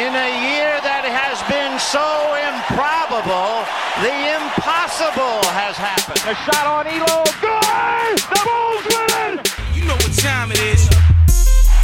In 0.00 0.16
a 0.16 0.32
year 0.48 0.80
that 0.80 1.04
has 1.04 1.36
been 1.44 1.76
so 1.76 2.00
improbable, 2.40 3.68
the 4.00 4.16
impossible 4.32 5.44
has 5.52 5.76
happened. 5.76 6.24
A 6.24 6.32
shot 6.40 6.64
on 6.64 6.88
Ehlo. 6.88 7.20
Good! 7.36 8.16
The 8.16 8.40
Bulls 8.40 8.84
win 8.96 9.44
it! 9.44 9.52
You 9.76 9.84
know 9.84 10.00
what 10.00 10.16
time 10.16 10.52
it 10.52 10.60
is. 10.72 10.88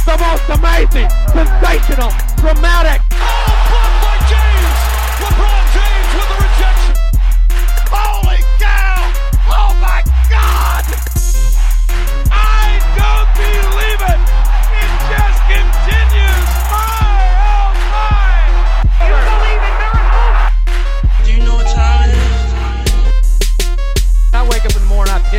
The 0.01 0.17
most 0.17 0.49
amazing, 0.49 1.13
sensational, 1.29 2.09
dramatic. 2.41 3.05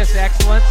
Morning, 0.09 0.25
I 0.25 0.29
piss 0.29 0.41
excellence. 0.41 0.65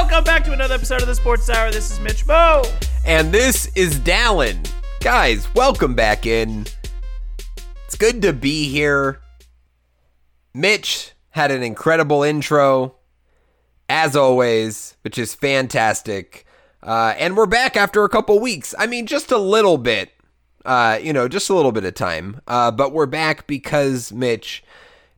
Welcome 0.00 0.24
back 0.24 0.44
to 0.44 0.52
another 0.52 0.74
episode 0.74 1.00
of 1.02 1.08
the 1.08 1.14
Sports 1.14 1.48
Hour. 1.50 1.70
This 1.70 1.90
is 1.90 2.00
Mitch 2.00 2.26
Mo. 2.26 2.62
And 3.04 3.32
this 3.32 3.70
is 3.74 3.98
Dallen. 4.00 4.68
Guys, 5.00 5.52
welcome 5.54 5.94
back 5.94 6.26
in. 6.26 6.66
It's 7.86 7.96
good 7.96 8.22
to 8.22 8.32
be 8.32 8.68
here. 8.68 9.20
Mitch 10.54 11.12
had 11.30 11.50
an 11.50 11.62
incredible 11.62 12.22
intro, 12.22 12.96
as 13.88 14.16
always, 14.16 14.96
which 15.02 15.18
is 15.18 15.34
fantastic. 15.34 16.45
Uh, 16.86 17.14
and 17.18 17.36
we're 17.36 17.46
back 17.46 17.76
after 17.76 18.04
a 18.04 18.08
couple 18.08 18.38
weeks. 18.38 18.74
I 18.78 18.86
mean, 18.86 19.06
just 19.06 19.32
a 19.32 19.38
little 19.38 19.76
bit. 19.76 20.12
Uh, 20.64 20.98
you 21.02 21.12
know, 21.12 21.28
just 21.28 21.50
a 21.50 21.54
little 21.54 21.72
bit 21.72 21.84
of 21.84 21.94
time. 21.94 22.40
Uh, 22.46 22.70
but 22.70 22.92
we're 22.92 23.06
back 23.06 23.46
because, 23.46 24.12
Mitch, 24.12 24.64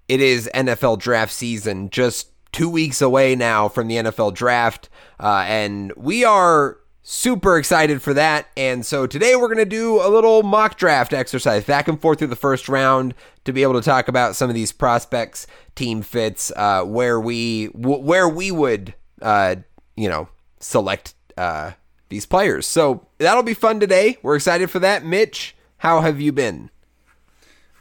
it 0.09 0.21
is 0.21 0.51
NFL 0.55 0.99
draft 0.99 1.33
season, 1.33 1.91
just 1.91 2.29
two 2.53 2.69
weeks 2.69 3.01
away 3.01 3.35
now 3.35 3.69
from 3.69 3.89
the 3.89 3.97
NFL 3.97 4.35
draft. 4.35 4.89
Uh, 5.21 5.45
and 5.47 5.93
we 5.97 6.25
are 6.25 6.79
super 7.03 7.57
excited 7.57 8.03
for 8.03 8.13
that. 8.13 8.49
And 8.57 8.85
so 8.85 9.07
today 9.07 9.37
we're 9.37 9.49
going 9.49 9.57
to 9.59 9.65
do 9.65 10.01
a 10.03 10.09
little 10.09 10.43
mock 10.43 10.77
draft 10.77 11.15
exercise 11.15 11.65
back 11.65 11.89
and 11.89 11.99
forth 12.01 12.19
through 12.19 12.29
the 12.29 12.37
first 12.37 12.69
round 12.69 13.15
to 13.45 13.53
be 13.53 13.63
able 13.63 13.75
to 13.75 13.83
talk 13.83 14.09
about 14.09 14.37
some 14.37 14.51
of 14.51 14.55
these 14.55 14.73
prospects, 14.73 15.47
team 15.75 16.03
fits, 16.03 16.53
uh, 16.57 16.85
where 16.85 17.19
we 17.19 17.69
w- 17.69 18.03
where 18.03 18.29
we 18.29 18.51
would 18.51 18.93
uh, 19.23 19.57
you 19.97 20.09
know 20.09 20.29
select 20.61 21.15
uh, 21.39 21.73
these 22.09 22.27
players. 22.27 22.67
So 22.67 23.07
that'll 23.19 23.43
be 23.43 23.55
fun 23.55 23.81
today. 23.81 24.19
We're 24.23 24.37
excited 24.37 24.71
for 24.71 24.79
that. 24.81 25.05
Mitch, 25.05 25.55
how 25.79 26.01
have 26.01 26.21
you 26.21 26.33
been? 26.33 26.71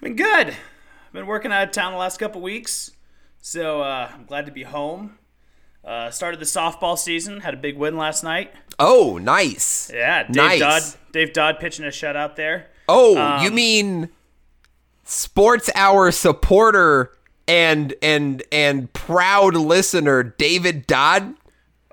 Been 0.02 0.16
good. 0.16 0.50
I've 0.50 1.14
Been 1.14 1.26
working 1.28 1.52
out 1.52 1.64
of 1.68 1.72
town 1.72 1.92
the 1.94 1.98
last 1.98 2.18
couple 2.20 2.42
weeks, 2.42 2.92
so 3.42 3.82
uh, 3.82 4.12
I'm 4.14 4.26
glad 4.26 4.46
to 4.46 4.52
be 4.52 4.64
home. 4.64 5.18
Uh, 5.84 6.12
started 6.12 6.40
the 6.40 6.46
softball 6.46 6.98
season. 6.98 7.40
Had 7.40 7.54
a 7.54 7.58
big 7.58 7.78
win 7.78 7.96
last 7.98 8.24
night. 8.24 8.54
Oh, 8.78 9.18
nice. 9.18 9.90
Yeah, 9.94 10.24
Dave 10.24 10.36
Nice. 10.36 10.60
Dodd. 10.60 10.84
Dave 11.14 11.34
Dodd 11.34 11.60
pitching 11.60 11.86
a 11.86 11.88
shutout 11.90 12.36
there. 12.36 12.68
Oh, 12.90 13.18
Um, 13.18 13.44
you 13.44 13.52
mean 13.52 14.10
Sports 15.04 15.70
Hour 15.76 16.12
supporter 16.12 17.12
and 17.48 17.94
and 18.02 18.44
and 18.52 18.92
proud 18.94 19.56
listener 19.56 20.22
David 20.24 20.86
Dodd? 20.88 21.34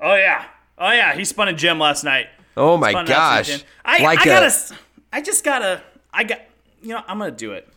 Oh 0.03 0.17
yeah, 0.17 0.45
oh 0.79 0.91
yeah. 0.93 1.15
He 1.15 1.25
spun 1.25 1.49
a 1.49 1.53
gem 1.53 1.79
last 1.79 2.05
night. 2.05 2.27
Oh 2.57 2.77
my 2.77 2.91
Spun 2.91 3.07
gosh. 3.07 3.65
I, 3.85 4.03
Like 4.03 4.19
I 4.21 4.23
a- 4.23 4.25
gotta. 4.27 4.47
s- 4.47 4.73
I 5.13 5.21
just 5.23 5.45
gotta. 5.45 5.83
I 6.13 6.25
got. 6.25 6.41
You 6.83 6.91
know, 6.91 7.03
I'm 7.09 7.19
gonna 7.19 7.31
do 7.31 7.53
it. 7.53 7.69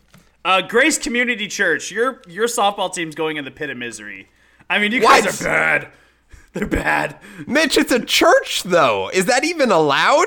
Uh, 0.44 0.62
Grace 0.62 0.98
Community 0.98 1.48
Church. 1.48 1.90
Your 1.90 2.22
your 2.28 2.46
softball 2.46 2.92
team's 2.92 3.14
going 3.14 3.36
in 3.38 3.44
the 3.44 3.50
pit 3.50 3.70
of 3.70 3.76
misery. 3.76 4.28
I 4.70 4.78
mean, 4.78 4.92
you 4.92 5.00
guys 5.00 5.24
What? 5.24 5.40
are 5.40 5.44
bad. 5.44 5.88
They're 6.52 6.66
bad. 6.66 7.18
Mitch, 7.46 7.76
it's 7.76 7.92
a 7.92 8.04
church 8.04 8.62
though. 8.62 9.10
Is 9.12 9.26
that 9.26 9.44
even 9.44 9.70
allowed? 9.70 10.26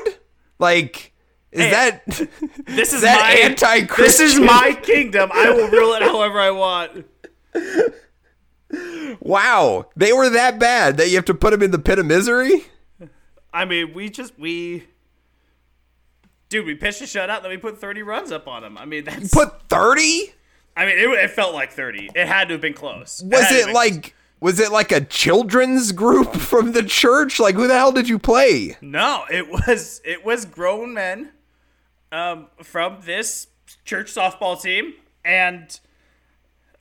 Like 0.58 1.12
is 1.50 1.60
Hey, 1.62 1.70
that 1.70 2.06
This 2.66 2.92
is 2.92 3.02
that 3.02 3.20
my 3.20 3.32
anti-Christian? 3.48 4.04
This 4.26 4.34
is 4.34 4.40
my 4.40 4.78
kingdom. 4.82 5.30
I 5.32 5.50
will 5.50 5.68
rule 5.68 5.92
it 5.94 6.02
however 6.02 6.38
I 6.40 6.50
want. 6.50 7.06
Wow. 9.20 9.86
They 9.94 10.12
were 10.12 10.30
that 10.30 10.58
bad 10.58 10.96
that 10.96 11.08
you 11.08 11.16
have 11.16 11.24
to 11.26 11.34
put 11.34 11.50
them 11.50 11.62
in 11.62 11.70
the 11.70 11.78
pit 11.78 11.98
of 11.98 12.06
misery? 12.06 12.64
I 13.52 13.64
mean, 13.64 13.92
we 13.94 14.08
just 14.08 14.38
we. 14.38 14.84
Dude, 16.48 16.66
we 16.66 16.74
pitched 16.74 17.00
a 17.00 17.04
shutout, 17.04 17.42
then 17.42 17.50
we 17.50 17.56
put 17.56 17.78
30 17.78 18.02
runs 18.02 18.32
up 18.32 18.46
on 18.48 18.62
them. 18.62 18.76
I 18.76 18.84
mean, 18.84 19.04
that's. 19.04 19.32
Put 19.32 19.62
30? 19.68 20.32
I 20.76 20.86
mean, 20.86 20.98
it, 20.98 21.08
it 21.08 21.30
felt 21.30 21.54
like 21.54 21.72
30. 21.72 22.10
It 22.14 22.26
had 22.26 22.48
to 22.48 22.54
have 22.54 22.60
been 22.60 22.74
close. 22.74 23.22
Was 23.24 23.40
had 23.40 23.48
to 23.48 23.54
have 23.54 23.62
it 23.62 23.66
been 23.66 23.74
like 23.74 24.14
was 24.42 24.58
it 24.58 24.72
like 24.72 24.90
a 24.90 25.00
children's 25.00 25.92
group 25.92 26.34
from 26.36 26.72
the 26.72 26.82
church? 26.82 27.38
Like 27.38 27.54
who 27.54 27.68
the 27.68 27.76
hell 27.76 27.92
did 27.92 28.08
you 28.08 28.18
play? 28.18 28.76
No, 28.80 29.24
it 29.30 29.48
was 29.48 30.02
it 30.04 30.24
was 30.24 30.44
grown 30.44 30.92
men 30.94 31.30
um, 32.10 32.48
from 32.62 32.98
this 33.04 33.46
church 33.84 34.12
softball 34.12 34.60
team, 34.60 34.94
and 35.24 35.78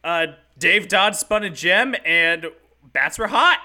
uh, 0.04 0.28
Dave 0.62 0.88
Dodd 0.88 1.16
spun 1.16 1.44
a 1.44 1.50
gem, 1.50 1.96
and 2.06 2.46
bats 2.94 3.18
were 3.18 3.28
hot. 3.28 3.58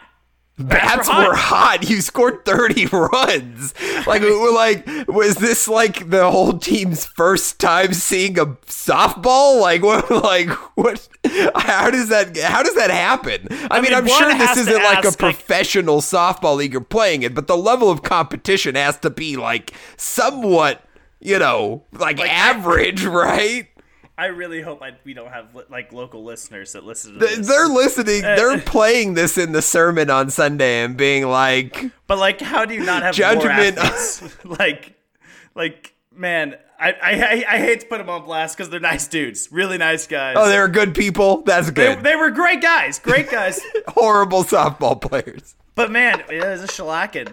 Bats 0.58 1.06
were 1.08 1.12
hot. 1.14 1.28
were 1.28 1.34
hot. 1.36 1.90
You 1.90 2.00
scored 2.00 2.46
30 2.46 2.86
runs. 2.92 3.74
Like, 4.06 4.22
we're 4.22 4.54
like, 4.54 4.86
was 5.06 5.34
this 5.34 5.68
like 5.68 6.08
the 6.08 6.30
whole 6.30 6.58
team's 6.58 7.04
first 7.04 7.60
time 7.60 7.92
seeing 7.92 8.38
a 8.38 8.46
softball? 8.46 9.60
Like, 9.60 9.82
what? 9.82 10.10
Like, 10.10 10.48
what? 10.76 11.06
How 11.54 11.90
does 11.90 12.08
that? 12.08 12.34
How 12.38 12.62
does 12.62 12.74
that 12.76 12.88
happen? 12.88 13.46
I, 13.70 13.82
mean, 13.82 13.90
mean, 13.90 13.94
I'm 13.98 14.06
sure 14.08 14.32
this 14.32 14.56
isn't 14.56 14.72
like 14.82 15.04
a 15.04 15.08
ask, 15.08 15.20
like- 15.20 15.36
professional 15.36 16.00
softball 16.00 16.56
league 16.56 16.72
you're 16.72 16.80
playing 16.80 17.22
it, 17.22 17.34
but 17.34 17.46
the 17.46 17.56
level 17.58 17.90
of 17.90 18.02
competition 18.02 18.74
has 18.74 18.98
to 19.00 19.10
be 19.10 19.36
like 19.36 19.74
somewhat, 19.98 20.82
you 21.20 21.38
know, 21.38 21.84
like, 21.92 22.18
average, 22.20 23.04
right? 23.04 23.68
I 24.18 24.26
really 24.26 24.62
hope 24.62 24.82
I, 24.82 24.92
we 25.04 25.12
don't 25.12 25.30
have 25.30 25.54
li- 25.54 25.64
like 25.68 25.92
local 25.92 26.24
listeners 26.24 26.72
that 26.72 26.84
listen 26.84 27.14
to 27.14 27.18
this. 27.18 27.46
They're 27.46 27.68
listening. 27.68 28.22
They're 28.22 28.58
playing 28.58 29.14
this 29.14 29.36
in 29.36 29.52
the 29.52 29.60
sermon 29.60 30.08
on 30.08 30.30
Sunday 30.30 30.82
and 30.82 30.96
being 30.96 31.26
like, 31.28 31.84
But 32.06 32.18
like, 32.18 32.40
how 32.40 32.64
do 32.64 32.74
you 32.74 32.84
not 32.84 33.02
have 33.02 33.14
Judgment. 33.14 33.78
Like, 34.44 34.94
like, 35.54 35.94
man, 36.14 36.56
I, 36.78 36.92
I 36.92 37.44
I 37.48 37.58
hate 37.58 37.80
to 37.80 37.86
put 37.86 37.98
them 37.98 38.08
on 38.08 38.24
blast 38.24 38.56
because 38.56 38.70
they're 38.70 38.80
nice 38.80 39.08
dudes, 39.08 39.50
really 39.50 39.78
nice 39.78 40.06
guys. 40.06 40.36
"Oh, 40.38 40.48
they're 40.48 40.68
good 40.68 40.94
people." 40.94 41.42
That's 41.42 41.70
they, 41.70 41.94
good. 41.94 42.04
they 42.04 42.16
were 42.16 42.30
great 42.30 42.60
guys, 42.60 42.98
great 42.98 43.30
guys. 43.30 43.60
horrible 43.88 44.44
softball 44.44 45.00
players. 45.00 45.54
But 45.76 45.90
man, 45.92 46.22
it 46.28 46.42
was 46.44 46.62
a 46.64 46.66
shellacking. 46.66 47.32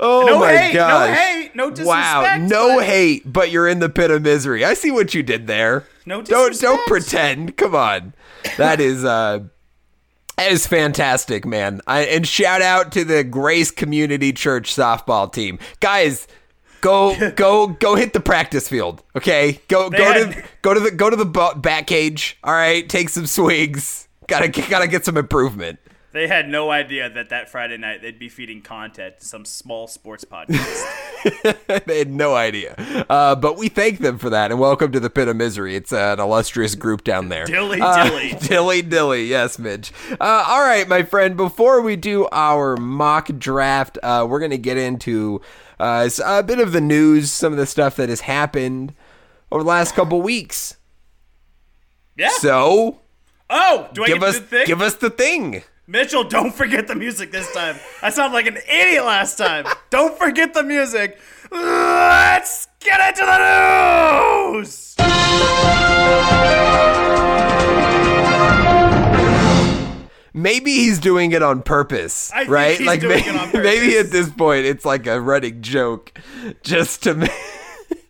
Oh 0.00 0.24
No 0.26 0.38
my 0.38 0.56
hate, 0.56 0.74
no 0.74 1.12
hate, 1.12 1.50
no 1.54 1.68
disrespect. 1.70 1.86
Wow, 1.86 2.36
no 2.38 2.76
but- 2.76 2.86
hate, 2.86 3.30
but 3.30 3.50
you're 3.50 3.68
in 3.68 3.80
the 3.80 3.88
pit 3.90 4.10
of 4.10 4.22
misery. 4.22 4.64
I 4.64 4.72
see 4.74 4.90
what 4.90 5.12
you 5.12 5.22
did 5.22 5.46
there. 5.46 5.84
No 6.06 6.22
don't 6.22 6.58
don't 6.58 6.86
pretend. 6.86 7.56
Come 7.58 7.74
on, 7.74 8.14
that 8.56 8.80
is 8.80 9.04
uh, 9.04 9.40
that 10.38 10.52
is 10.52 10.66
fantastic, 10.66 11.44
man. 11.44 11.82
I, 11.86 12.00
and 12.06 12.26
shout 12.26 12.62
out 12.62 12.92
to 12.92 13.04
the 13.04 13.22
Grace 13.24 13.70
Community 13.70 14.32
Church 14.32 14.74
softball 14.74 15.30
team, 15.30 15.58
guys. 15.80 16.26
Go 16.80 17.30
go 17.36 17.66
go 17.66 17.94
hit 17.94 18.14
the 18.14 18.20
practice 18.20 18.66
field, 18.68 19.02
okay? 19.14 19.60
Go 19.68 19.90
go 19.90 20.02
had- 20.12 20.32
to 20.32 20.42
go 20.62 20.72
to 20.72 20.80
the 20.80 20.90
go 20.90 21.10
to 21.10 21.16
the 21.16 21.26
bat 21.26 21.86
cage. 21.86 22.38
All 22.42 22.54
right, 22.54 22.88
take 22.88 23.10
some 23.10 23.26
swings. 23.26 24.08
Gotta 24.28 24.48
gotta 24.48 24.86
get 24.88 25.04
some 25.04 25.18
improvement. 25.18 25.78
They 26.12 26.26
had 26.26 26.48
no 26.48 26.70
idea 26.72 27.08
that 27.08 27.28
that 27.28 27.48
Friday 27.48 27.76
night 27.76 28.02
they'd 28.02 28.18
be 28.18 28.28
feeding 28.28 28.62
content 28.62 29.20
to 29.20 29.24
some 29.24 29.44
small 29.44 29.86
sports 29.86 30.24
podcast. 30.24 31.84
they 31.86 31.98
had 31.98 32.10
no 32.10 32.34
idea. 32.34 32.74
Uh, 33.08 33.36
but 33.36 33.56
we 33.56 33.68
thank 33.68 34.00
them 34.00 34.18
for 34.18 34.28
that 34.30 34.50
and 34.50 34.58
welcome 34.58 34.90
to 34.90 34.98
the 34.98 35.08
pit 35.08 35.28
of 35.28 35.36
misery. 35.36 35.76
It's 35.76 35.92
uh, 35.92 36.16
an 36.18 36.20
illustrious 36.20 36.74
group 36.74 37.04
down 37.04 37.28
there. 37.28 37.44
Dilly 37.46 37.80
Uh, 37.80 38.08
dilly. 38.08 38.34
dilly 38.40 38.82
dilly. 38.82 39.26
Yes, 39.26 39.56
Midge. 39.56 39.92
Uh, 40.12 40.44
all 40.48 40.62
right, 40.62 40.88
my 40.88 41.04
friend. 41.04 41.36
Before 41.36 41.80
we 41.80 41.94
do 41.94 42.26
our 42.32 42.76
mock 42.76 43.28
draft, 43.38 43.96
uh, 44.02 44.26
we're 44.28 44.40
going 44.40 44.50
to 44.50 44.58
get 44.58 44.78
into 44.78 45.40
uh, 45.78 46.10
a 46.24 46.42
bit 46.42 46.58
of 46.58 46.72
the 46.72 46.80
news, 46.80 47.30
some 47.30 47.52
of 47.52 47.56
the 47.58 47.66
stuff 47.66 47.94
that 47.94 48.08
has 48.08 48.22
happened 48.22 48.94
over 49.52 49.62
the 49.62 49.68
last 49.68 49.94
couple 49.94 50.20
weeks. 50.20 50.76
Yeah. 52.16 52.30
So 52.30 52.98
oh, 53.48 53.88
do 53.92 54.02
I 54.02 54.08
give 54.08 54.24
us 54.24 54.34
to 54.34 54.40
the 54.40 54.46
thing? 54.48 54.66
give 54.66 54.82
us 54.82 54.94
the 54.94 55.10
thing. 55.10 55.62
Mitchell, 55.90 56.22
don't 56.22 56.54
forget 56.54 56.86
the 56.86 56.94
music 56.94 57.32
this 57.32 57.52
time. 57.52 57.74
I 58.00 58.10
sounded 58.10 58.32
like 58.32 58.46
an 58.46 58.58
idiot 58.58 59.04
last 59.04 59.36
time. 59.36 59.66
don't 59.90 60.16
forget 60.16 60.54
the 60.54 60.62
music. 60.62 61.18
Let's 61.50 62.68
get 62.78 63.00
into 63.08 63.26
the 63.26 64.52
news. 64.52 64.94
maybe 70.32 70.70
he's 70.72 70.98
doing 70.98 71.32
it 71.32 71.42
on 71.42 71.62
purpose, 71.62 72.30
I 72.32 72.40
think 72.40 72.50
right? 72.50 72.80
like 72.80 73.00
doing 73.00 73.24
may- 73.24 73.28
it 73.28 73.36
on 73.36 73.50
maybe 73.62 73.96
at 73.98 74.10
this 74.10 74.30
point 74.30 74.64
it's 74.66 74.84
like 74.84 75.06
a 75.06 75.20
running 75.20 75.60
joke, 75.62 76.18
just 76.62 77.02
to. 77.04 77.14
make 77.14 77.30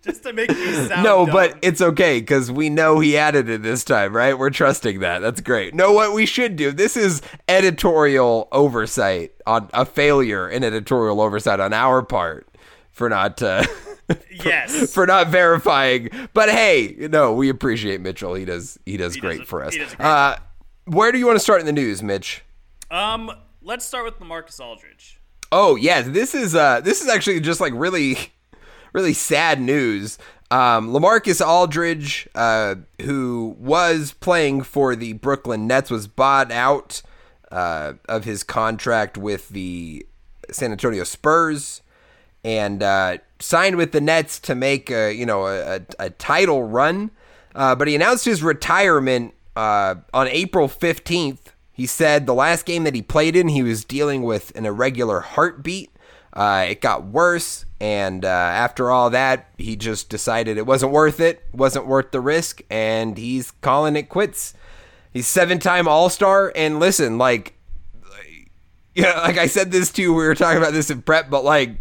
Just 0.05 0.23
to 0.23 0.32
make 0.32 0.49
me 0.49 0.73
sound 0.88 1.02
No, 1.05 1.26
dumb. 1.26 1.35
but 1.35 1.58
it's 1.62 1.81
okay 1.82 2.20
because 2.20 2.50
we 2.50 2.70
know 2.70 3.00
he 3.00 3.17
added 3.19 3.49
it 3.50 3.62
this 3.62 3.85
time, 3.85 4.17
right? 4.17 4.38
We're 4.38 4.49
trusting 4.50 5.00
that. 5.00 5.19
That's 5.20 5.41
great. 5.43 5.75
No, 5.75 5.93
what 5.93 6.14
we 6.14 6.25
should 6.25 6.56
do. 6.56 6.73
This 6.73 6.97
is 6.97 7.20
editorial 7.49 8.49
oversight 8.50 9.32
on 9.47 9.69
a 9.75 9.85
failure 9.85 10.49
in 10.49 10.64
editorial 10.64 11.20
oversight 11.20 11.61
on 11.61 11.73
our 11.75 12.02
part 12.02 12.49
for 12.91 13.08
not 13.11 13.43
uh, 13.43 13.64
yes. 14.44 14.93
for 14.93 15.06
not 15.06 15.29
verifying. 15.29 16.08
But 16.32 16.49
hey, 16.50 16.96
no, 16.99 17.32
we 17.35 17.49
appreciate 17.50 18.00
Mitchell. 18.00 18.35
He 18.35 18.44
does 18.44 18.79
he 18.87 18.96
does 18.96 19.14
He 19.14 19.20
great 19.20 19.38
does 19.41 19.46
a- 19.46 19.50
for 19.50 19.64
us. 19.64 19.75
he 19.75 19.81
does 19.81 19.93
a 19.93 19.96
great 19.96 20.06
Uh, 20.06 20.37
where 20.87 21.12
do 21.12 21.19
you 21.19 21.26
want 21.26 21.37
to 21.37 21.41
start 21.41 21.61
in 21.61 21.67
the 21.67 21.73
news, 21.73 22.03
Mitch? 22.03 22.43
Um, 22.91 23.31
let's 23.62 23.85
start 23.85 24.05
with 24.06 24.19
LaMarcus 24.19 24.58
Aldridge. 24.61 25.20
Oh 25.53 25.76
yes, 25.76 26.06
this 26.08 26.35
is 26.35 26.55
uh 26.55 26.81
this 26.81 27.00
is 27.03 27.08
actually 27.08 27.41
just 27.41 27.61
like 27.61 27.73
really 27.76 28.17
really 28.93 29.13
sad 29.13 29.61
news. 29.61 30.19
Um, 30.51 30.91
Lamarcus 30.93 31.45
Aldridge, 31.45 32.29
uh, 32.35 32.77
who 33.03 33.57
was 33.59 34.13
playing 34.15 34.63
for 34.63 34.97
the 34.97 35.13
Brooklyn 35.15 35.67
Nets, 35.67 35.91
was 35.91 36.09
bought 36.09 36.51
out 36.51 37.03
uh, 37.53 37.95
of 38.09 38.25
his 38.25 38.43
contract 38.43 39.17
with 39.17 39.49
the 39.51 40.05
San 40.51 40.73
Antonio 40.73 41.05
Spurs 41.05 41.83
and 42.45 42.83
uh, 42.83 43.19
signed 43.39 43.77
with 43.77 43.93
the 43.93 44.01
Nets 44.01 44.41
to 44.41 44.55
make 44.55 44.91
a 44.91 45.13
you 45.13 45.27
know 45.27 45.47
a, 45.47 45.81
a, 45.99 46.11
title 46.11 46.65
run. 46.65 47.11
Uh, 47.55 47.75
but 47.75 47.89
he 47.89 47.95
announced 47.95 48.25
his 48.25 48.43
retirement 48.43 49.35
uh, 49.57 49.97
on 50.13 50.29
April 50.29 50.69
fifteenth. 50.69 51.53
He 51.73 51.87
said 51.87 52.27
the 52.27 52.35
last 52.35 52.67
game 52.67 52.85
that 52.85 52.95
he 52.95 53.03
played 53.03 53.37
in, 53.37 53.49
he 53.49 53.63
was 53.63 53.85
dealing 53.85 54.23
with 54.23 54.55
an 54.57 54.67
irregular 54.67 55.21
heartbeat. 55.21 55.91
Uh, 56.32 56.67
it 56.69 56.81
got 56.81 57.06
worse, 57.06 57.65
and 57.81 58.25
uh, 58.25 58.29
after 58.29 58.91
all 58.91 59.11
that, 59.11 59.49
he 59.59 59.75
just 59.77 60.09
decided 60.09 60.56
it 60.56 60.67
wasn't 60.67 60.93
worth 60.93 61.19
it, 61.21 61.43
wasn't 61.53 61.87
worth 61.87 62.12
the 62.12 62.21
risk, 62.21 62.62
and 62.71 63.19
he's 63.19 63.50
calling 63.50 63.97
it 63.97 64.09
quits. 64.09 64.55
He's 65.12 65.27
seven-time 65.27 65.88
All-Star, 65.88 66.53
and 66.55 66.79
listen, 66.79 67.19
like 67.19 67.55
yeah, 68.94 69.21
like 69.21 69.38
I 69.38 69.47
said 69.47 69.71
this 69.71 69.93
too. 69.93 70.12
We 70.12 70.25
were 70.25 70.35
talking 70.35 70.59
about 70.59 70.73
this 70.73 70.91
in 70.91 71.03
prep, 71.03 71.31
but 71.31 71.44
like, 71.44 71.77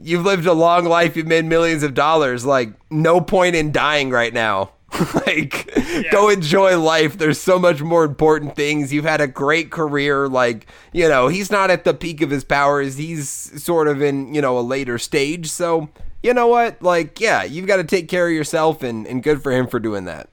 you've 0.00 0.24
lived 0.24 0.46
a 0.46 0.52
long 0.52 0.84
life. 0.84 1.16
You've 1.16 1.26
made 1.26 1.44
millions 1.44 1.82
of 1.82 1.94
dollars. 1.94 2.44
Like, 2.44 2.70
no 2.90 3.20
point 3.20 3.54
in 3.54 3.72
dying 3.72 4.10
right 4.10 4.32
now. 4.32 4.72
like, 5.26 5.70
go 6.10 6.28
enjoy 6.28 6.78
life. 6.78 7.18
There's 7.18 7.40
so 7.40 7.58
much 7.58 7.80
more 7.80 8.04
important 8.04 8.56
things. 8.56 8.92
You've 8.92 9.04
had 9.04 9.20
a 9.20 9.26
great 9.26 9.70
career. 9.70 10.28
Like, 10.28 10.66
you 10.92 11.08
know, 11.08 11.28
he's 11.28 11.50
not 11.50 11.70
at 11.70 11.84
the 11.84 11.94
peak 11.94 12.20
of 12.20 12.30
his 12.30 12.44
powers. 12.44 12.96
He's 12.96 13.28
sort 13.28 13.88
of 13.88 14.02
in, 14.02 14.34
you 14.34 14.40
know, 14.40 14.58
a 14.58 14.60
later 14.60 14.98
stage. 14.98 15.50
So, 15.50 15.88
you 16.22 16.34
know 16.34 16.46
what? 16.46 16.82
Like, 16.82 17.20
yeah, 17.20 17.42
you've 17.42 17.66
got 17.66 17.76
to 17.76 17.84
take 17.84 18.08
care 18.08 18.28
of 18.28 18.32
yourself, 18.32 18.82
and, 18.82 19.06
and 19.06 19.22
good 19.22 19.42
for 19.42 19.52
him 19.52 19.66
for 19.66 19.80
doing 19.80 20.04
that. 20.04 20.28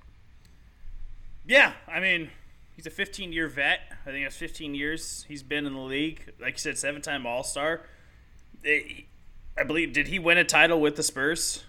Yeah, 1.48 1.74
I 1.88 2.00
mean, 2.00 2.30
he's 2.76 2.86
a 2.86 2.92
15 2.92 3.34
year 3.34 3.48
vet. 3.48 3.80
I 4.06 4.12
think 4.12 4.26
that's 4.26 4.36
15 4.36 4.76
years 4.76 5.26
he's 5.28 5.44
been 5.44 5.66
in 5.66 5.74
the 5.74 5.80
league. 5.80 6.34
Like 6.40 6.54
you 6.54 6.60
said, 6.60 6.78
seven 6.78 7.02
time 7.02 7.26
All 7.26 7.44
Star. 7.44 7.82
I 8.66 9.64
believe, 9.66 9.94
did 9.94 10.08
he 10.08 10.20
win 10.20 10.38
a 10.38 10.44
title 10.44 10.80
with 10.80 10.96
the 10.96 11.04
Spurs? 11.04 11.64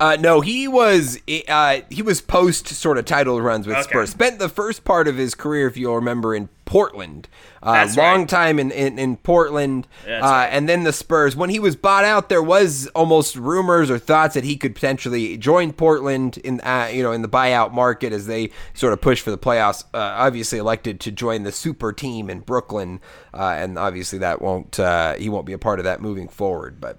Uh, 0.00 0.16
no, 0.20 0.40
he 0.40 0.68
was 0.68 1.18
uh, 1.48 1.80
he 1.90 2.02
was 2.02 2.20
post 2.20 2.68
sort 2.68 2.98
of 2.98 3.04
title 3.04 3.40
runs 3.40 3.66
with 3.66 3.76
Okay. 3.76 3.82
Spurs. 3.90 4.10
Spent 4.10 4.38
the 4.38 4.48
first 4.48 4.84
part 4.84 5.08
of 5.08 5.16
his 5.16 5.34
career, 5.34 5.66
if 5.66 5.76
you'll 5.76 5.96
remember, 5.96 6.34
in 6.36 6.48
Portland. 6.66 7.26
Uh, 7.60 7.72
That's 7.72 7.96
long 7.96 8.20
right. 8.20 8.28
time 8.28 8.58
in 8.60 8.70
in, 8.70 8.96
in 8.96 9.16
Portland, 9.16 9.88
That's 10.06 10.22
uh, 10.24 10.28
right. 10.28 10.46
and 10.46 10.68
then 10.68 10.84
the 10.84 10.92
Spurs. 10.92 11.34
When 11.34 11.50
he 11.50 11.58
was 11.58 11.74
bought 11.74 12.04
out, 12.04 12.28
there 12.28 12.42
was 12.42 12.86
almost 12.94 13.34
rumors 13.34 13.90
or 13.90 13.98
thoughts 13.98 14.34
that 14.34 14.44
he 14.44 14.56
could 14.56 14.76
potentially 14.76 15.36
join 15.36 15.72
Portland 15.72 16.36
in 16.38 16.60
uh, 16.60 16.88
you 16.92 17.02
know 17.02 17.10
in 17.10 17.22
the 17.22 17.28
buyout 17.28 17.72
market 17.72 18.12
as 18.12 18.26
they 18.28 18.50
sort 18.74 18.92
of 18.92 19.00
push 19.00 19.20
for 19.20 19.32
the 19.32 19.38
playoffs. 19.38 19.82
Uh, 19.92 19.98
obviously, 19.98 20.60
elected 20.60 21.00
to 21.00 21.10
join 21.10 21.42
the 21.42 21.50
super 21.50 21.92
team 21.92 22.30
in 22.30 22.38
Brooklyn, 22.38 23.00
uh, 23.34 23.56
and 23.58 23.76
obviously 23.76 24.20
that 24.20 24.40
won't 24.40 24.78
uh, 24.78 25.14
he 25.14 25.28
won't 25.28 25.44
be 25.46 25.52
a 25.54 25.58
part 25.58 25.80
of 25.80 25.84
that 25.86 26.00
moving 26.00 26.28
forward. 26.28 26.80
But 26.80 26.98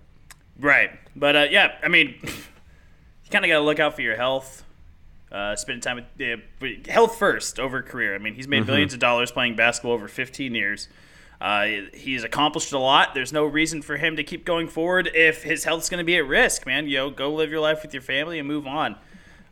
Right. 0.60 0.90
But 1.16 1.36
uh, 1.38 1.48
yeah, 1.50 1.75
I 1.81 1.88
mean, 1.88 2.16
kind 3.31 3.45
of 3.45 3.49
got 3.49 3.59
to 3.59 3.63
look 3.65 3.79
out 3.79 3.95
for 3.95 4.01
your 4.01 4.15
health. 4.15 4.63
Uh, 5.31 5.55
spending 5.55 5.81
time 5.81 6.03
with 6.17 6.87
uh, 6.89 6.91
health 6.91 7.17
first 7.17 7.59
over 7.59 7.83
career. 7.83 8.15
I 8.15 8.17
mean, 8.17 8.33
he's 8.33 8.47
made 8.47 8.65
billions 8.65 8.95
of 8.95 8.99
dollars 8.99 9.31
playing 9.31 9.55
basketball 9.55 9.91
over 9.91 10.07
15 10.07 10.55
years. 10.55 10.87
Uh, 11.39 11.67
he's 11.93 12.23
accomplished 12.23 12.73
a 12.73 12.79
lot. 12.79 13.13
There's 13.13 13.31
no 13.31 13.45
reason 13.45 13.83
for 13.83 13.95
him 13.95 14.15
to 14.17 14.23
keep 14.23 14.43
going 14.43 14.67
forward 14.67 15.09
if 15.13 15.43
his 15.43 15.63
health's 15.63 15.87
going 15.87 15.99
to 15.99 16.03
be 16.03 16.17
at 16.17 16.27
risk, 16.27 16.65
man. 16.65 16.87
You 16.87 16.97
know, 16.97 17.09
go 17.11 17.31
live 17.33 17.51
your 17.51 17.59
life 17.61 17.83
with 17.83 17.93
your 17.93 18.01
family 18.01 18.39
and 18.39 18.47
move 18.47 18.65
on. 18.65 18.95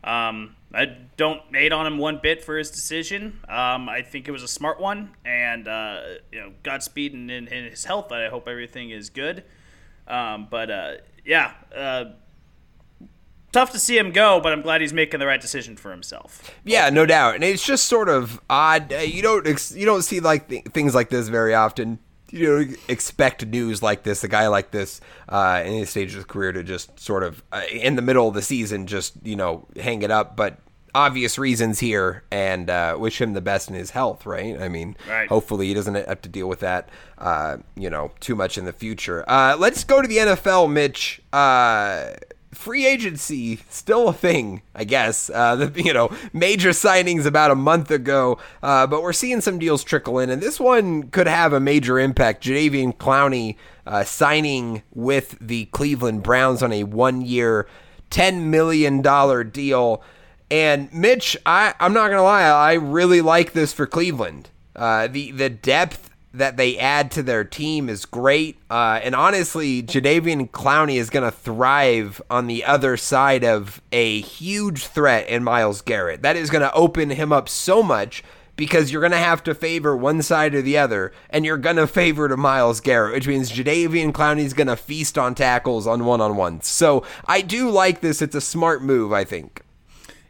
Um, 0.04 0.56
I 0.74 0.96
don't 1.16 1.40
hate 1.52 1.72
on 1.72 1.86
him 1.86 1.96
one 1.96 2.20
bit 2.22 2.44
for 2.44 2.58
his 2.58 2.70
decision. 2.70 3.40
Um, 3.48 3.88
I 3.88 4.02
think 4.02 4.28
it 4.28 4.32
was 4.32 4.42
a 4.42 4.48
smart 4.48 4.80
one, 4.80 5.10
and 5.24 5.66
uh, 5.66 6.00
you 6.30 6.40
know, 6.40 6.52
Godspeed 6.62 7.14
in, 7.14 7.30
in, 7.30 7.48
in 7.48 7.70
his 7.70 7.84
health. 7.84 8.12
I 8.12 8.28
hope 8.28 8.48
everything 8.48 8.90
is 8.90 9.08
good. 9.08 9.44
Um, 10.06 10.46
but 10.50 10.70
uh, 10.70 10.92
yeah, 11.24 11.52
uh, 11.74 12.04
tough 13.52 13.70
to 13.72 13.78
see 13.78 13.96
him 13.98 14.10
go, 14.12 14.40
but 14.40 14.52
I'm 14.52 14.62
glad 14.62 14.80
he's 14.80 14.92
making 14.92 15.20
the 15.20 15.26
right 15.26 15.40
decision 15.40 15.76
for 15.76 15.90
himself. 15.90 16.50
Yeah, 16.64 16.90
no 16.90 17.06
doubt, 17.06 17.34
and 17.36 17.44
it's 17.44 17.64
just 17.64 17.84
sort 17.86 18.08
of 18.08 18.40
odd. 18.50 18.92
Uh, 18.92 18.98
You 18.98 19.22
don't 19.22 19.46
you 19.74 19.86
don't 19.86 20.02
see 20.02 20.20
like 20.20 20.48
th- 20.48 20.64
things 20.66 20.94
like 20.94 21.08
this 21.10 21.28
very 21.28 21.54
often. 21.54 21.98
You 22.30 22.46
don't 22.46 22.76
expect 22.88 23.46
news 23.46 23.82
like 23.82 24.02
this, 24.02 24.22
a 24.22 24.28
guy 24.28 24.48
like 24.48 24.70
this, 24.70 25.00
uh, 25.30 25.62
in 25.64 25.72
his 25.72 25.88
stage 25.88 26.10
of 26.10 26.16
his 26.16 26.24
career, 26.26 26.52
to 26.52 26.62
just 26.62 27.00
sort 27.00 27.22
of 27.22 27.42
uh, 27.52 27.62
in 27.72 27.96
the 27.96 28.02
middle 28.02 28.28
of 28.28 28.34
the 28.34 28.42
season, 28.42 28.86
just 28.86 29.14
you 29.22 29.34
know, 29.36 29.66
hang 29.80 30.02
it 30.02 30.10
up. 30.10 30.36
But 30.36 30.58
obvious 30.94 31.38
reasons 31.38 31.78
here, 31.80 32.24
and 32.30 32.68
uh, 32.68 32.96
wish 32.98 33.18
him 33.20 33.32
the 33.32 33.40
best 33.40 33.70
in 33.70 33.74
his 33.76 33.92
health. 33.92 34.26
Right? 34.26 34.60
I 34.60 34.68
mean, 34.68 34.94
Right. 35.08 35.26
hopefully 35.28 35.68
he 35.68 35.74
doesn't 35.74 35.94
have 35.94 36.20
to 36.20 36.28
deal 36.28 36.48
with 36.50 36.60
that, 36.60 36.90
uh, 37.16 37.58
you 37.76 37.88
know, 37.88 38.10
too 38.20 38.34
much 38.36 38.58
in 38.58 38.66
the 38.66 38.74
future. 38.74 39.24
Uh, 39.26 39.56
let's 39.58 39.82
go 39.84 40.02
to 40.02 40.08
the 40.08 40.18
NFL, 40.18 40.70
Mitch. 40.70 41.22
Free 42.52 42.86
agency 42.86 43.60
still 43.68 44.08
a 44.08 44.12
thing, 44.12 44.62
I 44.74 44.84
guess. 44.84 45.28
Uh, 45.28 45.56
the 45.56 45.82
you 45.82 45.92
know 45.92 46.10
major 46.32 46.70
signings 46.70 47.26
about 47.26 47.50
a 47.50 47.54
month 47.54 47.90
ago, 47.90 48.38
uh, 48.62 48.86
but 48.86 49.02
we're 49.02 49.12
seeing 49.12 49.40
some 49.42 49.58
deals 49.58 49.84
trickle 49.84 50.18
in, 50.18 50.30
and 50.30 50.42
this 50.42 50.58
one 50.58 51.04
could 51.10 51.26
have 51.26 51.52
a 51.52 51.60
major 51.60 51.98
impact. 51.98 52.42
Jadeveon 52.42 52.96
Clowney 52.96 53.56
uh, 53.86 54.02
signing 54.02 54.82
with 54.94 55.36
the 55.40 55.66
Cleveland 55.66 56.22
Browns 56.22 56.62
on 56.62 56.72
a 56.72 56.84
one-year, 56.84 57.68
ten 58.08 58.50
million 58.50 59.02
dollar 59.02 59.44
deal. 59.44 60.02
And 60.50 60.90
Mitch, 60.92 61.36
I, 61.44 61.74
I'm 61.78 61.92
not 61.92 62.08
gonna 62.08 62.22
lie, 62.22 62.44
I 62.44 62.72
really 62.74 63.20
like 63.20 63.52
this 63.52 63.74
for 63.74 63.86
Cleveland. 63.86 64.48
Uh, 64.74 65.06
the 65.06 65.32
the 65.32 65.50
depth 65.50 66.07
that 66.34 66.56
they 66.56 66.78
add 66.78 67.10
to 67.12 67.22
their 67.22 67.44
team 67.44 67.88
is 67.88 68.04
great. 68.04 68.58
Uh, 68.70 69.00
and 69.02 69.14
honestly, 69.14 69.82
Jadeveon 69.82 70.50
Clowney 70.50 70.96
is 70.96 71.10
going 71.10 71.24
to 71.24 71.36
thrive 71.36 72.20
on 72.30 72.46
the 72.46 72.64
other 72.64 72.96
side 72.96 73.44
of 73.44 73.80
a 73.92 74.20
huge 74.20 74.86
threat 74.86 75.28
in 75.28 75.42
Myles 75.42 75.80
Garrett. 75.80 76.22
That 76.22 76.36
is 76.36 76.50
going 76.50 76.62
to 76.62 76.72
open 76.74 77.10
him 77.10 77.32
up 77.32 77.48
so 77.48 77.82
much 77.82 78.22
because 78.56 78.90
you're 78.90 79.00
going 79.00 79.12
to 79.12 79.18
have 79.18 79.42
to 79.44 79.54
favor 79.54 79.96
one 79.96 80.20
side 80.20 80.52
or 80.52 80.60
the 80.60 80.76
other, 80.76 81.12
and 81.30 81.44
you're 81.44 81.56
going 81.56 81.76
to 81.76 81.86
favor 81.86 82.28
to 82.28 82.36
Myles 82.36 82.80
Garrett, 82.80 83.14
which 83.14 83.28
means 83.28 83.52
Jadeveon 83.52 84.12
Clowney 84.12 84.40
is 84.40 84.52
going 84.52 84.66
to 84.66 84.76
feast 84.76 85.16
on 85.16 85.34
tackles 85.34 85.86
on 85.86 86.04
one 86.04 86.20
on 86.20 86.36
one. 86.36 86.60
So 86.60 87.04
I 87.24 87.40
do 87.40 87.70
like 87.70 88.00
this. 88.00 88.20
It's 88.20 88.34
a 88.34 88.40
smart 88.40 88.82
move, 88.82 89.12
I 89.12 89.24
think. 89.24 89.62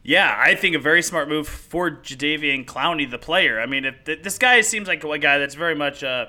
Yeah, 0.09 0.35
I 0.39 0.55
think 0.55 0.75
a 0.75 0.79
very 0.79 1.03
smart 1.03 1.29
move 1.29 1.47
for 1.47 1.91
Jadeveon 1.91 2.65
Clowney, 2.65 3.11
the 3.11 3.19
player. 3.19 3.61
I 3.61 3.67
mean, 3.67 3.85
if 3.85 4.05
th- 4.05 4.23
this 4.23 4.39
guy 4.39 4.59
seems 4.63 4.89
like 4.89 5.05
a 5.05 5.19
guy 5.19 5.37
that's 5.37 5.55
very 5.55 5.75
much 5.75 6.03
uh, 6.03 6.29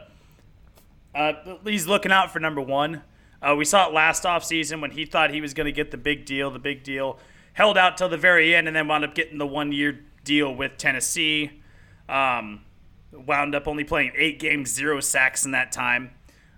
uh, 1.15 1.31
he's 1.63 1.87
looking 1.87 2.11
out 2.11 2.33
for 2.33 2.41
number 2.41 2.59
one. 2.59 3.03
Uh, 3.41 3.55
we 3.57 3.63
saw 3.63 3.87
it 3.87 3.93
last 3.93 4.23
offseason 4.23 4.81
when 4.81 4.91
he 4.91 5.05
thought 5.05 5.31
he 5.31 5.39
was 5.39 5.53
going 5.53 5.63
to 5.63 5.71
get 5.71 5.91
the 5.91 5.97
big 5.97 6.25
deal. 6.25 6.51
The 6.51 6.59
big 6.59 6.83
deal 6.83 7.19
held 7.53 7.77
out 7.77 7.97
till 7.97 8.09
the 8.09 8.17
very 8.17 8.53
end, 8.53 8.67
and 8.67 8.75
then 8.75 8.85
wound 8.89 9.05
up 9.05 9.15
getting 9.15 9.37
the 9.37 9.47
one-year 9.47 10.01
deal 10.25 10.53
with 10.53 10.75
Tennessee. 10.75 11.61
Um, 12.09 12.65
wound 13.13 13.55
up 13.55 13.65
only 13.65 13.85
playing 13.85 14.11
eight 14.17 14.39
games, 14.39 14.73
zero 14.73 14.99
sacks 14.99 15.45
in 15.45 15.51
that 15.51 15.71
time, 15.71 16.11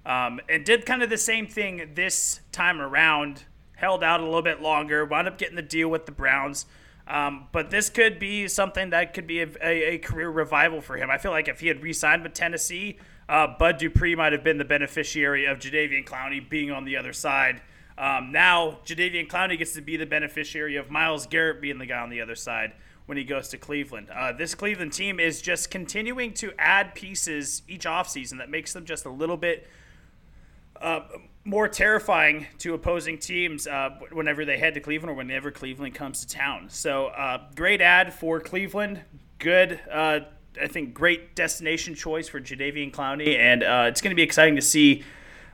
um, 0.08 0.42
and 0.50 0.66
did 0.66 0.88
kind 0.88 1.04
of 1.04 1.12
the 1.12 1.20
same 1.20 1.46
thing 1.46 1.92
this 1.94 2.40
time 2.52 2.82
around. 2.82 3.44
Held 3.76 4.04
out 4.04 4.22
a 4.22 4.24
little 4.24 4.42
bit 4.42 4.60
longer, 4.60 5.06
wound 5.06 5.28
up 5.28 5.38
getting 5.38 5.56
the 5.56 5.62
deal 5.62 5.88
with 5.88 6.08
the 6.08 6.12
Browns. 6.12 6.66
Um, 7.12 7.50
but 7.52 7.70
this 7.70 7.90
could 7.90 8.20
be 8.20 8.48
something 8.48 8.92
that 8.92 9.14
could 9.14 9.28
be 9.28 9.42
a, 9.42 9.48
a, 9.62 9.96
a 9.96 9.98
career 9.98 10.30
revival 10.30 10.80
for 10.80 10.96
him. 10.96 11.10
I 11.10 11.18
feel 11.18 11.32
like 11.32 11.50
if 11.50 11.60
he 11.60 11.68
had 11.68 11.84
re-signed 11.84 12.24
with 12.24 12.34
Tennessee, 12.34 13.00
uh, 13.28 13.48
Bud 13.60 13.80
Dupree 13.80 14.16
might 14.16 14.32
have 14.32 14.46
been 14.46 14.58
the 14.58 14.64
beneficiary 14.64 15.46
of 15.46 15.60
Jadeveon 15.60 16.06
Clowney 16.06 16.48
being 16.48 16.72
on 16.72 16.86
the 16.86 16.96
other 16.96 17.12
side. 17.12 17.62
Um, 17.98 18.32
now 18.32 18.80
Jadeveon 18.86 19.28
Clowney 19.28 19.58
gets 19.58 19.74
to 19.74 19.82
be 19.82 19.98
the 19.98 20.06
beneficiary 20.06 20.78
of 20.78 20.90
Myles 20.90 21.26
Garrett 21.28 21.62
being 21.62 21.80
the 21.80 21.86
guy 21.86 22.00
on 22.00 22.10
the 22.10 22.22
other 22.22 22.36
side. 22.36 22.72
when 23.12 23.18
he 23.18 23.26
goes 23.26 23.50
to 23.50 23.58
Cleveland. 23.58 24.10
Uh, 24.10 24.32
this 24.32 24.56
Cleveland 24.56 24.94
team 24.94 25.20
is 25.20 25.42
just 25.42 25.70
continuing 25.70 26.34
to 26.36 26.54
add 26.58 26.96
pieces 26.96 27.62
each 27.68 27.84
offseason 27.84 28.38
that 28.38 28.50
makes 28.50 28.72
them 28.72 28.86
just 28.86 29.06
a 29.06 29.10
little 29.10 29.36
bit 29.36 29.68
uh, 30.80 31.02
more 31.44 31.68
terrifying 31.68 32.46
to 32.60 32.74
opposing 32.74 33.18
teams 33.18 33.68
uh, 33.68 33.98
whenever 34.12 34.46
they 34.46 34.58
head 34.58 34.74
to 34.76 34.80
Cleveland 34.80 35.12
or 35.12 35.16
whenever 35.16 35.52
Cleveland 35.52 35.96
comes 35.96 36.26
to 36.26 36.28
town. 36.28 36.70
So, 36.70 37.08
uh, 37.08 37.44
great 37.56 37.82
ad 37.82 38.14
for 38.14 38.40
Cleveland. 38.40 39.02
Good, 39.40 39.80
uh, 39.90 40.22
I 40.62 40.68
think, 40.68 40.94
great 40.94 41.36
destination 41.36 41.96
choice 41.96 42.28
for 42.28 42.40
Jadeveon 42.40 42.92
Clowney, 42.92 43.38
and 43.38 43.64
uh, 43.64 43.86
it's 43.88 44.02
going 44.02 44.12
to 44.12 44.16
be 44.16 44.22
exciting 44.22 44.56
to 44.56 44.62
see 44.62 45.04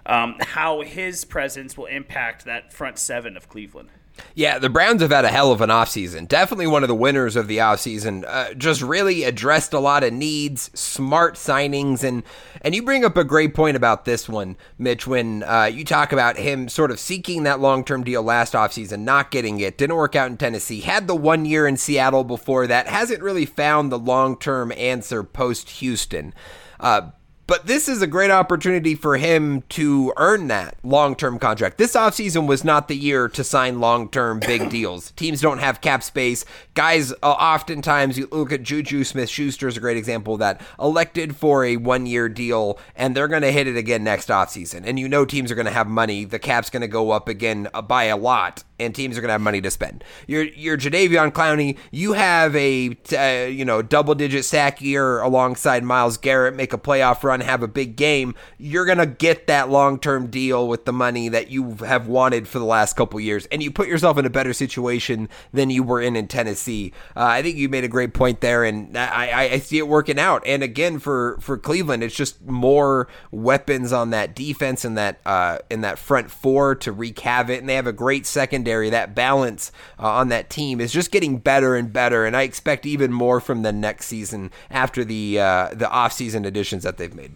um, 0.06 0.36
how 0.40 0.82
his 0.82 1.24
presence 1.24 1.78
will 1.78 1.86
impact 1.86 2.46
that 2.46 2.74
front 2.74 2.98
seven 2.98 3.38
of 3.38 3.48
Cleveland. 3.48 3.90
Yeah, 4.36 4.60
the 4.60 4.70
Browns 4.70 5.02
have 5.02 5.12
had 5.12 5.26
a 5.26 5.30
hell 5.30 5.52
of 5.52 5.62
an 5.62 5.70
offseason. 5.70 6.28
Definitely 6.28 6.68
one 6.68 6.84
of 6.84 6.90
the 6.90 6.96
winners 6.96 7.36
of 7.36 7.48
the 7.48 7.58
offseason. 7.58 8.24
Uh, 8.28 8.54
just 8.54 8.82
really 8.82 9.24
addressed 9.24 9.74
a 9.74 9.80
lot 9.80 10.04
of 10.04 10.14
needs, 10.14 10.70
smart 10.74 11.36
signings, 11.36 12.04
and 12.04 12.24
and 12.62 12.76
you 12.76 12.84
bring 12.84 13.06
up 13.06 13.18
a 13.18 13.24
great 13.24 13.54
point 13.54 13.78
about 13.78 14.06
this 14.06 14.28
one, 14.28 14.56
Mitch, 14.78 15.08
when 15.08 15.44
uh, 15.44 15.66
you 15.66 15.84
talk 15.84 16.12
about 16.12 16.38
him 16.38 16.70
sort 16.70 16.92
of 16.92 17.00
seeking 17.00 17.44
that 17.44 17.60
long 17.60 17.84
term 17.84 18.04
deal 18.04 18.24
last 18.24 18.54
offseason, 18.54 19.00
not 19.00 19.32
getting 19.32 19.60
it, 19.60 19.78
didn't 19.78 19.96
work 19.96 20.16
out 20.16 20.30
in 20.30 20.38
Tennessee, 20.38 20.82
had 20.82 21.08
the 21.08 21.16
one 21.16 21.46
year 21.46 21.68
in 21.68 21.78
Seattle 21.78 22.24
before 22.24 22.68
that, 22.68 22.88
hasn't 22.88 23.22
really 23.22 23.46
found 23.46 23.92
the 23.92 24.00
long 24.00 24.38
term 24.38 24.72
answer 24.74 25.24
post 25.24 25.70
Houston. 25.70 26.34
Uh, 26.80 27.10
but 27.48 27.66
this 27.66 27.88
is 27.88 28.02
a 28.02 28.08
great 28.08 28.30
opportunity 28.30 28.94
for 28.94 29.16
him 29.18 29.64
to 29.70 30.14
earn 30.18 30.48
that 30.50 30.76
long 30.84 31.16
term 31.16 31.40
contract. 31.40 31.78
This 31.78 31.96
offseason 31.96 32.46
was 32.46 32.64
not 32.64 32.90
the 32.90 32.96
year 32.96 33.30
to 33.30 33.44
sign 33.44 33.80
long 33.80 34.10
term 34.10 34.40
big 34.40 34.70
deals. 34.70 35.12
Teams 35.12 35.42
don't 35.42 35.60
have 35.60 35.82
cap 35.82 36.04
space. 36.04 36.44
Guys, 36.74 37.14
uh, 37.14 37.16
oftentimes, 37.26 38.18
you 38.18 38.28
look 38.32 38.52
at 38.52 38.64
Juju 38.64 39.06
Smith 39.06 39.30
Schuster 39.30 39.68
is 39.68 39.78
a 39.78 39.80
great 39.80 39.98
example 39.98 40.34
of 40.34 40.40
that, 40.40 40.62
elected 40.80 41.36
for 41.36 41.64
a 41.64 41.78
one 41.78 42.06
year 42.06 42.28
deal, 42.28 42.78
and 42.96 43.16
they're 43.16 43.30
going 43.30 43.42
to 43.42 43.52
hit 43.52 43.68
it 43.68 43.78
again 43.78 44.04
next 44.04 44.28
offseason. 44.28 44.84
And 44.86 45.00
you 45.00 45.08
know 45.08 45.26
teams 45.26 45.50
are 45.50 45.56
going 45.56 45.66
to 45.66 45.72
have 45.72 45.88
money. 45.88 46.26
The 46.26 46.40
cap's 46.40 46.70
going 46.70 46.82
to 46.82 46.88
go 46.88 47.12
up 47.12 47.30
again 47.30 47.70
uh, 47.74 47.82
by 47.82 48.06
a 48.06 48.18
lot 48.18 48.64
and 48.80 48.94
teams 48.94 49.18
are 49.18 49.22
going 49.22 49.30
to 49.30 49.34
have 49.34 49.42
money 49.42 49.62
to 49.62 49.72
spend. 49.72 50.04
You're 50.28 50.44
you're 50.44 50.78
Jadeveon 50.78 51.32
Clowney. 51.32 51.78
You 51.92 52.14
have 52.14 52.56
a 52.56 52.98
uh, 53.14 53.48
you 53.48 53.66
know 53.66 53.82
double 53.82 54.16
digit 54.16 54.46
sack 54.46 54.82
year 54.82 55.22
alongside 55.22 55.84
Myles 55.84 56.18
Garrett. 56.18 56.56
Make 56.56 56.74
a 56.74 56.78
playoff 56.78 57.24
run, 57.24 57.42
have 57.42 57.64
a 57.64 57.68
big 57.68 57.96
game. 57.96 58.36
You're 58.58 58.86
going 58.86 58.98
to 58.98 59.06
get 59.06 59.48
that 59.48 59.70
long 59.70 60.00
term 60.00 60.28
deal 60.28 60.68
with 60.68 60.86
the 60.86 60.94
money 60.94 61.30
that 61.30 61.50
you 61.50 61.76
have 61.76 62.08
wanted 62.08 62.48
for 62.48 62.60
the 62.60 62.66
last 62.66 62.96
couple 62.96 63.20
years, 63.20 63.46
and 63.48 63.64
you 63.64 63.72
put 63.72 63.88
yourself 63.88 64.18
in 64.18 64.26
a 64.26 64.30
better 64.30 64.54
situation 64.54 65.30
than 65.52 65.70
you 65.70 65.84
were 65.84 66.02
in 66.02 66.16
in 66.16 66.28
Tennessee. 66.28 66.94
Uh, 67.16 67.24
I 67.24 67.42
think 67.42 67.58
you 67.58 67.70
made 67.70 67.84
a 67.84 67.90
great 67.90 68.14
point 68.14 68.42
there, 68.42 68.64
and 68.64 68.98
I, 68.98 69.50
I 69.54 69.60
see 69.60 69.78
it 69.78 69.88
working 69.88 70.20
out. 70.20 70.44
And 70.46 70.64
again 70.64 71.00
for 71.00 71.38
for 71.40 71.58
Cleveland, 71.58 72.04
it's 72.04 72.16
just 72.16 72.46
more 72.46 73.08
weapons 73.32 73.92
on 73.92 74.12
that 74.12 74.36
defense 74.36 74.86
and 74.86 74.98
that 74.98 75.20
uh, 75.26 75.60
in 75.70 75.82
that 75.82 75.98
front 75.98 76.30
four 76.30 76.76
to 76.76 76.92
wreak 76.92 77.20
havoc, 77.20 77.60
and 77.60 77.70
they 77.70 77.76
have 77.76 77.88
a 77.88 77.94
great 77.94 78.26
second 78.26 78.67
secondary, 78.68 78.90
that 78.90 79.16
balance 79.16 79.72
uh, 80.00 80.08
on 80.08 80.28
that 80.30 80.50
team 80.50 80.82
is 80.82 80.92
just 80.92 81.12
getting 81.12 81.38
better 81.38 81.76
and 81.76 81.94
better. 81.94 82.26
And 82.26 82.36
I 82.36 82.42
expect 82.42 82.86
even 82.86 83.14
more 83.14 83.40
from 83.40 83.62
the 83.62 83.72
next 83.72 84.08
season 84.08 84.52
after 84.70 85.06
the 85.06 85.40
uh, 85.40 85.70
the 85.70 85.86
offseason 85.86 86.46
additions 86.46 86.84
that 86.84 86.98
they've 86.98 87.16
made. 87.16 87.36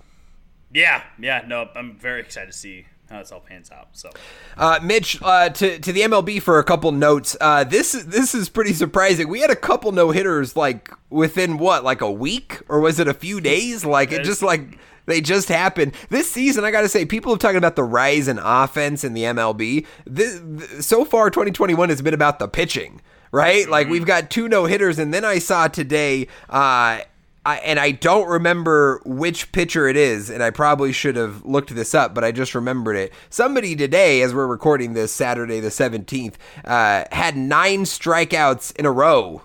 Yeah, 0.74 1.04
yeah, 1.20 1.44
no, 1.48 1.70
I'm 1.76 1.98
very 1.98 2.22
excited 2.22 2.52
to 2.52 2.58
see 2.58 2.86
how 3.10 3.20
this 3.20 3.32
all 3.32 3.42
pans 3.42 3.72
out. 3.72 3.90
So, 3.92 4.10
uh, 4.58 4.80
Mitch, 4.82 5.22
uh, 5.22 5.50
to 5.50 5.80
to 5.80 5.92
the 5.94 6.02
MLB 6.02 6.42
for 6.42 6.60
a 6.60 6.64
couple 6.64 6.92
notes. 6.92 7.36
Uh, 7.40 7.64
this 7.64 7.92
this 7.92 8.36
is 8.36 8.50
pretty 8.50 8.74
surprising. 8.74 9.30
We 9.30 9.42
had 9.42 9.52
a 9.52 9.56
couple 9.56 9.92
no 9.92 10.12
hitters 10.12 10.56
like 10.56 10.92
within 11.10 11.58
what, 11.58 11.84
like 11.84 12.02
a 12.02 12.12
week, 12.12 12.60
or 12.68 12.80
was 12.82 13.00
it 13.00 13.08
a 13.08 13.14
few 13.14 13.40
days? 13.42 13.86
Like 13.86 14.12
it 14.12 14.24
just 14.24 14.42
like 14.42 14.78
they 15.06 15.22
just 15.22 15.50
happened. 15.50 15.94
This 16.10 16.30
season, 16.30 16.64
I 16.64 16.72
got 16.72 16.82
to 16.82 16.90
say, 16.90 17.06
people 17.06 17.32
have 17.32 17.40
talking 17.40 17.58
about 17.58 17.76
the 17.76 17.84
rise 17.84 18.28
in 18.28 18.40
offense 18.40 19.04
in 19.04 19.14
the 19.14 19.24
MLB. 19.24 19.86
This, 20.06 20.86
so 20.86 21.06
far, 21.06 21.30
2021 21.30 21.90
has 21.90 22.02
been 22.02 22.14
about 22.14 22.40
the 22.40 22.48
pitching, 22.48 23.02
right? 23.32 23.68
Like 23.70 23.90
we've 23.90 24.06
got 24.06 24.30
two 24.30 24.48
no 24.48 24.66
hitters, 24.66 25.00
and 25.00 25.14
then 25.14 25.26
I 25.26 25.40
saw 25.40 25.68
today. 25.68 26.28
Uh, 26.50 27.02
I, 27.44 27.58
and 27.58 27.80
I 27.80 27.90
don't 27.90 28.28
remember 28.28 29.02
which 29.04 29.52
pitcher 29.52 29.88
it 29.88 29.98
is, 29.98 30.30
and 30.30 30.44
I 30.44 30.52
probably 30.52 30.92
should 30.92 31.16
have 31.16 31.44
looked 31.44 31.74
this 31.74 31.96
up, 31.96 32.14
but 32.14 32.24
I 32.24 32.32
just 32.32 32.54
remembered 32.54 32.96
it. 32.96 33.12
Somebody 33.32 33.76
today, 33.76 34.22
as 34.22 34.32
we're 34.32 34.46
recording 34.46 34.94
this 34.94 35.12
Saturday 35.12 35.60
the 35.60 35.70
17th, 35.70 36.36
uh, 36.66 37.06
had 37.12 37.36
nine 37.36 37.86
strikeouts 37.86 38.76
in 38.76 38.86
a 38.86 38.92
row 38.92 39.42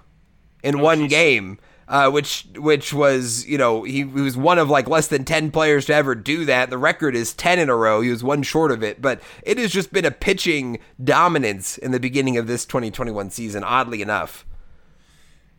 in 0.63 0.79
oh, 0.79 0.83
one 0.83 1.01
geez. 1.03 1.11
game 1.11 1.59
uh, 1.89 2.11
which 2.11 2.47
which 2.57 2.93
was 2.93 3.47
you 3.47 3.57
know 3.57 3.85
he, 3.85 3.99
he, 3.99 4.05
was 4.05 4.37
one 4.37 4.59
of 4.59 4.69
like 4.69 4.89
less 4.89 5.07
than 5.07 5.25
ten 5.25 5.51
players 5.51 5.87
to 5.87 5.95
ever 5.95 6.15
do 6.15 6.45
that. 6.45 6.71
The 6.71 6.79
record 6.79 7.15
is 7.15 7.33
ten 7.33 7.59
in 7.59 7.69
a 7.69 7.77
row. 7.77 8.01
He 8.01 8.11
was 8.11 8.25
one 8.25 8.43
short 8.43 8.73
of 8.73 8.83
it, 8.83 9.01
but 9.01 9.21
it 9.43 9.59
has 9.59 9.71
just 9.71 9.93
been 9.93 10.05
a 10.05 10.11
pitching 10.11 10.79
dominance 11.03 11.79
in 11.79 11.93
the 11.93 12.01
beginning 12.01 12.37
of 12.37 12.47
this 12.47 12.65
2021 12.65 13.31
season. 13.31 13.63
Oddly 13.63 14.03
enough, 14.03 14.45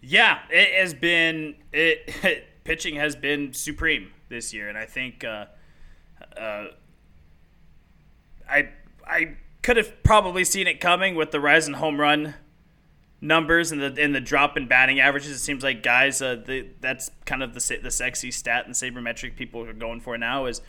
yeah, 0.02 0.40
it 0.50 0.80
has 0.82 0.94
been 0.94 1.56
it, 1.72 2.14
it 2.24 2.46
pitching 2.64 2.96
has 2.96 3.16
been 3.16 3.54
supreme 3.54 4.12
this 4.28 4.54
year, 4.54 4.68
and 4.68 4.78
I 4.78 4.86
think 4.86 5.24
uh, 5.24 5.46
uh, 6.38 6.68
I 8.50 8.70
I 9.06 9.38
could 9.62 9.78
have 9.78 10.04
probably 10.04 10.44
seen 10.44 10.68
it 10.68 10.82
coming 10.82 11.16
with 11.16 11.32
the 11.32 11.40
rise 11.40 11.68
in 11.68 11.76
home 11.76 12.00
run 12.00 12.36
numbers 13.22 13.72
and 13.72 13.82
the 13.82 14.02
and 14.02 14.14
the 14.14 14.22
drop 14.22 14.58
in 14.58 14.68
batting 14.68 15.00
averages. 15.00 15.32
It 15.32 15.40
seems 15.40 15.64
like 15.64 15.84
guys, 15.84 16.22
uh, 16.22 16.42
the, 16.46 16.68
that's 16.82 17.12
kind 17.26 17.44
of 17.44 17.54
the 17.54 17.80
the 17.82 17.92
sexy 17.92 18.32
stat 18.32 18.66
and 18.66 18.76
sabermetric 18.76 19.36
people 19.36 19.64
are 19.64 19.74
going 19.74 20.02
for 20.02 20.18
now 20.18 20.46
is 20.46 20.62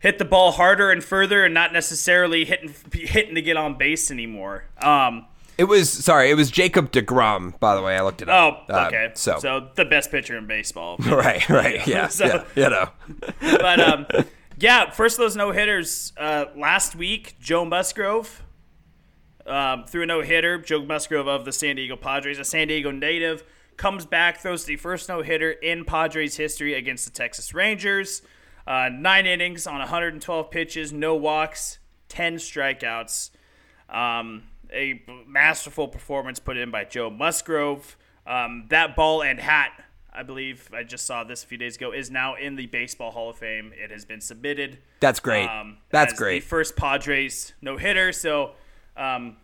hit 0.00 0.18
the 0.18 0.24
ball 0.24 0.52
harder 0.52 0.90
and 0.90 1.04
further, 1.04 1.44
and 1.44 1.54
not 1.54 1.72
necessarily 1.72 2.44
hitting 2.44 2.74
hitting 2.92 3.34
to 3.34 3.42
get 3.42 3.56
on 3.56 3.78
base 3.78 4.10
anymore. 4.10 4.64
Um, 4.82 5.26
it 5.56 5.64
was 5.64 5.90
sorry, 5.90 6.30
it 6.30 6.34
was 6.34 6.50
Jacob 6.50 6.90
Degrom. 6.90 7.58
By 7.60 7.74
the 7.74 7.82
way, 7.82 7.96
I 7.96 8.02
looked 8.02 8.22
it 8.22 8.28
up. 8.28 8.66
Oh, 8.68 8.86
okay. 8.86 9.06
Uh, 9.06 9.10
so, 9.14 9.38
so 9.38 9.68
the 9.74 9.84
best 9.84 10.10
pitcher 10.10 10.36
in 10.36 10.46
baseball. 10.46 10.96
right, 11.06 11.46
right, 11.48 11.86
yeah, 11.86 12.08
so, 12.08 12.26
yeah, 12.26 12.44
you 12.56 12.70
know. 12.70 12.88
but 13.60 13.80
um, 13.80 14.06
yeah, 14.58 14.90
first 14.90 15.18
of 15.18 15.22
those 15.22 15.36
no 15.36 15.52
hitters 15.52 16.12
uh, 16.16 16.46
last 16.56 16.96
week. 16.96 17.36
Joe 17.40 17.64
Musgrove 17.64 18.42
um, 19.46 19.84
through 19.86 20.02
a 20.02 20.06
no 20.06 20.22
hitter. 20.22 20.58
Joe 20.58 20.84
Musgrove 20.84 21.28
of 21.28 21.44
the 21.44 21.52
San 21.52 21.76
Diego 21.76 21.96
Padres, 21.96 22.38
a 22.38 22.44
San 22.44 22.68
Diego 22.68 22.90
native, 22.90 23.44
comes 23.76 24.06
back, 24.06 24.38
throws 24.38 24.64
the 24.64 24.76
first 24.76 25.08
no 25.08 25.22
hitter 25.22 25.50
in 25.50 25.84
Padres 25.84 26.36
history 26.36 26.74
against 26.74 27.04
the 27.04 27.10
Texas 27.10 27.54
Rangers. 27.54 28.22
Uh, 28.66 28.88
nine 28.92 29.26
innings 29.26 29.66
on 29.66 29.78
112 29.78 30.50
pitches, 30.50 30.92
no 30.92 31.14
walks, 31.14 31.78
10 32.08 32.36
strikeouts. 32.36 33.30
Um, 33.88 34.44
a 34.72 35.02
masterful 35.26 35.88
performance 35.88 36.38
put 36.38 36.56
in 36.56 36.70
by 36.70 36.84
Joe 36.84 37.10
Musgrove. 37.10 37.96
Um, 38.26 38.66
that 38.68 38.94
ball 38.94 39.22
and 39.22 39.40
hat, 39.40 39.72
I 40.12 40.22
believe 40.22 40.68
I 40.72 40.82
just 40.82 41.06
saw 41.06 41.24
this 41.24 41.42
a 41.42 41.46
few 41.46 41.58
days 41.58 41.76
ago, 41.76 41.92
is 41.92 42.10
now 42.10 42.34
in 42.34 42.56
the 42.56 42.66
Baseball 42.66 43.10
Hall 43.10 43.30
of 43.30 43.38
Fame. 43.38 43.72
It 43.74 43.90
has 43.90 44.04
been 44.04 44.20
submitted. 44.20 44.78
That's 45.00 45.20
great. 45.20 45.48
Um, 45.48 45.78
That's 45.90 46.12
great. 46.12 46.42
The 46.42 46.48
first 46.48 46.76
Padres 46.76 47.54
no 47.60 47.76
hitter. 47.76 48.12
So 48.12 48.52
um, 48.96 49.36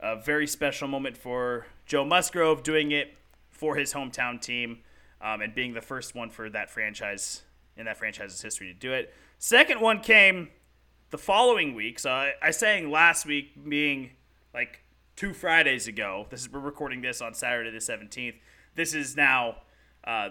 a 0.00 0.16
very 0.16 0.46
special 0.46 0.88
moment 0.88 1.16
for 1.16 1.66
Joe 1.86 2.04
Musgrove 2.04 2.62
doing 2.62 2.92
it 2.92 3.14
for 3.50 3.76
his 3.76 3.92
hometown 3.92 4.40
team 4.40 4.78
um, 5.20 5.40
and 5.40 5.54
being 5.54 5.74
the 5.74 5.80
first 5.80 6.14
one 6.14 6.30
for 6.30 6.48
that 6.50 6.70
franchise 6.70 7.42
in 7.76 7.84
that 7.86 7.96
franchise's 7.96 8.42
history 8.42 8.66
to 8.66 8.74
do 8.74 8.92
it. 8.92 9.12
Second 9.38 9.80
one 9.80 10.00
came 10.00 10.48
the 11.10 11.18
following 11.18 11.74
week. 11.74 11.98
So 11.98 12.10
I, 12.10 12.32
I 12.42 12.50
saying 12.50 12.90
last 12.90 13.26
week 13.26 13.68
being 13.68 14.10
like 14.52 14.80
two 15.16 15.32
Fridays 15.32 15.86
ago. 15.88 16.26
This 16.30 16.42
is 16.42 16.52
we're 16.52 16.60
recording 16.60 17.00
this 17.00 17.20
on 17.20 17.34
Saturday 17.34 17.70
the 17.70 17.80
seventeenth. 17.80 18.36
This 18.74 18.94
is 18.94 19.16
now 19.16 19.56
uh, 20.04 20.30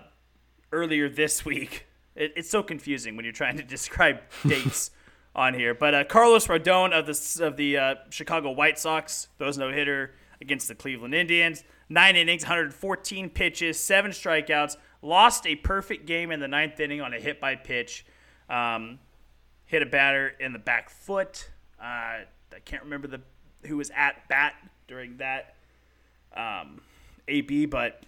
earlier 0.72 1.10
this 1.10 1.46
week. 1.46 1.88
It, 2.16 2.34
it's 2.36 2.50
so 2.50 2.64
confusing 2.64 3.16
when 3.16 3.26
you're 3.26 3.34
trying 3.34 3.58
to 3.58 3.64
describe 3.64 4.20
dates 4.48 4.92
on 5.38 5.54
here. 5.54 5.74
But 5.74 5.94
uh, 5.94 6.04
Carlos 6.04 6.48
Rodon 6.48 6.92
of 6.92 7.06
the 7.06 7.46
of 7.46 7.56
the 7.56 7.78
uh, 7.78 7.96
Chicago 8.10 8.52
White 8.52 8.80
Sox 8.80 9.28
throws 9.38 9.58
no 9.58 9.72
hitter 9.72 10.16
against 10.42 10.68
the 10.68 10.76
Cleveland 10.76 11.14
Indians. 11.14 11.64
Nine 11.90 12.16
innings, 12.16 12.44
114 12.44 13.30
pitches, 13.30 13.80
seven 13.80 14.12
strikeouts. 14.12 14.76
Lost 15.02 15.46
a 15.46 15.56
perfect 15.56 16.06
game 16.06 16.32
in 16.32 16.40
the 16.40 16.48
ninth 16.48 16.80
inning 16.80 17.00
on 17.02 17.14
a 17.14 17.20
hit 17.20 17.40
by 17.40 17.56
pitch. 17.56 18.06
Um, 18.50 19.00
hit 19.66 19.82
a 19.82 19.86
batter 19.86 20.34
in 20.40 20.54
the 20.54 20.60
back 20.60 20.90
foot. 20.90 21.50
Uh, 21.80 21.84
I 21.84 22.60
can't 22.66 22.84
remember 22.84 23.08
the 23.08 23.22
who 23.66 23.78
was 23.78 23.92
at 23.96 24.28
bat 24.28 24.54
during 24.88 25.18
that 25.18 25.56
um, 26.36 26.82
AB, 27.28 27.68
but 27.68 28.04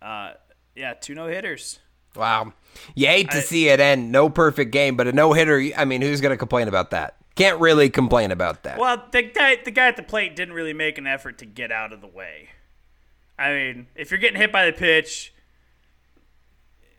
uh, 0.00 0.32
yeah, 0.74 0.94
two 0.94 1.14
no 1.14 1.26
hitters. 1.26 1.80
Wow. 2.18 2.52
You 2.94 3.06
hate 3.06 3.30
to 3.30 3.38
I, 3.38 3.40
see 3.40 3.68
it 3.68 3.80
end. 3.80 4.12
No 4.12 4.28
perfect 4.28 4.72
game, 4.72 4.96
but 4.96 5.06
a 5.06 5.12
no 5.12 5.32
hitter. 5.32 5.62
I 5.76 5.84
mean, 5.84 6.02
who's 6.02 6.20
going 6.20 6.32
to 6.32 6.36
complain 6.36 6.68
about 6.68 6.90
that? 6.90 7.16
Can't 7.34 7.60
really 7.60 7.88
complain 7.88 8.30
about 8.32 8.64
that. 8.64 8.78
Well, 8.78 9.04
the 9.12 9.22
guy, 9.22 9.56
the 9.64 9.70
guy 9.70 9.88
at 9.88 9.96
the 9.96 10.02
plate 10.02 10.34
didn't 10.34 10.54
really 10.54 10.72
make 10.72 10.98
an 10.98 11.06
effort 11.06 11.38
to 11.38 11.46
get 11.46 11.70
out 11.70 11.92
of 11.92 12.00
the 12.00 12.08
way. 12.08 12.50
I 13.38 13.52
mean, 13.52 13.86
if 13.94 14.10
you're 14.10 14.18
getting 14.18 14.40
hit 14.40 14.50
by 14.50 14.66
the 14.66 14.72
pitch 14.72 15.32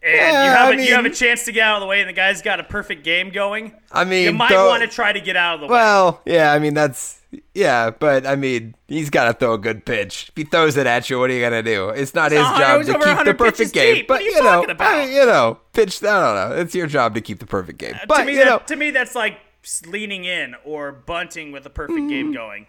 and 0.02 0.14
Yeah, 0.14 0.46
you 0.46 0.52
have 0.52 0.70
I 0.70 0.82
a, 0.82 0.86
you 0.86 0.96
have 0.96 1.06
a 1.06 1.10
chance 1.10 1.44
to 1.46 1.52
get 1.52 1.64
out 1.64 1.76
of 1.76 1.82
the 1.82 1.88
way, 1.88 2.00
and 2.00 2.08
the 2.08 2.14
guy's 2.14 2.42
got 2.42 2.60
a 2.60 2.64
perfect 2.64 3.04
game 3.04 3.32
going, 3.32 3.74
I 3.92 4.06
mean, 4.06 4.26
you 4.26 4.34
might 4.34 4.56
want 4.56 4.82
to 4.82 4.88
try 4.88 5.12
to 5.12 5.20
get 5.20 5.36
out 5.36 5.56
of 5.56 5.60
the 5.62 5.66
way. 5.68 5.72
Well, 5.72 6.22
yeah, 6.26 6.54
I 6.54 6.60
mean 6.60 6.74
that's 6.74 7.19
yeah, 7.54 7.92
but 7.92 8.26
I 8.26 8.36
mean 8.36 8.76
he's 8.88 9.10
got 9.10 9.26
to 9.26 9.34
throw 9.34 9.54
a 9.54 9.58
good 9.58 9.86
pitch. 9.86 10.30
If 10.30 10.38
he 10.38 10.44
throws 10.44 10.78
it 10.78 10.88
at 10.88 11.10
you, 11.10 11.20
what 11.20 11.30
are 11.30 11.34
you 11.34 11.42
gonna 11.42 11.64
do? 11.64 11.90
It's 11.90 12.14
not 12.14 12.32
his 12.32 12.42
job 12.42 12.84
to 12.86 12.94
keep 12.94 13.26
the 13.26 13.34
perfect 13.36 13.74
game. 13.74 13.96
deep. 13.96 14.08
But 14.08 14.24
you 14.24 14.32
you 14.32 14.44
know? 14.44 14.66
I 14.80 15.06
you 15.06 15.26
know, 15.26 15.60
pitch. 15.74 16.04
I 16.04 16.08
don't 16.20 16.52
know. 16.52 16.62
It's 16.62 16.74
your 16.74 16.88
job 16.88 17.16
to 17.16 17.22
keep 17.22 17.40
the 17.40 17.46
perfect 17.46 17.78
game. 17.78 17.96
Uh, 17.96 18.06
but 18.08 18.18
to 18.20 18.26
me, 18.26 18.34
you 18.34 18.40
that, 18.40 18.46
know, 18.46 18.60
to 18.60 18.76
me, 18.76 18.92
that's 18.92 19.16
like 19.16 19.40
leaning 19.86 20.26
in 20.26 20.56
or 20.66 20.92
bunting 20.92 21.52
with 21.52 21.66
a 21.66 21.70
perfect 21.70 22.10
game 22.10 22.28
mm-hmm. 22.28 22.34
going. 22.34 22.68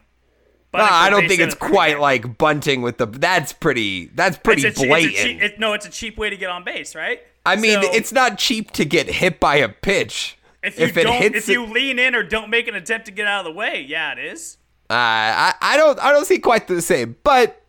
no, 0.75 0.81
I 0.81 1.09
don't 1.09 1.27
think 1.27 1.41
it's 1.41 1.55
quite 1.55 1.93
game. 1.93 2.01
like 2.01 2.39
bunting 2.39 2.83
with 2.83 2.99
the. 2.99 3.07
That's 3.07 3.53
pretty. 3.53 4.07
That's 4.09 4.37
pretty 4.37 4.67
It's 4.67 4.81
a, 4.81 4.87
blatant. 4.87 5.15
It's 5.15 5.21
a 5.21 5.27
cheap, 5.27 5.43
it, 5.43 5.61
no, 5.61 5.73
it's 5.73 5.87
a 5.87 5.91
cheap 5.91 6.19
way 6.19 6.31
to 6.31 6.37
get 6.37 6.51
on 6.51 6.65
base, 6.65 6.95
right? 6.95 7.21
I 7.47 7.57
mean, 7.57 7.83
So, 7.83 7.93
it's 7.93 8.13
not 8.13 8.39
cheap 8.39 8.73
to 8.73 8.85
get 8.85 9.09
hit 9.09 9.41
by 9.41 9.57
a 9.57 9.69
pitch. 9.69 10.37
If 10.63 10.79
you 10.79 10.85
it 10.87 11.05
don't, 11.05 11.23
hits 11.23 11.37
if 11.37 11.49
it- 11.49 11.53
you 11.53 11.67
lean 11.67 11.99
in 11.99 12.15
or 12.15 12.23
don't 12.23 12.51
make 12.51 12.69
an 12.69 12.75
attempt 12.75 13.07
to 13.07 13.13
get 13.13 13.27
out 13.27 13.47
of 13.47 13.53
the 13.53 13.57
way, 13.59 13.85
yeah, 13.89 14.13
it 14.13 14.19
is. 14.19 14.57
Uh, 14.89 14.95
I, 14.95 15.55
I 15.61 15.77
don't 15.77 15.99
I 16.01 16.11
don't 16.13 16.25
see 16.27 16.39
quite 16.39 16.67
the 16.67 16.83
same, 16.83 17.17
but 17.23 17.63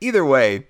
either 0.00 0.24
way, 0.24 0.66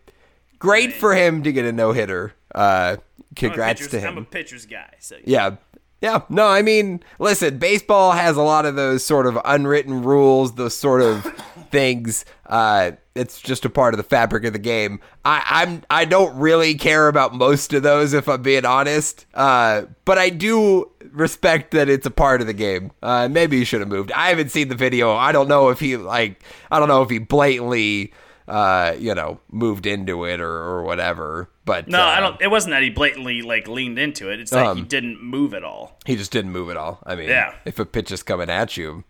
great 0.61 0.93
for 0.93 1.15
him 1.15 1.43
to 1.43 1.53
get 1.53 1.65
a 1.65 1.73
no 1.73 1.91
hitter. 1.93 2.35
Uh, 2.55 2.97
congrats 3.35 3.87
to 3.89 3.99
him. 4.01 4.09
I'm 4.17 4.19
a 4.19 4.25
pitcher's 4.25 4.65
guy, 4.67 4.95
so 5.01 5.17
Yeah. 5.25 5.57
Yeah. 6.01 6.21
No, 6.29 6.47
I 6.47 6.63
mean, 6.63 7.03
listen, 7.19 7.59
baseball 7.59 8.13
has 8.13 8.37
a 8.37 8.43
lot 8.43 8.65
of 8.65 8.77
those 8.77 9.05
sort 9.05 9.27
of 9.27 9.37
unwritten 9.45 10.03
rules, 10.05 10.55
those 10.55 10.77
sort 10.77 11.03
of 11.03 11.25
things. 11.73 12.25
Uh, 12.49 12.93
it's 13.14 13.40
just 13.40 13.64
a 13.67 13.71
part 13.71 13.93
of 13.93 13.99
the 13.99 14.05
fabric 14.05 14.45
of 14.45 14.52
the 14.55 14.59
game. 14.59 15.00
I, 15.25 15.43
I'm 15.47 15.83
I 15.90 16.07
don't 16.07 16.35
really 16.38 16.75
care 16.76 17.09
about 17.09 17.35
most 17.35 17.75
of 17.75 17.83
those 17.83 18.14
if 18.14 18.26
I'm 18.28 18.40
being 18.43 18.64
honest. 18.64 19.26
Uh, 19.35 19.83
but 20.07 20.17
I 20.17 20.31
do 20.31 20.90
respect 21.12 21.73
that 21.73 21.88
it's 21.90 22.07
a 22.07 22.11
part 22.11 22.40
of 22.40 22.47
the 22.47 22.55
game. 22.55 22.90
Uh, 23.02 23.28
maybe 23.28 23.59
he 23.59 23.64
should 23.64 23.81
have 23.81 23.88
moved. 23.88 24.11
I 24.12 24.28
haven't 24.31 24.50
seen 24.50 24.69
the 24.69 24.75
video. 24.75 25.12
I 25.12 25.33
don't 25.33 25.49
know 25.49 25.69
if 25.69 25.78
he 25.81 25.97
like 25.99 26.43
I 26.71 26.78
don't 26.78 26.88
know 26.88 27.02
if 27.02 27.11
he 27.11 27.19
blatantly 27.19 28.12
uh, 28.47 28.95
you 28.99 29.14
know, 29.14 29.38
moved 29.52 29.85
into 29.85 30.25
it 30.25 30.40
or, 30.40 30.50
or 30.50 30.83
whatever. 30.85 31.50
But 31.67 31.87
No, 31.87 32.00
uh, 32.00 32.05
I 32.07 32.21
don't. 32.21 32.40
It 32.40 32.50
wasn't 32.50 32.71
that 32.71 32.83
he 32.83 32.88
blatantly 32.88 33.43
like 33.43 33.69
leaned 33.69 33.99
into 33.99 34.31
it. 34.33 34.40
It's 34.40 34.52
that 34.52 34.75
he 34.75 34.81
Um, 34.83 34.87
didn't 34.87 35.23
move 35.23 35.52
at 35.52 35.62
all. 35.64 35.99
He 36.07 36.17
just 36.17 36.33
didn't 36.33 36.52
move 36.52 36.71
at 36.71 36.78
all. 36.78 36.99
I 37.05 37.14
mean, 37.14 37.28
Yeah. 37.28 37.52
if 37.67 37.78
a 37.78 37.85
pitch 37.85 38.11
is 38.11 38.23
coming 38.23 38.49
at 38.49 38.78
you, 38.78 39.05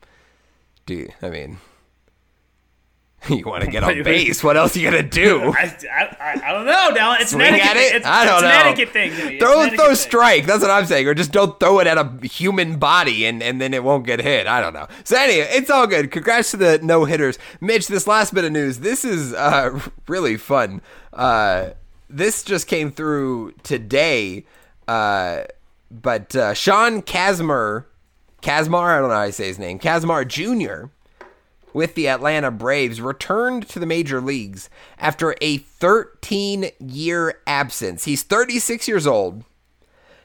do 0.86 0.94
you, 0.94 1.12
I 1.22 1.30
mean, 1.30 1.58
you 3.28 3.44
want 3.44 3.64
to 3.64 3.70
get 3.70 3.82
on 3.82 4.02
base? 4.04 4.42
What 4.44 4.56
else 4.56 4.76
are 4.76 4.80
you 4.80 4.90
gonna 4.90 5.02
do? 5.02 5.52
I, 5.56 5.76
I, 5.90 6.40
I, 6.44 6.52
don't 6.52 6.66
know, 6.66 6.90
Dallen. 6.94 7.20
It's 7.20 7.32
Swing 7.32 7.42
an 7.42 7.54
etiquette. 7.54 7.70
at 7.70 7.76
it? 7.76 7.96
It's, 7.96 8.06
I 8.06 8.24
don't 8.24 8.34
it's 8.34 8.42
know. 8.42 8.48
an 8.48 8.66
etiquette 8.66 8.92
thing. 8.92 9.10
to 9.10 9.26
me. 9.26 9.34
It's 9.36 9.44
throw 9.44 9.68
throw 9.70 9.94
strike. 9.94 10.46
That's 10.46 10.62
what 10.62 10.70
I'm 10.70 10.86
saying. 10.86 11.06
Or 11.06 11.14
just 11.14 11.32
don't 11.32 11.58
throw 11.58 11.80
it 11.80 11.86
at 11.86 11.98
a 11.98 12.26
human 12.26 12.78
body 12.78 13.26
and, 13.26 13.42
and 13.42 13.60
then 13.60 13.74
it 13.74 13.82
won't 13.82 14.06
get 14.06 14.20
hit. 14.20 14.46
I 14.46 14.60
don't 14.60 14.72
know. 14.72 14.86
So 15.04 15.16
anyway, 15.16 15.48
it's 15.50 15.70
all 15.70 15.86
good. 15.86 16.10
Congrats 16.10 16.52
to 16.52 16.56
the 16.56 16.78
no 16.82 17.04
hitters. 17.04 17.38
Mitch, 17.60 17.88
this 17.88 18.06
last 18.06 18.32
bit 18.34 18.44
of 18.44 18.52
news, 18.52 18.78
this 18.78 19.04
is 19.04 19.34
uh, 19.34 19.80
really 20.06 20.36
fun. 20.36 20.80
Uh, 21.12 21.70
this 22.08 22.42
just 22.42 22.66
came 22.66 22.90
through 22.90 23.52
today. 23.62 24.44
Uh, 24.86 25.42
but 25.90 26.34
uh, 26.36 26.54
Sean 26.54 27.02
Kazmar, 27.02 27.84
Kazmar, 28.42 28.96
I 28.96 29.00
don't 29.00 29.08
know 29.08 29.14
how 29.14 29.26
to 29.26 29.32
say 29.32 29.48
his 29.48 29.58
name, 29.58 29.78
Kazmar 29.78 30.26
Jr., 30.26 30.90
with 31.72 31.94
the 31.94 32.08
Atlanta 32.08 32.50
Braves 32.50 33.00
returned 33.00 33.68
to 33.68 33.78
the 33.78 33.86
major 33.86 34.20
leagues 34.20 34.68
after 34.98 35.34
a 35.40 35.58
13 35.58 36.70
year 36.78 37.40
absence. 37.46 38.04
He's 38.04 38.22
36 38.22 38.88
years 38.88 39.06
old. 39.06 39.44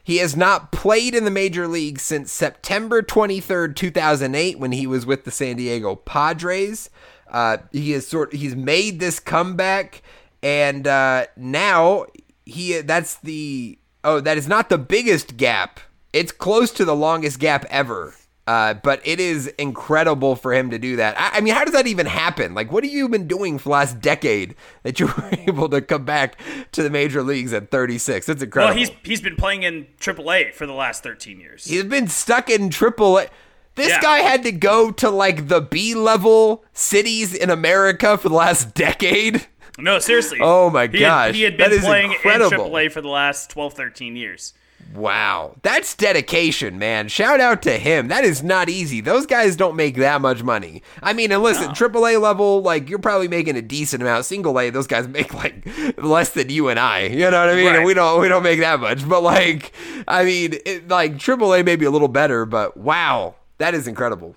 He 0.04 0.18
has 0.18 0.36
not 0.36 0.74
played 0.74 1.16
in 1.16 1.24
the 1.24 1.32
major 1.32 1.66
leagues 1.66 2.02
since 2.02 2.30
September 2.32 3.02
23rd, 3.02 3.74
2008, 3.76 4.60
when 4.60 4.74
he 4.74 4.86
was 4.86 5.06
with 5.06 5.24
the 5.24 5.32
San 5.32 5.56
Diego 5.56 5.96
Padres. 5.96 6.90
Uh, 7.30 7.58
he 7.72 7.92
has 7.92 8.06
sort 8.06 8.34
he's 8.34 8.56
made 8.56 9.00
this 9.00 9.20
comeback, 9.20 10.02
and 10.44 10.86
uh, 10.86 11.26
now 11.38 12.06
he 12.46 12.82
that's 12.82 13.16
the 13.16 13.80
oh 14.04 14.20
that 14.20 14.38
is 14.38 14.48
not 14.48 14.70
the 14.70 14.78
biggest 14.78 15.38
gap. 15.38 15.80
It's 16.12 16.34
close 16.34 16.72
to 16.72 16.86
the 16.86 16.96
longest 16.96 17.40
gap 17.40 17.66
ever. 17.70 18.14
Uh, 18.46 18.74
but 18.74 19.00
it 19.08 19.22
is 19.22 19.48
incredible 19.58 20.36
for 20.36 20.54
him 20.54 20.70
to 20.70 20.78
do 20.78 20.98
that. 20.98 21.18
I, 21.18 21.38
I 21.38 21.42
mean, 21.42 21.54
how 21.54 21.64
does 21.64 21.74
that 21.74 21.88
even 21.88 22.06
happen? 22.06 22.54
Like, 22.54 22.74
what 22.74 22.84
have 22.84 22.92
you 22.92 23.08
been 23.08 23.26
doing 23.26 23.58
for 23.58 23.64
the 23.66 23.70
last 23.70 24.02
decade 24.02 24.56
that 24.84 25.00
you 25.00 25.06
were 25.18 25.30
able 25.48 25.70
to 25.70 25.82
come 25.82 26.04
back 26.04 26.38
to 26.74 26.84
the 26.84 26.90
major 26.90 27.24
leagues 27.24 27.54
at 27.54 27.72
36? 27.72 28.26
That's 28.26 28.44
incredible. 28.44 28.72
Well, 28.72 28.78
he's 28.78 28.92
he's 29.04 29.22
been 29.22 29.38
playing 29.38 29.64
in 29.64 29.88
AAA 30.00 30.54
for 30.54 30.66
the 30.66 30.74
last 30.74 31.04
13 31.04 31.40
years. 31.40 31.66
He's 31.66 31.86
been 31.86 32.08
stuck 32.10 32.50
in 32.50 32.70
triple 32.70 33.18
A. 33.18 33.28
This 33.76 33.88
Yeah. 33.90 34.02
guy 34.02 34.18
had 34.20 34.44
to 34.44 34.52
go 34.52 34.92
to 34.92 35.10
like 35.10 35.48
the 35.48 35.62
B 35.62 35.96
level 35.96 36.66
cities 36.74 37.34
in 37.34 37.50
America 37.50 38.18
for 38.18 38.28
the 38.28 38.36
last 38.36 38.74
decade. 38.76 39.48
no, 39.80 40.00
seriously. 40.00 40.40
Oh 40.42 40.70
my 40.70 40.88
He 40.88 41.02
had- 41.02 41.34
he 41.34 41.44
had 41.44 41.56
been 41.58 41.80
playing 41.80 42.12
incredible. 42.12 42.66
in 42.66 42.72
AAA 42.72 42.92
for 42.92 43.00
the 43.02 43.08
last 43.08 43.50
12, 43.52 43.74
13 43.74 44.16
years. 44.18 44.54
Wow. 44.94 45.56
That's 45.64 45.96
dedication, 45.96 46.78
man. 46.78 47.08
Shout 47.08 47.40
out 47.40 47.62
to 47.64 47.78
him. 47.78 48.08
That 48.10 48.24
is 48.24 48.44
not 48.44 48.70
easy. 48.70 49.02
Those 49.02 49.26
guys 49.26 49.56
don't 49.56 49.76
make 49.76 49.96
that 49.96 50.22
much 50.22 50.44
money. 50.44 50.84
I 51.02 51.14
mean, 51.14 51.32
and 51.32 51.42
listen, 51.42 51.74
triple 51.74 52.06
A 52.08 52.18
level, 52.18 52.62
like 52.62 52.90
you're 52.90 53.00
probably 53.00 53.28
making 53.28 53.56
a 53.56 53.62
decent 53.62 54.02
amount. 54.02 54.26
Single 54.26 54.60
A, 54.60 54.70
those 54.70 54.88
guys 54.88 55.08
make 55.08 55.34
like 55.34 55.68
less 55.98 56.32
than 56.32 56.50
you 56.50 56.70
and 56.70 56.80
I. 56.80 57.08
You 57.08 57.32
know 57.32 57.40
what 57.40 57.50
I 57.50 57.56
mean? 57.56 57.76
And 57.76 57.86
we 57.86 57.94
don't 57.94 58.22
we 58.22 58.28
don't 58.28 58.44
make 58.44 58.60
that 58.60 58.80
much. 58.80 59.08
But 59.08 59.24
like, 59.24 59.74
I 60.08 60.24
mean, 60.24 60.54
it, 60.66 60.88
like 60.88 61.16
AAA 61.16 61.66
may 61.66 61.76
be 61.76 61.86
a 61.86 61.92
little 61.92 62.08
better, 62.08 62.46
but 62.46 62.78
wow, 62.78 63.36
that 63.58 63.74
is 63.74 63.88
incredible. 63.88 64.36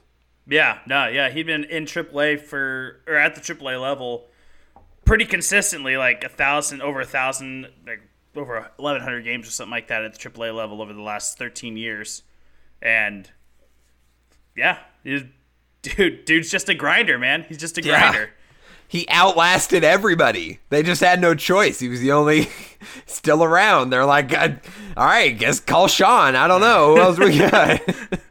Yeah, 0.49 0.79
no, 0.87 1.09
yeah, 1.09 1.29
he'd 1.31 1.47
been 1.47 1.65
in 1.65 1.85
AAA 1.85 2.41
for 2.41 3.01
or 3.07 3.15
at 3.15 3.35
the 3.35 3.41
AAA 3.41 3.81
level 3.81 4.27
pretty 5.05 5.25
consistently, 5.25 5.97
like 5.97 6.23
a 6.25 6.29
thousand, 6.29 6.83
over 6.83 7.01
a 7.01 7.07
thousand, 7.07 7.69
like 7.87 8.01
over 8.39 8.71
eleven 8.79 9.03
hundred 9.03 9.23
games 9.25 9.47
or 9.49 9.51
something 9.51 9.71
like 9.71 9.89
that 9.89 10.05
at 10.05 10.19
the 10.19 10.19
AAA 10.31 10.55
level 10.55 10.83
over 10.83 10.93
the 10.93 11.03
last 11.03 11.39
thirteen 11.39 11.77
years, 11.77 12.23
and 12.83 13.31
yeah, 14.57 14.79
he's, 15.05 15.23
dude, 15.83 16.25
dude's 16.25 16.51
just 16.51 16.69
a 16.69 16.75
grinder, 16.75 17.19
man. 17.19 17.45
He's 17.49 17.59
just 17.59 17.77
a 17.79 17.83
Yeah. 17.83 18.11
grinder. 18.11 18.31
he 18.89 19.07
outlasted 19.09 19.83
everybody. 19.85 20.61
They 20.71 20.83
just 20.83 21.01
had 21.03 21.21
no 21.21 21.35
choice. 21.35 21.81
He 21.81 21.89
was 21.89 22.01
the 22.01 22.13
only 22.13 22.49
still 23.07 23.43
around. 23.45 23.91
They're 23.91 24.07
like, 24.07 24.33
uh, 24.33 24.51
all 24.97 25.05
right, 25.07 25.37
guess 25.37 25.61
call 25.61 25.89
Sean. 25.89 26.37
I 26.37 26.47
don't 26.49 26.61
know 26.61 26.95
who 26.95 27.01
else 27.03 27.19
we 27.19 27.39
got. 27.39 27.81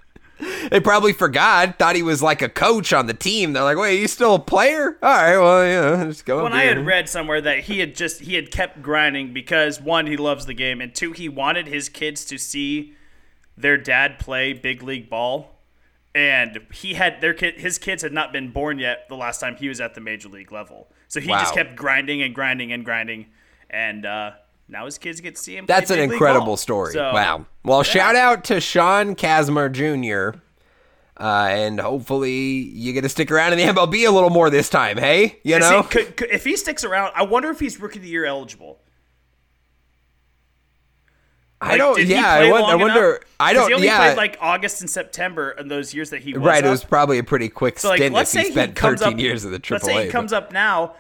they 0.70 0.80
probably 0.80 1.14
forgot. 1.14 1.78
Thought 1.80 1.96
he 1.96 2.04
was 2.04 2.22
like 2.22 2.42
a 2.42 2.50
coach 2.50 2.94
on 2.94 3.08
the 3.08 3.14
team. 3.14 3.54
They're 3.54 3.64
like, 3.64 3.78
wait, 3.78 4.00
you 4.00 4.08
still 4.08 4.36
a 4.36 4.40
player? 4.40 4.98
All 5.02 5.10
right, 5.10 5.38
well, 5.38 5.66
yeah, 5.66 6.06
just 6.06 6.26
go. 6.26 6.44
When 6.44 6.54
I 6.54 6.64
had 6.64 6.86
read 6.86 7.10
somewhere 7.10 7.42
that 7.42 7.62
he 7.66 7.80
had 7.80 7.96
just 7.96 8.22
he 8.22 8.36
had 8.36 8.52
kept 8.52 8.82
grinding 8.82 9.34
because 9.34 9.82
one 9.82 10.08
he 10.08 10.18
loves 10.18 10.46
the 10.46 10.54
game 10.54 10.82
and 10.82 10.94
two 10.94 11.12
he 11.12 11.30
wanted 11.30 11.68
his 11.68 11.90
kids 11.90 12.26
to 12.26 12.38
see 12.38 12.94
their 13.58 13.78
dad 13.78 14.20
play 14.20 14.54
big 14.54 14.84
league 14.84 15.10
ball 15.10 15.56
and 16.14 16.60
he 16.74 16.94
had 16.94 17.22
their 17.22 17.34
kid 17.34 17.60
his 17.60 17.78
kids 17.78 18.02
had 18.02 18.14
not 18.14 18.34
been 18.34 18.50
born 18.50 18.80
yet 18.80 19.08
the 19.10 19.16
last 19.16 19.40
time 19.40 19.56
he 19.56 19.68
was 19.68 19.80
at 19.80 19.94
the 19.94 20.02
major 20.02 20.30
league 20.30 20.52
level 20.52 20.88
so 21.08 21.20
he 21.20 21.28
just 21.28 21.54
kept 21.54 21.76
grinding 21.76 22.22
and 22.22 22.36
grinding 22.36 22.72
and 22.72 22.84
grinding 22.84 23.26
and 23.70 24.06
uh, 24.06 24.32
now 24.67 24.86
his 24.86 24.97
kids 24.97 25.21
get 25.21 25.36
to 25.36 25.41
see 25.41 25.56
him 25.58 25.65
That's 25.65 25.91
an 25.91 25.99
incredible 25.99 26.45
ball. 26.47 26.58
story. 26.58 26.93
So, 26.93 27.13
wow. 27.13 27.45
Well, 27.63 27.84
shout 27.84 28.15
out 28.15 28.43
to 28.45 28.60
Sean 28.60 29.15
Kazmar 29.15 29.71
Jr. 29.71 30.39
Uh, 31.17 31.47
and 31.49 31.80
hopefully 31.80 32.34
you 32.34 32.91
get 32.91 33.01
to 33.01 33.10
stick 33.10 33.32
around 33.32 33.54
in 33.54 33.60
the 33.60 33.63
MLB 33.73 34.06
a 34.08 34.12
little 34.12 34.30
more 34.30 34.49
this 34.49 34.69
time. 34.69 34.97
Hey, 34.97 35.39
you 35.43 35.58
know, 35.60 35.82
he- 35.84 35.88
could- 35.88 36.17
could- 36.17 36.30
if 36.32 36.43
he 36.43 36.58
sticks 36.58 36.84
around 36.84 37.12
I 37.15 37.23
wonder 37.23 37.49
if 37.49 37.60
he's 37.60 37.80
rookie 37.80 37.99
of 37.99 38.04
the 38.04 38.10
year 38.10 38.25
eligible 38.25 38.80
I 41.62 41.78
don't. 41.78 41.99
Yeah, 42.06 42.28
I, 42.28 42.51
won- 42.51 42.63
I 42.65 42.75
wonder. 42.75 43.21
I 43.39 43.54
don't. 43.54 43.69
He 43.69 43.73
only 43.73 43.88
yeah, 43.88 43.97
played 44.13 44.17
like 44.17 44.38
August 44.41 44.82
and 44.82 44.89
September 44.89 45.51
in 45.51 45.67
those 45.67 45.93
years 45.93 46.10
that 46.12 46.21
he 46.21 46.34
was 46.34 46.43
right. 46.43 46.63
It 46.63 46.69
was 46.69 46.84
probably 46.84 47.17
a 47.17 47.23
pretty 47.23 47.49
quick 47.49 47.80
So 47.80 47.89
like, 47.89 47.97
stint 47.99 48.13
let's 48.13 48.36
if 48.36 48.41
say 48.41 48.47
he 48.47 48.51
spent 48.51 48.71
he 48.71 48.75
comes 48.75 48.99
13 48.99 49.13
up, 49.15 49.19
years 49.21 49.45
of 49.45 49.51
the 49.51 49.60
AAA. 49.60 49.71
Let's 49.71 49.86
say 49.86 49.93
he 49.93 50.06
but- 50.06 50.12
comes 50.12 50.34
up 50.34 50.51
now, 50.51 50.95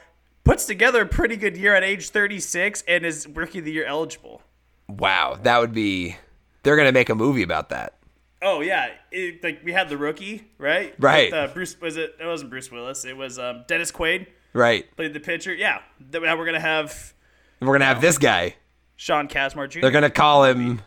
puts 0.45 0.65
together 0.65 1.01
a 1.01 1.05
pretty 1.05 1.35
good 1.35 1.57
year 1.57 1.75
at 1.75 1.83
age 1.83 2.09
36, 2.09 2.83
and 2.87 3.05
is 3.05 3.27
rookie 3.27 3.59
of 3.59 3.65
the 3.65 3.71
year 3.73 3.85
eligible. 3.85 4.41
Wow, 4.87 5.37
that 5.43 5.59
would 5.59 5.73
be. 5.73 6.15
They're 6.63 6.77
gonna 6.77 6.91
make 6.93 7.09
a 7.09 7.15
movie 7.15 7.43
about 7.43 7.69
that. 7.69 7.97
Oh 8.41 8.61
yeah, 8.61 8.89
it, 9.11 9.43
like 9.43 9.61
we 9.63 9.73
had 9.73 9.89
the 9.89 9.97
rookie, 9.97 10.47
right? 10.57 10.93
Right. 10.99 11.31
With, 11.31 11.33
uh, 11.33 11.53
Bruce 11.53 11.79
was 11.81 11.97
it? 11.97 12.15
It 12.19 12.25
wasn't 12.25 12.49
Bruce 12.51 12.71
Willis. 12.71 13.03
It 13.03 13.17
was 13.17 13.37
um, 13.39 13.65
Dennis 13.67 13.91
Quaid 13.91 14.27
Right. 14.53 14.85
played 14.95 15.13
the 15.13 15.19
pitcher. 15.19 15.53
Yeah. 15.53 15.79
Now 16.13 16.37
we're 16.37 16.45
gonna 16.45 16.59
have 16.59 17.13
We're 17.59 17.73
gonna 17.73 17.85
have 17.85 18.01
this 18.01 18.17
guy. 18.17 18.55
Sean 18.95 19.27
Kazmar 19.27 19.69
Jr. 19.69 19.81
They're 19.81 19.91
gonna 19.91 20.09
call 20.09 20.45
him. 20.45 20.81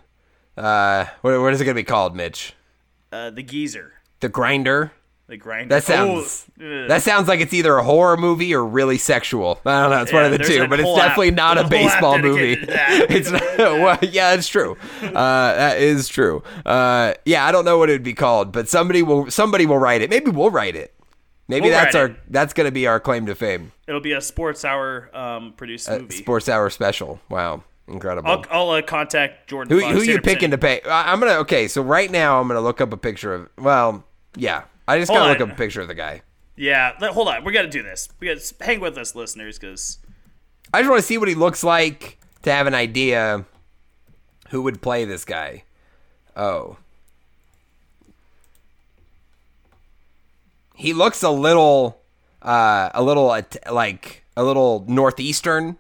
Uh, 0.57 1.05
what, 1.21 1.41
what 1.41 1.53
is 1.53 1.61
it 1.61 1.65
gonna 1.65 1.75
be 1.75 1.83
called, 1.85 2.17
Mitch? 2.17 2.55
uh, 3.13 3.31
the 3.31 3.43
geezer. 3.43 3.93
The 4.21 4.29
grinder. 4.29 4.93
The 5.29 5.37
grinder. 5.37 5.75
That 5.75 5.85
sounds 5.85 6.47
Oh, 6.61 6.87
that 6.89 7.03
sounds 7.03 7.29
like 7.29 7.41
it's 7.41 7.53
either 7.53 7.77
a 7.77 7.85
horror 7.85 8.17
movie 8.17 8.55
or 8.55 8.65
really 8.65 8.97
sexual. 8.97 9.61
I 9.67 9.83
don't 9.83 9.91
know. 9.91 10.03
It's 10.03 10.13
one 10.13 10.25
of 10.25 10.33
the 10.33 10.39
two, 10.39 10.67
but 10.67 10.81
it's 10.81 10.89
definitely 10.95 11.29
app- 11.29 11.35
not 11.35 11.59
a 11.59 11.69
there's 11.69 11.73
a 11.73 11.77
whole 11.77 11.89
app 11.89 11.93
baseball 11.93 12.19
movie. 12.19 12.55
dedicated 12.57 12.69
to 12.69 12.73
that. 12.73 13.07
it's 13.11 13.31
not, 13.31 13.43
well, 13.59 13.99
yeah, 14.03 14.33
it's 14.33 14.49
true. 14.49 14.77
Uh, 15.03 15.13
that 15.13 15.79
is 15.79 16.09
true. 16.09 16.43
Uh, 16.65 17.13
yeah, 17.27 17.45
I 17.47 17.53
don't 17.53 17.67
know 17.67 17.77
what 17.77 17.91
it 17.91 17.93
would 17.93 18.03
be 18.03 18.15
called, 18.15 18.53
but 18.53 18.71
somebody 18.71 19.03
will 19.03 19.31
somebody 19.31 19.67
will 19.67 19.79
write 19.79 20.01
it. 20.01 20.09
Maybe 20.09 20.31
we'll 20.31 20.51
write 20.51 20.75
it. 20.77 20.95
Maybe 21.47 21.65
We'll 21.65 21.73
that's 21.73 21.95
our 21.95 22.07
it. 22.07 22.17
that's 22.29 22.53
going 22.55 22.67
to 22.67 22.73
be 22.73 22.87
our 22.87 22.99
claim 23.01 23.27
to 23.27 23.35
fame. 23.35 23.73
It'll 23.87 24.01
be 24.01 24.13
a 24.13 24.21
Sports 24.21 24.65
Hour 24.65 25.11
um, 25.15 25.53
produced 25.57 25.91
movie. 25.91 26.17
Sports 26.17 26.49
Hour 26.49 26.69
special. 26.71 27.21
Wow, 27.31 27.65
incredible. 27.87 28.31
I'll, 28.31 28.45
I'll 28.51 28.71
uh, 28.71 28.83
contact 28.83 29.49
Jordan. 29.49 29.75
Who, 29.75 29.81
Fox, 29.83 29.95
who 29.95 30.03
you 30.03 30.19
100%. 30.19 30.25
picking 30.25 30.51
to 30.53 30.59
pay? 30.59 30.81
I'm 30.89 31.21
gonna 31.21 31.33
okay. 31.41 31.69
So 31.69 31.83
right 31.83 32.11
now 32.11 32.41
I'm 32.41 32.49
gonna 32.49 32.61
look 32.61 32.81
up 32.81 32.93
a 32.95 32.97
picture 32.99 33.35
of. 33.35 33.49
Well, 33.59 34.05
yeah. 34.37 34.65
I 34.89 34.99
just 34.99 35.11
Hold 35.11 35.21
gotta 35.21 35.33
look 35.39 35.41
up 35.43 35.55
a 35.55 35.57
picture 35.57 35.81
of 35.83 35.87
the 35.89 35.95
guy. 35.95 36.23
Yeah, 36.57 36.93
hold 37.13 37.29
on. 37.29 37.45
We 37.45 37.53
got 37.53 37.63
to 37.63 37.69
do 37.69 37.83
this. 37.85 38.09
We 38.19 38.27
got 38.27 38.39
to 38.41 38.55
hang 38.65 38.81
with 38.81 38.99
us, 38.99 39.15
listeners, 39.15 39.59
because 39.59 39.99
I 40.75 40.81
just 40.81 40.91
want 40.91 41.01
to 41.01 41.07
see 41.07 41.17
what 41.19 41.29
he 41.29 41.35
looks 41.37 41.63
like 41.63 42.19
to 42.43 42.51
have 42.51 42.67
an 42.67 42.75
idea 42.75 43.45
who 44.49 44.63
would 44.63 44.81
play 44.83 45.05
this 45.05 45.25
guy. 45.25 45.63
Oh. 46.37 46.79
He 50.75 50.93
looks 50.93 51.23
a 51.23 51.31
little 51.31 52.01
uh 52.43 52.91
a 52.95 53.03
little 53.03 53.27
like 53.71 54.25
a 54.37 54.43
little 54.45 54.85
northeastern. 54.89 55.77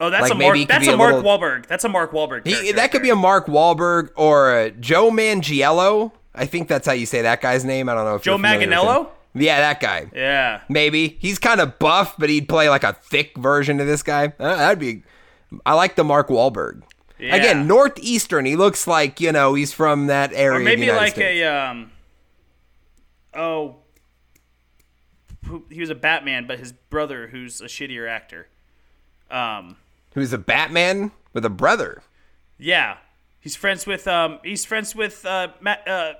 oh, 0.00 0.10
that's 0.10 0.22
Like, 0.24 0.32
a 0.32 0.34
Mark. 0.34 0.58
That's 0.68 0.86
a 0.88 0.94
a 0.94 0.96
Mark 0.96 1.14
little- 1.14 1.30
Wahlberg. 1.38 1.66
That's 1.66 1.84
a 1.84 1.88
Mark 1.88 2.12
Wahlberg. 2.12 2.46
He, 2.46 2.72
that 2.72 2.90
could 2.90 3.02
be 3.02 3.10
a 3.10 3.16
Mark 3.16 3.46
Wahlberg 3.46 4.10
or 4.16 4.56
a 4.56 4.70
Joe 4.72 5.10
Mangiello. 5.10 6.12
I 6.34 6.46
think 6.46 6.68
that's 6.68 6.86
how 6.86 6.92
you 6.92 7.06
say 7.06 7.22
that 7.22 7.40
guy's 7.40 7.64
name. 7.64 7.88
I 7.88 7.94
don't 7.94 8.04
know 8.04 8.16
if 8.16 8.22
Joe 8.22 8.32
you're 8.32 8.38
familiar 8.38 8.58
with 8.58 8.68
him. 8.68 8.72
Manganiello? 8.84 9.08
Yeah, 9.34 9.60
that 9.60 9.80
guy. 9.80 10.10
Yeah. 10.14 10.60
Maybe 10.68 11.16
he's 11.20 11.38
kind 11.38 11.60
of 11.60 11.78
buff, 11.78 12.14
but 12.18 12.28
he'd 12.30 12.48
play 12.48 12.68
like 12.68 12.84
a 12.84 12.92
thick 12.92 13.36
version 13.36 13.80
of 13.80 13.86
this 13.86 14.02
guy. 14.02 14.32
Uh, 14.38 14.56
that'd 14.56 14.78
be. 14.78 15.02
I 15.66 15.74
like 15.74 15.96
the 15.96 16.04
Mark 16.04 16.28
Wahlberg. 16.28 16.82
Yeah. 17.18 17.36
Again, 17.36 17.66
northeastern. 17.68 18.44
He 18.44 18.56
looks 18.56 18.86
like 18.86 19.20
you 19.20 19.32
know 19.32 19.54
he's 19.54 19.72
from 19.72 20.06
that 20.08 20.32
area. 20.32 20.60
Or 20.60 20.62
maybe 20.62 20.90
like 20.90 21.14
States. 21.14 21.40
a 21.42 21.44
um. 21.46 21.90
Oh. 23.34 23.76
who- 25.46 25.64
He 25.70 25.80
was 25.80 25.90
a 25.90 25.94
Batman, 25.94 26.46
but 26.46 26.58
his 26.58 26.72
brother, 26.72 27.28
who's 27.28 27.60
a 27.60 27.66
shittier 27.66 28.08
actor. 28.08 28.48
Um. 29.30 29.76
who's 30.14 30.32
a 30.32 30.38
Batman 30.38 31.10
with 31.32 31.44
a 31.44 31.50
brother. 31.50 32.02
Yeah, 32.58 32.98
he's 33.40 33.56
friends 33.56 33.84
with 33.86 34.06
um. 34.06 34.38
He's 34.44 34.64
friends 34.64 34.94
with 34.94 35.24
uh 35.26 35.48
Matt. 35.60 35.86
Uh, 35.88 36.14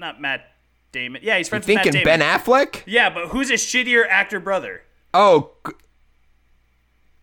not 0.00 0.20
Matt 0.20 0.50
Damon. 0.90 1.20
Yeah, 1.22 1.38
he's 1.38 1.48
friends 1.48 1.66
with 1.66 1.74
Matt 1.76 1.84
Thinking 1.84 2.04
Damon. 2.04 2.18
Ben 2.20 2.40
Affleck? 2.40 2.82
yeah, 2.86 3.10
but 3.10 3.28
who's 3.28 3.50
a 3.50 3.54
shittier 3.54 4.04
actor 4.08 4.40
brother? 4.40 4.82
Oh, 5.14 5.52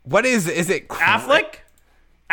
what 0.03 0.25
is 0.25 0.47
is 0.47 0.69
it? 0.69 0.87
Affleck. 0.87 1.55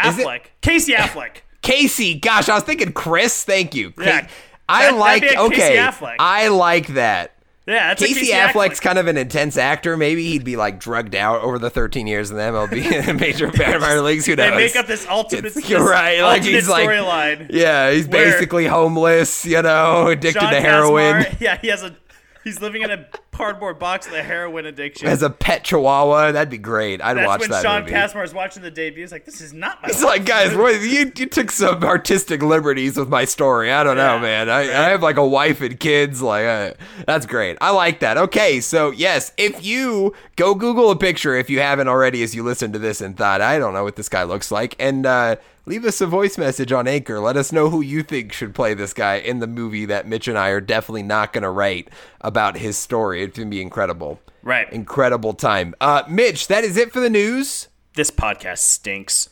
Is 0.04 0.18
it- 0.18 0.26
Affleck. 0.26 0.40
Casey 0.61 0.92
Affleck. 0.92 1.37
Casey. 1.62 2.14
Gosh, 2.18 2.48
I 2.48 2.54
was 2.54 2.62
thinking 2.64 2.92
Chris. 2.92 3.42
Thank 3.44 3.74
you. 3.74 3.92
Yeah, 3.98 4.28
I 4.68 4.90
that- 4.90 4.96
like. 4.98 5.22
be 5.22 5.28
a 5.28 5.30
Casey 5.30 5.44
okay, 5.46 5.76
Affleck. 5.78 6.16
I 6.18 6.48
like 6.48 6.88
that. 6.88 7.34
Yeah, 7.66 7.88
that's 7.88 8.03
a 8.03 8.07
Casey, 8.07 8.20
Casey 8.20 8.33
Affleck's 8.33 8.79
Affleck. 8.79 8.83
kind 8.83 8.98
of 8.98 9.07
an 9.07 9.16
intense 9.16 9.57
actor. 9.57 9.96
Maybe 9.96 10.24
he'd 10.29 10.44
be 10.44 10.57
like 10.57 10.79
drugged 10.79 11.14
out 11.14 11.40
over 11.40 11.59
the 11.59 11.70
13 11.70 12.07
years 12.07 12.31
in 12.31 12.37
the 12.37 12.42
MLB 12.42 13.09
and 13.09 13.18
major 13.20 13.50
minor 13.81 14.00
leagues. 14.03 14.27
Who 14.27 14.37
knows? 14.37 14.50
They 14.50 14.57
make 14.57 14.77
up 14.77 14.87
this 14.87 15.07
ultimate. 15.09 15.46
It's- 15.46 15.55
this 15.62 15.70
you're 15.70 15.83
right, 15.88 16.20
like, 16.20 16.42
he's 16.42 16.68
like- 16.68 16.87
storyline. 16.88 17.46
Yeah, 17.50 17.90
he's 17.90 18.07
basically 18.07 18.66
homeless, 18.66 19.46
you 19.46 19.62
know, 19.62 20.09
addicted 20.09 20.40
John 20.40 20.53
to 20.53 20.61
heroin. 20.61 21.22
Kazmar, 21.22 21.40
yeah, 21.40 21.59
he 21.61 21.68
has 21.68 21.83
a. 21.83 21.96
He's 22.44 22.61
living 22.61 22.83
in 22.83 22.90
a 22.90 23.07
cardboard 23.35 23.79
box 23.79 24.07
of 24.07 24.12
the 24.12 24.23
heroin 24.23 24.66
addiction. 24.66 25.09
As 25.09 25.23
a 25.23 25.31
pet 25.31 25.64
chihuahua, 25.64 26.33
that'd 26.33 26.51
be 26.51 26.59
great. 26.59 27.03
I'd 27.03 27.16
That's 27.16 27.27
watch 27.27 27.40
when 27.40 27.51
that 27.51 27.62
Sean 27.62 27.83
movie. 27.83 27.92
Kazmar 27.92 28.25
is 28.25 28.33
watching 28.33 28.62
the 28.62 28.70
debut. 28.70 29.03
He's 29.03 29.12
like, 29.12 29.25
"This 29.25 29.40
is 29.40 29.53
not 29.53 29.83
my." 29.83 29.88
He's 29.88 30.03
like, 30.03 30.25
guys, 30.25 30.55
what, 30.55 30.81
you, 30.81 31.12
you 31.16 31.27
took 31.27 31.51
some 31.51 31.83
artistic 31.85 32.42
liberties 32.42 32.97
with 32.97 33.09
my 33.09 33.25
story. 33.25 33.73
I 33.73 33.85
don't 33.85 33.97
know, 33.97 34.18
man. 34.18 34.49
I, 34.49 34.61
I 34.61 34.88
have 34.90 35.03
like 35.03 35.16
a 35.16 35.27
wife 35.27 35.61
and 35.61 35.79
kids. 35.79 36.23
Like, 36.23 36.44
uh, 36.44 36.75
that's 37.07 37.27
great. 37.27 37.59
I 37.61 37.70
like 37.70 38.01
that. 38.01 38.16
Okay, 38.16 38.61
so 38.61 38.90
yes, 38.90 39.33
if 39.37 39.64
you 39.64 40.14
go 40.37 40.55
Google 40.55 40.90
a 40.90 40.97
picture, 40.97 41.35
if 41.35 41.51
you 41.51 41.61
haven't 41.61 41.88
already, 41.88 42.23
as 42.23 42.35
you 42.35 42.42
listen 42.42 42.73
to 42.73 42.79
this 42.79 43.01
and 43.01 43.16
thought, 43.16 43.40
I 43.40 43.59
don't 43.59 43.75
know 43.75 43.85
what 43.85 43.97
this 43.97 44.09
guy 44.09 44.23
looks 44.23 44.51
like, 44.51 44.77
and 44.79 45.07
uh, 45.07 45.37
leave 45.66 45.85
us 45.85 46.01
a 46.01 46.07
voice 46.07 46.38
message 46.38 46.73
on 46.73 46.87
Anchor. 46.87 47.20
Let 47.20 47.37
us 47.37 47.53
know 47.53 47.70
who 47.70 47.81
you 47.81 48.03
think 48.03 48.33
should 48.33 48.55
play 48.55 48.75
this 48.75 48.92
guy 48.92 49.16
in 49.16 49.38
the 49.38 49.47
movie 49.47 49.87
that 49.87 50.07
Mitch 50.07 50.29
and 50.29 50.38
I 50.38 50.49
are 50.51 50.61
definitely 50.61 51.03
not 51.03 51.33
going 51.33 51.42
to 51.42 51.51
write 51.51 51.88
about 52.20 52.57
his 52.57 52.77
story. 52.77 53.24
It's 53.25 53.39
going 53.39 53.51
to 53.51 53.55
be 53.55 53.63
incredible. 53.63 54.21
Right. 54.43 54.71
Incredible 54.73 55.33
time. 55.35 55.75
Uh, 55.81 56.03
Mitch, 56.09 56.49
that 56.49 56.65
is 56.65 56.77
it 56.77 56.93
for 56.93 57.01
the 57.01 57.11
news. 57.11 57.69
This 57.95 58.11
podcast 58.11 58.59
stinks. 58.59 59.29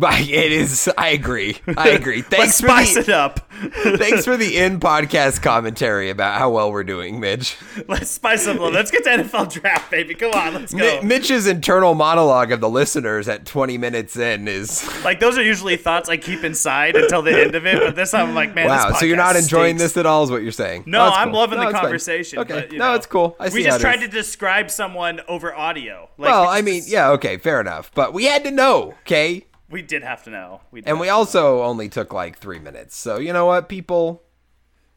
It 0.30 0.52
is. 0.52 0.88
I 0.96 1.08
agree. 1.08 1.58
I 1.76 1.90
agree. 1.90 2.22
Thanks 2.30 2.60
for 2.60 2.68
spice 2.68 2.94
the 2.94 3.00
it 3.00 3.08
up. 3.08 3.40
thanks 3.98 4.24
for 4.24 4.38
the 4.38 4.56
in 4.56 4.80
podcast 4.80 5.42
commentary 5.42 6.08
about 6.08 6.38
how 6.38 6.48
well 6.50 6.72
we're 6.72 6.84
doing, 6.84 7.20
Mitch. 7.20 7.58
Let's 7.88 8.10
spice 8.10 8.46
it 8.46 8.50
up. 8.50 8.56
a 8.56 8.58
little. 8.60 8.72
Let's 8.74 8.90
get 8.90 9.04
to 9.04 9.10
NFL 9.10 9.52
draft, 9.52 9.90
baby. 9.90 10.14
Come 10.14 10.32
on, 10.32 10.54
let's 10.54 10.72
go. 10.72 10.78
Mi- 10.78 11.06
Mitch's 11.06 11.46
internal 11.46 11.94
monologue 11.94 12.52
of 12.52 12.60
the 12.60 12.70
listeners 12.70 13.28
at 13.28 13.44
20 13.44 13.76
minutes 13.76 14.16
in 14.16 14.48
is 14.48 14.88
Like 15.04 15.20
those 15.20 15.36
are 15.36 15.42
usually 15.42 15.76
thoughts 15.76 16.08
I 16.08 16.16
keep 16.16 16.42
inside 16.44 16.96
until 16.96 17.20
the 17.22 17.38
end 17.38 17.54
of 17.54 17.66
it. 17.66 17.78
But 17.80 17.96
this 17.96 18.12
time 18.12 18.28
I'm 18.30 18.34
like, 18.34 18.54
man, 18.54 18.68
wow. 18.68 18.92
So 18.92 19.04
you're 19.04 19.16
not 19.18 19.36
enjoying 19.36 19.76
stinks. 19.76 19.94
this 19.94 19.96
at 19.98 20.06
all, 20.06 20.22
is 20.24 20.30
what 20.30 20.42
you're 20.42 20.52
saying? 20.52 20.84
No, 20.86 21.02
oh, 21.02 21.04
that's 21.06 21.16
I'm 21.18 21.30
cool. 21.30 21.40
loving 21.40 21.58
No, 21.58 21.64
the 21.64 21.68
it's 21.70 21.74
fine. 21.74 21.82
conversation. 21.82 22.38
Okay, 22.38 22.54
but, 22.54 22.72
you 22.72 22.78
no, 22.78 22.88
know, 22.90 22.94
it's 22.94 23.06
cool. 23.06 23.36
I 23.38 23.48
see 23.50 23.56
we 23.58 23.64
just 23.64 23.80
tried 23.80 23.98
to 23.98 24.08
describe 24.08 24.70
someone 24.70 25.20
over 25.28 25.54
audio. 25.54 26.08
Like, 26.16 26.30
Well, 26.30 26.42
we 26.42 26.48
I 26.48 26.62
mean, 26.62 26.84
yeah, 26.86 27.10
okay, 27.10 27.36
fair 27.36 27.60
enough. 27.60 27.90
But 27.94 28.14
we 28.14 28.24
had 28.24 28.44
to 28.44 28.50
know, 28.50 28.94
okay? 29.02 29.44
We 29.70 29.82
did 29.82 30.02
have 30.02 30.24
to 30.24 30.30
know. 30.30 30.60
We 30.70 30.82
And 30.84 31.00
we 31.00 31.08
also 31.08 31.62
only 31.62 31.88
took 31.88 32.12
like 32.12 32.38
three 32.38 32.58
minutes. 32.58 32.96
So 32.96 33.18
you 33.18 33.32
know 33.32 33.46
what, 33.46 33.68
people. 33.68 34.22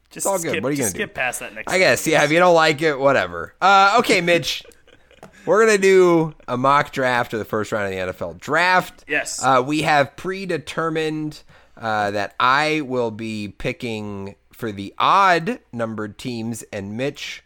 just 0.09 0.25
all 0.25 0.39
good. 0.39 0.63
What 0.63 0.69
are 0.69 0.71
you 0.71 0.79
gonna 0.79 0.91
do? 0.91 0.97
skip 0.97 1.13
past 1.13 1.39
that 1.39 1.53
next. 1.53 1.71
I 1.71 1.77
guess, 1.77 2.05
yeah. 2.07 2.23
If 2.23 2.31
you 2.31 2.39
don't 2.39 2.55
like 2.55 2.81
it, 2.81 2.99
whatever. 2.99 3.55
Uh, 3.61 3.95
okay, 3.99 4.21
Mitch. 4.21 4.63
We're 5.45 5.65
gonna 5.65 5.77
do 5.77 6.33
a 6.47 6.57
mock 6.57 6.91
draft 6.91 7.33
of 7.33 7.39
the 7.39 7.45
first 7.45 7.71
round 7.71 7.93
of 7.93 8.07
the 8.07 8.13
NFL 8.13 8.39
draft. 8.39 9.03
Yes. 9.07 9.43
Uh, 9.43 9.61
we 9.65 9.81
have 9.81 10.15
predetermined 10.15 11.43
uh, 11.77 12.11
that 12.11 12.33
I 12.39 12.81
will 12.81 13.11
be 13.11 13.49
picking 13.49 14.35
for 14.53 14.71
the 14.71 14.93
odd 14.97 15.59
numbered 15.73 16.17
teams, 16.17 16.63
and 16.71 16.95
Mitch 16.95 17.43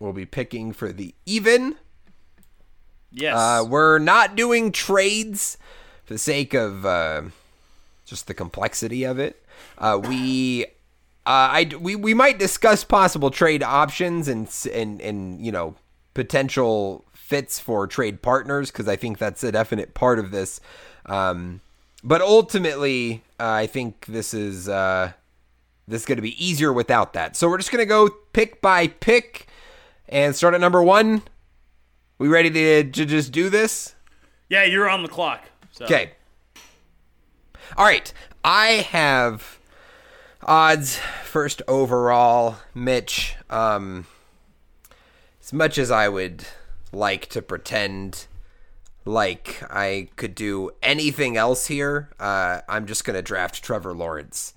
will 0.00 0.12
be 0.12 0.26
picking 0.26 0.72
for 0.72 0.92
the 0.92 1.14
even. 1.24 1.76
Yes. 3.12 3.36
Uh, 3.36 3.64
we're 3.68 3.98
not 3.98 4.34
doing 4.34 4.72
trades 4.72 5.56
for 6.06 6.14
the 6.14 6.18
sake 6.18 6.54
of 6.54 6.86
uh, 6.86 7.22
just 8.04 8.28
the 8.28 8.34
complexity 8.34 9.04
of 9.04 9.18
it. 9.18 9.44
Uh, 9.76 10.00
we, 10.02 10.64
uh, 10.64 10.70
I, 11.26 11.70
we, 11.78 11.96
we 11.96 12.14
might 12.14 12.38
discuss 12.38 12.84
possible 12.84 13.30
trade 13.30 13.62
options 13.62 14.28
and 14.28 14.48
and 14.72 15.00
and 15.00 15.44
you 15.44 15.52
know 15.52 15.74
potential 16.14 17.04
fits 17.12 17.58
for 17.58 17.86
trade 17.86 18.22
partners 18.22 18.70
because 18.70 18.88
I 18.88 18.96
think 18.96 19.18
that's 19.18 19.42
a 19.42 19.52
definite 19.52 19.94
part 19.94 20.18
of 20.18 20.30
this. 20.30 20.60
Um, 21.06 21.60
but 22.04 22.22
ultimately, 22.22 23.24
uh, 23.40 23.50
I 23.50 23.66
think 23.66 24.06
this 24.06 24.32
is 24.32 24.68
uh, 24.68 25.12
this 25.88 26.02
is 26.02 26.06
going 26.06 26.16
to 26.16 26.22
be 26.22 26.44
easier 26.44 26.72
without 26.72 27.14
that. 27.14 27.36
So 27.36 27.48
we're 27.48 27.58
just 27.58 27.72
going 27.72 27.82
to 27.82 27.86
go 27.86 28.08
pick 28.32 28.62
by 28.62 28.86
pick 28.86 29.48
and 30.08 30.36
start 30.36 30.54
at 30.54 30.60
number 30.60 30.82
one. 30.82 31.22
We 32.18 32.28
ready 32.28 32.50
to, 32.50 32.84
to 32.84 33.04
just 33.04 33.32
do 33.32 33.50
this? 33.50 33.94
yeah, 34.48 34.64
you're 34.64 34.88
on 34.88 35.02
the 35.02 35.08
clock. 35.08 35.44
So. 35.76 35.84
Okay. 35.84 36.12
All 37.76 37.84
right. 37.84 38.10
I 38.42 38.86
have 38.90 39.58
odds 40.42 40.98
first 41.24 41.60
overall, 41.68 42.56
Mitch. 42.74 43.36
Um, 43.50 44.06
as 45.42 45.52
much 45.52 45.76
as 45.76 45.90
I 45.90 46.08
would 46.08 46.46
like 46.92 47.26
to 47.26 47.42
pretend 47.42 48.26
like 49.04 49.62
I 49.70 50.08
could 50.16 50.34
do 50.34 50.70
anything 50.82 51.36
else 51.36 51.66
here, 51.66 52.08
uh, 52.18 52.62
I'm 52.68 52.86
just 52.86 53.04
going 53.04 53.16
to 53.16 53.22
draft 53.22 53.62
Trevor 53.62 53.92
Lawrence. 53.92 54.54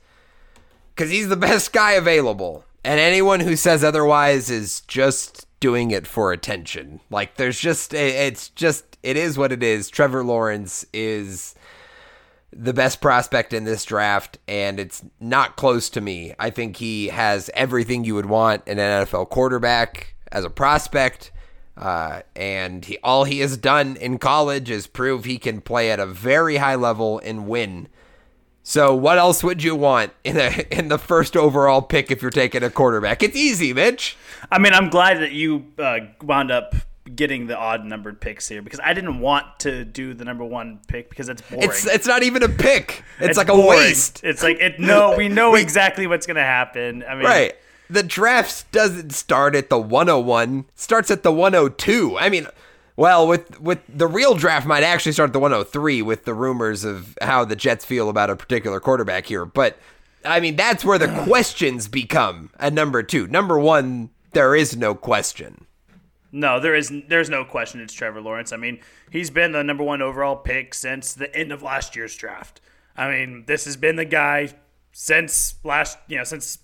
Because 0.96 1.12
he's 1.12 1.28
the 1.28 1.36
best 1.36 1.74
guy 1.74 1.92
available. 1.94 2.64
And 2.84 2.98
anyone 2.98 3.42
who 3.42 3.58
says 3.58 3.84
otherwise 3.84 4.50
is 4.50 4.82
just 4.82 5.48
doing 5.60 5.92
it 5.92 6.08
for 6.08 6.32
attention. 6.32 7.02
Like, 7.10 7.36
there's 7.36 7.60
just, 7.60 7.94
it's 7.94 8.50
just, 8.50 8.88
it 9.04 9.18
is 9.18 9.38
what 9.38 9.52
it 9.52 9.64
is. 9.64 9.90
Trevor 9.90 10.24
Lawrence 10.24 10.86
is 10.94 11.56
the 12.52 12.74
best 12.74 13.02
prospect 13.02 13.54
in 13.54 13.64
this 13.64 13.86
draft, 13.86 14.38
and 14.48 14.80
it's 14.80 15.04
not 15.20 15.56
close 15.56 15.90
to 15.92 16.02
me. 16.02 16.34
I 16.40 16.50
think 16.50 16.78
he 16.78 17.08
has 17.10 17.50
everything 17.54 18.04
you 18.04 18.16
would 18.16 18.26
want 18.26 18.64
an 18.68 18.78
NFL 18.78 19.30
quarterback 19.30 20.16
as 20.32 20.44
a 20.46 20.50
prospect. 20.50 21.32
Uh, 21.78 22.22
and 22.36 22.84
he, 22.84 22.98
all 23.04 23.24
he 23.24 23.40
has 23.40 23.56
done 23.56 23.96
in 23.98 24.18
college 24.18 24.70
is 24.70 24.86
prove 24.86 25.24
he 25.24 25.38
can 25.38 25.62
play 25.62 25.92
at 25.92 26.00
a 26.00 26.06
very 26.06 26.58
high 26.58 26.76
level 26.76 27.20
and 27.20 27.48
win. 27.48 27.88
So 28.64 28.94
what 28.94 29.18
else 29.18 29.44
would 29.44 29.64
you 29.64 29.76
want 29.76 30.12
in 30.24 30.38
a 30.38 30.66
in 30.72 30.90
the 30.90 31.00
first 31.00 31.38
overall 31.38 31.82
pick 31.82 32.12
if 32.12 32.22
you're 32.22 32.32
taking 32.32 32.64
a 32.64 32.70
quarterback? 32.70 33.24
It's 33.24 33.36
easy, 33.36 33.74
Mitch. 33.74 34.18
I 34.52 34.60
mean, 34.60 34.74
I'm 34.74 34.90
glad 34.90 35.22
that 35.22 35.32
you 35.32 35.66
uh, 35.80 36.00
wound 36.22 36.52
up 36.52 36.76
getting 37.15 37.48
the 37.48 37.58
odd 37.58 37.86
numbered 37.86 38.22
picks 38.22 38.48
here 38.48 38.62
because 38.62 38.80
I 38.84 38.93
didn't 38.93 39.19
want 39.19 39.60
to 39.60 39.86
do 39.86 40.13
the 40.13 40.26
number 40.26 40.43
one 40.45 40.80
pick 40.88 41.10
because 41.10 41.30
it's 41.30 41.41
boring. 41.41 41.69
It's 41.69 41.86
it's 41.86 42.08
not 42.08 42.24
even 42.24 42.43
a 42.43 42.50
pick. 42.50 43.04
It's, 43.19 43.38
like 43.38 43.48
boring. 43.48 43.63
a 43.63 43.67
waste. 43.67 44.22
It's 44.24 44.41
like 44.41 44.60
it. 44.60 44.80
No, 44.80 45.15
we 45.17 45.28
know 45.39 45.56
exactly 45.56 46.08
what's 46.08 46.26
gonna 46.26 46.41
happen. 46.41 47.04
I 47.08 47.15
mean, 47.15 47.26
Right. 47.26 47.56
The 47.89 48.04
draft 48.04 48.72
doesn't 48.72 49.13
start 49.13 49.56
at 49.56 49.69
the 49.69 49.80
101, 49.80 50.65
starts 50.76 51.10
at 51.10 51.24
the 51.24 51.32
102. 51.32 52.17
I 52.19 52.30
mean, 52.30 52.45
well, 52.95 53.28
with 53.28 53.60
with 53.60 53.80
the 53.89 54.08
real 54.08 54.36
draft 54.36 54.67
might 54.67 54.84
actually 54.84 55.13
start 55.13 55.30
at 55.30 55.34
the 55.34 55.39
103 55.39 56.02
with 56.02 56.26
the 56.26 56.34
rumors 56.34 56.84
of 56.84 57.17
how 57.22 57.45
the 57.45 57.56
Jets 57.56 57.86
feel 57.86 58.10
about 58.10 58.30
a 58.30 58.36
particular 58.36 58.80
quarterback 58.80 59.26
here. 59.26 59.45
But 59.45 59.78
I 60.24 60.39
mean, 60.39 60.56
that's 60.56 60.86
where 60.86 60.98
the 60.98 61.08
questions 61.26 61.88
become 61.88 62.52
at 62.60 62.74
number 62.74 63.02
2. 63.02 63.28
Number 63.28 63.58
1, 63.58 64.10
there 64.34 64.56
is 64.56 64.76
no 64.76 64.93
question. 64.95 65.65
No, 66.32 66.60
there 66.60 66.76
is 66.76 66.92
there's 67.08 67.30
no 67.30 67.44
question 67.46 67.82
it's 67.82 67.94
Trevor 67.94 68.22
Lawrence. 68.22 68.52
I 68.54 68.58
mean, 68.58 68.80
he's 69.10 69.30
been 69.30 69.52
the 69.52 69.63
number 69.63 69.84
one 69.84 70.02
overall 70.02 70.36
pick 70.36 70.74
since 70.74 71.13
the 71.13 71.34
end 71.36 71.52
of 71.52 71.62
last 71.63 71.96
year's 71.96 72.15
draft. 72.15 72.62
I 72.96 73.10
mean, 73.10 73.46
this 73.48 73.65
has 73.65 73.76
been 73.78 73.96
the 73.96 74.06
guy 74.06 74.50
since 74.92 75.56
last 75.63 75.98
you 76.08 76.18
know 76.18 76.24
since 76.24 76.60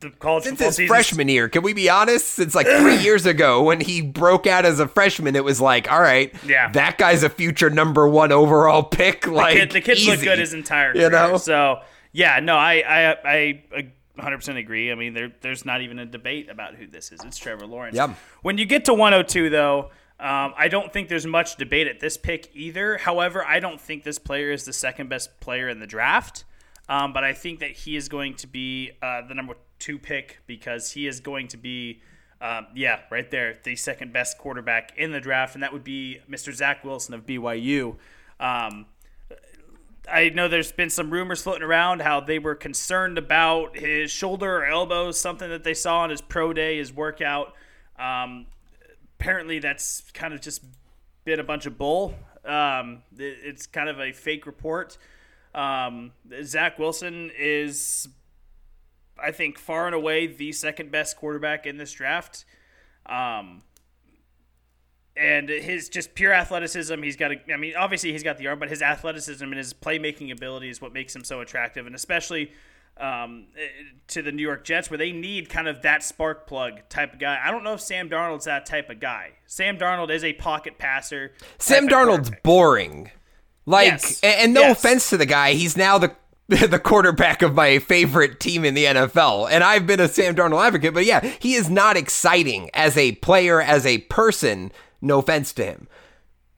the 0.00 0.10
college 0.10 0.44
Since 0.44 0.60
his 0.76 0.88
freshman 0.88 1.28
year, 1.28 1.48
can 1.48 1.62
we 1.62 1.72
be 1.72 1.88
honest? 1.88 2.26
Since 2.30 2.54
like 2.54 2.66
three 2.66 2.96
years 3.02 3.26
ago 3.26 3.62
when 3.62 3.80
he 3.80 4.02
broke 4.02 4.46
out 4.46 4.64
as 4.66 4.78
a 4.80 4.86
freshman, 4.88 5.34
it 5.34 5.44
was 5.44 5.60
like, 5.60 5.90
all 5.90 6.00
right, 6.00 6.34
Yeah. 6.44 6.70
that 6.72 6.98
guy's 6.98 7.22
a 7.22 7.30
future 7.30 7.70
number 7.70 8.06
one 8.08 8.30
overall 8.30 8.82
pick. 8.82 9.26
Like 9.26 9.56
Kid, 9.56 9.70
the 9.70 9.80
kid's 9.80 10.04
looked 10.06 10.18
easy. 10.18 10.26
good 10.26 10.38
his 10.40 10.52
entire 10.52 10.94
You 10.94 11.08
know? 11.10 11.36
So 11.38 11.80
yeah, 12.12 12.38
no, 12.40 12.54
I 12.56 12.74
I 12.86 13.10
I. 13.24 13.62
I 13.76 13.92
100% 14.18 14.56
agree. 14.56 14.92
I 14.92 14.94
mean, 14.94 15.14
there, 15.14 15.32
there's 15.40 15.64
not 15.64 15.80
even 15.80 15.98
a 15.98 16.06
debate 16.06 16.48
about 16.48 16.74
who 16.74 16.86
this 16.86 17.10
is. 17.10 17.22
It's 17.24 17.38
Trevor 17.38 17.66
Lawrence. 17.66 17.96
Yep. 17.96 18.10
When 18.42 18.58
you 18.58 18.66
get 18.66 18.84
to 18.84 18.94
102, 18.94 19.50
though, 19.50 19.90
um, 20.20 20.54
I 20.56 20.68
don't 20.68 20.92
think 20.92 21.08
there's 21.08 21.26
much 21.26 21.56
debate 21.56 21.88
at 21.88 22.00
this 22.00 22.16
pick 22.16 22.50
either. 22.54 22.98
However, 22.98 23.44
I 23.44 23.58
don't 23.58 23.80
think 23.80 24.04
this 24.04 24.18
player 24.18 24.52
is 24.52 24.64
the 24.64 24.72
second 24.72 25.08
best 25.08 25.40
player 25.40 25.68
in 25.68 25.80
the 25.80 25.86
draft. 25.86 26.44
Um, 26.88 27.12
but 27.12 27.24
I 27.24 27.32
think 27.32 27.60
that 27.60 27.72
he 27.72 27.96
is 27.96 28.08
going 28.08 28.34
to 28.36 28.46
be 28.46 28.92
uh, 29.02 29.22
the 29.26 29.34
number 29.34 29.54
two 29.78 29.98
pick 29.98 30.40
because 30.46 30.92
he 30.92 31.06
is 31.06 31.20
going 31.20 31.48
to 31.48 31.56
be, 31.56 32.02
um, 32.40 32.66
yeah, 32.74 33.00
right 33.10 33.30
there, 33.30 33.58
the 33.64 33.74
second 33.74 34.12
best 34.12 34.38
quarterback 34.38 34.92
in 34.96 35.10
the 35.10 35.20
draft, 35.20 35.54
and 35.54 35.62
that 35.62 35.72
would 35.72 35.84
be 35.84 36.20
Mr. 36.30 36.52
Zach 36.52 36.84
Wilson 36.84 37.14
of 37.14 37.26
BYU. 37.26 37.96
Um, 38.38 38.86
I 40.10 40.28
know 40.28 40.48
there's 40.48 40.72
been 40.72 40.90
some 40.90 41.10
rumors 41.10 41.42
floating 41.42 41.62
around 41.62 42.02
how 42.02 42.20
they 42.20 42.38
were 42.38 42.54
concerned 42.54 43.16
about 43.16 43.76
his 43.76 44.10
shoulder 44.10 44.58
or 44.58 44.66
elbow, 44.66 45.10
something 45.12 45.48
that 45.48 45.64
they 45.64 45.74
saw 45.74 46.00
on 46.00 46.10
his 46.10 46.20
pro 46.20 46.52
day, 46.52 46.76
his 46.76 46.92
workout. 46.92 47.54
Um, 47.98 48.46
apparently, 49.18 49.58
that's 49.60 50.02
kind 50.12 50.34
of 50.34 50.40
just 50.40 50.62
been 51.24 51.40
a 51.40 51.44
bunch 51.44 51.64
of 51.64 51.78
bull. 51.78 52.14
Um, 52.44 53.02
it- 53.18 53.38
it's 53.42 53.66
kind 53.66 53.88
of 53.88 53.98
a 53.98 54.12
fake 54.12 54.46
report. 54.46 54.98
Um, 55.54 56.12
Zach 56.42 56.78
Wilson 56.78 57.30
is, 57.38 58.08
I 59.18 59.30
think, 59.30 59.58
far 59.58 59.86
and 59.86 59.94
away 59.94 60.26
the 60.26 60.52
second 60.52 60.90
best 60.90 61.16
quarterback 61.16 61.64
in 61.66 61.78
this 61.78 61.92
draft. 61.92 62.44
Um, 63.06 63.62
and 65.16 65.48
his 65.48 65.88
just 65.88 66.14
pure 66.14 66.32
athleticism. 66.32 67.02
He's 67.02 67.16
got 67.16 67.32
a, 67.32 67.36
I 67.52 67.56
mean, 67.56 67.74
obviously 67.76 68.12
he's 68.12 68.22
got 68.22 68.38
the 68.38 68.46
arm, 68.48 68.58
but 68.58 68.68
his 68.68 68.82
athleticism 68.82 69.44
and 69.44 69.56
his 69.56 69.72
playmaking 69.74 70.32
ability 70.32 70.70
is 70.70 70.80
what 70.80 70.92
makes 70.92 71.14
him 71.14 71.24
so 71.24 71.40
attractive, 71.40 71.86
and 71.86 71.94
especially 71.94 72.52
um, 72.98 73.46
to 74.08 74.22
the 74.22 74.30
New 74.32 74.42
York 74.42 74.64
Jets, 74.64 74.88
where 74.90 74.98
they 74.98 75.12
need 75.12 75.48
kind 75.48 75.66
of 75.68 75.82
that 75.82 76.02
spark 76.02 76.46
plug 76.46 76.80
type 76.88 77.12
of 77.12 77.18
guy. 77.18 77.40
I 77.44 77.50
don't 77.50 77.64
know 77.64 77.74
if 77.74 77.80
Sam 77.80 78.08
Darnold's 78.08 78.44
that 78.44 78.66
type 78.66 78.88
of 78.90 79.00
guy. 79.00 79.32
Sam 79.46 79.76
Darnold 79.78 80.10
is 80.10 80.22
a 80.24 80.32
pocket 80.34 80.78
passer. 80.78 81.32
Sam 81.58 81.88
Darnold's 81.88 82.30
boring. 82.42 83.10
Like, 83.66 83.86
Yes. 83.92 84.20
and, 84.22 84.34
and 84.40 84.54
no 84.54 84.60
Yes. 84.62 84.78
offense 84.78 85.10
to 85.10 85.16
the 85.16 85.26
guy, 85.26 85.54
he's 85.54 85.76
now 85.76 85.98
the 85.98 86.14
the 86.48 86.78
quarterback 86.78 87.40
of 87.40 87.54
my 87.54 87.78
favorite 87.78 88.38
team 88.38 88.66
in 88.66 88.74
the 88.74 88.84
NFL. 88.84 89.48
And 89.50 89.64
I've 89.64 89.86
been 89.86 89.98
a 89.98 90.06
Sam 90.08 90.34
Darnold 90.36 90.62
advocate, 90.62 90.92
but 90.92 91.06
yeah, 91.06 91.20
he 91.40 91.54
is 91.54 91.70
not 91.70 91.96
exciting 91.96 92.68
as 92.74 92.98
a 92.98 93.12
player, 93.12 93.62
as 93.62 93.86
a 93.86 93.98
person. 93.98 94.70
No 95.04 95.18
offense 95.18 95.52
to 95.54 95.64
him. 95.64 95.86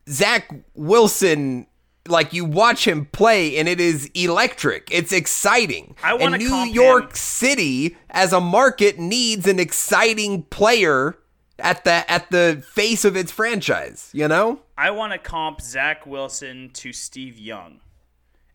Zach 0.08 0.48
Wilson, 0.74 1.66
like 2.08 2.32
you 2.32 2.44
watch 2.44 2.86
him 2.86 3.06
play 3.06 3.56
and 3.58 3.68
it 3.68 3.80
is 3.80 4.08
electric. 4.14 4.88
It's 4.92 5.12
exciting. 5.12 5.96
I 6.02 6.14
and 6.16 6.38
New 6.38 6.54
York 6.66 7.10
him- 7.10 7.14
City 7.16 7.96
as 8.10 8.32
a 8.32 8.40
market 8.40 8.98
needs 8.98 9.46
an 9.48 9.58
exciting 9.58 10.44
player 10.44 11.18
at 11.58 11.84
the 11.84 12.08
at 12.10 12.30
the 12.30 12.62
face 12.72 13.04
of 13.04 13.16
its 13.16 13.32
franchise, 13.32 14.10
you 14.12 14.28
know? 14.28 14.60
I 14.78 14.90
want 14.90 15.12
to 15.14 15.18
comp 15.18 15.60
Zach 15.60 16.06
Wilson 16.06 16.70
to 16.74 16.92
Steve 16.92 17.38
Young, 17.38 17.80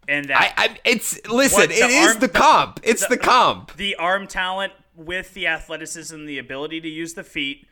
and 0.08 0.30
that 0.30 0.54
I, 0.58 0.66
I 0.66 0.78
it's 0.86 1.20
listen, 1.28 1.62
What, 1.62 1.72
it 1.72 1.80
the 1.82 1.88
is 1.88 2.14
the 2.16 2.20
the- 2.28 2.30
comp. 2.30 2.80
It's 2.84 3.06
the, 3.08 3.18
comp. 3.18 3.76
the 3.76 3.96
arm 3.96 4.28
talent 4.28 4.74
with 4.96 5.34
the 5.34 5.48
athleticism, 5.48 6.26
the 6.26 6.38
ability 6.38 6.80
to 6.82 6.88
use 6.90 7.16
the 7.16 7.24
feet. 7.24 7.66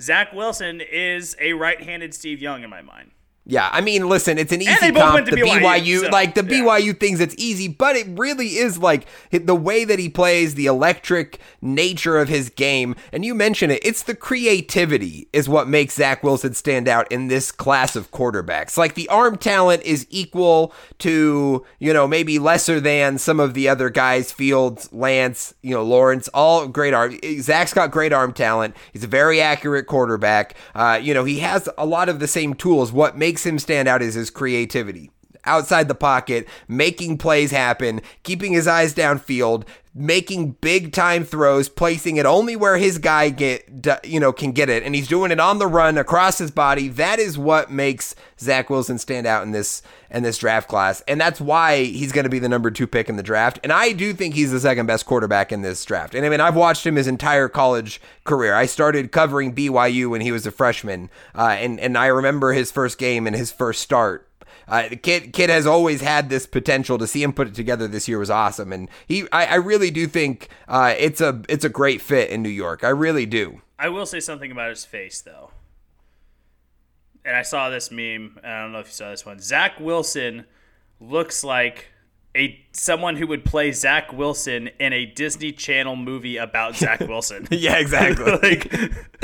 Zach 0.00 0.32
Wilson 0.32 0.80
is 0.80 1.36
a 1.40 1.52
right-handed 1.52 2.14
Steve 2.14 2.40
Young 2.40 2.62
in 2.62 2.70
my 2.70 2.82
mind. 2.82 3.12
Yeah, 3.46 3.68
I 3.70 3.82
mean, 3.82 4.08
listen, 4.08 4.38
it's 4.38 4.52
an 4.52 4.62
easy 4.62 4.90
comp. 4.90 5.26
the 5.26 5.32
BYU, 5.32 5.60
BYU, 5.60 6.00
so, 6.00 6.08
like 6.08 6.34
the 6.34 6.42
yeah. 6.44 6.62
BYU 6.62 6.98
things, 6.98 7.20
it's 7.20 7.34
easy, 7.36 7.68
but 7.68 7.94
it 7.94 8.06
really 8.18 8.56
is 8.56 8.78
like 8.78 9.06
the 9.30 9.54
way 9.54 9.84
that 9.84 9.98
he 9.98 10.08
plays, 10.08 10.54
the 10.54 10.64
electric 10.64 11.38
nature 11.60 12.16
of 12.16 12.28
his 12.28 12.48
game, 12.48 12.94
and 13.12 13.22
you 13.22 13.34
mention 13.34 13.70
it. 13.70 13.84
It's 13.84 14.02
the 14.02 14.14
creativity 14.14 15.28
is 15.34 15.46
what 15.46 15.68
makes 15.68 15.96
Zach 15.96 16.22
Wilson 16.22 16.54
stand 16.54 16.88
out 16.88 17.10
in 17.12 17.28
this 17.28 17.52
class 17.52 17.96
of 17.96 18.10
quarterbacks. 18.10 18.78
Like 18.78 18.94
the 18.94 19.08
arm 19.10 19.36
talent 19.36 19.82
is 19.82 20.06
equal 20.08 20.72
to 21.00 21.66
you 21.78 21.92
know 21.92 22.08
maybe 22.08 22.38
lesser 22.38 22.80
than 22.80 23.18
some 23.18 23.40
of 23.40 23.52
the 23.52 23.68
other 23.68 23.90
guys, 23.90 24.32
Fields, 24.32 24.90
Lance, 24.90 25.52
you 25.60 25.74
know 25.74 25.84
Lawrence, 25.84 26.28
all 26.28 26.66
great 26.66 26.94
arm. 26.94 27.18
Zach's 27.42 27.74
got 27.74 27.90
great 27.90 28.14
arm 28.14 28.32
talent. 28.32 28.74
He's 28.94 29.04
a 29.04 29.08
very 29.08 29.42
accurate 29.42 29.86
quarterback. 29.86 30.54
Uh, 30.74 30.98
you 31.02 31.12
know 31.12 31.24
he 31.24 31.40
has 31.40 31.68
a 31.76 31.84
lot 31.84 32.08
of 32.08 32.20
the 32.20 32.28
same 32.28 32.54
tools. 32.54 32.90
What 32.90 33.18
makes 33.18 33.33
him 33.42 33.58
stand 33.58 33.88
out 33.88 34.02
is 34.02 34.14
his 34.14 34.30
creativity 34.30 35.10
outside 35.46 35.88
the 35.88 35.94
pocket, 35.94 36.46
making 36.68 37.18
plays 37.18 37.50
happen, 37.50 38.00
keeping 38.22 38.52
his 38.52 38.66
eyes 38.66 38.94
downfield, 38.94 39.64
making 39.94 40.50
big 40.60 40.92
time 40.92 41.24
throws, 41.24 41.68
placing 41.68 42.16
it 42.16 42.26
only 42.26 42.56
where 42.56 42.76
his 42.76 42.98
guy 42.98 43.28
get 43.30 44.02
you 44.04 44.18
know 44.18 44.32
can 44.32 44.52
get 44.52 44.68
it, 44.68 44.82
and 44.82 44.94
he's 44.94 45.06
doing 45.06 45.30
it 45.30 45.38
on 45.38 45.58
the 45.58 45.66
run 45.66 45.96
across 45.96 46.38
his 46.38 46.50
body. 46.50 46.88
That 46.88 47.18
is 47.18 47.38
what 47.38 47.70
makes 47.70 48.14
Zach 48.40 48.68
Wilson 48.68 48.98
stand 48.98 49.26
out 49.26 49.44
in 49.44 49.52
this 49.52 49.82
in 50.10 50.22
this 50.22 50.38
draft 50.38 50.68
class, 50.68 51.00
and 51.06 51.20
that's 51.20 51.40
why 51.40 51.84
he's 51.84 52.12
going 52.12 52.24
to 52.24 52.30
be 52.30 52.40
the 52.40 52.48
number 52.48 52.70
two 52.70 52.86
pick 52.86 53.08
in 53.08 53.16
the 53.16 53.22
draft. 53.22 53.60
And 53.62 53.72
I 53.72 53.92
do 53.92 54.12
think 54.12 54.34
he's 54.34 54.50
the 54.50 54.60
second 54.60 54.86
best 54.86 55.06
quarterback 55.06 55.52
in 55.52 55.62
this 55.62 55.84
draft. 55.84 56.14
And 56.14 56.26
I 56.26 56.28
mean, 56.28 56.40
I've 56.40 56.56
watched 56.56 56.84
him 56.84 56.96
his 56.96 57.06
entire 57.06 57.48
college 57.48 58.00
career. 58.24 58.54
I 58.54 58.66
started 58.66 59.12
covering 59.12 59.54
BYU 59.54 60.10
when 60.10 60.20
he 60.20 60.32
was 60.32 60.46
a 60.46 60.50
freshman, 60.50 61.08
uh, 61.34 61.56
and 61.58 61.78
and 61.78 61.96
I 61.96 62.06
remember 62.06 62.52
his 62.52 62.72
first 62.72 62.98
game 62.98 63.26
and 63.26 63.36
his 63.36 63.52
first 63.52 63.80
start. 63.80 64.28
Uh, 64.66 64.88
the 64.88 64.96
kid 64.96 65.32
kid 65.32 65.50
has 65.50 65.66
always 65.66 66.00
had 66.00 66.30
this 66.30 66.46
potential. 66.46 66.98
To 66.98 67.06
see 67.06 67.22
him 67.22 67.32
put 67.32 67.48
it 67.48 67.54
together 67.54 67.86
this 67.88 68.08
year 68.08 68.18
was 68.18 68.30
awesome, 68.30 68.72
and 68.72 68.88
he 69.06 69.26
I, 69.32 69.46
I 69.46 69.54
really 69.56 69.90
do 69.90 70.06
think 70.06 70.48
uh, 70.68 70.94
it's 70.98 71.20
a 71.20 71.42
it's 71.48 71.64
a 71.64 71.68
great 71.68 72.00
fit 72.00 72.30
in 72.30 72.42
New 72.42 72.48
York. 72.48 72.84
I 72.84 72.88
really 72.90 73.26
do. 73.26 73.62
I 73.78 73.88
will 73.88 74.06
say 74.06 74.20
something 74.20 74.50
about 74.50 74.70
his 74.70 74.84
face 74.84 75.20
though. 75.20 75.50
And 77.24 77.34
I 77.34 77.42
saw 77.42 77.70
this 77.70 77.90
meme. 77.90 78.38
and 78.42 78.52
I 78.52 78.62
don't 78.62 78.72
know 78.72 78.80
if 78.80 78.86
you 78.86 78.92
saw 78.92 79.10
this 79.10 79.24
one. 79.24 79.40
Zach 79.40 79.80
Wilson 79.80 80.44
looks 81.00 81.42
like 81.42 81.88
a 82.36 82.60
someone 82.72 83.16
who 83.16 83.26
would 83.28 83.44
play 83.44 83.70
Zach 83.70 84.12
Wilson 84.12 84.68
in 84.80 84.92
a 84.92 85.06
Disney 85.06 85.52
Channel 85.52 85.96
movie 85.96 86.36
about 86.36 86.74
Zach 86.76 87.00
Wilson. 87.08 87.46
Yeah, 87.50 87.76
exactly. 87.76 88.32
like 88.42 88.72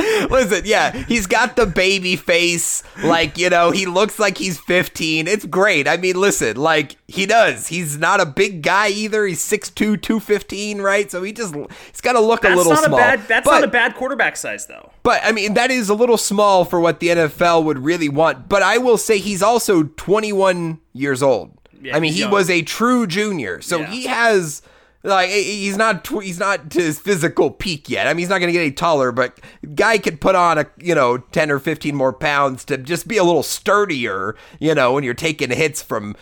Listen, 0.31 0.63
yeah, 0.65 0.93
he's 0.93 1.27
got 1.27 1.57
the 1.57 1.67
baby 1.67 2.17
face. 2.17 2.83
Like, 3.03 3.39
you 3.39 3.51
know, 3.51 3.71
he 3.71 3.87
looks 3.87 4.19
like 4.19 4.39
he's 4.39 4.59
15. 4.59 5.27
It's 5.27 5.45
great. 5.45 5.89
I 5.89 5.97
mean, 5.97 6.17
listen, 6.17 6.57
like, 6.57 6.97
he 7.09 7.27
does. 7.27 7.67
He's 7.67 7.99
not 7.99 8.21
a 8.21 8.27
big 8.27 8.63
guy 8.63 8.89
either. 8.89 9.27
He's 9.27 9.41
6'2, 9.41 10.01
215, 10.01 10.81
right? 10.81 11.11
So 11.11 11.23
he 11.23 11.33
just, 11.33 11.55
he's 11.55 12.01
got 12.01 12.13
to 12.13 12.21
look 12.21 12.43
that's 12.43 12.55
a 12.55 12.57
little 12.57 12.73
not 12.73 12.85
small. 12.85 12.99
a 12.99 13.03
bad 13.03 13.29
that's 13.29 13.45
but, 13.45 13.61
not 13.61 13.65
a 13.65 13.69
bad 13.69 13.95
quarterback 13.95 14.37
size 14.37 14.67
though. 14.67 14.91
But, 15.03 15.21
I 15.25 15.33
mean, 15.33 15.55
that 15.55 15.71
is 15.71 15.89
a 15.89 15.95
little 15.95 16.19
small 16.19 16.65
for 16.65 16.81
what 16.81 17.01
the 17.01 17.09
NFL 17.09 17.65
would 17.65 17.79
really 17.79 18.09
want. 18.09 18.49
But 18.49 18.63
I 18.63 18.79
will 18.79 18.99
say 18.99 19.19
he's 19.19 19.43
also 19.43 19.83
21 19.83 20.81
years 20.93 21.23
old. 21.23 21.60
Yeah, 21.83 21.97
I 21.97 22.01
mean, 22.01 22.13
he 22.13 22.21
young. 22.21 22.31
was 22.31 22.51
a 22.51 22.63
true 22.63 23.07
junior. 23.07 23.61
So 23.61 23.81
Yeah. 23.81 23.91
he 23.91 24.05
has 24.07 24.63
Like 25.03 25.31
he's 25.31 25.79
not 25.79 26.07
he's 26.07 26.39
not 26.39 26.71
to 26.73 26.79
his 26.79 26.99
physical 26.99 27.51
peak 27.51 27.89
yet. 27.89 28.07
I 28.07 28.11
mean, 28.11 28.19
he's 28.19 28.29
not 28.29 28.39
going 28.39 28.49
to 28.49 28.53
get 28.53 28.61
any 28.61 28.73
taller, 28.73 29.13
but 29.13 29.41
guy 29.75 29.97
could 29.97 30.21
put 30.21 30.35
on 30.35 30.59
a 30.59 30.67
you 30.77 30.95
know 30.95 31.17
ten 31.17 31.51
or 31.51 31.59
fifteen 31.59 31.97
more 31.97 32.13
pounds 32.13 32.67
to 32.67 32.77
just 32.77 33.09
be 33.09 33.17
a 33.17 33.25
little 33.25 33.43
sturdier. 33.43 34.37
You 34.59 34.75
know, 34.75 34.93
when 34.93 35.03
you're 35.03 35.15
taking 35.15 35.51
hits 35.51 35.81
from 35.81 36.17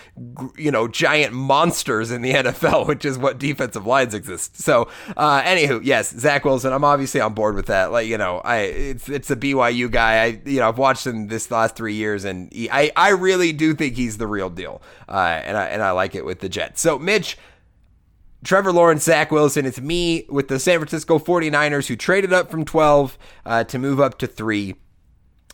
you 0.57 0.71
know 0.71 0.87
giant 0.87 1.33
monsters 1.33 2.13
in 2.13 2.23
the 2.23 2.33
NFL, 2.35 2.87
which 2.87 3.05
is 3.05 3.19
what 3.19 3.39
defensive 3.39 3.85
lines 3.85 4.15
exist. 4.15 4.59
So, 4.59 4.89
uh, 5.17 5.43
anywho, 5.43 5.81
yes, 5.83 6.15
Zach 6.15 6.45
Wilson. 6.45 6.73
I'm 6.73 6.85
obviously 6.85 7.21
on 7.21 7.35
board 7.35 7.57
with 7.57 7.67
that. 7.67 7.91
Like 7.91 8.07
you 8.07 8.17
know, 8.17 8.39
I 8.45 8.59
it's 8.59 9.09
it's 9.09 9.29
a 9.29 9.37
BYU 9.37 9.91
guy. 9.91 10.23
I 10.23 10.41
you 10.45 10.61
know 10.61 10.69
I've 10.69 10.79
watched 10.79 11.05
him 11.05 11.27
this 11.27 11.51
last 11.51 11.75
three 11.75 11.95
years, 11.95 12.25
and 12.25 12.53
he, 12.53 12.71
I 12.71 12.93
I 12.95 13.09
really 13.09 13.53
do 13.53 13.75
think 13.75 13.97
he's 13.97 14.19
the 14.19 14.29
real 14.29 14.51
deal. 14.51 14.81
Uh, 15.09 15.41
and 15.45 15.57
I 15.57 15.65
and 15.67 15.83
I 15.83 15.91
like 15.91 16.15
it 16.15 16.25
with 16.25 16.39
the 16.39 16.49
Jets. 16.49 16.81
So, 16.81 16.97
Mitch. 16.97 17.37
Trevor 18.45 18.73
Lawrence, 18.73 19.05
Zach 19.05 19.31
Wilson. 19.31 19.67
It's 19.67 19.81
me 19.81 20.25
with 20.29 20.49
the 20.49 20.59
San 20.59 20.79
Francisco 20.79 21.19
49ers 21.19 21.89
who 21.89 21.97
traded 21.97 22.33
up 22.33 22.51
from 22.51 22.65
12 22.65 23.19
uh, 23.45 23.65
to 23.65 23.79
move 23.79 24.01
up 24.01 24.19
to 24.19 24.27
3. 24.27 24.75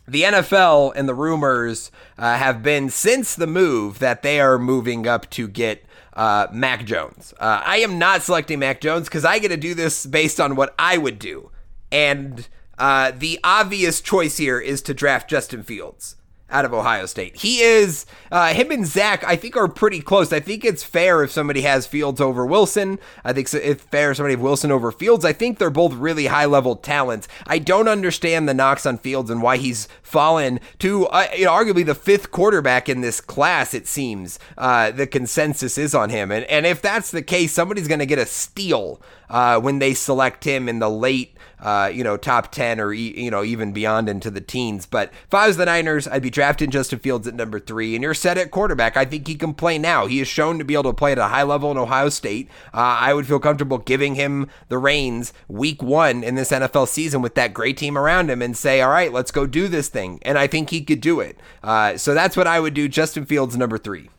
The 0.07 0.21
NFL 0.21 0.93
and 0.95 1.09
the 1.09 1.15
rumors 1.15 1.89
uh, 2.17 2.35
have 2.35 2.61
been 2.61 2.89
since 2.91 3.35
the 3.35 3.47
move 3.47 3.97
that 3.99 4.21
they 4.21 4.39
are 4.39 4.59
moving 4.59 5.07
up 5.07 5.29
to 5.31 5.47
get 5.47 5.83
uh, 6.13 6.47
Mac 6.51 6.85
Jones. 6.85 7.33
Uh, 7.39 7.63
I 7.65 7.77
am 7.77 7.97
not 7.97 8.21
selecting 8.21 8.59
Mac 8.59 8.81
Jones 8.81 9.07
because 9.07 9.25
I 9.25 9.39
get 9.39 9.47
to 9.47 9.57
do 9.57 9.73
this 9.73 10.05
based 10.05 10.39
on 10.39 10.55
what 10.55 10.75
I 10.77 10.99
would 10.99 11.17
do. 11.17 11.49
And 11.91 12.47
uh, 12.77 13.13
the 13.17 13.39
obvious 13.43 13.99
choice 13.99 14.37
here 14.37 14.59
is 14.59 14.83
to 14.83 14.93
draft 14.93 15.27
Justin 15.27 15.63
Fields 15.63 16.17
out 16.49 16.65
of 16.65 16.73
Ohio 16.73 17.05
State. 17.05 17.37
He 17.37 17.61
is 17.61 18.05
uh, 18.31 18.53
him 18.53 18.69
and 18.71 18.85
Zach. 18.85 19.23
I 19.23 19.35
think 19.35 19.57
are 19.57 19.67
pretty 19.67 19.99
close. 19.99 20.31
I 20.31 20.39
think 20.39 20.63
it's 20.63 20.83
fair 20.83 21.23
if 21.23 21.31
somebody 21.31 21.61
has 21.61 21.87
Fields 21.87 22.21
over 22.21 22.45
Wilson. 22.45 22.99
I 23.23 23.33
think 23.33 23.51
it's 23.53 23.83
fair 23.83 24.11
if 24.11 24.17
somebody 24.17 24.35
have 24.35 24.41
Wilson 24.41 24.71
over 24.71 24.91
Fields. 24.91 25.25
I 25.25 25.33
think 25.33 25.57
they're 25.57 25.69
both 25.69 25.93
really 25.93 26.27
high 26.27 26.45
level 26.45 26.75
talents. 26.75 27.27
I 27.47 27.57
don't 27.57 27.87
understand 27.87 28.47
the 28.47 28.53
knocks 28.53 28.85
on 28.85 28.99
Fields 28.99 29.29
and 29.29 29.41
why 29.41 29.57
he's 29.57 29.87
fallen 30.03 30.59
to 30.79 31.07
uh, 31.07 31.27
you 31.35 31.45
know, 31.45 31.51
arguably 31.51 31.85
the 31.85 31.95
fifth 31.95 32.31
quarterback 32.31 32.87
in 32.87 33.01
this 33.01 33.19
class. 33.19 33.73
It 33.73 33.87
seems 33.87 34.37
uh, 34.57 34.91
the 34.91 35.07
consensus 35.07 35.77
is 35.77 35.95
on 35.95 36.09
him, 36.09 36.31
and 36.31 36.45
and 36.45 36.65
if 36.65 36.81
that's 36.81 37.11
the 37.11 37.23
case, 37.23 37.53
somebody's 37.53 37.87
going 37.87 37.99
to 37.99 38.05
get 38.05 38.19
a 38.19 38.25
steal 38.25 39.01
uh, 39.29 39.59
when 39.59 39.79
they 39.79 39.93
select 39.93 40.43
him 40.43 40.69
in 40.69 40.79
the 40.79 40.89
late 40.89 41.35
uh, 41.59 41.89
you 41.91 42.03
know, 42.03 42.17
top 42.17 42.51
10 42.51 42.79
or, 42.79 42.93
you 42.93 43.31
know, 43.31 43.43
even 43.43 43.71
beyond 43.71 44.09
into 44.09 44.29
the 44.29 44.41
teens. 44.41 44.85
But 44.85 45.11
if 45.25 45.33
I 45.33 45.47
was 45.47 45.57
the 45.57 45.65
Niners, 45.65 46.07
I'd 46.07 46.21
be 46.21 46.29
drafting 46.29 46.69
Justin 46.69 46.99
Fields 46.99 47.27
at 47.27 47.33
number 47.33 47.59
three. 47.59 47.95
And 47.95 48.03
you're 48.03 48.13
set 48.13 48.37
at 48.37 48.51
quarterback. 48.51 48.97
I 48.97 49.05
think 49.05 49.27
he 49.27 49.35
can 49.35 49.53
play 49.53 49.77
now. 49.77 50.05
He 50.05 50.19
is 50.19 50.27
shown 50.27 50.59
to 50.59 50.63
be 50.63 50.73
able 50.73 50.83
to 50.83 50.93
play 50.93 51.13
at 51.13 51.17
a 51.17 51.29
high 51.29 51.43
level 51.43 51.71
in 51.71 51.77
Ohio 51.77 52.09
State. 52.09 52.49
Uh, 52.73 52.97
I 52.99 53.13
would 53.13 53.25
feel 53.25 53.39
comfortable 53.39 53.77
giving 53.77 54.15
him 54.15 54.47
the 54.67 54.77
reins 54.77 55.33
week 55.47 55.81
one 55.81 56.23
in 56.23 56.35
this 56.35 56.51
NFL 56.51 56.87
season 56.87 57.21
with 57.21 57.35
that 57.35 57.53
great 57.53 57.77
team 57.77 57.97
around 57.97 58.29
him 58.29 58.41
and 58.41 58.55
say, 58.55 58.81
all 58.81 58.91
right, 58.91 59.11
let's 59.11 59.31
go 59.31 59.47
do 59.47 59.67
this 59.67 59.87
thing. 59.87 60.19
And 60.21 60.37
I 60.37 60.47
think 60.47 60.69
he 60.69 60.83
could 60.83 61.01
do 61.01 61.19
it. 61.19 61.39
Uh, 61.63 61.97
so 61.97 62.13
that's 62.13 62.37
what 62.37 62.47
I 62.47 62.59
would 62.59 62.73
do. 62.73 62.87
Justin 62.87 63.25
Fields, 63.25 63.57
number 63.57 63.77
three. 63.77 64.09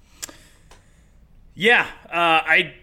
Yeah, 1.54 1.86
uh, 2.10 2.42
I 2.44 2.74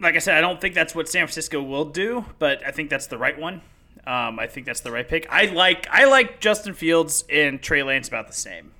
like 0.00 0.16
I 0.16 0.18
said, 0.18 0.36
I 0.36 0.40
don't 0.40 0.60
think 0.60 0.74
that's 0.74 0.94
what 0.94 1.08
San 1.08 1.26
Francisco 1.26 1.62
will 1.62 1.84
do, 1.84 2.24
but 2.38 2.66
I 2.66 2.70
think 2.70 2.90
that's 2.90 3.06
the 3.06 3.18
right 3.18 3.38
one. 3.38 3.62
Um, 4.06 4.38
I 4.38 4.46
think 4.46 4.66
that's 4.66 4.80
the 4.80 4.90
right 4.90 5.06
pick. 5.06 5.26
I 5.30 5.46
like 5.46 5.86
I 5.90 6.06
like 6.06 6.40
Justin 6.40 6.74
Fields 6.74 7.24
and 7.30 7.60
Trey 7.60 7.82
Lance 7.82 8.08
about 8.08 8.26
the 8.26 8.32
same. 8.32 8.72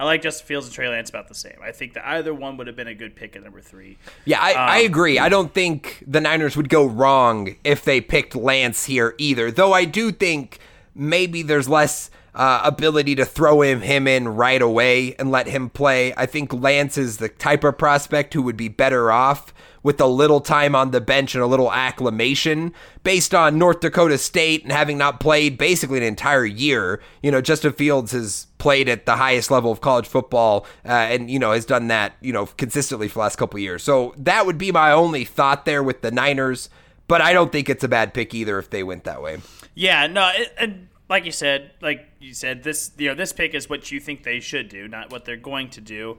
I 0.00 0.04
like 0.04 0.22
Justin 0.22 0.46
Fields 0.46 0.66
and 0.66 0.74
Trey 0.74 0.88
Lance 0.88 1.10
about 1.10 1.28
the 1.28 1.34
same. 1.34 1.56
I 1.62 1.72
think 1.72 1.94
that 1.94 2.06
either 2.06 2.32
one 2.32 2.56
would 2.56 2.66
have 2.68 2.76
been 2.76 2.88
a 2.88 2.94
good 2.94 3.16
pick 3.16 3.34
at 3.34 3.42
number 3.42 3.60
three. 3.60 3.98
Yeah, 4.24 4.40
I, 4.40 4.50
um, 4.52 4.56
I 4.58 4.78
agree. 4.80 5.18
I 5.18 5.28
don't 5.28 5.52
think 5.52 6.04
the 6.06 6.20
Niners 6.20 6.56
would 6.56 6.68
go 6.68 6.86
wrong 6.86 7.56
if 7.64 7.84
they 7.84 8.00
picked 8.00 8.36
Lance 8.36 8.84
here 8.84 9.14
either. 9.18 9.50
Though 9.50 9.72
I 9.72 9.84
do 9.84 10.12
think 10.12 10.58
maybe 10.94 11.42
there's 11.42 11.68
less 11.68 12.10
uh, 12.38 12.60
ability 12.62 13.16
to 13.16 13.24
throw 13.24 13.62
him 13.62 13.80
him 13.80 14.06
in 14.06 14.28
right 14.28 14.62
away 14.62 15.14
and 15.16 15.30
let 15.30 15.48
him 15.48 15.68
play. 15.68 16.14
I 16.16 16.24
think 16.24 16.52
Lance 16.52 16.96
is 16.96 17.16
the 17.16 17.28
type 17.28 17.64
of 17.64 17.76
prospect 17.76 18.32
who 18.32 18.42
would 18.42 18.56
be 18.56 18.68
better 18.68 19.10
off 19.10 19.52
with 19.82 20.00
a 20.00 20.06
little 20.06 20.40
time 20.40 20.74
on 20.74 20.92
the 20.92 21.00
bench 21.00 21.34
and 21.34 21.42
a 21.42 21.46
little 21.46 21.72
acclimation 21.72 22.72
based 23.02 23.34
on 23.34 23.58
North 23.58 23.80
Dakota 23.80 24.18
State 24.18 24.62
and 24.62 24.70
having 24.70 24.98
not 24.98 25.18
played 25.18 25.58
basically 25.58 25.98
an 25.98 26.04
entire 26.04 26.44
year. 26.44 27.00
You 27.22 27.30
know, 27.30 27.40
Justin 27.40 27.72
Fields 27.72 28.12
has 28.12 28.46
played 28.58 28.88
at 28.88 29.06
the 29.06 29.16
highest 29.16 29.50
level 29.50 29.72
of 29.72 29.80
college 29.80 30.06
football 30.06 30.66
uh, 30.84 30.90
and, 30.90 31.30
you 31.30 31.38
know, 31.38 31.52
has 31.52 31.64
done 31.64 31.88
that, 31.88 32.14
you 32.20 32.32
know, 32.32 32.46
consistently 32.46 33.08
for 33.08 33.14
the 33.14 33.20
last 33.20 33.36
couple 33.36 33.58
years. 33.58 33.82
So 33.82 34.14
that 34.16 34.46
would 34.46 34.58
be 34.58 34.70
my 34.70 34.92
only 34.92 35.24
thought 35.24 35.64
there 35.64 35.82
with 35.82 36.02
the 36.02 36.10
Niners. 36.10 36.70
But 37.08 37.20
I 37.22 37.32
don't 37.32 37.50
think 37.50 37.70
it's 37.70 37.82
a 37.82 37.88
bad 37.88 38.14
pick 38.14 38.34
either 38.34 38.58
if 38.58 38.70
they 38.70 38.82
went 38.82 39.04
that 39.04 39.22
way. 39.22 39.38
Yeah, 39.74 40.06
no, 40.08 40.30
it, 40.34 40.52
it, 40.60 40.74
like 41.08 41.24
you 41.24 41.32
said, 41.32 41.72
like 41.80 42.06
you 42.20 42.34
said, 42.34 42.62
this 42.62 42.92
you 42.98 43.08
know 43.08 43.14
this 43.14 43.32
pick 43.32 43.54
is 43.54 43.68
what 43.68 43.90
you 43.90 44.00
think 44.00 44.22
they 44.22 44.40
should 44.40 44.68
do, 44.68 44.88
not 44.88 45.10
what 45.10 45.24
they're 45.24 45.36
going 45.36 45.70
to 45.70 45.80
do. 45.80 46.18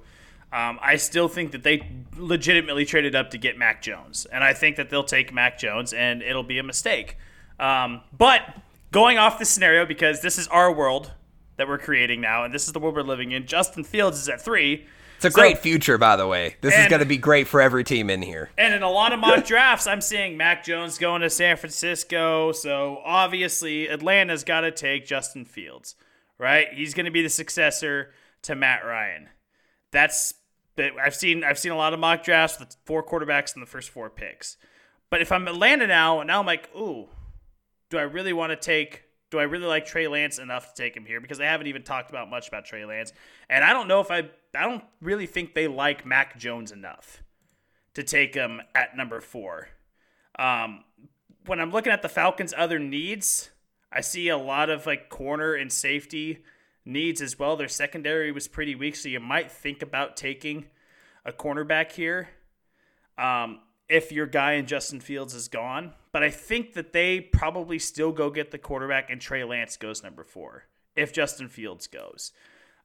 Um, 0.52 0.80
I 0.82 0.96
still 0.96 1.28
think 1.28 1.52
that 1.52 1.62
they 1.62 1.88
legitimately 2.18 2.86
traded 2.86 3.16
up 3.16 3.30
to 3.32 3.38
get 3.38 3.58
Mac 3.58 3.84
Jones, 3.84 4.26
and 4.26 4.44
I 4.44 4.54
think 4.54 4.78
that 4.78 4.90
they'll 4.90 5.04
take 5.04 5.32
Mac 5.32 5.60
Jones, 5.60 5.94
and 5.94 6.24
it'll 6.24 6.44
be 6.44 6.58
a 6.58 6.64
mistake. 6.64 7.18
Um, 7.60 8.02
but 8.18 8.42
going 8.92 9.20
off 9.20 9.38
the 9.38 9.46
scenario, 9.46 9.86
because 9.86 10.22
this 10.22 10.40
is 10.40 10.48
our 10.48 10.74
world 10.74 11.12
that 11.58 11.68
we're 11.68 11.78
creating 11.78 12.22
now, 12.22 12.44
and 12.44 12.54
this 12.54 12.66
is 12.66 12.74
the 12.74 12.80
world 12.80 12.96
we're 12.96 13.04
living 13.04 13.32
in. 13.32 13.46
Justin 13.46 13.84
Fields 13.84 14.18
is 14.18 14.28
at 14.28 14.42
three. 14.42 14.88
It's 15.20 15.26
a 15.26 15.32
so, 15.32 15.42
great 15.42 15.58
future, 15.58 15.98
by 15.98 16.16
the 16.16 16.26
way. 16.26 16.56
This 16.62 16.74
and, 16.74 16.84
is 16.84 16.88
going 16.88 17.02
to 17.02 17.06
be 17.06 17.18
great 17.18 17.50
for 17.50 17.60
every 17.60 17.84
team 17.84 18.10
in 18.10 18.22
here. 18.22 18.52
And 18.58 18.74
in 18.74 18.84
a 18.84 18.90
lot 18.90 19.12
of 19.12 19.20
mock 19.20 19.44
drafts, 19.46 19.86
I'm 19.86 20.00
seeing 20.00 20.38
Mac 20.38 20.64
Jones 20.64 20.98
going 20.98 21.24
to 21.24 21.30
San 21.30 21.58
Francisco. 21.58 22.54
So 22.54 23.02
obviously, 23.04 23.90
Atlanta's 23.90 24.46
got 24.46 24.62
to 24.62 24.72
take 24.72 25.06
Justin 25.06 25.44
Fields, 25.44 25.96
right? 26.38 26.68
He's 26.72 26.94
going 26.94 27.04
to 27.04 27.12
be 27.12 27.22
the 27.22 27.28
successor 27.28 28.14
to 28.44 28.56
Matt 28.56 28.86
Ryan. 28.86 29.28
That's 29.92 30.36
I've 30.78 31.16
seen 31.16 31.44
I've 31.44 31.60
seen 31.60 31.74
a 31.74 31.78
lot 31.78 31.94
of 31.94 32.00
mock 32.00 32.24
drafts 32.24 32.58
with 32.58 32.78
four 32.86 33.04
quarterbacks 33.04 33.54
in 33.54 33.60
the 33.60 33.68
first 33.68 33.90
four 33.90 34.10
picks. 34.10 34.56
But 35.10 35.22
if 35.22 35.34
I'm 35.34 35.50
Atlanta 35.50 35.86
now, 35.86 36.24
now 36.24 36.40
I'm 36.40 36.46
like, 36.46 36.74
ooh, 36.78 37.10
do 37.90 37.98
I 37.98 38.04
really 38.04 38.32
want 38.32 38.52
to 38.52 38.56
take? 38.56 39.04
Do 39.32 39.40
I 39.40 39.44
really 39.44 39.66
like 39.66 39.86
Trey 39.86 40.08
Lance 40.08 40.40
enough 40.40 40.74
to 40.74 40.82
take 40.82 40.96
him 40.96 41.06
here? 41.06 41.20
Because 41.20 41.42
I 41.42 41.46
haven't 41.46 41.68
even 41.68 41.84
talked 41.84 42.10
about 42.10 42.30
much 42.30 42.48
about 42.48 42.64
Trey 42.64 42.86
Lance, 42.86 43.12
and 43.50 43.66
I 43.66 43.74
don't 43.74 43.90
know 43.90 44.00
if 44.00 44.12
I 44.12 44.30
I 44.56 44.64
don't 44.64 44.84
really 45.02 45.28
think 45.28 45.54
they 45.54 45.68
like 45.68 46.06
Mac 46.06 46.38
Jones 46.38 46.72
enough 46.72 47.24
to 47.94 48.04
take 48.04 48.34
him 48.34 48.62
at 48.74 48.96
number 48.96 49.22
four. 49.22 49.70
Um, 50.38 50.84
when 51.46 51.60
I'm 51.60 51.72
looking 51.72 51.92
at 51.92 52.02
the 52.02 52.10
Falcons' 52.10 52.54
other 52.56 52.80
needs, 52.80 53.50
I 53.92 54.02
see 54.02 54.30
a 54.30 54.38
lot 54.38 54.70
of 54.70 54.86
like 54.86 55.10
corner 55.10 55.54
and 55.54 55.72
safety 55.72 56.44
needs 56.86 57.22
as 57.22 57.38
well. 57.38 57.56
Their 57.56 57.68
secondary 57.68 58.32
was 58.32 58.48
pretty 58.48 58.76
weak, 58.76 58.96
so 58.96 59.10
you 59.10 59.20
might 59.20 59.52
think 59.52 59.82
about 59.82 60.18
taking 60.18 60.66
a 61.26 61.32
cornerback 61.32 61.92
here 61.92 62.30
um, 63.18 63.60
if 63.88 64.12
your 64.12 64.26
guy 64.26 64.54
in 64.54 64.66
Justin 64.66 65.00
Fields 65.00 65.34
is 65.34 65.48
gone. 65.48 65.94
But 66.12 66.24
I 66.24 66.30
think 66.30 66.74
that 66.74 66.94
they 66.94 67.22
probably 67.22 67.80
still 67.80 68.12
go 68.12 68.30
get 68.30 68.52
the 68.52 68.58
quarterback, 68.58 69.10
and 69.10 69.22
Trey 69.22 69.44
Lance 69.44 69.78
goes 69.78 70.04
number 70.04 70.24
four 70.24 70.66
if 70.96 71.14
Justin 71.14 71.50
Fields 71.50 71.88
goes. 71.88 72.32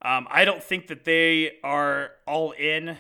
Um, 0.05 0.29
I 0.31 0.45
don't 0.45 0.63
think 0.63 0.89
that 0.89 1.05
they 1.05 1.53
are 1.65 2.11
all 2.27 2.53
in 2.53 2.99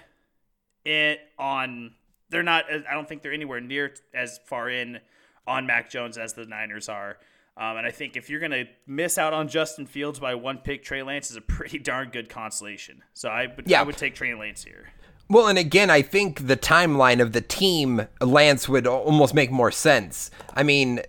it 0.85 1.21
on. 1.39 1.93
They're 2.31 2.43
not. 2.43 2.65
I 2.71 2.95
don't 2.95 3.09
think 3.09 3.23
they're 3.23 3.33
anywhere 3.33 3.61
near 3.61 3.95
as 4.15 4.41
far 4.47 4.71
in 4.71 5.01
on 5.47 5.67
Mac 5.67 5.91
Jones 5.91 6.17
as 6.17 6.33
the 6.33 6.47
Niners 6.47 6.89
are. 6.89 7.19
Um, 7.57 7.77
and 7.77 7.87
I 7.87 7.91
think 7.91 8.17
if 8.17 8.29
you're 8.29 8.41
going 8.41 8.53
to 8.53 8.65
miss 8.87 9.17
out 9.17 9.33
on 9.33 9.47
Justin 9.47 9.87
Fields 9.87 10.19
by 10.19 10.35
one 10.35 10.59
pick, 10.59 10.83
Trey 10.83 11.03
Lance 11.03 11.31
is 11.31 11.37
a 11.37 11.41
pretty 11.43 11.79
darn 11.79 12.09
good 12.11 12.29
consolation. 12.29 13.03
So 13.13 13.29
I 13.29 13.47
would, 13.55 13.69
yeah. 13.69 13.81
I 13.81 13.85
would 13.85 13.97
take 13.97 14.15
Trey 14.15 14.35
Lance 14.35 14.65
here. 14.65 14.89
Well, 15.29 15.47
and 15.47 15.57
again, 15.57 15.89
I 15.89 16.03
think 16.03 16.47
the 16.47 16.57
timeline 16.57 17.21
of 17.21 17.33
the 17.33 17.41
team, 17.41 18.07
Lance 18.21 18.69
would 18.69 18.87
almost 18.87 19.35
make 19.35 19.51
more 19.51 19.71
sense. 19.71 20.31
I 20.55 20.63
mean, 20.63 21.01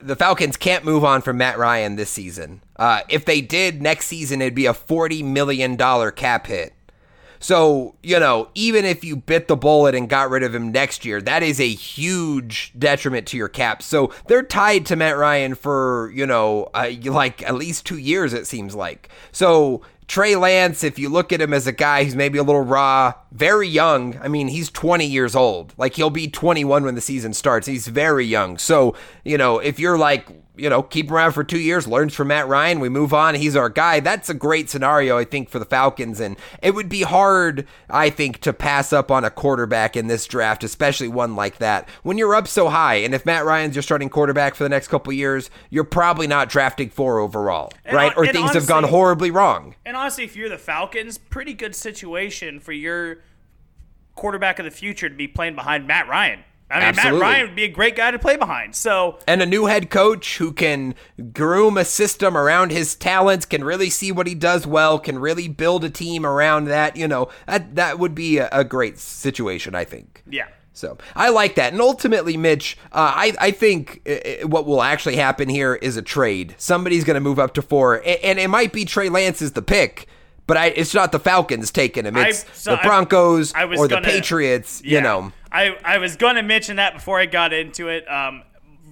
the 0.00 0.16
Falcons 0.16 0.56
can't 0.56 0.84
move 0.84 1.04
on 1.04 1.20
from 1.20 1.38
Matt 1.38 1.58
Ryan 1.58 1.96
this 1.96 2.10
season. 2.10 2.60
Uh, 2.78 3.00
if 3.08 3.24
they 3.24 3.40
did 3.40 3.80
next 3.80 4.06
season, 4.06 4.42
it'd 4.42 4.54
be 4.54 4.66
a 4.66 4.74
$40 4.74 5.24
million 5.24 5.76
cap 6.12 6.46
hit. 6.46 6.72
So, 7.38 7.94
you 8.02 8.18
know, 8.18 8.48
even 8.54 8.84
if 8.84 9.04
you 9.04 9.16
bit 9.16 9.48
the 9.48 9.56
bullet 9.56 9.94
and 9.94 10.08
got 10.08 10.30
rid 10.30 10.42
of 10.42 10.54
him 10.54 10.72
next 10.72 11.04
year, 11.04 11.20
that 11.22 11.42
is 11.42 11.60
a 11.60 11.68
huge 11.68 12.72
detriment 12.78 13.26
to 13.28 13.36
your 13.36 13.48
cap. 13.48 13.82
So 13.82 14.12
they're 14.26 14.42
tied 14.42 14.86
to 14.86 14.96
Matt 14.96 15.16
Ryan 15.16 15.54
for, 15.54 16.10
you 16.14 16.26
know, 16.26 16.70
uh, 16.74 16.90
like 17.04 17.42
at 17.42 17.54
least 17.54 17.86
two 17.86 17.98
years, 17.98 18.32
it 18.32 18.46
seems 18.46 18.74
like. 18.74 19.10
So 19.32 19.82
Trey 20.08 20.36
Lance, 20.36 20.84
if 20.84 20.98
you 20.98 21.08
look 21.08 21.32
at 21.32 21.40
him 21.40 21.52
as 21.52 21.66
a 21.66 21.72
guy 21.72 22.04
who's 22.04 22.14
maybe 22.14 22.38
a 22.38 22.42
little 22.42 22.62
raw, 22.62 23.12
very 23.32 23.68
young. 23.68 24.18
I 24.22 24.28
mean, 24.28 24.48
he's 24.48 24.70
20 24.70 25.04
years 25.04 25.34
old. 25.34 25.74
Like 25.76 25.94
he'll 25.94 26.10
be 26.10 26.28
21 26.28 26.84
when 26.84 26.94
the 26.94 27.00
season 27.00 27.34
starts. 27.34 27.66
He's 27.66 27.88
very 27.88 28.24
young. 28.24 28.56
So, 28.56 28.94
you 29.24 29.36
know, 29.36 29.58
if 29.58 29.78
you're 29.78 29.98
like, 29.98 30.28
you 30.56 30.70
know, 30.70 30.82
keep 30.82 31.08
him 31.08 31.14
around 31.14 31.32
for 31.32 31.44
two 31.44 31.58
years, 31.58 31.86
learns 31.86 32.14
from 32.14 32.28
Matt 32.28 32.48
Ryan, 32.48 32.80
we 32.80 32.88
move 32.88 33.12
on, 33.12 33.34
he's 33.34 33.54
our 33.56 33.68
guy. 33.68 34.00
That's 34.00 34.28
a 34.30 34.34
great 34.34 34.70
scenario, 34.70 35.18
I 35.18 35.24
think, 35.24 35.48
for 35.50 35.58
the 35.58 35.64
Falcons. 35.64 36.18
And 36.20 36.36
it 36.62 36.74
would 36.74 36.88
be 36.88 37.02
hard, 37.02 37.66
I 37.90 38.10
think, 38.10 38.40
to 38.40 38.52
pass 38.52 38.92
up 38.92 39.10
on 39.10 39.24
a 39.24 39.30
quarterback 39.30 39.96
in 39.96 40.06
this 40.06 40.26
draft, 40.26 40.64
especially 40.64 41.08
one 41.08 41.36
like 41.36 41.58
that. 41.58 41.88
When 42.02 42.18
you're 42.18 42.34
up 42.34 42.48
so 42.48 42.68
high, 42.68 42.96
and 42.96 43.14
if 43.14 43.26
Matt 43.26 43.44
Ryan's 43.44 43.76
your 43.76 43.82
starting 43.82 44.08
quarterback 44.08 44.54
for 44.54 44.62
the 44.64 44.70
next 44.70 44.88
couple 44.88 45.12
years, 45.12 45.50
you're 45.70 45.84
probably 45.84 46.26
not 46.26 46.48
drafting 46.48 46.88
four 46.90 47.18
overall, 47.18 47.72
And 47.84 47.94
right? 47.96 48.12
hon- 48.12 48.24
Or 48.28 48.32
things 48.32 48.52
have 48.54 48.66
gone 48.66 48.84
horribly 48.84 49.30
wrong. 49.30 49.74
And 49.84 49.96
honestly, 49.96 50.24
if 50.24 50.36
you're 50.36 50.48
the 50.48 50.58
Falcons, 50.58 51.18
pretty 51.18 51.54
good 51.54 51.74
situation 51.74 52.60
for 52.60 52.72
your 52.72 53.18
quarterback 54.14 54.58
of 54.58 54.64
the 54.64 54.70
future 54.70 55.08
to 55.08 55.14
be 55.14 55.28
playing 55.28 55.54
behind 55.54 55.86
Matt 55.86 56.08
Ryan. 56.08 56.40
I 56.68 56.80
mean, 56.80 56.88
Absolutely. 56.88 57.20
Matt 57.20 57.28
Ryan 57.28 57.46
would 57.46 57.56
be 57.56 57.64
a 57.64 57.68
great 57.68 57.94
guy 57.94 58.10
to 58.10 58.18
play 58.18 58.36
behind. 58.36 58.74
So 58.74 59.18
and 59.26 59.40
a 59.40 59.46
new 59.46 59.66
head 59.66 59.88
coach 59.88 60.38
who 60.38 60.52
can 60.52 60.94
groom 61.32 61.78
a 61.78 61.84
system 61.84 62.36
around 62.36 62.72
his 62.72 62.96
talents, 62.96 63.46
can 63.46 63.62
really 63.62 63.88
see 63.88 64.10
what 64.10 64.26
he 64.26 64.34
does 64.34 64.66
well, 64.66 64.98
can 64.98 65.18
really 65.20 65.46
build 65.46 65.84
a 65.84 65.90
team 65.90 66.26
around 66.26 66.64
that. 66.64 66.96
You 66.96 67.06
know, 67.06 67.28
that 67.46 67.76
that 67.76 67.98
would 68.00 68.14
be 68.16 68.38
a, 68.38 68.48
a 68.50 68.64
great 68.64 68.98
situation, 68.98 69.76
I 69.76 69.84
think. 69.84 70.24
yeah, 70.28 70.48
So 70.72 70.98
I 71.14 71.28
like 71.28 71.54
that. 71.54 71.72
And 71.72 71.80
ultimately, 71.80 72.36
Mitch, 72.36 72.76
uh, 72.90 73.12
I, 73.14 73.32
I 73.40 73.50
think 73.52 74.02
uh, 74.04 74.10
uh, 74.44 74.48
what 74.48 74.66
will 74.66 74.82
actually 74.82 75.16
happen 75.16 75.48
here 75.48 75.76
is 75.76 75.96
a 75.96 76.02
trade. 76.02 76.56
Somebody's 76.58 77.04
going 77.04 77.14
to 77.14 77.20
move 77.20 77.38
up 77.38 77.54
to 77.54 77.62
four, 77.62 77.96
and, 77.96 78.18
and 78.24 78.38
it 78.40 78.48
might 78.48 78.72
be 78.72 78.84
Trey 78.84 79.08
Lance 79.08 79.40
is 79.40 79.52
the 79.52 79.62
pick, 79.62 80.08
but 80.46 80.56
I, 80.56 80.66
it's 80.66 80.94
not 80.94 81.12
the 81.12 81.18
Falcons 81.18 81.70
taking 81.70 82.04
him. 82.04 82.16
I- 82.16 82.28
It's 82.28 82.44
so 82.58 82.72
the 82.72 82.80
Broncos 82.82 83.52
I 83.54 83.64
or 83.64 83.88
the 83.88 83.96
gonna- 83.96 84.06
Patriots. 84.06 84.82
yeah. 84.84 84.98
You 84.98 85.00
know, 85.02 85.32
I 85.52 85.76
I 85.84 85.98
was 85.98 86.16
going 86.16 86.36
to 86.36 86.42
mention 86.42 86.76
that 86.76 86.94
before 86.94 87.18
I 87.18 87.26
got 87.26 87.52
into 87.52 87.88
it. 87.88 88.04
Um, 88.10 88.42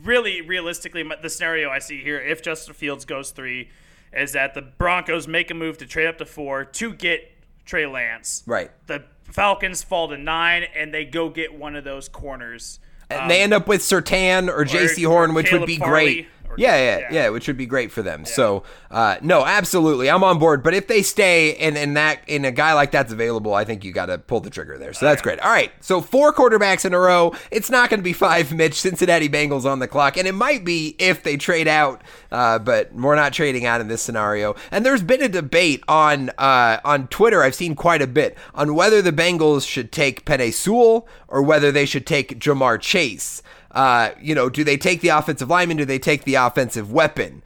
really, 0.02 0.40
realistically, 0.40 1.04
the 1.22 1.30
scenario 1.30 1.70
I 1.70 1.78
see 1.78 2.02
here, 2.02 2.20
if 2.20 2.42
Justin 2.42 2.74
Fields 2.74 3.04
goes 3.04 3.30
three, 3.30 3.70
is 4.12 4.32
that 4.32 4.54
the 4.54 4.62
Broncos 4.62 5.26
make 5.28 5.50
a 5.50 5.54
move 5.54 5.78
to 5.78 5.86
trade 5.86 6.06
up 6.06 6.18
to 6.18 6.24
four 6.26 6.64
to 6.64 6.92
get 6.92 7.30
Trey 7.64 7.86
Lance. 7.86 8.42
Right. 8.46 8.70
The 8.86 9.04
Falcons 9.24 9.82
fall 9.82 10.08
to 10.08 10.18
nine, 10.18 10.64
and 10.76 10.92
they 10.92 11.04
go 11.04 11.28
get 11.30 11.54
one 11.54 11.74
of 11.76 11.84
those 11.84 12.08
corners. 12.08 12.78
and 13.10 13.30
they 13.30 13.42
end 13.42 13.52
up 13.52 13.66
with 13.68 13.80
Surtain 13.80 14.48
or 14.48 14.64
Jaycee 14.64 15.04
or 15.04 15.10
Horn, 15.10 15.34
which 15.34 15.50
would 15.52 15.66
be 15.66 15.76
Farley, 15.78 16.04
great. 16.14 16.28
Yeah, 16.56 16.76
yeah, 16.76 16.98
yeah. 16.98 17.08
yeah, 17.10 17.28
which 17.30 17.46
would 17.46 17.56
be 17.56 17.66
great 17.66 17.90
for 17.92 18.02
them. 18.02 18.24
So, 18.24 18.62
uh, 18.90 19.16
no, 19.22 19.44
absolutely, 19.44 20.10
I'm 20.10 20.24
on 20.24 20.38
board. 20.38 20.62
But 20.62 20.74
if 20.74 20.86
they 20.86 21.02
stay 21.02 21.56
and 21.56 21.76
and 21.76 21.96
that 21.96 22.20
and 22.28 22.46
a 22.46 22.52
guy 22.52 22.72
like 22.74 22.90
that's 22.90 23.12
available, 23.12 23.54
I 23.54 23.64
think 23.64 23.84
you 23.84 23.92
got 23.92 24.06
to 24.06 24.18
pull 24.18 24.40
the 24.40 24.50
trigger 24.50 24.78
there. 24.78 24.92
So 24.92 25.06
that's 25.06 25.22
great. 25.22 25.40
All 25.40 25.50
right, 25.50 25.72
so 25.80 26.00
four 26.00 26.32
quarterbacks 26.32 26.84
in 26.84 26.94
a 26.94 26.98
row. 26.98 27.34
It's 27.50 27.70
not 27.70 27.90
going 27.90 28.00
to 28.00 28.04
be 28.04 28.12
five. 28.12 28.52
Mitch, 28.52 28.74
Cincinnati 28.80 29.28
Bengals 29.28 29.64
on 29.64 29.78
the 29.78 29.88
clock, 29.88 30.16
and 30.16 30.28
it 30.28 30.34
might 30.34 30.64
be 30.64 30.96
if 30.98 31.22
they 31.22 31.36
trade 31.36 31.68
out, 31.68 32.02
uh, 32.30 32.58
but 32.58 32.92
we're 32.94 33.16
not 33.16 33.32
trading 33.32 33.66
out 33.66 33.80
in 33.80 33.88
this 33.88 34.02
scenario. 34.02 34.54
And 34.70 34.84
there's 34.84 35.02
been 35.02 35.22
a 35.22 35.28
debate 35.28 35.82
on 35.88 36.30
uh, 36.38 36.80
on 36.84 37.08
Twitter. 37.08 37.42
I've 37.42 37.54
seen 37.54 37.74
quite 37.74 38.02
a 38.02 38.06
bit 38.06 38.36
on 38.54 38.74
whether 38.74 39.02
the 39.02 39.12
Bengals 39.12 39.66
should 39.66 39.92
take 39.92 40.24
Penei 40.24 40.52
Sewell 40.52 41.08
or 41.28 41.42
whether 41.42 41.72
they 41.72 41.86
should 41.86 42.06
take 42.06 42.38
Ja'Marr 42.38 42.80
Chase. 42.80 43.42
Uh, 43.74 44.12
you 44.20 44.34
know, 44.34 44.48
do 44.48 44.64
they 44.64 44.76
take 44.76 45.00
the 45.02 45.08
offensive 45.08 45.50
lineman? 45.50 45.76
Do 45.76 45.84
they 45.84 45.98
take 45.98 46.24
the 46.24 46.36
offensive 46.36 46.90
weapon? 46.92 47.42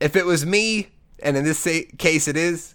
If 0.00 0.16
it 0.16 0.26
was 0.26 0.44
me, 0.44 0.88
and 1.22 1.36
in 1.36 1.44
this 1.44 1.66
case 1.98 2.28
it 2.28 2.36
is, 2.36 2.74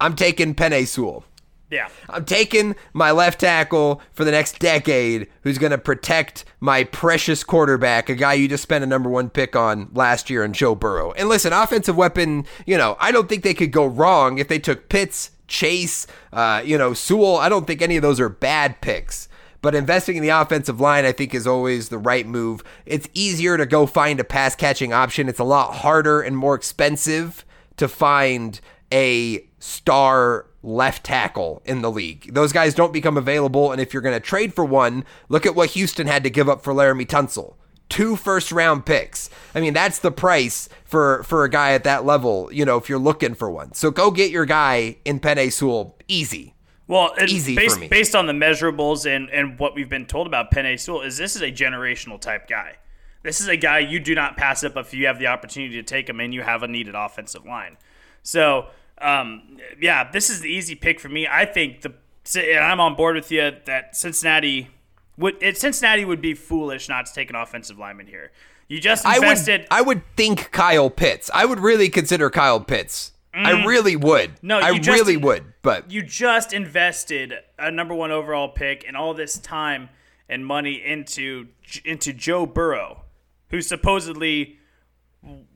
I'm 0.00 0.16
taking 0.16 0.54
Penei 0.54 0.86
Sewell. 0.86 1.24
Yeah. 1.70 1.88
I'm 2.08 2.24
taking 2.24 2.76
my 2.94 3.10
left 3.10 3.40
tackle 3.40 4.00
for 4.12 4.24
the 4.24 4.30
next 4.30 4.58
decade 4.58 5.28
who's 5.42 5.58
going 5.58 5.72
to 5.72 5.78
protect 5.78 6.46
my 6.60 6.84
precious 6.84 7.44
quarterback, 7.44 8.08
a 8.08 8.14
guy 8.14 8.32
you 8.32 8.48
just 8.48 8.62
spent 8.62 8.82
a 8.82 8.86
number 8.86 9.10
one 9.10 9.28
pick 9.28 9.54
on 9.54 9.90
last 9.92 10.30
year 10.30 10.44
in 10.44 10.54
Joe 10.54 10.74
Burrow. 10.74 11.12
And 11.12 11.28
listen, 11.28 11.52
offensive 11.52 11.96
weapon, 11.96 12.46
you 12.66 12.78
know, 12.78 12.96
I 12.98 13.12
don't 13.12 13.28
think 13.28 13.42
they 13.42 13.52
could 13.52 13.70
go 13.70 13.84
wrong 13.84 14.38
if 14.38 14.48
they 14.48 14.58
took 14.58 14.88
Pitts, 14.88 15.32
Chase, 15.46 16.06
uh, 16.32 16.62
you 16.64 16.78
know, 16.78 16.94
Sewell. 16.94 17.36
I 17.36 17.50
don't 17.50 17.66
think 17.66 17.82
any 17.82 17.96
of 17.96 18.02
those 18.02 18.18
are 18.18 18.30
bad 18.30 18.80
picks. 18.80 19.28
But 19.60 19.74
investing 19.74 20.16
in 20.16 20.22
the 20.22 20.28
offensive 20.28 20.80
line, 20.80 21.04
I 21.04 21.12
think, 21.12 21.34
is 21.34 21.46
always 21.46 21.88
the 21.88 21.98
right 21.98 22.26
move. 22.26 22.62
It's 22.86 23.08
easier 23.12 23.56
to 23.56 23.66
go 23.66 23.86
find 23.86 24.20
a 24.20 24.24
pass 24.24 24.54
catching 24.54 24.92
option. 24.92 25.28
It's 25.28 25.40
a 25.40 25.44
lot 25.44 25.76
harder 25.76 26.20
and 26.20 26.36
more 26.36 26.54
expensive 26.54 27.44
to 27.76 27.88
find 27.88 28.60
a 28.92 29.44
star 29.58 30.46
left 30.62 31.04
tackle 31.04 31.62
in 31.64 31.82
the 31.82 31.90
league. 31.90 32.32
Those 32.34 32.52
guys 32.52 32.74
don't 32.74 32.92
become 32.92 33.16
available, 33.16 33.72
and 33.72 33.80
if 33.80 33.92
you're 33.92 34.02
going 34.02 34.14
to 34.14 34.20
trade 34.20 34.54
for 34.54 34.64
one, 34.64 35.04
look 35.28 35.46
at 35.46 35.54
what 35.54 35.70
Houston 35.70 36.06
had 36.06 36.24
to 36.24 36.30
give 36.30 36.48
up 36.48 36.62
for 36.62 36.72
Laremy 36.72 37.06
Tunsil. 37.06 37.54
Two 37.88 38.16
first 38.16 38.52
round 38.52 38.84
picks. 38.84 39.30
I 39.54 39.60
mean, 39.60 39.72
that's 39.72 39.98
the 40.00 40.10
price 40.10 40.68
for 40.84 41.22
for 41.22 41.44
a 41.44 41.48
guy 41.48 41.72
at 41.72 41.84
that 41.84 42.04
level, 42.04 42.52
you 42.52 42.66
know, 42.66 42.76
if 42.76 42.88
you're 42.88 42.98
looking 42.98 43.34
for 43.34 43.50
one. 43.50 43.72
So 43.72 43.90
go 43.90 44.10
get 44.10 44.30
your 44.30 44.44
guy 44.44 44.98
in 45.06 45.20
Penei 45.20 45.50
Sewell. 45.50 45.96
Easy. 46.06 46.54
Well, 46.88 47.12
it's 47.18 47.32
Easy 47.32 47.54
for 47.54 47.60
based, 47.60 47.80
me. 47.80 47.88
based 47.88 48.16
on 48.16 48.26
the 48.26 48.32
measurables 48.32 49.04
and, 49.04 49.30
and 49.30 49.58
what 49.58 49.74
we've 49.74 49.90
been 49.90 50.06
told 50.06 50.26
about 50.26 50.50
Penei 50.50 50.80
Sewell 50.80 51.02
is 51.02 51.18
this 51.18 51.36
is 51.36 51.42
a 51.42 51.52
generational 51.52 52.18
type 52.18 52.48
guy. 52.48 52.76
This 53.22 53.40
is 53.40 53.48
a 53.48 53.56
guy 53.56 53.80
you 53.80 54.00
do 54.00 54.14
not 54.14 54.36
pass 54.36 54.64
up 54.64 54.76
if 54.76 54.94
you 54.94 55.06
have 55.06 55.18
the 55.18 55.26
opportunity 55.26 55.74
to 55.74 55.82
take 55.82 56.08
him 56.08 56.18
and 56.18 56.32
you 56.32 56.42
have 56.42 56.62
a 56.62 56.68
needed 56.68 56.94
offensive 56.94 57.44
line. 57.44 57.76
So, 58.22 58.68
um, 59.02 59.58
yeah, 59.80 60.10
this 60.10 60.30
is 60.30 60.40
the 60.40 60.48
easy 60.48 60.74
pick 60.74 60.98
for 60.98 61.08
me. 61.08 61.28
I 61.30 61.44
think 61.44 61.82
the 61.82 61.92
and 62.36 62.64
I'm 62.64 62.80
on 62.80 62.94
board 62.94 63.16
with 63.16 63.30
you 63.30 63.52
that 63.64 63.96
Cincinnati 63.96 64.68
would 65.16 65.42
it, 65.42 65.56
Cincinnati 65.56 66.04
would 66.04 66.20
be 66.20 66.34
foolish 66.34 66.88
not 66.88 67.06
to 67.06 67.12
take 67.12 67.30
an 67.30 67.36
offensive 67.36 67.78
lineman 67.78 68.06
here. 68.06 68.32
You 68.68 68.80
just 68.80 69.06
I 69.06 69.16
invested. 69.16 69.62
would 69.62 69.68
I 69.70 69.82
would 69.82 70.02
think 70.16 70.50
Kyle 70.52 70.90
Pitts. 70.90 71.30
I 71.32 71.44
would 71.44 71.60
really 71.60 71.88
consider 71.88 72.28
Kyle 72.30 72.60
Pitts. 72.60 73.12
I 73.34 73.64
really 73.64 73.96
would. 73.96 74.36
Mm. 74.36 74.42
No, 74.42 74.58
I 74.58 74.78
just- 74.78 74.98
really 74.98 75.16
would. 75.16 75.44
But 75.62 75.90
you 75.90 76.02
just 76.02 76.52
invested 76.52 77.34
a 77.58 77.70
number 77.70 77.94
one 77.94 78.10
overall 78.10 78.48
pick 78.48 78.84
and 78.86 78.96
all 78.96 79.14
this 79.14 79.38
time 79.38 79.90
and 80.28 80.44
money 80.44 80.82
into 80.84 81.48
into 81.84 82.12
Joe 82.12 82.46
Burrow, 82.46 83.02
who 83.50 83.60
supposedly, 83.60 84.58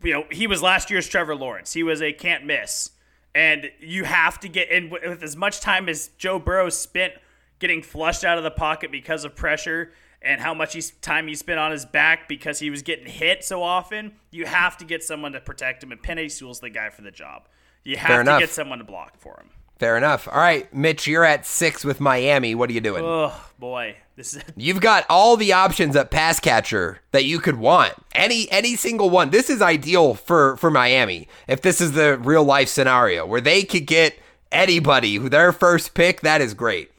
you 0.02 0.12
know, 0.12 0.24
he 0.30 0.46
was 0.46 0.62
last 0.62 0.90
year's 0.90 1.08
Trevor 1.08 1.34
Lawrence. 1.34 1.72
He 1.72 1.82
was 1.82 2.02
a 2.02 2.12
can't 2.12 2.44
miss, 2.44 2.90
and 3.34 3.70
you 3.80 4.04
have 4.04 4.38
to 4.40 4.48
get 4.48 4.70
in 4.70 4.90
with 4.90 5.22
as 5.22 5.36
much 5.36 5.60
time 5.60 5.88
as 5.88 6.08
Joe 6.18 6.38
Burrow 6.38 6.68
spent 6.68 7.14
getting 7.58 7.82
flushed 7.82 8.24
out 8.24 8.38
of 8.38 8.44
the 8.44 8.50
pocket 8.50 8.90
because 8.90 9.24
of 9.24 9.34
pressure. 9.36 9.92
And 10.24 10.40
how 10.40 10.54
much 10.54 10.74
he's, 10.74 10.92
time 10.92 11.26
he 11.26 11.34
spent 11.34 11.58
on 11.58 11.72
his 11.72 11.84
back 11.84 12.28
because 12.28 12.60
he 12.60 12.70
was 12.70 12.82
getting 12.82 13.06
hit 13.06 13.42
so 13.42 13.60
often, 13.60 14.12
you 14.30 14.46
have 14.46 14.76
to 14.76 14.84
get 14.84 15.02
someone 15.02 15.32
to 15.32 15.40
protect 15.40 15.82
him. 15.82 15.90
And 15.90 16.00
Penei 16.00 16.30
Sewell's 16.30 16.60
the 16.60 16.70
guy 16.70 16.90
for 16.90 17.02
the 17.02 17.10
job. 17.10 17.48
You 17.84 17.96
have 17.96 18.06
Fair 18.08 18.16
to 18.16 18.20
enough. 18.22 18.40
get 18.40 18.50
someone 18.50 18.78
to 18.78 18.84
block 18.84 19.16
for 19.18 19.38
him. 19.40 19.50
fair 19.78 19.96
enough. 19.96 20.28
All 20.28 20.38
right, 20.38 20.72
Mitch, 20.72 21.06
you're 21.08 21.24
at 21.24 21.44
six 21.46 21.84
with 21.84 21.98
Miami. 22.00 22.54
What 22.54 22.70
are 22.70 22.72
you 22.72 22.80
doing? 22.80 23.02
Oh 23.04 23.34
boy, 23.58 23.96
this 24.16 24.34
is 24.34 24.42
You've 24.56 24.80
got 24.80 25.04
all 25.10 25.36
the 25.36 25.52
options 25.52 25.96
at 25.96 26.10
pass 26.10 26.38
catcher 26.38 27.00
that 27.10 27.24
you 27.24 27.40
could 27.40 27.56
want. 27.56 27.94
Any 28.14 28.50
any 28.52 28.76
single 28.76 29.10
one. 29.10 29.30
This 29.30 29.50
is 29.50 29.60
ideal 29.60 30.14
for 30.14 30.56
for 30.58 30.70
Miami. 30.70 31.26
If 31.48 31.62
this 31.62 31.80
is 31.80 31.92
the 31.92 32.16
real 32.18 32.44
life 32.44 32.68
scenario 32.68 33.26
where 33.26 33.40
they 33.40 33.64
could 33.64 33.86
get 33.86 34.16
anybody 34.52 35.16
who 35.16 35.28
their 35.28 35.50
first 35.52 35.94
pick, 35.94 36.20
that 36.20 36.40
is 36.40 36.54
great. 36.54 36.90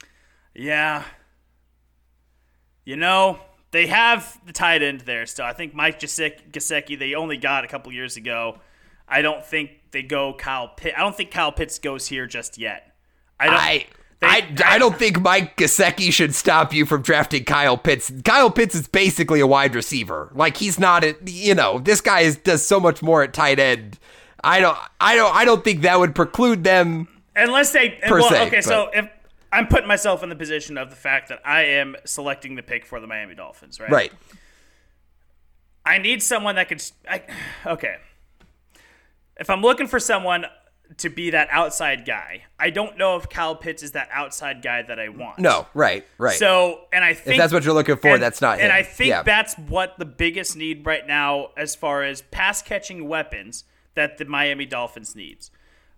yeah. 0.53 1.03
You 2.85 2.97
know 2.97 3.39
they 3.71 3.87
have 3.87 4.39
the 4.45 4.51
tight 4.51 4.81
end 4.83 5.01
there 5.01 5.25
still. 5.25 5.45
I 5.45 5.53
think 5.53 5.73
Mike 5.73 5.99
Gesicki 5.99 6.99
they 6.99 7.15
only 7.15 7.37
got 7.37 7.63
a 7.63 7.67
couple 7.67 7.91
years 7.93 8.17
ago. 8.17 8.59
I 9.07 9.21
don't 9.21 9.45
think 9.45 9.71
they 9.93 10.03
go 10.03 10.33
Kyle 10.33 10.67
Pitt. 10.67 10.93
I 10.97 10.99
don't 10.99 11.15
think 11.15 11.31
Kyle 11.31 11.51
Pitts 11.51 11.79
goes 11.79 12.07
here 12.07 12.27
just 12.27 12.57
yet. 12.57 12.93
I 13.39 13.45
don't. 13.45 13.55
I 13.55 13.77
they- 13.77 13.87
I, 14.25 14.55
I 14.65 14.77
don't 14.77 14.97
think 14.97 15.19
Mike 15.19 15.57
Gesicki 15.57 16.11
should 16.11 16.33
stop 16.33 16.73
you 16.73 16.85
from 16.85 17.01
drafting 17.01 17.43
Kyle 17.43 17.77
Pitts. 17.77 18.09
Kyle 18.23 18.49
Pitts 18.49 18.73
is 18.73 18.87
basically 18.87 19.41
a 19.41 19.47
wide 19.47 19.75
receiver. 19.75 20.31
Like 20.33 20.55
he's 20.55 20.79
not 20.79 21.03
a 21.03 21.15
you 21.25 21.53
know, 21.53 21.79
this 21.79 21.99
guy 21.99 22.21
is, 22.21 22.37
does 22.37 22.65
so 22.65 22.79
much 22.79 23.01
more 23.01 23.21
at 23.23 23.33
tight 23.33 23.59
end. 23.59 23.99
I 24.41 24.61
don't 24.61 24.77
I 25.01 25.15
don't 25.15 25.35
I 25.35 25.43
don't 25.43 25.63
think 25.63 25.81
that 25.81 25.99
would 25.99 26.15
preclude 26.15 26.63
them 26.63 27.09
Unless 27.35 27.71
they 27.71 27.89
Per 27.89 28.19
well, 28.19 28.29
se, 28.29 28.47
okay, 28.47 28.61
so 28.61 28.89
if 28.93 29.09
I'm 29.51 29.67
putting 29.67 29.87
myself 29.87 30.23
in 30.23 30.29
the 30.29 30.35
position 30.35 30.77
of 30.77 30.89
the 30.89 30.95
fact 30.95 31.29
that 31.29 31.41
I 31.45 31.63
am 31.63 31.95
selecting 32.05 32.55
the 32.55 32.63
pick 32.63 32.85
for 32.85 32.99
the 32.99 33.07
Miami 33.07 33.35
Dolphins, 33.35 33.79
right? 33.79 33.91
right. 33.91 34.11
I 35.85 35.97
need 35.97 36.23
someone 36.23 36.55
that 36.55 36.69
could. 36.69 36.83
I, 37.09 37.23
okay. 37.65 37.97
If 39.39 39.49
I'm 39.49 39.61
looking 39.61 39.87
for 39.87 39.99
someone 39.99 40.45
to 40.97 41.09
be 41.09 41.31
that 41.31 41.47
outside 41.51 42.05
guy, 42.05 42.43
I 42.59 42.69
don't 42.69 42.97
know 42.97 43.15
if 43.15 43.27
Kyle 43.29 43.55
Pitts 43.55 43.81
is 43.81 43.93
that 43.93 44.09
outside 44.11 44.61
guy 44.61 44.83
that 44.83 44.99
I 44.99 45.09
want. 45.09 45.39
No, 45.39 45.65
right, 45.73 46.05
right. 46.17 46.37
So, 46.37 46.81
and 46.93 47.03
I 47.03 47.13
think 47.15 47.39
that's 47.41 47.51
what 47.53 47.63
you're 47.65 47.73
looking 47.73 47.97
for, 47.97 48.09
and- 48.13 48.21
that's 48.21 48.41
not 48.41 48.59
And 48.59 48.71
him. 48.71 48.77
I 48.77 48.83
think 48.83 49.09
Yeah. 49.09 49.23
that's 49.23 49.55
what 49.57 49.97
the 49.97 50.05
biggest 50.05 50.55
need 50.55 50.85
right 50.85 51.05
now, 51.07 51.49
as 51.57 51.75
far 51.75 52.03
as 52.03 52.21
pass 52.21 52.61
catching 52.61 53.07
weapons, 53.07 53.63
that 53.95 54.17
the 54.17 54.25
Miami 54.25 54.65
Dolphins 54.65 55.15
needs. 55.15 55.49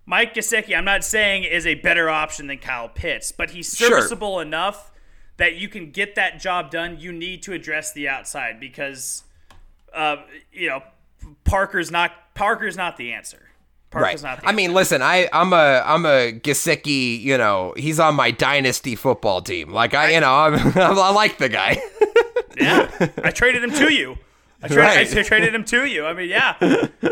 Mike 0.06 0.34
Gesicki, 0.36 0.78
I'm 0.78 0.86
not 0.86 1.04
saying 1.04 1.44
is 1.46 1.66
a 1.66 1.76
better 1.76 2.10
option 2.10 2.48
than 2.48 2.60
Kyle 2.60 2.88
Pitts, 2.90 3.32
but 3.32 3.50
he's 3.50 3.76
Sure. 3.76 3.90
serviceable 3.90 4.40
enough 4.40 4.92
that 5.38 5.56
you 5.56 5.68
can 5.68 5.92
get 5.92 6.16
that 6.16 6.40
job 6.40 6.70
done. 6.72 6.98
You 7.00 7.12
need 7.12 7.42
to 7.44 7.54
address 7.54 7.92
the 7.92 8.08
outside 8.08 8.60
because, 8.60 9.24
uh, 9.94 10.18
you 10.54 10.70
know, 10.70 10.84
Parker's 11.44 11.90
not 11.92 12.12
Parker's 12.36 12.78
not 12.78 12.98
the 12.98 13.14
answer. 13.14 13.42
Parker's 13.90 14.22
Right. 14.24 14.30
not. 14.32 14.42
The 14.42 14.50
I 14.50 14.52
mean, 14.52 14.74
listen, 14.74 15.02
I 15.02 15.28
I'm 15.34 15.52
a 15.54 15.82
I'm 15.86 16.06
a 16.06 16.32
Gesicki, 16.34 17.20
you 17.20 17.38
know, 17.38 17.74
he's 17.78 18.00
on 18.00 18.14
my 18.16 18.30
dynasty 18.32 18.96
football 18.96 19.42
team. 19.42 19.72
Like 19.72 19.94
I, 19.96 20.12
you 20.14 20.20
know, 20.20 20.32
I'm, 20.34 20.78
I 20.78 21.10
like 21.10 21.38
the 21.40 21.50
guy. 21.50 21.82
Yeah, 22.58 22.90
I 23.22 23.32
traded 23.32 23.66
him 23.66 23.72
to 23.72 23.92
you. 23.94 24.18
I, 24.64 24.70
tra- 24.70 24.78
Right. 24.82 25.18
I 25.18 25.24
traded 25.24 25.54
him 25.54 25.66
to 25.66 25.84
you. 25.86 26.06
I 26.06 26.14
mean, 26.14 26.30
yeah, 26.30 26.56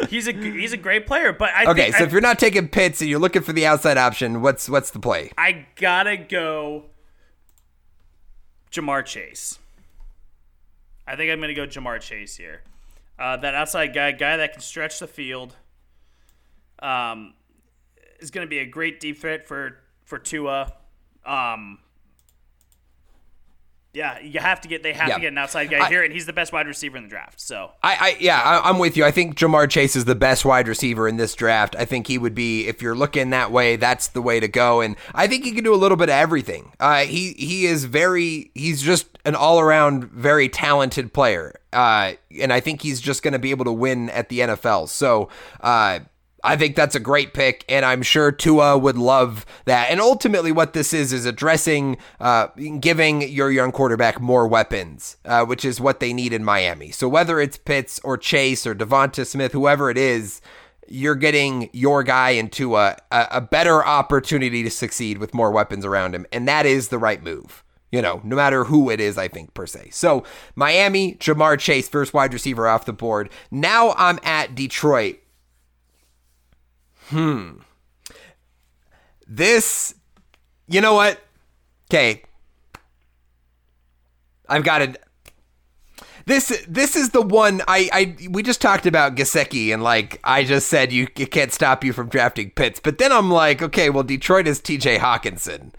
he's 0.07 0.25
a 0.29 0.31
he's 0.31 0.71
a 0.71 0.77
great 0.77 1.05
player. 1.05 1.33
But 1.33 1.49
I 1.49 1.65
Okay, 1.69 1.91
so 1.91 1.97
I, 1.97 2.03
if 2.07 2.13
you're 2.13 2.21
not 2.21 2.39
taking 2.39 2.69
Pitts 2.69 3.01
and 3.01 3.09
you're 3.09 3.19
looking 3.19 3.41
for 3.41 3.51
the 3.51 3.65
outside 3.65 3.97
option, 3.97 4.41
what's 4.41 4.69
what's 4.69 4.91
the 4.91 4.99
play? 4.99 5.31
I 5.37 5.65
gotta 5.75 6.15
go 6.15 6.85
Ja'Marr 8.71 9.03
Chase. 9.05 9.59
I 11.05 11.17
think 11.17 11.29
I'm 11.29 11.41
gonna 11.41 11.53
go 11.53 11.67
Ja'Marr 11.67 11.99
Chase 11.99 12.37
here. 12.37 12.61
Uh, 13.17 13.37
that 13.37 13.53
outside 13.53 13.93
guy, 13.93 14.11
guy 14.11 14.37
that 14.37 14.53
can 14.53 14.61
stretch 14.61 14.99
the 14.99 15.07
field, 15.07 15.55
um, 16.79 17.33
is 18.19 18.31
gonna 18.31 18.47
be 18.47 18.59
a 18.59 18.65
great 18.65 18.99
deep 18.99 19.19
threat 19.19 19.47
for 19.47 19.79
for 20.03 20.17
Tua. 20.17 20.73
Um, 21.25 21.79
yeah, 23.93 24.19
you 24.19 24.39
have 24.39 24.59
to 24.61 24.67
get 24.67 24.81
they 24.81 24.91
have 24.93 25.07
Yeah. 25.07 25.15
to 25.15 25.21
get 25.21 25.27
an 25.31 25.37
outside 25.37 25.69
guy 25.69 25.85
I- 25.85 25.89
here, 25.89 26.03
and 26.03 26.11
he's 26.11 26.25
the 26.25 26.33
best 26.33 26.51
wide 26.51 26.67
receiver 26.67 26.97
in 26.97 27.03
the 27.03 27.09
draft. 27.09 27.39
So 27.39 27.71
I, 27.83 27.95
I 27.99 28.17
yeah, 28.19 28.41
I, 28.41 28.69
I'm 28.69 28.79
with 28.79 28.97
you. 28.97 29.05
I 29.05 29.11
think 29.11 29.37
Ja'Marr 29.37 29.69
Chase 29.69 29.95
is 29.95 30.05
the 30.05 30.15
best 30.15 30.45
wide 30.45 30.67
receiver 30.67 31.07
in 31.07 31.17
this 31.17 31.35
draft. 31.35 31.75
I 31.77 31.85
think 31.85 32.07
he 32.07 32.17
would 32.17 32.33
be, 32.33 32.67
if 32.67 32.81
you're 32.81 32.95
looking 32.95 33.29
that 33.29 33.51
way, 33.51 33.75
that's 33.75 34.07
the 34.07 34.21
way 34.21 34.39
to 34.39 34.47
go. 34.47 34.81
And 34.81 34.95
I 35.13 35.27
think 35.27 35.45
he 35.45 35.51
can 35.51 35.63
do 35.63 35.73
a 35.73 35.77
little 35.77 35.97
bit 35.97 36.09
of 36.09 36.15
everything. 36.15 36.71
Uh, 36.79 37.01
he 37.01 37.33
he 37.33 37.65
is 37.65 37.85
very, 37.85 38.51
he's 38.55 38.81
just 38.81 39.07
an 39.25 39.35
all 39.35 39.59
around 39.59 40.05
very 40.05 40.49
talented 40.49 41.13
player. 41.13 41.59
Uh, 41.71 42.13
and 42.39 42.51
I 42.51 42.59
think 42.59 42.81
he's 42.81 42.99
just 42.99 43.23
going 43.23 43.31
to 43.33 43.39
be 43.39 43.51
able 43.51 43.65
to 43.65 43.71
win 43.71 44.09
at 44.09 44.29
the 44.29 44.39
NFL. 44.39 44.89
So, 44.89 45.29
uh, 45.61 45.99
I 46.43 46.57
think 46.57 46.75
that's 46.75 46.95
a 46.95 46.99
great 46.99 47.33
pick, 47.33 47.63
and 47.69 47.85
I'm 47.85 48.01
sure 48.01 48.31
Tua 48.31 48.77
would 48.77 48.97
love 48.97 49.45
that. 49.65 49.89
And 49.89 50.01
ultimately, 50.01 50.51
what 50.51 50.73
this 50.73 50.93
is 50.93 51.13
is 51.13 51.25
addressing, 51.25 51.97
uh, 52.19 52.47
giving 52.79 53.21
your 53.21 53.49
young 53.49 53.71
quarterback 53.71 54.19
more 54.19 54.45
weapons, 54.45 55.17
uh, 55.23 55.45
which 55.45 55.63
is 55.63 55.79
what 55.79 56.01
they 56.01 56.11
need 56.11 56.33
in 56.33 56.43
Miami. 56.43 56.91
So 56.91 57.07
whether 57.07 57.39
it's 57.39 57.57
Pitts 57.57 57.99
or 58.03 58.17
Chase 58.17 58.67
or 58.67 58.75
Devonta 58.75 59.25
Smith, 59.25 59.53
whoever 59.53 59.89
it 59.89 59.97
is, 59.97 60.41
you're 60.87 61.15
getting 61.15 61.69
your 61.71 62.03
guy 62.03 62.31
into 62.31 62.75
a, 62.75 62.97
a, 63.09 63.39
better 63.39 63.83
opportunity 63.85 64.63
to 64.63 64.69
succeed 64.69 65.17
with 65.17 65.33
more 65.33 65.49
weapons 65.49 65.85
around 65.85 66.13
him, 66.13 66.25
and 66.31 66.47
that 66.47 66.65
is 66.65 66.89
the 66.89 66.97
right 66.97 67.23
move. 67.23 67.63
You 67.91 68.01
know, 68.01 68.21
no 68.23 68.35
matter 68.35 68.63
who 68.63 68.89
it 68.89 68.99
is, 68.99 69.17
I 69.17 69.27
think 69.27 69.53
per 69.53 69.67
se. 69.67 69.89
So 69.91 70.23
Miami, 70.55 71.15
Ja'Marr 71.15 71.59
Chase, 71.59 71.87
first 71.87 72.13
wide 72.13 72.33
receiver 72.33 72.67
off 72.67 72.85
the 72.85 72.93
board. 72.93 73.29
Now 73.51 73.93
I'm 73.97 74.19
at 74.23 74.55
Detroit. 74.55 75.19
Hmm. 77.13 77.59
This, 79.27 79.93
you 80.67 80.81
know 80.81 80.95
what? 80.95 81.19
Okay, 81.91 82.23
I've 84.49 84.63
got 84.63 84.81
it. 84.81 84.97
This 86.25 86.65
this 86.67 86.95
is 86.95 87.11
the 87.11 87.21
one 87.21 87.61
I, 87.67 87.89
I 87.93 88.27
we 88.29 88.41
just 88.41 88.61
talked 88.61 88.87
about 88.87 89.15
Gesicki 89.15 89.71
and 89.71 89.83
like 89.83 90.19
I 90.23 90.43
just 90.43 90.69
said 90.69 90.91
you 90.91 91.07
it 91.17 91.29
can't 91.29 91.51
stop 91.51 91.83
you 91.83 91.93
from 91.93 92.09
drafting 92.09 92.49
Pitts, 92.49 92.79
but 92.79 92.97
then 92.97 93.11
I'm 93.11 93.29
like 93.29 93.61
okay 93.61 93.89
well 93.91 94.03
Detroit 94.03 94.47
is 94.47 94.59
T.J. 94.59 94.97
Hockenson 94.97 95.71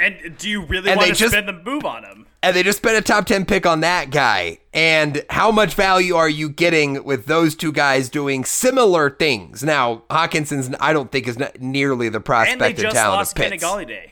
and 0.00 0.36
do 0.38 0.48
you 0.48 0.62
really 0.62 0.90
And 0.90 0.98
want 0.98 1.08
to 1.10 1.14
just- 1.14 1.32
spend 1.32 1.48
the 1.48 1.52
move 1.52 1.84
on 1.84 2.04
him? 2.04 2.26
and 2.42 2.56
they 2.56 2.62
just 2.62 2.78
spent 2.78 2.96
a 2.96 3.02
top 3.02 3.26
10 3.26 3.44
pick 3.44 3.66
on 3.66 3.80
that 3.80 4.08
guy 4.10 4.58
and 4.72 5.22
how 5.28 5.50
much 5.50 5.74
value 5.74 6.16
are 6.16 6.28
you 6.28 6.48
getting 6.48 7.04
with 7.04 7.26
those 7.26 7.54
two 7.54 7.70
guys 7.70 8.08
doing 8.08 8.44
similar 8.46 9.10
things 9.10 9.62
now 9.62 10.02
Hockenson's 10.08 10.74
I 10.80 10.92
don't 10.94 11.12
think 11.12 11.28
is 11.28 11.38
not 11.38 11.60
nearly 11.60 12.08
the 12.08 12.20
prospect 12.20 12.54
of 12.54 12.58
talent. 12.60 12.70
And 12.70 12.78
they 12.78 12.82
just 12.82 12.96
talent 12.96 13.18
lost 13.18 13.38
of 13.38 13.42
Kenny. 13.44 13.58
Golladay. 13.58 14.10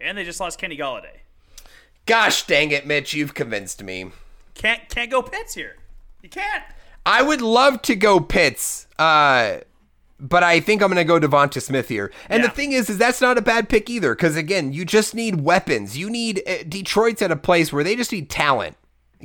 And 0.00 0.18
they 0.18 0.24
just 0.24 0.40
lost 0.40 0.58
Kenny 0.58 0.76
Golladay. 0.76 1.18
Gosh 2.06 2.44
dang 2.44 2.72
it, 2.72 2.86
Mitch, 2.86 3.14
you've 3.14 3.34
convinced 3.34 3.82
me. 3.84 4.10
Can't 4.54 4.88
can't 4.88 5.10
go 5.10 5.22
Pitts 5.22 5.54
here. 5.54 5.76
You 6.22 6.28
can't. 6.28 6.64
I 7.06 7.22
would 7.22 7.40
love 7.40 7.82
to 7.82 7.94
go 7.94 8.18
Pitts, 8.20 8.86
uh, 8.98 9.58
but 10.20 10.42
I 10.42 10.60
think 10.60 10.82
I'm 10.82 10.92
going 10.92 10.96
to 10.96 11.04
go 11.04 11.18
Devonta 11.18 11.60
Smith 11.62 11.88
here. 11.88 12.12
And 12.28 12.42
Yeah. 12.42 12.48
the 12.48 12.54
thing 12.54 12.72
is, 12.72 12.90
is 12.90 12.98
that's 12.98 13.20
not 13.20 13.38
a 13.38 13.42
bad 13.42 13.68
pick 13.68 13.88
either, 13.90 14.14
because 14.14 14.36
again, 14.36 14.72
you 14.72 14.84
just 14.84 15.14
need 15.14 15.40
weapons. 15.40 15.96
You 15.96 16.10
need 16.10 16.42
uh, 16.46 16.62
Detroit's 16.68 17.22
at 17.22 17.30
a 17.30 17.36
place 17.36 17.72
where 17.72 17.82
they 17.84 17.96
just 17.96 18.12
need 18.12 18.28
talent, 18.30 18.76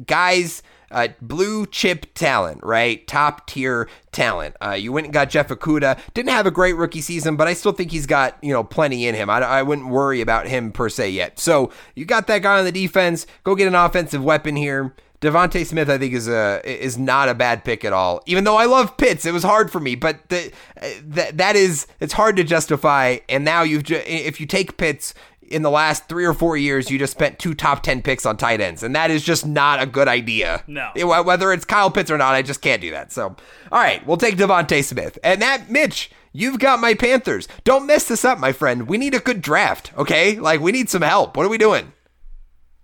guys. 0.07 0.61
Uh, 0.91 1.07
blue 1.19 1.65
chip 1.65 2.05
talent, 2.13 2.59
right? 2.63 3.05
Top 3.07 3.47
tier 3.47 3.89
talent. 4.11 4.55
Uh, 4.63 4.71
you 4.71 4.91
went 4.93 5.05
and 5.05 5.13
got 5.13 5.31
Jeff 5.31 5.47
Okudah. 5.49 5.99
Didn't 6.13 6.29
have 6.29 6.45
a 6.45 6.51
great 6.51 6.75
rookie 6.75 7.01
season, 7.01 7.35
but 7.35 7.47
I 7.47 7.53
still 7.53 7.71
think 7.71 7.91
he's 7.91 8.05
got 8.05 8.37
you 8.43 8.53
know 8.53 8.63
plenty 8.63 9.07
in 9.07 9.15
him. 9.15 9.29
I, 9.29 9.39
I 9.39 9.63
wouldn't 9.63 9.87
worry 9.89 10.21
about 10.21 10.47
him 10.47 10.71
per 10.71 10.87
se 10.87 11.09
yet. 11.09 11.39
So 11.39 11.71
you 11.95 12.05
got 12.05 12.27
that 12.27 12.43
guy 12.43 12.59
on 12.59 12.65
the 12.65 12.71
defense. 12.71 13.25
Go 13.43 13.55
get 13.55 13.67
an 13.67 13.75
offensive 13.75 14.23
weapon 14.23 14.55
here. 14.55 14.95
DeVonta 15.21 15.65
Smith, 15.65 15.89
I 15.89 15.97
think, 15.97 16.13
is 16.13 16.27
a 16.27 16.61
is 16.65 16.97
not 16.97 17.29
a 17.29 17.33
bad 17.33 17.63
pick 17.63 17.83
at 17.85 17.93
all. 17.93 18.21
Even 18.25 18.43
though 18.43 18.57
I 18.57 18.65
love 18.65 18.97
Pitts, 18.97 19.25
it 19.25 19.31
was 19.33 19.43
hard 19.43 19.71
for 19.71 19.79
me, 19.79 19.95
but 19.95 20.29
the, 20.29 20.51
uh, 20.81 20.87
that 21.05 21.37
that 21.37 21.55
is 21.55 21.87
it's 21.99 22.13
hard 22.13 22.35
to 22.37 22.43
justify. 22.43 23.17
And 23.29 23.43
now 23.45 23.63
you've 23.63 23.83
ju- 23.83 24.01
if 24.05 24.39
you 24.39 24.45
take 24.45 24.77
Pitts 24.77 25.13
in 25.47 25.61
the 25.61 25.69
last 25.71 26.09
three 26.09 26.25
or 26.25 26.33
four 26.33 26.57
years, 26.57 26.89
you 26.89 26.97
just 26.99 27.13
spent 27.13 27.39
two 27.39 27.53
top 27.53 27.81
ten 27.83 28.01
picks 28.01 28.25
on 28.25 28.35
tight 28.35 28.59
ends, 28.61 28.83
and 28.83 28.95
that 28.95 29.09
is 29.11 29.23
just 29.23 29.45
not 29.45 29.81
a 29.81 29.85
good 29.85 30.07
idea. 30.07 30.63
No. 30.67 30.91
It- 30.95 31.05
whether 31.05 31.53
it's 31.53 31.65
Kyle 31.65 31.89
Pitts 31.91 32.11
or 32.11 32.17
not, 32.17 32.33
I 32.35 32.41
just 32.41 32.61
can't 32.61 32.81
do 32.81 32.91
that. 32.91 33.11
So, 33.11 33.27
all 33.71 33.79
right, 33.79 34.05
we'll 34.05 34.17
take 34.17 34.37
DeVonta 34.37 34.83
Smith, 34.83 35.17
and 35.23 35.41
that 35.41 35.69
Mitch. 35.69 36.11
You've 36.37 36.59
got 36.59 36.81
my 36.81 36.95
Panthers. 36.95 37.47
Don't 37.63 37.85
mess 37.87 38.09
this 38.09 38.25
up, 38.25 38.39
my 38.39 38.51
friend. 38.51 38.89
We 38.89 38.97
need 38.97 39.13
a 39.13 39.19
good 39.19 39.41
draft, 39.41 39.93
okay? 39.97 40.37
Like, 40.37 40.59
we 40.59 40.73
need 40.73 40.89
some 40.89 41.01
help. 41.01 41.37
What 41.37 41.45
are 41.45 41.49
we 41.49 41.57
doing? 41.57 41.93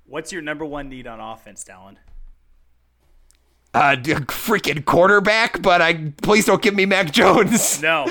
What's 0.06 0.32
your 0.32 0.42
number 0.42 0.64
one 0.64 0.88
need 0.88 1.06
on 1.06 1.20
offense, 1.20 1.62
Dallen? 1.66 1.98
Uh, 3.74 3.96
freaking 4.28 4.84
quarterback, 4.86 5.62
but 5.62 5.82
I 5.82 6.12
please 6.22 6.46
don't 6.46 6.62
give 6.62 6.76
me 6.76 6.86
Mac 6.86 7.12
Jones. 7.12 7.82
No. 7.92 8.06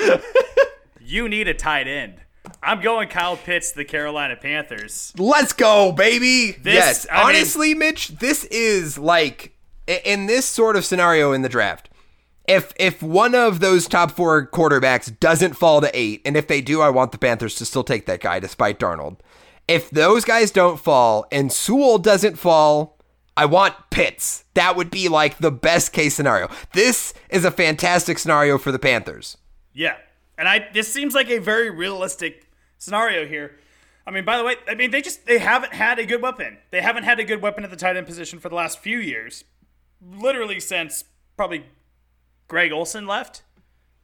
you 1.01 1.29
need 1.29 1.49
a 1.49 1.55
tight 1.55 1.87
end. 1.89 2.15
I'm 2.63 2.81
going 2.81 3.09
Kyle 3.09 3.37
Pitts, 3.37 3.73
the 3.73 3.85
Carolina 3.85 4.37
Panthers. 4.37 5.13
Let's 5.17 5.53
go, 5.53 5.93
baby. 5.93 6.53
This- 6.53 6.75
yes, 6.75 7.07
I 7.11 7.19
mean- 7.27 7.37
honestly, 7.37 7.75
Mitch, 7.75 8.09
this 8.09 8.45
is 8.47 8.99
like 8.99 9.53
in 9.87 10.27
this 10.27 10.47
sort 10.47 10.77
of 10.77 10.85
scenario 10.85 11.33
in 11.33 11.43
the 11.43 11.49
draft. 11.49 11.89
If 12.49 12.73
if 12.77 13.03
one 13.03 13.35
of 13.35 13.61
those 13.61 13.87
top 13.87 14.11
four 14.11 14.47
quarterbacks 14.47 15.17
doesn't 15.21 15.55
fall 15.55 15.81
to 15.81 15.91
eight, 15.95 16.21
and 16.25 16.37
if 16.37 16.49
they 16.49 16.61
do, 16.61 16.81
I 16.81 16.89
want 16.91 17.13
the 17.13 17.19
Panthers 17.19 17.55
to 17.57 17.65
still 17.65 17.85
take 17.85 18.07
that 18.07 18.21
guy 18.21 18.41
despite 18.41 18.79
Darnold. 18.81 19.19
If 19.69 19.89
those 19.91 20.25
guys 20.25 20.51
don't 20.51 20.81
fall 20.81 21.27
and 21.31 21.53
Sewell 21.53 21.99
doesn't 21.99 22.37
fall, 22.37 22.99
I 23.37 23.47
want 23.47 23.75
Pitts. 23.91 24.45
That 24.55 24.77
would 24.77 24.91
be 24.91 25.09
like 25.09 25.39
the 25.39 25.51
best 25.51 25.93
case 25.93 26.15
scenario. 26.15 26.49
This 26.73 27.15
is 27.29 27.45
a 27.45 27.51
fantastic 27.51 28.19
scenario 28.19 28.59
for 28.59 28.73
the 28.73 28.79
Panthers. 28.79 29.37
Yeah. 29.73 29.97
And 30.37 30.49
I 30.49 30.69
this 30.73 30.93
seems 30.93 31.15
like 31.15 31.31
a 31.31 31.39
very 31.39 31.71
realistic 31.71 32.49
scenario 32.79 33.27
here. 33.27 33.57
I 34.07 34.11
mean, 34.11 34.25
by 34.25 34.39
the 34.39 34.45
way, 34.45 34.57
I 34.69 34.75
mean 34.75 34.91
they 34.91 35.03
just 35.03 35.27
they 35.27 35.39
haven't 35.39 35.75
had 35.75 35.99
a 35.99 36.07
good 36.07 36.23
weapon. 36.23 36.59
They 36.71 36.81
haven't 36.81 37.05
had 37.05 37.21
a 37.21 37.25
good 37.25 37.43
weapon 37.43 37.65
at 37.65 37.71
the 37.71 37.77
tight 37.77 37.97
end 37.97 38.07
position 38.07 38.39
for 38.39 38.49
the 38.49 38.55
last 38.55 38.79
few 38.79 38.99
years. 38.99 39.45
Literally 40.01 40.61
since 40.61 41.05
probably 41.37 41.65
Greg 42.49 42.73
Olsen 42.73 43.07
left. 43.07 43.43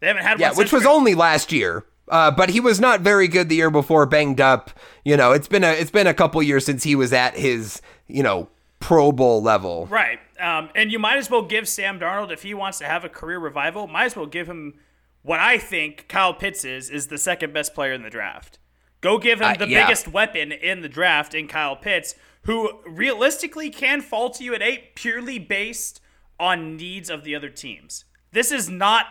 They 0.01 0.07
haven't 0.09 0.22
had 0.22 0.33
one. 0.33 0.41
Yeah, 0.41 0.53
which 0.53 0.72
was 0.72 0.83
Greg- 0.83 0.95
only 0.95 1.14
last 1.14 1.53
year. 1.53 1.85
Uh, 2.09 2.31
but 2.31 2.51
he 2.51 2.61
was 2.61 2.79
not 2.79 3.01
very 3.01 3.27
good 3.27 3.49
the 3.49 3.57
year 3.57 3.70
before, 3.70 4.07
banged 4.07 4.41
up. 4.41 4.70
You 5.05 5.16
know, 5.16 5.33
it's 5.33 5.49
been 5.49 5.64
a 5.64 5.72
it's 5.72 5.91
been 5.91 6.07
a 6.07 6.14
couple 6.14 6.41
years 6.43 6.64
since 6.64 6.85
he 6.85 6.95
was 6.95 7.12
at 7.12 7.37
his 7.37 7.83
you 8.07 8.22
know 8.22 8.49
Pro 8.81 9.11
Bowl 9.12 9.43
level. 9.43 9.87
Right. 9.87 10.18
Um, 10.39 10.68
and 10.74 10.93
you 10.93 10.99
might 10.99 11.16
as 11.16 11.31
well 11.31 11.43
give 11.43 11.66
Sam 11.68 11.99
Darnold, 11.99 12.31
if 12.31 12.43
he 12.43 12.55
wants 12.55 12.79
to 12.79 12.85
have 12.87 13.05
a 13.05 13.09
career 13.09 13.39
revival, 13.39 13.87
might 13.87 14.05
as 14.05 14.16
well 14.16 14.27
give 14.27 14.49
him 14.49 14.74
what 15.22 15.41
I 15.41 15.59
think 15.59 16.07
Kyle 16.09 16.35
Pitts 16.35 16.64
is, 16.64 16.89
is 16.91 17.09
the 17.09 17.18
second 17.18 17.53
best 17.53 17.74
player 17.74 17.93
in 17.93 18.03
the 18.03 18.11
draft. 18.11 18.59
Go 19.01 19.18
give 19.18 19.41
him 19.41 19.47
Uh, 19.49 19.55
the 19.55 19.68
yeah. 19.68 19.85
biggest 19.85 20.09
weapon 20.09 20.53
in 20.53 20.83
the 20.83 20.89
draft 20.89 21.35
in 21.35 21.49
Kyle 21.49 21.77
Pitts, 21.77 22.14
who 22.43 22.81
realistically 22.87 23.70
can 23.70 24.01
fall 24.01 24.31
to 24.31 24.45
you 24.45 24.55
at 24.55 24.62
eight 24.62 24.95
purely 24.95 25.39
based 25.39 26.01
on 26.39 26.77
needs 26.77 27.11
of 27.11 27.24
the 27.24 27.35
other 27.35 27.49
teams. 27.49 28.05
This 28.33 28.53
is 28.53 28.68
not 28.68 29.07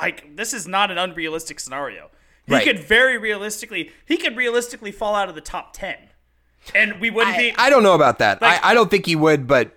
like 0.00 0.36
this 0.36 0.52
is 0.52 0.66
not 0.66 0.90
an 0.90 0.98
unrealistic 0.98 1.60
scenario. 1.60 2.10
He 2.46 2.52
Right. 2.54 2.64
could 2.64 2.80
very 2.80 3.16
realistically 3.18 3.92
he 4.04 4.16
could 4.16 4.36
realistically 4.36 4.92
fall 4.92 5.14
out 5.14 5.28
of 5.28 5.34
the 5.34 5.40
top 5.40 5.72
ten. 5.72 6.05
And 6.74 7.00
we 7.00 7.10
wouldn't 7.10 7.36
I, 7.36 7.38
be 7.38 7.54
I 7.56 7.70
don't 7.70 7.82
know 7.82 7.94
about 7.94 8.18
that. 8.18 8.40
Like- 8.42 8.64
I, 8.64 8.70
I 8.70 8.74
don't 8.74 8.90
think 8.90 9.06
he 9.06 9.16
would, 9.16 9.46
but 9.46 9.72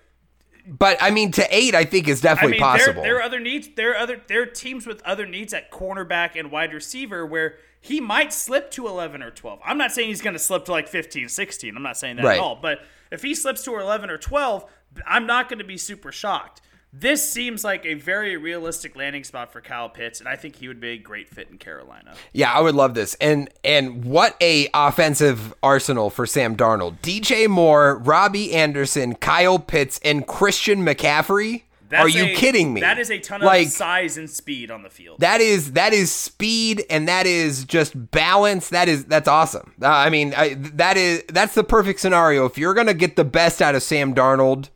but 0.66 0.98
I 1.00 1.10
mean, 1.10 1.32
to 1.32 1.46
eight, 1.54 1.74
I 1.74 1.84
think 1.84 2.06
is 2.06 2.24
I 2.24 2.28
definitely 2.28 2.52
mean, 2.52 2.60
possible. 2.60 3.02
there, 3.02 3.14
there 3.14 3.18
are 3.18 3.22
other 3.22 3.40
needs. 3.40 3.68
There 3.76 3.92
are 3.92 3.96
other 3.96 4.20
there 4.28 4.42
are 4.42 4.46
teams 4.46 4.86
with 4.86 5.02
other 5.02 5.26
needs 5.26 5.52
at 5.52 5.70
cornerback 5.72 6.38
and 6.38 6.50
wide 6.52 6.72
receiver 6.72 7.26
where 7.26 7.56
he 7.80 8.00
might 8.00 8.32
slip 8.32 8.70
to 8.72 8.86
11 8.86 9.22
or 9.22 9.30
12. 9.30 9.58
I'm 9.64 9.78
not 9.78 9.90
saying 9.90 10.08
he's 10.08 10.20
going 10.20 10.34
to 10.34 10.38
slip 10.38 10.66
to 10.66 10.70
like 10.72 10.86
15, 10.86 11.28
16. 11.30 11.76
I'm 11.76 11.82
not 11.82 11.96
saying 11.96 12.16
that 12.16 12.24
Right. 12.24 12.36
at 12.38 12.40
all. 12.42 12.56
But 12.60 12.80
if 13.10 13.22
he 13.22 13.34
slips 13.34 13.64
to 13.64 13.78
11 13.78 14.10
or 14.10 14.18
12, 14.18 14.66
I'm 15.06 15.26
not 15.26 15.48
going 15.48 15.60
to 15.60 15.64
be 15.64 15.78
super 15.78 16.12
shocked. 16.12 16.60
This 16.92 17.30
seems 17.30 17.62
like 17.62 17.86
a 17.86 17.94
very 17.94 18.36
realistic 18.36 18.96
landing 18.96 19.22
spot 19.22 19.52
for 19.52 19.60
Kyle 19.60 19.88
Pitts, 19.88 20.18
and 20.18 20.28
I 20.28 20.34
think 20.34 20.56
he 20.56 20.66
would 20.66 20.80
be 20.80 20.90
a 20.90 20.98
great 20.98 21.28
fit 21.28 21.48
in 21.48 21.56
Carolina. 21.56 22.14
Yeah, 22.32 22.52
I 22.52 22.60
would 22.60 22.74
love 22.74 22.94
this. 22.94 23.14
And 23.20 23.48
and 23.62 24.04
what 24.04 24.36
a 24.40 24.68
offensive 24.74 25.54
arsenal 25.62 26.10
for 26.10 26.26
Sam 26.26 26.56
Darnold. 26.56 26.98
DJ 27.00 27.48
Moore, 27.48 27.98
Robbie 27.98 28.52
Anderson, 28.52 29.14
Kyle 29.14 29.60
Pitts, 29.60 30.00
and 30.04 30.26
Christian 30.26 30.84
McCaffrey. 30.84 31.62
That's 31.90 32.04
Are 32.04 32.08
you 32.08 32.24
a- 32.24 32.34
kidding 32.34 32.72
me? 32.72 32.80
That 32.80 32.98
is 32.98 33.10
a 33.10 33.18
ton 33.18 33.40
like, 33.40 33.66
of 33.66 33.72
size 33.72 34.16
and 34.16 34.30
speed 34.30 34.70
on 34.70 34.82
the 34.82 34.90
field. 34.90 35.20
That 35.20 35.40
is 35.40 35.72
that 35.72 35.92
is 35.92 36.12
speed 36.12 36.84
and 36.88 37.08
that 37.08 37.26
is 37.26 37.64
just 37.64 38.10
balance. 38.12 38.68
That 38.68 38.88
is 38.88 39.04
that's 39.04 39.28
awesome. 39.28 39.74
Uh, 39.82 39.88
I 39.88 40.10
mean, 40.10 40.32
I, 40.36 40.54
that 40.54 40.96
is 40.96 41.24
that's 41.28 41.54
the 41.54 41.64
perfect 41.64 42.00
scenario. 42.00 42.46
If 42.46 42.58
you're 42.58 42.74
gonna 42.74 42.94
get 42.94 43.14
the 43.16 43.24
best 43.24 43.60
out 43.60 43.74
of 43.74 43.82
Sam 43.82 44.14
Darnold, 44.14 44.70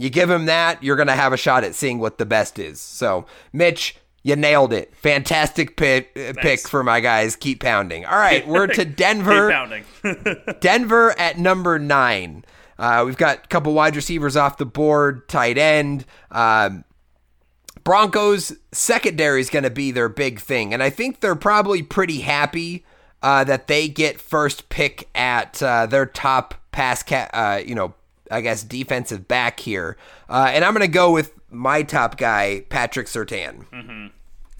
you 0.00 0.10
give 0.10 0.30
him 0.30 0.46
that, 0.46 0.82
you're 0.82 0.96
gonna 0.96 1.16
have 1.16 1.32
a 1.32 1.36
shot 1.36 1.64
at 1.64 1.74
seeing 1.74 1.98
what 1.98 2.18
the 2.18 2.26
best 2.26 2.58
is. 2.58 2.80
So, 2.80 3.26
Mitch, 3.52 3.96
you 4.22 4.36
nailed 4.36 4.72
it. 4.72 4.94
Fantastic 4.96 5.76
pick, 5.76 6.16
uh, 6.16 6.32
pick 6.40 6.68
for 6.68 6.82
my 6.82 7.00
guys. 7.00 7.36
Keep 7.36 7.60
pounding. 7.60 8.04
All 8.04 8.18
right, 8.18 8.46
we're 8.46 8.66
to 8.66 8.84
Denver. 9.02 9.48
Keep 9.48 9.54
pounding. 9.54 10.54
Denver 10.60 11.18
at 11.18 11.38
number 11.38 11.78
nine. 11.78 12.44
Uh, 12.78 13.04
we've 13.04 13.16
got 13.16 13.44
a 13.44 13.48
couple 13.48 13.74
wide 13.74 13.94
receivers 13.94 14.36
off 14.36 14.56
the 14.56 14.66
board, 14.66 15.28
tight 15.28 15.58
end. 15.58 16.06
Um, 16.30 16.84
Broncos 17.84 18.52
secondary 18.72 19.40
is 19.40 19.50
going 19.50 19.64
to 19.64 19.70
be 19.70 19.90
their 19.90 20.08
big 20.08 20.40
thing, 20.40 20.72
and 20.72 20.82
I 20.82 20.90
think 20.90 21.20
they're 21.20 21.34
probably 21.34 21.82
pretty 21.82 22.20
happy 22.20 22.84
uh, 23.22 23.44
that 23.44 23.66
they 23.66 23.88
get 23.88 24.20
first 24.20 24.68
pick 24.68 25.08
at 25.14 25.62
uh, 25.62 25.86
their 25.86 26.06
top 26.06 26.54
pass 26.72 27.02
cat. 27.02 27.30
Uh, 27.32 27.60
you 27.64 27.74
know, 27.74 27.94
I 28.30 28.40
guess 28.40 28.62
defensive 28.62 29.26
back 29.28 29.60
here, 29.60 29.96
uh, 30.28 30.50
and 30.52 30.64
I'm 30.64 30.72
going 30.72 30.86
to 30.86 30.92
go 30.92 31.10
with 31.12 31.32
my 31.50 31.82
top 31.82 32.16
guy, 32.16 32.64
Patrick 32.68 33.06
Surtain. 33.08 34.10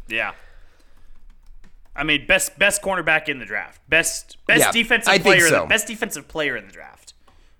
yeah. 0.09 0.33
I 1.95 2.05
mean, 2.05 2.27
best 2.27 2.59
best 2.59 2.83
cornerback 2.83 3.29
in 3.29 3.39
the 3.39 3.45
draft. 3.45 3.81
Best 3.89 4.39
best 4.47 4.61
Yeah, 4.61 4.73
defensive 4.73 5.23
player. 5.23 5.45
in 5.45 5.51
so. 5.51 5.61
the, 5.63 5.67
best 5.67 5.87
defensive 5.87 6.29
player 6.29 6.57
in 6.57 6.67
the 6.67 6.73
draft. 6.73 7.15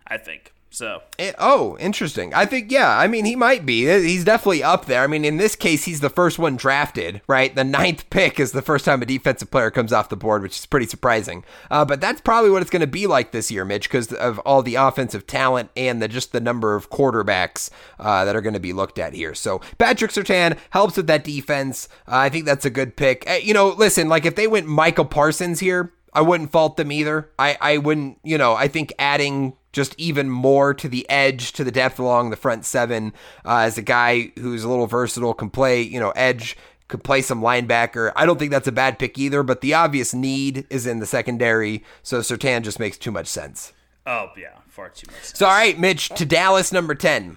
I 0.07 0.17
think 0.17 0.53
so. 0.71 1.03
Eh, 1.19 1.33
oh, 1.39 1.77
interesting. 1.79 2.33
I 2.33 2.47
think, 2.47 2.71
yeah, 2.71 2.97
I 2.97 3.07
mean, 3.07 3.25
he 3.25 3.37
might 3.37 3.67
be. 3.67 3.87
He's 3.87 4.25
definitely 4.25 4.63
up 4.63 4.87
there. 4.87 5.03
I 5.03 5.07
mean, 5.07 5.25
in 5.25 5.37
this 5.37 5.57
case, 5.57 5.85
he's 5.85 6.01
the 6.01 6.09
first 6.09 6.39
one 6.39 6.57
drafted, 6.57 7.21
right? 7.27 7.55
The 7.55 7.65
ninth 7.65 8.09
pick 8.11 8.39
is 8.39 8.53
the 8.53 8.63
first 8.63 8.85
time 8.85 9.03
a 9.03 9.07
defensive 9.07 9.51
player 9.51 9.71
comes 9.71 9.93
off 9.93 10.09
the 10.09 10.17
board, 10.17 10.43
which 10.43 10.59
is 10.59 10.67
pretty 10.67 10.87
surprising. 10.87 11.45
Uh, 11.71 11.85
but 11.85 12.01
that's 12.01 12.21
probably 12.21 12.51
what 12.51 12.63
it's 12.63 12.71
going 12.71 12.81
to 12.81 12.87
be 12.87 13.07
like 13.07 13.33
this 13.33 13.51
year, 13.51 13.65
Mitch, 13.65 13.89
because 13.89 14.13
of 14.13 14.39
all 14.41 14.63
the 14.63 14.77
offensive 14.77 15.27
talent 15.27 15.71
and 15.77 16.01
the, 16.01 16.09
just 16.09 16.33
the 16.33 16.41
number 16.41 16.77
of 16.77 16.89
quarterbacks 16.89 17.71
uh, 17.99 18.25
that 18.25 18.37
are 18.37 18.41
going 18.41 18.55
to 18.55 18.61
be 18.61 18.73
looked 18.73 18.99
at 18.99 19.13
here. 19.13 19.35
So 19.35 19.61
Patrick 19.79 20.13
Surtain 20.13 20.57
helps 20.71 20.97
with 20.97 21.09
that 21.09 21.25
defense. 21.25 21.89
Uh, 22.07 22.17
I 22.17 22.29
think 22.29 22.45
that's 22.45 22.65
a 22.65 22.71
good 22.71 22.97
pick. 22.97 23.25
Eh, 23.27 23.39
you 23.39 23.55
know, 23.55 23.69
listen, 23.69 24.09
like 24.09 24.25
if 24.25 24.37
they 24.37 24.47
went 24.47 24.67
Michael 24.67 25.05
Parsons 25.05 25.61
here, 25.61 25.93
I 26.13 26.23
wouldn't 26.23 26.51
fault 26.51 26.77
them 26.77 26.91
either. 26.91 27.31
I, 27.39 27.57
I 27.61 27.79
wouldn't, 27.79 28.19
you 28.25 28.39
know, 28.39 28.55
I 28.55 28.69
think 28.69 28.93
adding 28.99 29.57
just 29.73 29.95
even 29.99 30.29
more 30.29 30.75
to 30.75 30.89
the 30.89 31.09
edge, 31.09 31.53
to 31.53 31.65
the 31.65 31.71
depth 31.71 31.99
along 31.99 32.31
the 32.31 32.37
front 32.37 32.65
seven, 32.65 33.13
uh, 33.45 33.59
as 33.59 33.79
a 33.79 33.83
guy 33.83 34.33
who's 34.39 34.65
a 34.65 34.69
little 34.69 34.87
versatile, 34.87 35.35
can 35.35 35.51
play, 35.51 35.81
you 35.81 36.01
know, 36.01 36.11
edge, 36.11 36.57
could 36.89 37.05
play 37.05 37.23
some 37.23 37.41
linebacker. 37.41 38.13
I 38.17 38.27
don't 38.27 38.39
think 38.39 38.51
that's 38.51 38.69
a 38.69 38.73
bad 38.73 38.99
pick 38.99 39.19
either, 39.19 39.43
but 39.43 39.61
the 39.61 39.75
obvious 39.75 40.13
need 40.13 40.67
is 40.71 40.87
in 40.87 40.99
the 40.99 41.07
secondary, 41.07 41.85
so 42.03 42.21
Surtain 42.21 42.63
just 42.63 42.81
makes 42.81 42.99
too 42.99 43.13
much 43.13 43.29
sense. 43.29 43.73
Oh 44.07 44.31
yeah, 44.37 44.59
far 44.69 44.89
too 44.89 45.07
much. 45.11 45.37
So, 45.37 45.47
all 45.47 45.53
right, 45.53 45.79
Mitch, 45.79 46.09
to 46.11 46.27
Dallas, 46.27 46.73
number 46.73 46.95
10. 46.95 47.37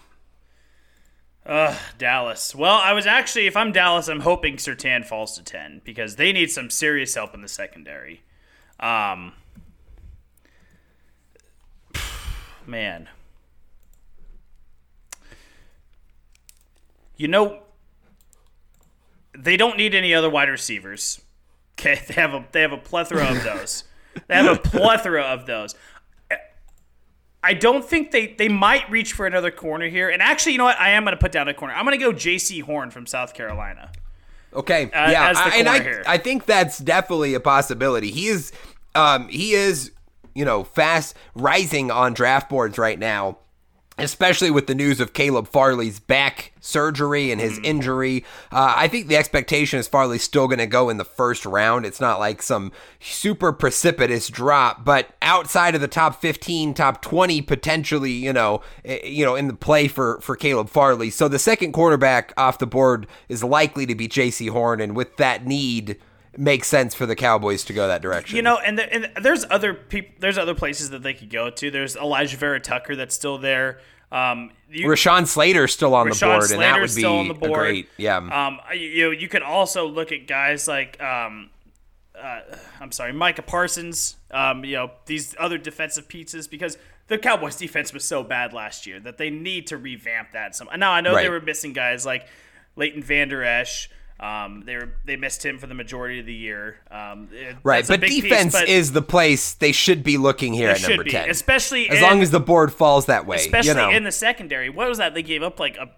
Dallas. 1.98 2.56
Well, 2.56 2.76
I 2.76 2.94
was 2.94 3.06
actually, 3.06 3.48
if 3.48 3.58
I'm 3.58 3.72
Dallas, 3.72 4.08
I'm 4.08 4.22
hoping 4.22 4.58
Surtain 4.58 5.06
falls 5.06 5.36
to 5.36 5.44
ten 5.44 5.82
because 5.84 6.16
they 6.16 6.32
need 6.32 6.52
some 6.52 6.70
serious 6.70 7.16
help 7.16 7.34
in 7.34 7.42
the 7.42 7.48
secondary. 7.48 8.24
Um, 8.80 9.34
man, 12.68 13.10
you 17.18 17.28
know, 17.28 17.60
they 19.38 19.58
don't 19.58 19.78
need 19.78 19.96
any 19.96 20.14
other 20.14 20.30
wide 20.30 20.50
receivers. 20.50 21.20
Okay, 21.80 22.00
they 22.08 22.14
have 22.14 22.36
a 22.36 22.46
they 22.52 22.62
have 22.62 22.72
a 22.72 22.78
plethora 22.78 23.26
of 23.36 23.44
those. 23.44 23.84
they 24.28 24.36
have 24.36 24.46
a 24.58 24.60
plethora 24.70 25.24
of 25.24 25.48
those. 25.48 25.74
I 27.42 27.56
don't 27.56 27.84
think 27.84 28.12
they 28.12 28.28
they 28.38 28.48
might 28.48 28.90
reach 28.92 29.14
for 29.14 29.26
another 29.26 29.50
corner 29.50 29.90
here. 29.90 30.08
And 30.12 30.22
actually, 30.22 30.52
you 30.52 30.60
know 30.60 30.66
what? 30.66 30.80
I 30.80 30.90
am 30.92 31.04
going 31.04 31.14
to 31.18 31.20
put 31.20 31.32
down 31.32 31.48
a 31.48 31.54
corner. 31.54 31.74
I'm 31.74 31.84
going 31.84 31.98
to 32.00 32.06
go 32.06 32.14
Jaycee 32.14 32.62
Horn 32.62 32.92
from 32.92 33.08
South 33.08 33.34
Carolina. 33.34 33.92
Okay, 34.54 34.84
Uh, 34.92 35.10
yeah, 35.10 35.34
I- 35.36 35.58
and 35.58 35.68
I, 35.68 35.82
here. 35.82 36.04
I 36.06 36.20
think 36.20 36.46
that's 36.46 36.78
definitely 36.78 37.34
a 37.34 37.40
possibility. 37.40 38.12
He 38.12 38.28
is, 38.28 38.52
um, 38.94 39.28
he 39.28 39.54
is, 39.54 39.92
you 40.34 40.46
know, 40.46 40.64
fast 40.64 41.16
rising 41.36 41.92
on 41.92 42.14
draft 42.14 42.50
boards 42.50 42.78
right 42.78 43.00
now, 43.00 43.38
especially 43.98 44.50
with 44.50 44.68
the 44.68 44.76
news 44.76 45.00
of 45.00 45.14
Caleb 45.14 45.48
Farley's 45.48 46.00
back 46.00 46.54
surgery 46.60 47.32
and 47.32 47.40
his 47.40 47.60
injury. 47.64 48.24
Uh, 48.52 48.74
I 48.76 48.88
think 48.88 49.08
the 49.08 49.18
expectation 49.18 49.80
is 49.80 49.88
Farley's 49.88 50.24
still 50.24 50.48
going 50.48 50.60
to 50.60 50.66
go 50.66 50.90
in 50.90 50.98
the 50.98 51.06
first 51.06 51.46
round. 51.46 51.86
It's 51.86 52.02
not 52.02 52.20
like 52.20 52.42
some 52.42 52.72
super 53.00 53.52
precipitous 53.52 54.30
drop, 54.30 54.84
but 54.84 55.10
outside 55.22 55.76
of 55.76 55.82
the 55.82 55.88
top 55.88 56.22
15, 56.22 56.74
top 56.74 57.02
20, 57.02 57.42
potentially, 57.42 58.12
you 58.12 58.34
know, 58.34 58.62
eh, 58.86 59.06
you 59.06 59.26
know, 59.26 59.36
in 59.36 59.48
the 59.48 59.54
play 59.54 59.88
for 59.88 60.20
for 60.22 60.36
Caleb 60.36 60.70
Farley. 60.70 61.10
So 61.10 61.28
the 61.28 61.40
second 61.40 61.74
quarterback 61.74 62.34
off 62.38 62.58
the 62.58 62.68
board 62.68 63.06
is 63.30 63.44
likely 63.44 63.86
to 63.86 63.94
be 63.96 64.08
Jaycee 64.08 64.50
Horn, 64.50 64.82
and 64.82 64.96
with 64.96 65.18
that 65.18 65.46
need. 65.46 65.98
Makes 66.38 66.68
sense 66.68 66.96
for 66.96 67.06
the 67.06 67.16
Cowboys 67.16 67.64
to 67.66 67.74
go 67.74 67.88
that 67.88 68.02
direction. 68.02 68.36
You 68.36 68.42
know, 68.42 68.58
and, 68.58 68.78
the, 68.78 68.92
and 68.92 69.12
there's 69.24 69.46
other 69.50 69.74
people. 69.74 70.16
There's 70.20 70.38
other 70.38 70.56
places 70.56 70.90
that 70.90 71.04
they 71.04 71.14
could 71.14 71.30
go 71.30 71.50
to. 71.50 71.72
There's 71.72 71.96
Alijah 71.96 72.36
Vera-Tucker 72.36 72.96
that's 72.96 73.14
still 73.14 73.38
there. 73.38 73.80
Um, 74.12 74.52
you, 74.70 74.88
Rashawn 74.88 75.28
Slater's 75.28 75.74
still 75.74 75.96
on 75.96 76.08
the 76.08 76.16
Rashawn 76.16 76.40
board, 76.40 76.52
and 76.52 76.62
that 76.62 76.80
would 76.80 76.84
be 76.84 77.02
still 77.02 77.18
on 77.18 77.28
the 77.28 77.34
a 77.34 77.38
board. 77.38 77.60
great, 77.60 77.90
yeah. 77.98 78.18
Um, 78.18 78.60
you, 78.74 78.80
you 78.80 79.04
know, 79.06 79.12
you 79.12 79.28
could 79.28 79.42
also 79.42 79.88
look 79.88 80.12
at 80.12 80.28
guys 80.28 80.68
like 80.68 81.02
um, 81.02 81.50
uh, 82.20 82.42
I'm 82.80 82.92
sorry, 82.92 83.14
Micah 83.14 83.42
Parsons. 83.42 84.18
Um, 84.32 84.64
you 84.64 84.76
know, 84.76 84.92
these 85.06 85.36
other 85.40 85.58
defensive 85.58 86.08
pieces 86.08 86.48
because 86.48 86.78
the 87.08 87.18
Cowboys' 87.18 87.56
defense 87.56 87.94
was 87.94 88.06
so 88.06 88.24
bad 88.24 88.54
last 88.54 88.86
year 88.86 89.00
that 89.00 89.18
they 89.18 89.30
need 89.30 89.68
to 89.68 89.78
revamp 89.78 90.32
that. 90.32 90.56
Some 90.56 90.70
now 90.78 90.92
I 90.92 91.02
know 91.02 91.16
they 91.16 91.30
were 91.30 91.42
missing 91.42 91.74
guys 91.74 92.06
like 92.06 92.28
Leighton 92.76 93.04
Vander 93.04 93.44
Esch. 93.44 93.90
Um, 94.24 94.64
they 94.66 94.78
were 94.78 94.94
they 95.04 95.18
missed 95.18 95.44
him 95.46 95.58
for 95.60 95.68
the 95.68 95.74
majority 95.74 96.20
of 96.22 96.26
the 96.26 96.34
year. 96.34 96.78
Um, 96.90 97.28
Right, 97.64 97.86
but 97.86 98.00
big 98.00 98.10
piece, 98.10 98.24
defense 98.24 98.54
but 98.54 98.70
is 98.70 98.94
the 98.94 99.02
place 99.02 99.54
they 99.54 99.74
should 99.74 100.02
be 100.02 100.18
looking 100.18 100.54
here 100.54 100.70
at 100.70 100.82
number 100.82 101.04
be, 101.04 101.10
10. 101.12 101.30
especially 101.30 101.90
as 101.90 101.98
in- 101.98 102.04
long 102.04 102.22
as 102.22 102.32
the 102.32 102.40
board 102.40 102.72
falls 102.72 103.08
that 103.08 103.26
way. 103.26 103.36
especially 103.36 103.70
you 103.72 103.76
know. 103.76 103.90
in 103.90 104.04
the 104.06 104.12
secondary. 104.14 104.70
What 104.70 104.88
was 104.88 104.98
that? 105.00 105.14
They 105.14 105.24
gave 105.24 105.44
up 105.44 105.60
like 105.60 105.76
a 105.78 105.90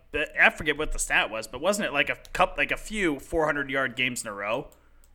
I 0.42 0.50
forget 0.50 0.76
what 0.76 0.92
the 0.92 0.98
stat 0.98 1.30
was, 1.30 1.46
but 1.46 1.62
wasn't 1.62 1.88
it 1.88 1.94
like 1.94 2.10
a 2.10 2.18
cup 2.34 2.56
like 2.58 2.72
a 2.72 2.78
few 2.78 3.20
400 3.20 3.70
yard 3.70 3.96
games 3.96 4.24
in 4.24 4.28
a 4.28 4.34
row 4.34 4.70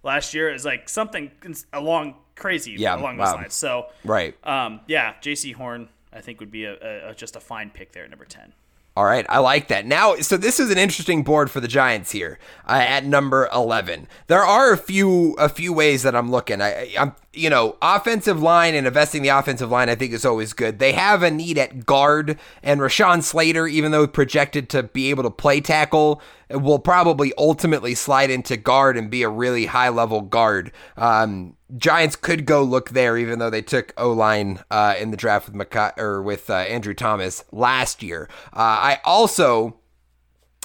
last 0.04 0.32
year? 0.32 0.48
It 0.48 0.52
was 0.52 0.64
like 0.64 0.88
something 0.88 1.32
along 1.72 2.14
crazy 2.36 2.72
Yeah, 2.78 2.94
along 2.94 3.16
wow. 3.16 3.24
those 3.26 3.34
lines. 3.34 3.54
So 3.54 3.86
Right. 4.04 4.36
um, 4.46 4.80
yeah, 4.86 5.14
Jaycee 5.20 5.54
Horn 5.54 5.88
I 6.12 6.20
think 6.20 6.38
would 6.38 6.50
be 6.52 6.64
a, 6.64 6.74
a, 6.80 7.11
a 7.11 7.14
just 7.14 7.34
a 7.34 7.40
fine 7.40 7.70
pick 7.70 7.90
there 7.92 8.04
at 8.04 8.11
number 8.11 8.24
10. 8.24 8.52
All 8.97 9.05
right, 9.05 9.24
I 9.28 9.38
like 9.38 9.68
that. 9.68 9.86
Now, 9.86 10.16
so 10.16 10.36
this 10.36 10.59
is 10.59 10.70
an 10.70 10.76
interesting 10.76 11.22
board 11.22 11.49
for 11.49 11.61
the 11.61 11.68
Giants 11.68 12.11
here 12.11 12.41
uh, 12.66 12.84
at 12.86 13.05
number 13.05 13.49
eleven. 13.55 14.09
There 14.26 14.43
are 14.43 14.72
a 14.72 14.76
few 14.76 15.34
a 15.34 15.49
few 15.49 15.72
ways 15.72 16.03
that 16.03 16.16
I'm 16.16 16.30
looking. 16.30 16.61
I, 16.61 16.93
I'm 16.99 17.14
you 17.32 17.49
know 17.49 17.76
offensive 17.80 18.43
line 18.43 18.74
and 18.74 18.88
investing 18.88 19.22
the 19.22 19.28
offensive 19.28 19.70
line. 19.70 19.88
I 19.88 19.95
think 19.95 20.12
is 20.12 20.24
always 20.24 20.53
good. 20.53 20.80
They 20.80 20.93
have 20.93 21.22
a 21.22 21.30
need 21.30 21.57
at 21.57 21.86
guard, 21.86 22.36
and 22.64 22.80
Rashawn 22.80 23.22
Slater, 23.22 23.68
even 23.68 23.93
though 23.93 24.09
projected 24.09 24.68
to 24.70 24.82
be 24.82 25.11
able 25.11 25.22
to 25.22 25.30
play 25.30 25.61
tackle, 25.61 26.20
will 26.51 26.80
probably 26.80 27.32
ultimately 27.38 27.95
slide 27.95 28.30
into 28.30 28.57
guard 28.57 28.97
and 28.97 29.09
be 29.09 29.22
a 29.22 29.28
really 29.28 29.66
high 29.66 29.88
level 29.88 30.20
guard. 30.20 30.72
Um, 30.97 31.57
Giants 31.76 32.16
could 32.16 32.46
go 32.46 32.62
look 32.62 32.90
there, 32.90 33.16
even 33.16 33.38
though 33.38 33.50
they 33.50 33.62
took 33.62 33.92
O 33.96 34.12
line 34.12 34.60
uh, 34.70 34.94
in 34.98 35.10
the 35.10 35.16
draft 35.16 35.48
with 35.48 35.54
Maca- 35.54 35.98
or 35.98 36.22
with 36.22 36.50
uh, 36.50 36.54
Andrew 36.54 36.94
Thomas 36.94 37.44
last 37.52 38.02
year. 38.02 38.28
Uh, 38.52 38.58
I 38.58 39.00
also 39.04 39.76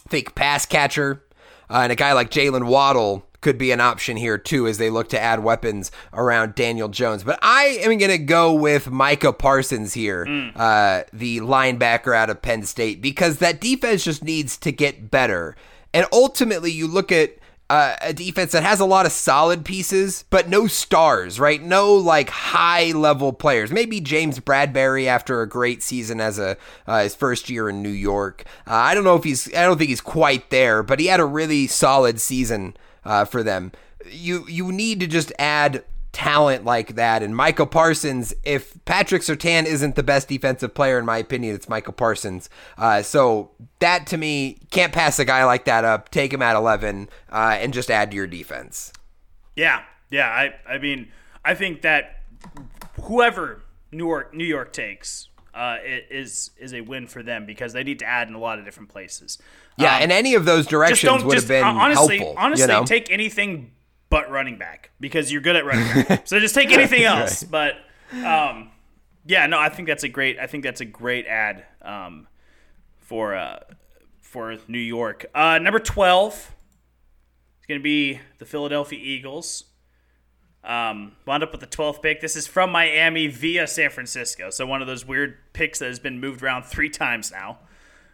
think 0.08 0.36
pass 0.36 0.66
catcher 0.66 1.24
uh, 1.70 1.80
and 1.80 1.92
a 1.92 1.96
guy 1.96 2.14
like 2.14 2.30
Jaylen 2.30 2.68
Waddle 2.68 3.26
could 3.42 3.58
be 3.60 3.72
an 3.72 3.80
option 3.80 4.18
here 4.18 4.40
too 4.40 4.68
as 4.68 4.80
they 4.80 4.90
look 4.90 5.10
to 5.10 5.20
add 5.20 5.44
weapons 5.44 5.92
around 6.14 6.56
Daniel 6.56 6.90
Jones. 6.90 7.24
But 7.24 7.38
I 7.44 7.80
am 7.82 7.98
going 7.98 8.12
to 8.12 8.18
go 8.18 8.54
with 8.54 8.90
Micah 8.90 9.34
Parsons 9.34 9.94
here, 9.94 10.26
mm. 10.26 10.52
uh, 10.56 11.04
the 11.14 11.42
linebacker 11.42 12.16
out 12.16 12.32
of 12.32 12.42
Penn 12.42 12.64
State, 12.64 13.02
because 13.02 13.38
that 13.38 13.62
defense 13.62 14.04
just 14.04 14.24
needs 14.24 14.58
to 14.58 14.72
get 14.72 15.12
better. 15.12 15.56
And 15.94 16.08
ultimately, 16.12 16.72
you 16.72 16.88
look 16.88 17.12
at 17.12 17.38
uh, 17.70 17.96
a 18.02 18.14
defense 18.14 18.52
that 18.52 18.64
has 18.64 18.80
a 18.80 18.86
lot 18.86 19.06
of 19.06 19.12
solid 19.12 19.66
pieces, 19.66 20.24
but 20.30 20.48
no 20.48 20.68
stars, 20.68 21.40
right? 21.40 21.62
No 21.62 21.96
like 21.96 22.30
high 22.30 22.92
level 22.92 23.34
players. 23.34 23.72
Maybe 23.72 24.00
James 24.00 24.40
Bradberry 24.40 25.08
after 25.08 25.42
a 25.42 25.50
great 25.50 25.82
season 25.82 26.22
as 26.22 26.38
a 26.38 26.58
uh, 26.86 27.04
his 27.04 27.16
first 27.16 27.50
year 27.50 27.68
in 27.68 27.82
New 27.82 27.90
York. 27.90 28.44
Uh, 28.68 28.76
I 28.76 28.94
don't 28.94 29.04
know 29.04 29.16
if 29.16 29.24
he's. 29.24 29.48
I 29.56 29.64
don't 29.64 29.78
think 29.78 29.90
he's 29.90 30.02
quite 30.02 30.52
there, 30.52 30.84
but 30.84 31.00
he 31.00 31.08
had 31.08 31.20
a 31.20 31.26
really 31.26 31.66
solid 31.66 32.22
season 32.22 32.78
uh, 33.04 33.26
for 33.26 33.42
them. 33.42 33.72
You 34.08 34.46
you 34.48 34.72
need 34.72 35.00
to 35.00 35.08
just 35.08 35.34
add 35.40 35.84
talent 36.16 36.64
like 36.64 36.96
that. 36.96 37.22
And 37.22 37.36
Michael 37.36 37.66
Parsons, 37.66 38.34
if 38.46 38.74
Patrick 38.86 39.22
Surtain 39.22 39.66
isn't 39.66 39.96
the 39.96 40.02
best 40.02 40.30
defensive 40.30 40.74
player, 40.74 40.98
in 40.98 41.06
my 41.06 41.18
opinion, 41.18 41.54
it's 41.54 41.68
Michael 41.68 41.92
Parsons. 41.92 42.50
Uh, 42.78 43.02
so 43.02 43.52
that 43.80 44.08
to 44.08 44.18
me, 44.18 44.58
can't 44.72 44.94
pass 44.94 45.20
a 45.20 45.26
guy 45.26 45.44
like 45.44 45.66
that 45.66 45.84
up. 45.84 46.08
Take 46.10 46.32
him 46.32 46.42
at 46.42 46.56
11 46.56 47.10
uh, 47.30 47.58
and 47.60 47.74
just 47.74 47.92
add 47.92 48.12
to 48.12 48.16
your 48.16 48.28
defense. 48.28 48.94
Yeah. 49.58 49.84
Yeah. 50.10 50.30
I, 50.30 50.56
I 50.66 50.78
mean, 50.78 51.12
I 51.44 51.54
think 51.54 51.82
that 51.82 52.22
whoever 53.02 53.62
New 53.92 54.08
York, 54.08 54.34
New 54.34 54.46
York 54.46 54.72
takes, 54.72 55.28
uh, 55.54 55.78
is 55.84 56.52
is 56.58 56.74
a 56.74 56.82
win 56.82 57.08
for 57.08 57.24
them 57.24 57.46
because 57.46 57.72
they 57.72 57.82
need 57.82 58.00
to 58.00 58.06
add 58.06 58.28
in 58.28 58.34
a 58.34 58.40
lot 58.40 58.60
of 58.60 58.66
different 58.66 58.90
places. 58.90 59.38
Yeah, 59.78 59.96
um, 59.96 60.04
and 60.04 60.12
any 60.12 60.36
of 60.36 60.44
those 60.44 60.68
directions 60.68 61.24
would 61.24 61.38
have 61.38 61.48
been 61.48 61.64
honestly, 61.64 62.18
helpful. 62.18 62.36
Honestly, 62.38 62.64
you 62.64 62.68
know? 62.68 62.84
take 62.84 63.10
anything 63.10 63.72
but 64.16 64.32
running 64.32 64.58
back 64.58 64.92
because 65.02 65.30
you're 65.30 65.42
good 65.42 65.58
at 65.58 65.66
running 65.66 66.06
back. 66.06 66.26
so 66.26 66.40
just 66.40 66.56
take 66.56 66.72
anything 66.72 67.04
else. 67.04 67.44
right. 67.44 67.76
But 68.14 68.16
um, 68.26 68.72
yeah, 69.26 69.46
no, 69.46 69.60
I 69.60 69.68
think 69.68 69.90
that's 69.90 70.06
a 70.06 70.08
great. 70.08 70.40
I 70.40 70.48
think 70.48 70.64
that's 70.64 70.80
a 70.80 70.86
great 70.86 71.28
ad 71.28 71.66
um, 71.82 72.26
for 72.98 73.36
uh, 73.36 73.60
for 74.22 74.56
New 74.70 74.80
York. 74.80 75.26
Uh, 75.36 75.60
number 75.60 75.80
twelve 75.80 76.34
is 77.60 77.66
going 77.68 77.78
to 77.78 77.84
be 77.84 78.22
the 78.38 78.46
Philadelphia 78.46 79.00
Eagles. 79.04 79.66
Um, 80.64 81.18
wound 81.28 81.44
up 81.44 81.52
with 81.52 81.62
the 81.62 81.68
12th 81.68 82.02
pick. 82.02 82.22
This 82.22 82.36
is 82.36 82.48
from 82.48 82.72
Miami 82.72 83.28
via 83.28 83.68
San 83.68 83.92
Francisco. 83.92 84.50
So 84.50 84.66
one 84.66 84.82
of 84.82 84.88
those 84.88 85.06
weird 85.06 85.38
picks 85.54 85.78
that 85.78 85.90
has 85.90 86.00
been 86.00 86.20
moved 86.20 86.42
around 86.42 86.64
three 86.64 86.90
times 86.90 87.32
now. 87.32 87.60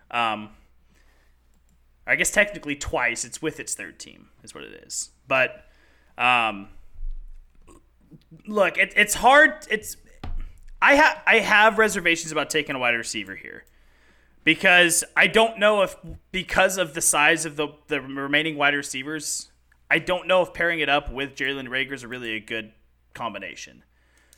Um, 0.10 0.50
I 2.06 2.18
guess 2.18 2.30
technically 2.30 2.76
twice. 2.76 3.24
It's 3.24 3.42
with 3.42 3.62
its 3.62 3.74
third 3.74 4.00
team, 4.00 4.32
is 4.44 4.54
what 4.54 4.66
it 4.66 4.84
is. 4.86 5.12
But 5.30 5.64
um, 6.22 6.70
look, 8.48 8.78
it, 8.78 8.94
it's 8.96 9.16
hard. 9.16 9.68
It's 9.70 9.98
I 10.82 10.96
have 10.96 11.22
I 11.26 11.40
have 11.40 11.78
reservations 11.78 12.32
about 12.32 12.50
taking 12.50 12.76
a 12.76 12.80
wide 12.80 12.96
receiver 12.96 13.36
here 13.36 13.66
because 14.44 15.04
I 15.18 15.28
don't 15.28 15.58
know 15.58 15.82
if 15.82 15.96
because 16.32 16.78
of 16.78 16.94
the 16.94 17.02
size 17.02 17.46
of 17.46 17.56
the 17.56 17.70
the 17.88 18.02
remaining 18.02 18.56
wide 18.56 18.76
receivers, 18.76 19.52
I 19.90 19.98
don't 19.98 20.28
know 20.28 20.44
if 20.44 20.54
pairing 20.54 20.80
it 20.80 20.90
up 20.90 21.12
with 21.12 21.36
Jalen 21.36 21.68
Reagor 21.68 21.94
is 21.94 22.06
really 22.06 22.36
a 22.36 22.40
good 22.40 22.72
combination. 23.14 23.84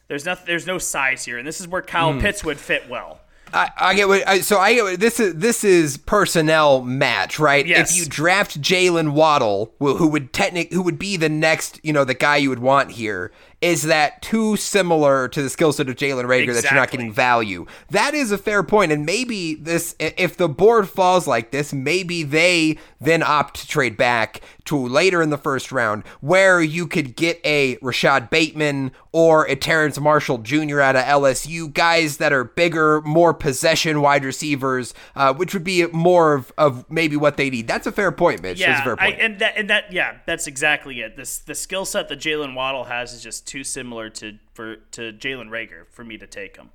There's 0.07 0.25
nothing. 0.25 0.45
There's 0.47 0.67
no 0.67 0.77
size 0.77 1.25
here, 1.25 1.37
and 1.37 1.45
this 1.45 1.59
is 1.59 1.67
where 1.67 1.81
Kyle 1.81 2.13
mm. 2.13 2.21
Pitts 2.21 2.43
would 2.43 2.59
fit 2.59 2.89
well. 2.89 3.19
I, 3.53 3.71
I 3.77 3.93
get 3.93 4.07
what 4.07 4.27
I, 4.27 4.41
so 4.41 4.57
I 4.57 4.73
get 4.73 4.83
what, 4.83 4.99
this 4.99 5.19
is 5.19 5.35
this 5.35 5.63
is 5.63 5.97
personnel 5.97 6.81
match 6.81 7.39
right 7.39 7.65
yes. 7.65 7.91
if 7.91 7.97
you 7.97 8.05
draft 8.05 8.59
Jaylen 8.59 9.13
Waddle 9.13 9.73
who 9.79 10.07
would 10.07 10.33
technic 10.33 10.73
who 10.73 10.81
would 10.81 10.97
be 10.97 11.17
the 11.17 11.29
next 11.29 11.79
you 11.83 11.93
know 11.93 12.03
the 12.03 12.13
guy 12.13 12.37
you 12.37 12.49
would 12.49 12.59
want 12.59 12.91
here 12.91 13.31
is 13.63 13.83
that 13.83 14.21
too 14.21 14.57
similar 14.57 15.29
to 15.29 15.41
the 15.41 15.49
skill 15.49 15.71
set 15.71 15.87
of 15.87 15.95
Jalen 15.95 16.25
Reagor 16.25 16.49
exactly. 16.49 16.53
that 16.53 16.63
you're 16.71 16.79
not 16.81 16.91
getting 16.91 17.13
value? 17.13 17.65
That 17.91 18.13
is 18.13 18.29
a 18.29 18.37
fair 18.37 18.61
point, 18.61 18.91
and 18.91 19.05
maybe 19.05 19.55
this, 19.55 19.95
if 19.99 20.35
the 20.35 20.49
board 20.49 20.89
falls 20.89 21.27
like 21.27 21.51
this, 21.51 21.71
maybe 21.71 22.23
they 22.23 22.77
then 22.99 23.23
opt 23.23 23.61
to 23.61 23.67
trade 23.67 23.95
back 23.95 24.41
to 24.65 24.75
later 24.77 25.21
in 25.21 25.29
the 25.29 25.37
first 25.37 25.71
round, 25.71 26.03
where 26.19 26.61
you 26.61 26.85
could 26.85 27.15
get 27.15 27.39
a 27.45 27.77
Rashod 27.81 28.29
Bateman 28.29 28.91
or 29.13 29.45
a 29.47 29.55
Terrace 29.55 29.99
Marshall 29.99 30.39
Jr. 30.39 30.81
out 30.81 30.97
of 30.97 31.03
LSU, 31.05 31.71
guys 31.73 32.17
that 32.17 32.33
are 32.33 32.43
bigger, 32.43 32.99
more 33.01 33.33
possession 33.33 34.01
wide 34.01 34.25
receivers, 34.25 34.93
uh, 35.15 35.33
which 35.33 35.53
would 35.53 35.63
be 35.63 35.85
more 35.87 36.33
of, 36.33 36.51
of 36.57 36.89
maybe 36.91 37.15
what 37.15 37.37
they 37.37 37.49
need. 37.49 37.67
That's 37.67 37.87
a 37.87 37.91
fair 37.91 38.11
point, 38.11 38.41
Mitch. 38.41 38.59
Yeah, 38.59 38.83
fair 38.83 38.97
point. 38.97 39.15
I, 39.15 39.17
and 39.19 39.39
that, 39.39 39.53
and 39.55 39.69
that, 39.69 39.93
yeah, 39.93 40.17
that's 40.25 40.47
exactly 40.47 40.99
it. 40.99 41.15
This 41.15 41.37
the 41.37 41.55
skill 41.55 41.85
set 41.85 42.09
that 42.09 42.19
Jaylen 42.19 42.55
Waddle 42.55 42.85
has 42.85 43.13
is 43.13 43.21
just 43.21 43.45
too 43.53 43.63
similar 43.63 44.09
to 44.09 44.39
for 44.55 44.77
to 44.93 45.13
Jalen 45.13 45.49
Reagor 45.49 45.85
for 45.91 46.03
me 46.03 46.17
to 46.17 46.25
take 46.25 46.57
him. 46.57 46.71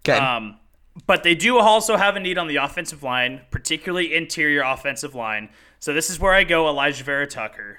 Okay. 0.00 0.18
Um, 0.18 0.58
but 1.06 1.22
they 1.22 1.34
do 1.34 1.58
also 1.58 1.96
have 1.96 2.14
a 2.14 2.20
need 2.20 2.36
on 2.36 2.46
the 2.46 2.56
offensive 2.56 3.02
line, 3.02 3.40
particularly 3.50 4.14
interior 4.14 4.60
offensive 4.60 5.14
line. 5.14 5.48
So 5.78 5.94
this 5.94 6.10
is 6.10 6.20
where 6.20 6.34
I 6.34 6.44
go, 6.44 6.64
Alijah 6.64 7.02
Vera-Tucker 7.02 7.78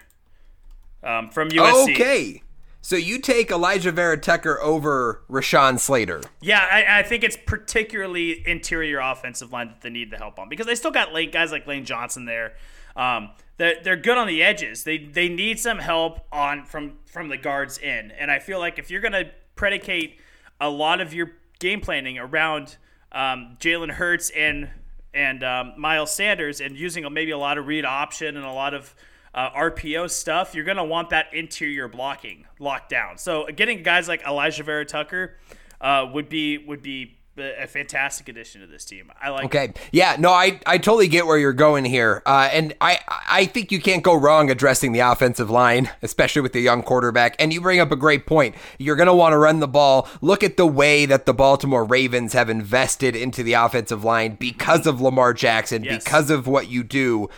um, 1.04 1.30
from 1.30 1.50
USC. 1.50 1.94
Okay. 1.94 2.42
So 2.82 2.96
you 2.96 3.20
take 3.20 3.50
Alijah 3.50 3.94
Vera-Tucker 3.94 4.60
over 4.60 5.22
Rashawn 5.30 5.80
Slater. 5.80 6.22
Yeah, 6.42 6.66
I, 6.72 7.02
I, 7.02 7.04
think 7.04 7.24
it's 7.24 7.38
particularly 7.46 8.42
interior 8.48 9.00
offensive 9.00 9.52
line 9.52 9.68
that 9.68 9.82
they 9.82 9.92
need 9.92 10.10
the 10.10 10.18
help 10.18 10.40
on 10.40 10.50
because 10.50 10.66
they 10.66 10.74
still 10.74 10.90
got 10.90 11.14
late 11.14 11.32
guys 11.32 11.52
like 11.52 11.68
Lane 11.68 11.86
Johnson 11.86 12.26
there. 12.26 12.54
Um, 12.96 13.32
they're, 13.58 13.76
they're 13.84 13.96
good 13.96 14.18
on 14.18 14.28
the 14.28 14.42
edges. 14.42 14.84
They 14.84 14.98
they 14.98 15.30
need 15.30 15.60
some 15.60 15.80
help 15.80 16.26
on 16.32 16.66
from 16.66 16.94
from 17.06 17.30
the 17.30 17.38
guards 17.38 17.78
in, 17.78 18.12
and 18.12 18.32
I 18.32 18.40
feel 18.40 18.60
like 18.60 18.80
if 18.80 18.90
you're 18.90 19.02
gonna 19.02 19.32
predicate 19.56 20.20
a 20.60 20.70
lot 20.70 21.00
of 21.02 21.14
your 21.14 21.32
game 21.60 21.82
planning 21.82 22.18
around 22.18 22.78
um, 23.12 23.58
Jalen 23.60 23.92
Hurts 23.92 24.32
and 24.32 24.70
and 25.14 25.44
um, 25.44 25.74
Miles 25.78 26.12
Sanders, 26.12 26.60
and 26.62 26.76
using 26.76 27.06
maybe 27.14 27.32
a 27.32 27.38
lot 27.38 27.58
of 27.58 27.68
read 27.68 27.86
option 27.86 28.36
and 28.36 28.46
a 28.46 28.52
lot 28.52 28.74
of 28.74 28.96
uh, 29.34 29.52
RPO 29.52 30.10
stuff, 30.10 30.56
you're 30.56 30.66
gonna 30.66 30.86
want 30.86 31.10
that 31.12 31.34
interior 31.34 31.88
blocking 31.88 32.46
locked 32.60 32.90
down. 32.90 33.18
So 33.18 33.46
getting 33.46 33.84
guys 33.84 34.08
like 34.08 34.24
Alijah 34.24 34.64
Vera-Tucker 34.64 35.38
uh, 35.80 36.10
would 36.14 36.30
be 36.30 36.58
would 36.58 36.82
be 36.82 37.18
a 37.42 37.68
fantastic 37.68 38.30
addition 38.30 38.62
to 38.62 38.68
this 38.68 38.86
team. 38.86 39.12
I 39.22 39.30
like. 39.30 39.46
Okay, 39.46 39.74
yeah, 39.92 40.16
no, 40.18 40.32
I 40.32 40.60
I 40.66 40.78
totally 40.78 41.08
get 41.08 41.26
where 41.26 41.38
you're 41.38 41.54
going 41.54 41.86
here, 41.86 42.22
uh, 42.26 42.50
and 42.52 42.74
I 42.82 43.00
I 43.08 43.46
think 43.46 43.72
you 43.72 43.82
can't 43.82 44.04
go 44.04 44.16
wrong 44.16 44.50
addressing 44.50 44.92
the 44.92 45.00
offensive 45.00 45.50
line, 45.50 45.90
especially 46.02 46.42
with 46.42 46.54
the 46.54 46.62
young 46.62 46.84
quarterback. 46.84 47.36
And 47.40 47.54
you 47.54 47.62
bring 47.62 47.80
up 47.80 47.92
a 47.92 47.96
great 47.96 48.26
point. 48.26 48.56
You're 48.78 48.96
going 48.96 49.08
to 49.08 49.14
want 49.14 49.34
to 49.34 49.38
run 49.38 49.60
the 49.60 49.68
ball. 49.68 50.08
Look 50.22 50.44
at 50.44 50.58
the 50.58 50.68
way 50.68 51.06
that 51.06 51.26
the 51.26 51.34
Baltimore 51.34 51.84
Ravens 51.84 52.34
have 52.34 52.50
invested 52.50 53.16
into 53.16 53.44
the 53.44 53.54
offensive 53.54 54.04
line 54.04 54.36
because 54.36 54.88
of 54.88 55.02
Lamar 55.02 55.34
Jackson, 55.34 55.84
yes. 55.84 56.04
because 56.04 56.30
of 56.30 56.48
what 56.48 56.70
you 56.70 56.84
do 56.84 57.30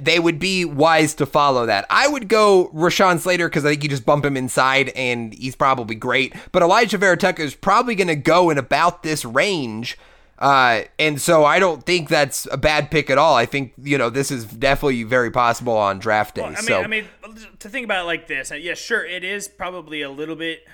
they 0.00 0.18
would 0.18 0.38
be 0.38 0.64
wise 0.64 1.14
to 1.14 1.26
follow 1.26 1.66
that. 1.66 1.86
I 1.90 2.06
would 2.08 2.28
go 2.28 2.70
Rashawn 2.74 3.18
Slater 3.18 3.48
because 3.48 3.64
I 3.64 3.70
think 3.70 3.82
you 3.82 3.88
just 3.88 4.06
bump 4.06 4.24
him 4.24 4.36
inside 4.36 4.90
and 4.90 5.32
he's 5.32 5.56
probably 5.56 5.94
great. 5.94 6.34
But 6.52 6.62
Alijah 6.62 6.98
Vera-Tucker 6.98 7.42
is 7.42 7.54
probably 7.54 7.94
going 7.94 8.08
to 8.08 8.16
go 8.16 8.50
in 8.50 8.58
about 8.58 9.02
this 9.02 9.24
range. 9.24 9.98
Uh, 10.38 10.82
and 10.98 11.20
so 11.20 11.44
I 11.44 11.58
don't 11.58 11.84
think 11.84 12.08
that's 12.08 12.46
a 12.50 12.56
bad 12.56 12.90
pick 12.90 13.10
at 13.10 13.18
all. 13.18 13.34
I 13.34 13.44
think 13.44 13.74
you 13.82 13.98
know 13.98 14.08
this 14.08 14.30
is 14.30 14.46
definitely 14.46 15.02
very 15.02 15.30
possible 15.30 15.76
on 15.76 15.98
draft 15.98 16.34
day. 16.34 16.42
Well, 16.42 16.52
I 16.52 16.56
mean, 16.56 16.64
so 16.64 16.82
I 16.82 16.86
mean, 16.86 17.04
to 17.58 17.68
think 17.68 17.84
about 17.84 18.04
it 18.04 18.06
like 18.06 18.26
this, 18.26 18.50
yeah, 18.50 18.72
sure, 18.72 19.04
it 19.04 19.22
is 19.22 19.48
probably 19.48 20.00
a 20.00 20.08
little 20.08 20.36
bit 20.36 20.66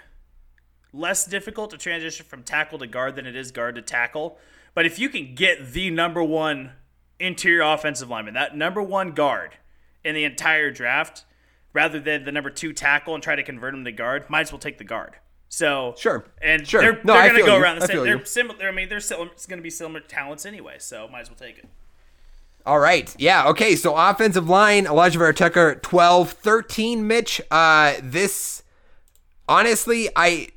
less 0.93 1.27
difficult 1.27 1.71
to 1.71 1.79
transition 1.79 2.25
from 2.27 2.45
tackle 2.45 2.79
to 2.79 2.87
guard 2.87 3.17
than 3.17 3.27
it 3.27 3.35
is 3.35 3.51
guard 3.51 3.75
to 3.75 3.83
tackle. 3.83 4.39
But 4.73 4.87
if 4.87 5.01
you 5.01 5.09
can 5.09 5.35
get 5.35 5.73
the 5.73 5.91
number 5.91 6.23
one 6.23 6.73
interior 7.19 7.63
offensive 7.63 8.09
lineman, 8.09 8.35
that 8.35 8.57
number 8.57 8.83
one 8.83 9.13
guard 9.13 9.57
in 10.05 10.15
the 10.15 10.25
entire 10.25 10.71
draft, 10.71 11.25
rather 11.73 12.01
than 12.01 12.25
the 12.25 12.33
number 12.33 12.51
two 12.51 12.73
tackle 12.73 13.15
and 13.15 13.23
try 13.23 13.37
to 13.37 13.43
convert 13.43 13.75
him 13.75 13.85
to 13.85 13.93
guard, 13.93 14.29
might 14.31 14.43
as 14.43 14.53
well 14.53 14.59
take 14.59 14.79
the 14.79 14.85
guard. 14.85 15.17
So 15.49 15.95
sure, 15.97 16.25
and 16.43 16.67
sure. 16.67 16.81
they're, 16.81 17.01
no, 17.05 17.15
they're 17.15 17.29
going 17.29 17.41
to 17.41 17.47
go 17.47 17.57
you. 17.57 17.63
around 17.63 17.81
the 17.81 17.87
same. 17.87 18.03
They're 18.03 18.25
similar. 18.25 18.69
I 18.69 18.73
mean, 18.73 18.89
they're 18.89 19.01
still, 19.01 19.25
it's 19.25 19.47
going 19.47 19.59
to 19.59 19.63
be 19.63 19.71
similar 19.71 20.01
talents 20.01 20.45
anyway. 20.45 20.77
So 20.79 21.09
might 21.09 21.21
as 21.21 21.31
well 21.31 21.39
take 21.39 21.59
it. 21.59 21.69
All 22.67 22.81
right. 22.81 23.15
Yeah. 23.17 23.47
Okay. 23.49 23.77
So 23.77 23.95
offensive 23.97 24.49
line, 24.49 24.87
Alijah 24.87 25.19
Vera-Tucker, 25.19 25.77
12, 25.77 26.33
13, 26.33 27.07
Mitch. 27.07 27.41
Uh, 27.49 27.95
this, 28.03 28.65
honestly, 29.49 30.09
I 30.17 30.49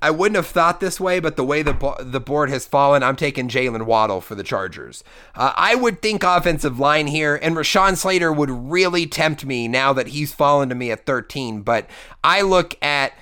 I 0.00 0.10
wouldn't 0.10 0.36
have 0.36 0.46
thought 0.46 0.80
this 0.80 1.00
way, 1.00 1.20
but 1.20 1.36
the 1.36 1.44
way 1.44 1.62
the 1.62 1.96
the 2.00 2.20
board 2.20 2.50
has 2.50 2.66
fallen, 2.66 3.02
I'm 3.02 3.16
taking 3.16 3.48
Jaylen 3.48 3.86
Waddle 3.86 4.20
for 4.20 4.34
the 4.34 4.42
Chargers. 4.42 5.02
Uh, 5.34 5.52
I 5.56 5.74
would 5.74 6.02
think 6.02 6.22
offensive 6.22 6.78
line 6.78 7.06
here, 7.06 7.36
and 7.36 7.56
Rashawn 7.56 7.96
Slater 7.96 8.32
would 8.32 8.50
really 8.50 9.06
tempt 9.06 9.44
me 9.44 9.68
now 9.68 9.92
that 9.92 10.08
he's 10.08 10.32
fallen 10.32 10.68
to 10.68 10.74
me 10.74 10.90
at 10.90 11.06
13. 11.06 11.62
But 11.62 11.88
I 12.22 12.42
look 12.42 12.76
at 12.82 13.12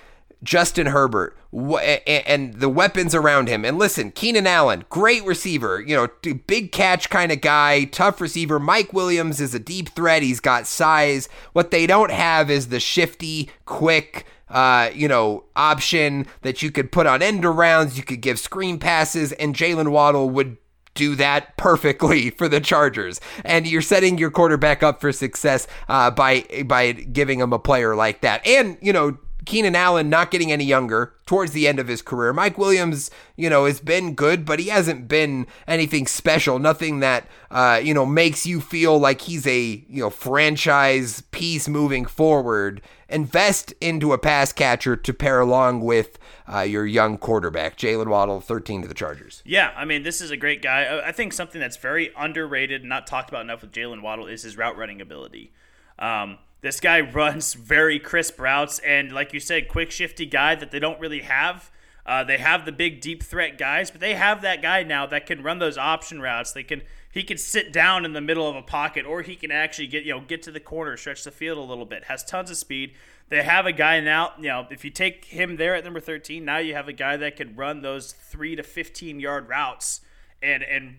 Justin 0.42 0.86
Herbert 0.86 1.36
wh- 1.52 1.82
and 2.06 2.54
the 2.54 2.68
weapons 2.68 3.14
around 3.14 3.48
him. 3.48 3.64
And 3.64 3.78
listen, 3.78 4.10
Keenan 4.10 4.46
Allen, 4.46 4.84
great 4.88 5.24
receiver, 5.24 5.80
you 5.80 5.96
know, 5.96 6.08
big 6.46 6.72
catch 6.72 7.10
kind 7.10 7.32
of 7.32 7.40
guy, 7.40 7.84
tough 7.84 8.20
receiver. 8.20 8.58
Mike 8.58 8.92
Williams 8.92 9.40
is 9.40 9.54
a 9.54 9.58
deep 9.58 9.90
threat. 9.90 10.22
He's 10.22 10.40
got 10.40 10.66
size. 10.66 11.28
What 11.52 11.70
they 11.70 11.86
don't 11.86 12.10
have 12.10 12.50
is 12.50 12.68
the 12.68 12.80
shifty, 12.80 13.50
quick, 13.64 14.26
uh, 14.48 14.90
you 14.94 15.08
know, 15.08 15.44
option 15.56 16.26
that 16.42 16.62
you 16.62 16.70
could 16.70 16.92
put 16.92 17.06
on 17.06 17.22
end 17.22 17.42
arounds, 17.42 17.96
You 17.96 18.02
could 18.02 18.20
give 18.20 18.38
screen 18.38 18.78
passes, 18.78 19.32
and 19.32 19.54
Jaylen 19.54 19.88
Waddle 19.88 20.30
would 20.30 20.56
do 20.94 21.14
that 21.16 21.56
perfectly 21.56 22.30
for 22.38 22.48
the 22.48 22.60
Chargers. 22.60 23.20
And 23.44 23.66
you're 23.66 23.82
setting 23.82 24.18
your 24.18 24.30
quarterback 24.30 24.82
up 24.82 25.00
for 25.00 25.12
success 25.12 25.66
uh, 25.88 26.10
by 26.10 26.44
by 26.64 26.92
giving 26.92 27.40
him 27.40 27.52
a 27.52 27.58
player 27.58 27.94
like 27.94 28.22
that. 28.22 28.44
And 28.46 28.78
you 28.80 28.92
know, 28.92 29.18
Keenan 29.46 29.76
Allen 29.76 30.10
not 30.10 30.32
getting 30.32 30.50
any 30.50 30.64
younger 30.64 31.14
towards 31.24 31.52
the 31.52 31.68
end 31.68 31.78
of 31.78 31.86
his 31.86 32.02
career. 32.02 32.32
Mike 32.32 32.58
Williams, 32.58 33.10
you 33.36 33.48
know, 33.48 33.64
has 33.64 33.80
been 33.80 34.14
good, 34.14 34.44
but 34.44 34.58
he 34.58 34.68
hasn't 34.68 35.06
been 35.06 35.46
anything 35.68 36.06
special. 36.06 36.58
Nothing 36.58 37.00
that 37.00 37.28
uh, 37.50 37.80
you 37.82 37.94
know 37.94 38.04
makes 38.04 38.44
you 38.44 38.60
feel 38.60 38.98
like 38.98 39.22
he's 39.22 39.46
a 39.46 39.84
you 39.88 40.02
know 40.02 40.10
franchise 40.10 41.22
piece 41.30 41.68
moving 41.68 42.04
forward. 42.04 42.82
Invest 43.08 43.72
into 43.80 44.12
a 44.12 44.18
pass 44.18 44.52
catcher 44.52 44.96
to 44.96 45.14
pair 45.14 45.40
along 45.40 45.80
with 45.80 46.18
uh, 46.52 46.60
your 46.60 46.84
young 46.84 47.18
quarterback, 47.18 47.76
Jaylen 47.76 48.08
Waddle, 48.08 48.40
13 48.40 48.82
to 48.82 48.88
the 48.88 48.94
Chargers. 48.94 49.42
Yeah, 49.44 49.72
I 49.76 49.84
mean, 49.84 50.02
this 50.02 50.20
is 50.20 50.32
a 50.32 50.36
great 50.36 50.60
guy. 50.60 51.02
I 51.04 51.12
think 51.12 51.32
something 51.32 51.60
that's 51.60 51.76
very 51.76 52.10
underrated, 52.16 52.80
and 52.80 52.88
not 52.88 53.06
talked 53.06 53.28
about 53.28 53.42
enough 53.42 53.62
with 53.62 53.72
Jaylen 53.72 54.02
Waddle, 54.02 54.26
is 54.26 54.42
his 54.42 54.56
route 54.56 54.76
running 54.76 55.00
ability. 55.00 55.52
Um, 55.98 56.38
this 56.62 56.80
guy 56.80 57.00
runs 57.12 57.54
very 57.54 57.98
crisp 58.00 58.40
routes, 58.40 58.80
and 58.80 59.12
like 59.12 59.32
you 59.32 59.40
said, 59.40 59.68
quick, 59.68 59.90
shifty 59.92 60.26
guy 60.26 60.56
that 60.56 60.72
they 60.72 60.80
don't 60.80 60.98
really 60.98 61.22
have. 61.22 61.70
Uh, 62.04 62.22
they 62.22 62.38
have 62.38 62.64
the 62.64 62.72
big 62.72 63.00
deep 63.00 63.22
threat 63.22 63.58
guys, 63.58 63.90
but 63.90 64.00
they 64.00 64.14
have 64.14 64.42
that 64.42 64.62
guy 64.62 64.82
now 64.82 65.06
that 65.06 65.26
can 65.26 65.42
run 65.42 65.58
those 65.58 65.76
option 65.76 66.20
routes. 66.20 66.52
They 66.52 66.62
can 66.62 66.82
he 67.16 67.24
can 67.24 67.38
sit 67.38 67.72
down 67.72 68.04
in 68.04 68.12
the 68.12 68.20
middle 68.20 68.46
of 68.46 68.56
a 68.56 68.62
pocket, 68.62 69.06
or 69.06 69.22
he 69.22 69.36
can 69.36 69.50
actually 69.50 69.86
get 69.86 70.04
you 70.04 70.12
know 70.12 70.20
get 70.20 70.42
to 70.42 70.50
the 70.50 70.60
corner, 70.60 70.98
stretch 70.98 71.24
the 71.24 71.30
field 71.30 71.56
a 71.56 71.62
little 71.62 71.86
bit. 71.86 72.04
Has 72.04 72.22
tons 72.22 72.50
of 72.50 72.58
speed. 72.58 72.94
They 73.30 73.42
have 73.42 73.64
a 73.64 73.72
guy 73.72 74.00
now. 74.00 74.34
You 74.36 74.48
know, 74.48 74.66
if 74.70 74.84
you 74.84 74.90
take 74.90 75.24
him 75.24 75.56
there 75.56 75.74
at 75.74 75.82
number 75.82 75.98
thirteen, 75.98 76.44
now 76.44 76.58
you 76.58 76.74
have 76.74 76.88
a 76.88 76.92
guy 76.92 77.16
that 77.16 77.36
could 77.36 77.56
run 77.56 77.80
those 77.80 78.12
three 78.12 78.54
to 78.54 78.62
fifteen 78.62 79.18
yard 79.18 79.48
routes 79.48 80.02
and 80.42 80.62
and 80.62 80.98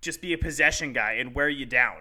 just 0.00 0.20
be 0.20 0.32
a 0.32 0.38
possession 0.38 0.92
guy 0.92 1.12
and 1.12 1.32
wear 1.32 1.48
you 1.48 1.64
down. 1.64 1.98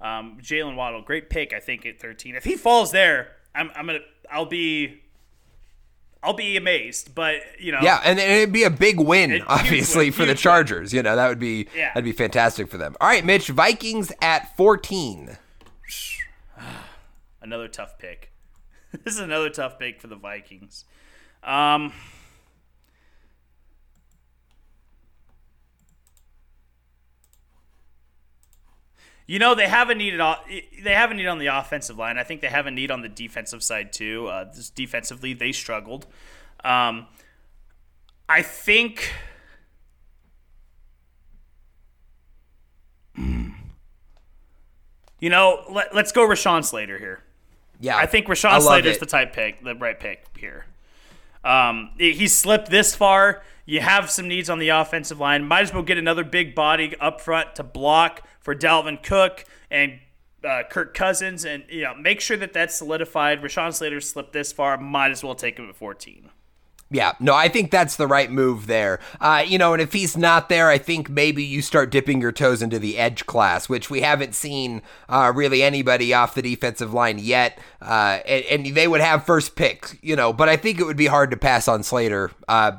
Um, 0.00 0.38
Jaylen 0.40 0.74
Waddle, 0.74 1.02
great 1.02 1.28
pick, 1.28 1.52
I 1.52 1.60
think 1.60 1.84
at 1.84 2.00
thirteen. 2.00 2.34
If 2.34 2.44
he 2.44 2.56
falls 2.56 2.92
there, 2.92 3.36
I'm 3.54 3.70
I'm 3.74 3.84
gonna 3.86 3.98
I'll 4.30 4.46
be 4.46 5.02
I'll 6.22 6.34
be 6.34 6.56
amazed. 6.56 7.14
But 7.14 7.40
you 7.58 7.72
know, 7.72 7.78
Yeah, 7.82 8.00
and 8.04 8.18
it'd 8.18 8.52
be 8.52 8.64
a 8.64 8.70
big 8.70 8.98
win, 9.00 9.42
obviously, 9.46 10.06
win, 10.06 10.12
for 10.12 10.18
the 10.22 10.28
huge 10.32 10.36
win. 10.38 10.42
Chargers. 10.42 10.92
You 10.92 11.02
know, 11.02 11.16
that 11.16 11.28
would 11.28 11.38
be 11.38 11.68
Yeah. 11.74 11.88
that'd 11.90 12.04
be 12.04 12.12
fantastic 12.12 12.68
for 12.68 12.76
them. 12.78 12.96
All 13.00 13.08
right, 13.08 13.24
Mitch, 13.24 13.48
Vikings 13.48 14.12
at 14.20 14.54
14. 14.56 15.38
another 17.42 17.68
tough 17.68 17.98
pick. 17.98 18.32
this 19.04 19.14
is 19.14 19.20
another 19.20 19.50
tough 19.50 19.78
pick 19.78 20.00
for 20.00 20.06
the 20.08 20.16
Vikings. 20.16 20.84
Um, 21.42 21.92
you 29.30 29.38
know 29.38 29.54
they 29.54 29.68
have 29.68 29.90
a 29.90 29.94
need 29.94 30.18
at 30.20 30.44
they 30.82 30.92
have 30.92 31.12
a 31.12 31.14
need 31.14 31.28
on 31.28 31.38
the 31.38 31.46
offensive 31.46 31.96
line. 31.96 32.18
I 32.18 32.24
think 32.24 32.40
they 32.40 32.48
have 32.48 32.66
a 32.66 32.70
need 32.72 32.90
on 32.90 33.00
the 33.02 33.08
defensive 33.08 33.62
side 33.62 33.92
too. 33.92 34.26
Uh, 34.26 34.52
defensively 34.74 35.34
they 35.34 35.52
struggled. 35.52 36.08
Um, 36.64 37.06
I 38.28 38.42
think. 38.42 39.12
You 45.20 45.28
know, 45.28 45.62
let, 45.70 45.94
let's 45.94 46.12
go 46.12 46.22
Rashawn 46.26 46.64
Slater 46.64 46.98
here. 46.98 47.22
Yeah, 47.78 47.96
I 47.96 48.06
think 48.06 48.26
Rashawn 48.26 48.52
love 48.52 48.62
Slater's 48.62 48.96
it. 48.96 49.00
the 49.00 49.06
type 49.06 49.32
pick, 49.32 49.62
the 49.62 49.74
right 49.74 49.98
pick 49.98 50.24
here. 50.38 50.66
Um, 51.44 51.90
he- 51.98 52.12
he's 52.12 52.36
slipped 52.36 52.70
this 52.70 52.94
far. 52.94 53.42
You 53.66 53.80
have 53.80 54.10
some 54.10 54.28
needs 54.28 54.50
on 54.50 54.58
the 54.58 54.70
offensive 54.70 55.20
line. 55.20 55.44
Might 55.46 55.62
as 55.62 55.72
well 55.74 55.82
get 55.82 55.98
another 55.98 56.24
big 56.24 56.54
body 56.54 56.94
up 57.00 57.20
front 57.20 57.54
to 57.56 57.62
block 57.62 58.26
for 58.40 58.54
Dalvin 58.54 59.02
Cook 59.02 59.44
and 59.70 60.00
uh, 60.44 60.62
Kirk 60.68 60.94
Cousins, 60.94 61.44
and 61.44 61.64
you 61.68 61.82
know 61.82 61.94
make 61.94 62.20
sure 62.20 62.36
that 62.36 62.52
that's 62.52 62.74
solidified. 62.74 63.42
Rashawn 63.42 63.72
Slater 63.72 64.00
slipped 64.00 64.32
this 64.32 64.52
far. 64.52 64.76
Might 64.78 65.10
as 65.10 65.22
well 65.22 65.34
take 65.34 65.58
him 65.58 65.68
at 65.68 65.76
14. 65.76 66.30
Yeah, 66.92 67.12
no, 67.20 67.36
I 67.36 67.46
think 67.48 67.70
that's 67.70 67.94
the 67.94 68.08
right 68.08 68.28
move 68.32 68.66
there. 68.66 68.98
Uh, 69.20 69.44
you 69.46 69.58
know, 69.58 69.72
and 69.72 69.80
if 69.80 69.92
he's 69.92 70.16
not 70.16 70.48
there, 70.48 70.68
I 70.68 70.76
think 70.76 71.08
maybe 71.08 71.44
you 71.44 71.62
start 71.62 71.92
dipping 71.92 72.20
your 72.20 72.32
toes 72.32 72.62
into 72.62 72.80
the 72.80 72.98
edge 72.98 73.26
class, 73.26 73.68
which 73.68 73.90
we 73.90 74.00
haven't 74.00 74.34
seen 74.34 74.82
uh, 75.08 75.32
really 75.32 75.62
anybody 75.62 76.12
off 76.12 76.34
the 76.34 76.42
defensive 76.42 76.92
line 76.92 77.20
yet. 77.20 77.60
Uh, 77.80 78.18
and, 78.26 78.66
and 78.66 78.76
they 78.76 78.88
would 78.88 79.00
have 79.00 79.24
first 79.24 79.54
pick, 79.54 80.00
you 80.02 80.16
know, 80.16 80.32
but 80.32 80.48
I 80.48 80.56
think 80.56 80.80
it 80.80 80.84
would 80.84 80.96
be 80.96 81.06
hard 81.06 81.30
to 81.30 81.36
pass 81.36 81.68
on 81.68 81.84
Slater. 81.84 82.32
Uh, 82.48 82.72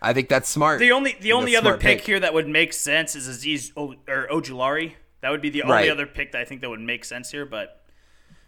I 0.00 0.14
think 0.14 0.30
that's 0.30 0.48
smart. 0.48 0.78
The 0.78 0.92
only 0.92 1.16
the 1.20 1.32
only 1.32 1.54
other 1.54 1.70
smart 1.70 1.80
pick, 1.80 2.00
here 2.02 2.20
that 2.20 2.32
would 2.32 2.48
make 2.48 2.72
sense 2.72 3.14
is 3.14 3.28
Azeez 3.28 3.72
o- 3.76 3.96
or 4.08 4.28
Ojulari. 4.28 4.94
That 5.20 5.30
would 5.30 5.42
be 5.42 5.50
the 5.50 5.62
only 5.62 5.74
Right. 5.74 5.90
other 5.90 6.06
pick 6.06 6.32
that 6.32 6.40
I 6.40 6.44
think 6.44 6.60
that 6.60 6.70
would 6.70 6.80
make 6.80 7.04
sense 7.04 7.30
here. 7.30 7.44
But 7.46 7.82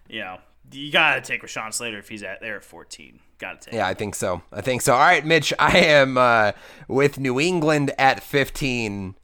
you 0.08 0.20
know, 0.20 0.38
you 0.72 0.90
gotta 0.92 1.20
take 1.20 1.42
Rashawn 1.42 1.72
Slater 1.72 1.98
if 1.98 2.08
he's 2.08 2.22
at 2.22 2.40
there 2.40 2.56
at 2.56 2.64
14. 2.64 3.20
Gotta 3.38 3.58
take. 3.58 3.74
Yeah, 3.74 3.86
I 3.86 3.94
think 3.94 4.14
so. 4.14 4.42
I 4.52 4.60
think 4.60 4.82
so. 4.82 4.92
All 4.92 4.98
right, 5.00 5.24
Mitch, 5.24 5.52
I 5.58 5.78
am 5.78 6.18
uh, 6.18 6.52
with 6.88 7.18
New 7.18 7.40
England 7.40 7.92
at 7.98 8.22
15. 8.22 9.14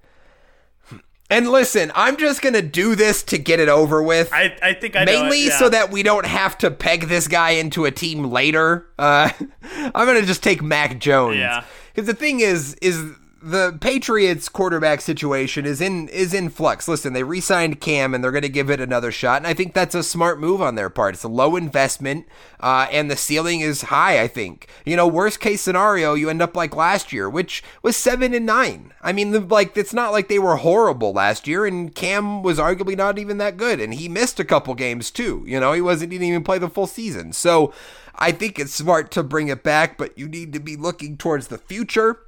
And 1.29 1.49
listen, 1.49 1.91
I'm 1.97 2.17
just 2.19 2.41
going 2.41 2.53
to 2.55 2.63
do 2.63 2.95
this 2.95 3.25
to 3.25 3.39
get 3.39 3.59
it 3.59 3.69
over 3.69 4.01
with. 4.01 4.33
I, 4.33 4.57
I 4.63 4.75
think 4.75 4.95
I 4.95 5.03
know 5.03 5.11
it, 5.13 5.21
Mainly 5.23 5.47
yeah. 5.47 5.59
so 5.59 5.69
that 5.69 5.91
we 5.91 6.05
don't 6.05 6.25
have 6.25 6.57
to 6.59 6.71
peg 6.71 7.09
this 7.09 7.27
guy 7.27 7.51
into 7.51 7.85
a 7.85 7.91
team 7.91 8.31
later. 8.31 8.87
Uh, 8.97 9.31
I'm 9.93 10.07
going 10.07 10.21
to 10.21 10.27
just 10.27 10.45
take 10.45 10.63
Mac 10.63 11.01
Jones. 11.01 11.39
Yeah. 11.39 11.65
Because 11.93 12.07
the 12.07 12.15
thing 12.15 12.39
is, 12.39 12.75
is 12.75 13.03
the 13.43 13.76
Patriots 13.80 14.49
quarterback 14.49 15.01
situation 15.03 15.66
is 15.66 15.80
in 15.80 16.09
is 16.09 16.32
in 16.32 16.49
flux. 16.49 16.89
Listen, 16.89 17.12
they 17.12 17.22
re-signed 17.22 17.80
Cam 17.80 18.14
and 18.14 18.24
they're 18.24 18.32
going 18.32 18.43
to 18.43 18.49
give 18.49 18.70
it 18.70 18.80
another 18.80 19.12
shot, 19.12 19.37
and 19.37 19.47
I 19.47 19.53
think 19.53 19.74
that's 19.74 19.95
a 19.95 20.03
smart 20.03 20.41
move 20.41 20.62
on 20.62 20.74
their 20.74 20.89
part. 20.89 21.14
It's 21.14 21.22
a 21.22 21.28
low 21.28 21.55
investment, 21.55 22.26
uh, 22.61 22.87
and 22.91 23.11
the 23.11 23.16
ceiling 23.16 23.61
is 23.61 23.82
high. 23.82 24.22
I 24.22 24.26
think 24.26 24.68
you 24.87 24.97
know, 24.97 25.07
worst 25.07 25.41
case 25.41 25.61
scenario, 25.61 26.14
you 26.14 26.30
end 26.30 26.41
up 26.41 26.57
like 26.57 26.74
last 26.74 27.12
year, 27.12 27.28
which 27.28 27.62
was 27.82 27.97
seven 27.97 28.32
and 28.32 28.47
nine. 28.47 28.95
I 29.03 29.12
mean, 29.12 29.32
the, 29.32 29.41
like 29.41 29.76
it's 29.76 29.95
not 29.95 30.12
like 30.12 30.28
they 30.28 30.39
were 30.39 30.57
horrible 30.57 31.12
last 31.12 31.47
year, 31.47 31.66
and 31.66 31.95
Cam 31.95 32.43
was 32.43 32.59
arguably 32.59 32.97
not 32.97 33.18
even 33.18 33.37
that 33.39 33.59
good, 33.59 33.80
and 33.80 33.95
he 33.95 34.09
missed 34.09 34.41
a 34.41 34.45
couple 34.45 34.74
games 34.74 35.11
too. 35.11 35.45
You 35.47 35.61
know, 35.61 35.72
he 35.74 35.82
wasn't 35.82 36.12
he 36.12 36.18
didn't 36.18 36.30
even 36.30 36.45
play 36.45 36.59
the 36.59 36.70
full 36.70 36.87
season, 36.87 37.32
so. 37.32 37.72
I 38.18 38.32
think 38.32 38.59
it's 38.59 38.72
smart 38.72 39.11
to 39.11 39.22
bring 39.22 39.49
it 39.49 39.62
back, 39.62 39.99
but 39.99 40.16
you 40.16 40.26
need 40.26 40.55
to 40.55 40.59
be 40.59 40.74
looking 40.74 41.18
towards 41.18 41.49
the 41.49 41.59
future 41.59 42.26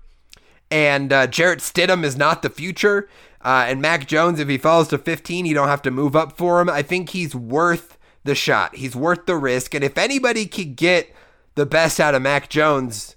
and 0.71 1.13
uh, 1.13 1.27
Jarrett 1.27 1.61
Stidham 1.61 2.05
is 2.05 2.17
not 2.17 2.43
the 2.43 2.51
future. 2.51 3.09
Uh, 3.41 3.67
and 3.69 3.81
Mac 3.81 4.07
Jones, 4.07 4.41
if 4.41 4.49
he 4.49 4.59
falls 4.59 4.89
to 4.89 4.99
15, 4.99 5.47
you 5.47 5.55
don't 5.55 5.69
have 5.69 5.83
to 5.83 5.91
move 5.91 6.17
up 6.17 6.37
for 6.37 6.61
him. 6.61 6.69
I 6.69 6.83
think 6.83 7.11
he's 7.11 7.35
worth 7.35 7.97
the 8.25 8.35
shot. 8.35 8.77
He's 8.77 8.97
worth 8.97 9.27
the 9.27 9.37
risk. 9.37 9.75
And 9.75 9.85
if 9.85 9.97
anybody 9.97 10.47
could 10.47 10.77
get 10.77 11.15
the 11.55 11.67
best 11.67 12.01
out 12.01 12.15
of 12.15 12.23
Mac 12.23 12.49
Jones, 12.49 13.17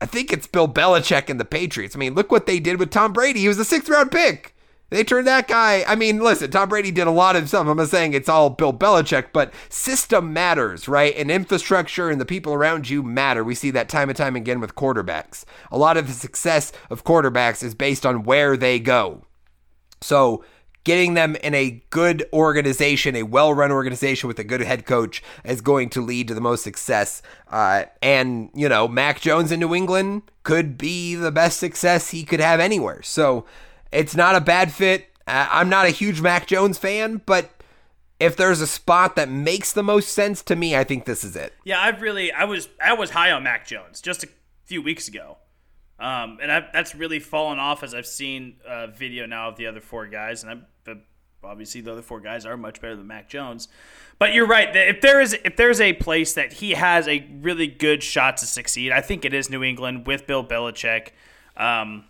I 0.00 0.06
think 0.06 0.32
it's 0.32 0.46
Bill 0.46 0.68
Belichick 0.68 1.28
and 1.28 1.38
the 1.38 1.44
Patriots. 1.44 1.94
I 1.94 1.98
mean, 1.98 2.14
look 2.14 2.32
what 2.32 2.46
they 2.46 2.58
did 2.58 2.78
with 2.78 2.90
Tom 2.90 3.12
Brady. 3.12 3.40
He 3.40 3.48
was 3.48 3.58
a 3.58 3.64
sixth 3.64 3.88
round 3.88 4.10
pick. 4.10 4.54
They 4.90 5.04
turned 5.04 5.28
that 5.28 5.46
guy. 5.46 5.84
I 5.86 5.94
mean, 5.94 6.18
listen, 6.18 6.50
Tom 6.50 6.68
Brady 6.68 6.90
did 6.90 7.06
a 7.06 7.12
lot 7.12 7.36
of 7.36 7.48
stuff. 7.48 7.66
I'm 7.66 7.76
not 7.76 7.88
saying 7.88 8.12
it's 8.12 8.28
all 8.28 8.50
Bill 8.50 8.72
Belichick, 8.72 9.28
but 9.32 9.54
system 9.68 10.32
matters, 10.32 10.88
right? 10.88 11.14
And 11.16 11.30
infrastructure 11.30 12.10
and 12.10 12.20
the 12.20 12.26
people 12.26 12.52
around 12.52 12.90
you 12.90 13.04
matter. 13.04 13.44
We 13.44 13.54
see 13.54 13.70
that 13.70 13.88
time 13.88 14.08
and 14.08 14.16
time 14.16 14.34
again 14.34 14.60
with 14.60 14.74
quarterbacks. 14.74 15.44
A 15.70 15.78
lot 15.78 15.96
of 15.96 16.08
the 16.08 16.12
success 16.12 16.72
of 16.90 17.04
quarterbacks 17.04 17.62
is 17.62 17.74
based 17.74 18.04
on 18.04 18.24
where 18.24 18.56
they 18.56 18.80
go. 18.80 19.24
So, 20.00 20.44
getting 20.82 21.14
them 21.14 21.36
in 21.36 21.54
a 21.54 21.82
good 21.90 22.24
organization, 22.32 23.14
a 23.14 23.22
well 23.22 23.54
run 23.54 23.70
organization 23.70 24.26
with 24.26 24.40
a 24.40 24.44
good 24.44 24.62
head 24.62 24.86
coach, 24.86 25.22
is 25.44 25.60
going 25.60 25.90
to 25.90 26.00
lead 26.00 26.26
to 26.26 26.34
the 26.34 26.40
most 26.40 26.64
success. 26.64 27.22
Uh, 27.48 27.84
and, 28.02 28.50
you 28.54 28.68
know, 28.68 28.88
Mac 28.88 29.20
Jones 29.20 29.52
in 29.52 29.60
New 29.60 29.74
England 29.74 30.22
could 30.42 30.76
be 30.76 31.14
the 31.14 31.30
best 31.30 31.60
success 31.60 32.10
he 32.10 32.24
could 32.24 32.40
have 32.40 32.58
anywhere. 32.58 33.02
So, 33.02 33.44
it's 33.92 34.14
not 34.14 34.34
a 34.34 34.40
bad 34.40 34.72
fit. 34.72 35.08
I'm 35.26 35.68
not 35.68 35.86
a 35.86 35.90
huge 35.90 36.20
Mac 36.20 36.46
Jones 36.46 36.78
fan, 36.78 37.22
but 37.24 37.50
if 38.18 38.36
there's 38.36 38.60
a 38.60 38.66
spot 38.66 39.16
that 39.16 39.28
makes 39.28 39.72
the 39.72 39.82
most 39.82 40.10
sense 40.10 40.42
to 40.42 40.56
me, 40.56 40.76
I 40.76 40.84
think 40.84 41.04
this 41.04 41.24
is 41.24 41.36
it. 41.36 41.54
Yeah, 41.64 41.80
I've 41.80 42.02
really 42.02 42.32
I 42.32 42.44
was 42.44 42.68
I 42.82 42.92
was 42.92 43.10
high 43.10 43.30
on 43.30 43.42
Mac 43.42 43.66
Jones 43.66 44.00
just 44.00 44.24
a 44.24 44.28
few 44.64 44.82
weeks 44.82 45.08
ago, 45.08 45.38
um, 45.98 46.38
and 46.42 46.52
I, 46.52 46.68
that's 46.72 46.94
really 46.94 47.18
fallen 47.18 47.58
off 47.58 47.82
as 47.82 47.94
I've 47.94 48.06
seen 48.06 48.56
a 48.66 48.88
video 48.88 49.26
now 49.26 49.48
of 49.48 49.56
the 49.56 49.66
other 49.66 49.80
four 49.80 50.06
guys, 50.06 50.42
and 50.42 50.50
I've, 50.52 50.64
I've 50.86 51.02
obviously 51.42 51.80
the 51.80 51.92
other 51.92 52.02
four 52.02 52.20
guys 52.20 52.44
are 52.44 52.56
much 52.56 52.80
better 52.80 52.96
than 52.96 53.06
Mac 53.06 53.28
Jones. 53.28 53.68
But 54.18 54.34
you're 54.34 54.46
right. 54.46 54.74
If 54.76 55.00
there 55.00 55.20
is 55.20 55.36
if 55.44 55.56
there's 55.56 55.80
a 55.80 55.94
place 55.94 56.34
that 56.34 56.54
he 56.54 56.72
has 56.72 57.08
a 57.08 57.26
really 57.40 57.66
good 57.66 58.02
shot 58.02 58.36
to 58.38 58.46
succeed, 58.46 58.92
I 58.92 59.00
think 59.00 59.24
it 59.24 59.32
is 59.32 59.48
New 59.48 59.62
England 59.62 60.06
with 60.06 60.26
Bill 60.26 60.44
Belichick, 60.44 61.08
um, 61.56 62.04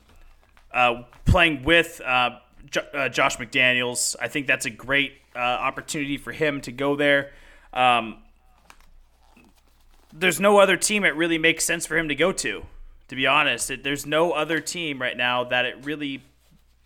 uh, 0.72 1.02
playing 1.24 1.62
with 1.64 2.00
uh, 2.04 2.38
Jo- 2.70 2.86
uh, 2.94 3.08
Josh 3.08 3.36
McDaniels. 3.38 4.16
I 4.20 4.28
think 4.28 4.46
that's 4.46 4.66
a 4.66 4.70
great 4.70 5.12
uh, 5.34 5.38
opportunity 5.38 6.16
for 6.16 6.32
him 6.32 6.60
to 6.62 6.72
go 6.72 6.96
there. 6.96 7.30
Um, 7.72 8.18
there's 10.12 10.40
no 10.40 10.58
other 10.58 10.76
team 10.76 11.04
it 11.04 11.14
really 11.16 11.38
makes 11.38 11.64
sense 11.64 11.86
for 11.86 11.96
him 11.96 12.08
to 12.08 12.14
go 12.14 12.32
to. 12.32 12.64
To 13.08 13.16
be 13.16 13.26
honest, 13.26 13.70
it, 13.70 13.82
there's 13.84 14.06
no 14.06 14.32
other 14.32 14.60
team 14.60 15.00
right 15.00 15.16
now 15.16 15.44
that 15.44 15.64
it 15.64 15.84
really 15.84 16.22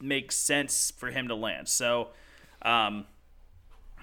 makes 0.00 0.36
sense 0.36 0.90
for 0.96 1.10
him 1.10 1.28
to 1.28 1.34
land. 1.34 1.68
So, 1.68 2.08
um, 2.62 3.06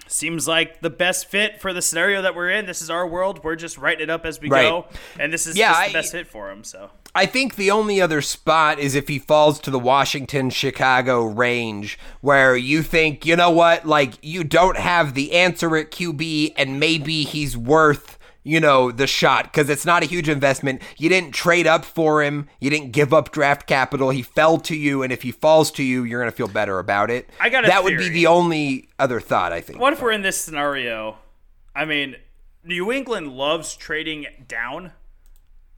seems 0.08 0.48
like 0.48 0.82
the 0.82 0.90
best 0.90 1.30
fit 1.30 1.62
for 1.62 1.74
the 1.74 1.82
scenario 1.82 2.22
that 2.24 2.36
we're 2.36 2.50
in. 2.50 2.66
This 2.66 2.82
is 2.82 2.90
our 2.90 3.08
world. 3.08 3.44
We're 3.44 3.56
just 3.56 3.78
writing 3.78 4.04
it 4.04 4.10
up 4.10 4.26
as 4.26 4.40
we 4.42 4.50
Right. 4.50 4.64
go, 4.64 4.88
and 5.20 5.32
this 5.32 5.48
is 5.48 5.58
Yeah, 5.58 5.74
I- 5.74 5.88
the 5.88 5.94
best 5.94 6.12
fit 6.12 6.28
for 6.28 6.50
him. 6.52 6.64
So, 6.64 6.90
I 7.14 7.26
think 7.26 7.56
the 7.56 7.72
only 7.72 8.00
other 8.00 8.22
spot 8.22 8.80
is 8.80 8.96
if 8.96 9.10
he 9.10 9.20
falls 9.20 9.60
to 9.62 9.72
the 9.72 9.80
Washington 9.80 10.50
Chicago 10.50 11.26
range 11.26 12.00
where 12.22 12.56
you 12.56 12.84
think, 12.84 13.26
you 13.26 13.36
know 13.36 13.52
what, 13.52 13.86
like 13.86 14.14
you 14.22 14.44
don't 14.46 14.78
have 14.78 15.14
the 15.14 15.34
answer 15.34 15.76
at 15.76 15.92
QB 15.92 16.54
and 16.56 16.80
maybe 16.80 17.24
he's 17.24 17.58
worth, 17.58 18.18
you 18.44 18.62
know, 18.62 18.92
the 18.92 19.08
shot 19.08 19.44
because 19.46 19.70
it's 19.70 19.86
not 19.86 20.04
a 20.04 20.06
huge 20.06 20.30
investment. 20.30 20.82
You 20.98 21.10
didn't 21.10 21.34
trade 21.34 21.68
up 21.68 21.84
for 21.84 22.24
him, 22.24 22.48
you 22.62 22.70
didn't 22.70 22.92
give 22.92 23.14
up 23.14 23.32
draft 23.32 23.68
capital. 23.68 24.10
He 24.12 24.22
fell 24.22 24.58
to 24.60 24.76
you, 24.76 25.04
and 25.04 25.12
if 25.12 25.24
he 25.24 25.34
falls 25.34 25.70
to 25.72 25.84
you, 25.84 26.04
you're 26.04 26.22
going 26.22 26.32
to 26.32 26.36
feel 26.36 26.48
better 26.48 26.80
about 26.80 27.12
it. 27.12 27.30
I 27.42 27.50
got 27.50 27.66
That 27.66 27.84
would 27.84 27.98
be 27.98 28.08
the 28.08 28.28
only 28.28 28.88
other 28.98 29.20
thought, 29.20 29.52
I 29.52 29.60
think. 29.60 29.80
what 29.80 29.92
if 29.92 30.02
we're 30.02 30.12
in 30.12 30.22
this 30.22 30.40
scenario? 30.40 31.18
I 31.76 31.84
mean, 31.84 32.16
New 32.64 32.90
England 32.90 33.34
loves 33.34 33.76
trading 33.76 34.28
down. 34.48 34.94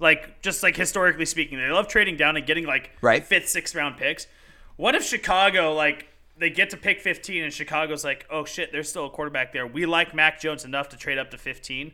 Like 0.03 0.41
just 0.41 0.61
like 0.61 0.75
historically 0.75 1.25
speaking, 1.25 1.57
they 1.57 1.69
love 1.69 1.87
trading 1.87 2.17
down 2.17 2.35
and 2.37 2.45
getting 2.45 2.65
like 2.65 2.91
Right. 3.01 3.23
fifth, 3.25 3.47
sixth 3.49 3.73
round 3.73 3.97
picks. 3.97 4.27
What 4.75 4.93
if 4.95 5.03
Chicago 5.03 5.73
like 5.73 6.07
they 6.37 6.49
get 6.49 6.69
to 6.71 6.77
pick 6.77 6.99
15 6.99 7.43
and 7.43 7.53
Chicago's 7.53 8.03
like, 8.03 8.25
oh 8.29 8.43
shit, 8.43 8.71
there's 8.71 8.89
still 8.89 9.05
a 9.05 9.09
quarterback 9.09 9.53
there. 9.53 9.65
We 9.65 9.85
like 9.85 10.13
Mac 10.13 10.41
Jones 10.41 10.65
enough 10.65 10.89
to 10.89 10.97
trade 10.97 11.17
up 11.17 11.31
to 11.31 11.37
15. 11.37 11.93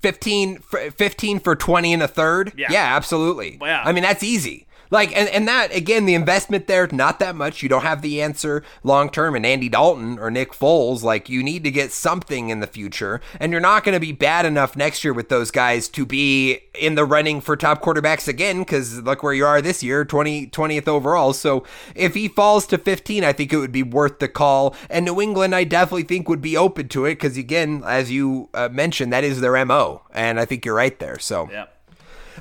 15 0.00 0.58
for, 0.58 0.90
15 0.90 1.38
for 1.40 1.54
20 1.54 1.92
and 1.92 2.02
a 2.02 2.08
third 2.08 2.52
Yeah. 2.56 2.68
absolutely 2.72 3.58
Yeah. 3.60 3.82
i 3.84 3.92
mean 3.92 4.02
that's 4.02 4.22
easy 4.22 4.66
like 4.92 5.16
and, 5.16 5.28
and 5.30 5.48
that 5.48 5.74
again 5.74 6.04
the 6.04 6.14
investment 6.14 6.66
there 6.66 6.86
not 6.92 7.18
that 7.18 7.34
much. 7.34 7.62
You 7.62 7.68
don't 7.68 7.82
have 7.82 8.02
the 8.02 8.20
answer 8.20 8.62
long 8.84 9.08
term 9.08 9.34
and 9.34 9.46
andy 9.46 9.68
dalton 9.68 10.18
or 10.18 10.30
nick 10.30 10.52
foles. 10.52 11.02
Like 11.02 11.28
you 11.28 11.42
need 11.42 11.64
to 11.64 11.70
get 11.70 11.92
something 11.92 12.50
in 12.50 12.60
the 12.60 12.66
future. 12.66 13.20
And 13.40 13.50
you're 13.50 13.60
not 13.60 13.84
going 13.84 13.94
to 13.94 14.00
be 14.00 14.12
bad 14.12 14.44
enough 14.44 14.76
next 14.76 15.02
year 15.02 15.14
with 15.14 15.30
those 15.30 15.50
guys 15.50 15.88
to 15.88 16.04
be 16.04 16.60
in 16.78 16.94
the 16.94 17.06
running 17.06 17.40
for 17.40 17.56
top 17.56 17.82
quarterbacks 17.82 18.28
again 18.28 18.60
because 18.60 19.00
look 19.02 19.22
where 19.22 19.32
you 19.32 19.46
are 19.46 19.62
this 19.62 19.82
year 19.82 20.04
20 20.04 20.48
20th 20.48 20.86
overall. 20.86 21.32
So 21.32 21.64
if 21.94 22.14
he 22.14 22.28
falls 22.28 22.66
to 22.66 22.78
15 22.78 23.24
i 23.24 23.32
think 23.32 23.52
it 23.52 23.56
would 23.56 23.72
be 23.72 23.82
worth 23.82 24.18
the 24.18 24.28
call. 24.28 24.76
And 24.90 25.06
new 25.06 25.20
england 25.20 25.54
i 25.54 25.64
definitely 25.64 26.02
think 26.02 26.28
would 26.28 26.42
be 26.42 26.56
open 26.56 26.88
to 26.88 27.06
it 27.06 27.14
because 27.14 27.38
again 27.38 27.82
as 27.86 28.10
you 28.10 28.50
uh, 28.52 28.68
mentioned 28.70 29.12
that 29.12 29.24
is 29.24 29.40
their 29.40 29.64
mo 29.64 30.02
and 30.12 30.38
i 30.38 30.44
think 30.44 30.66
you're 30.66 30.74
right 30.74 30.98
there. 30.98 31.18
So 31.18 31.48
Yeah. 31.50 31.66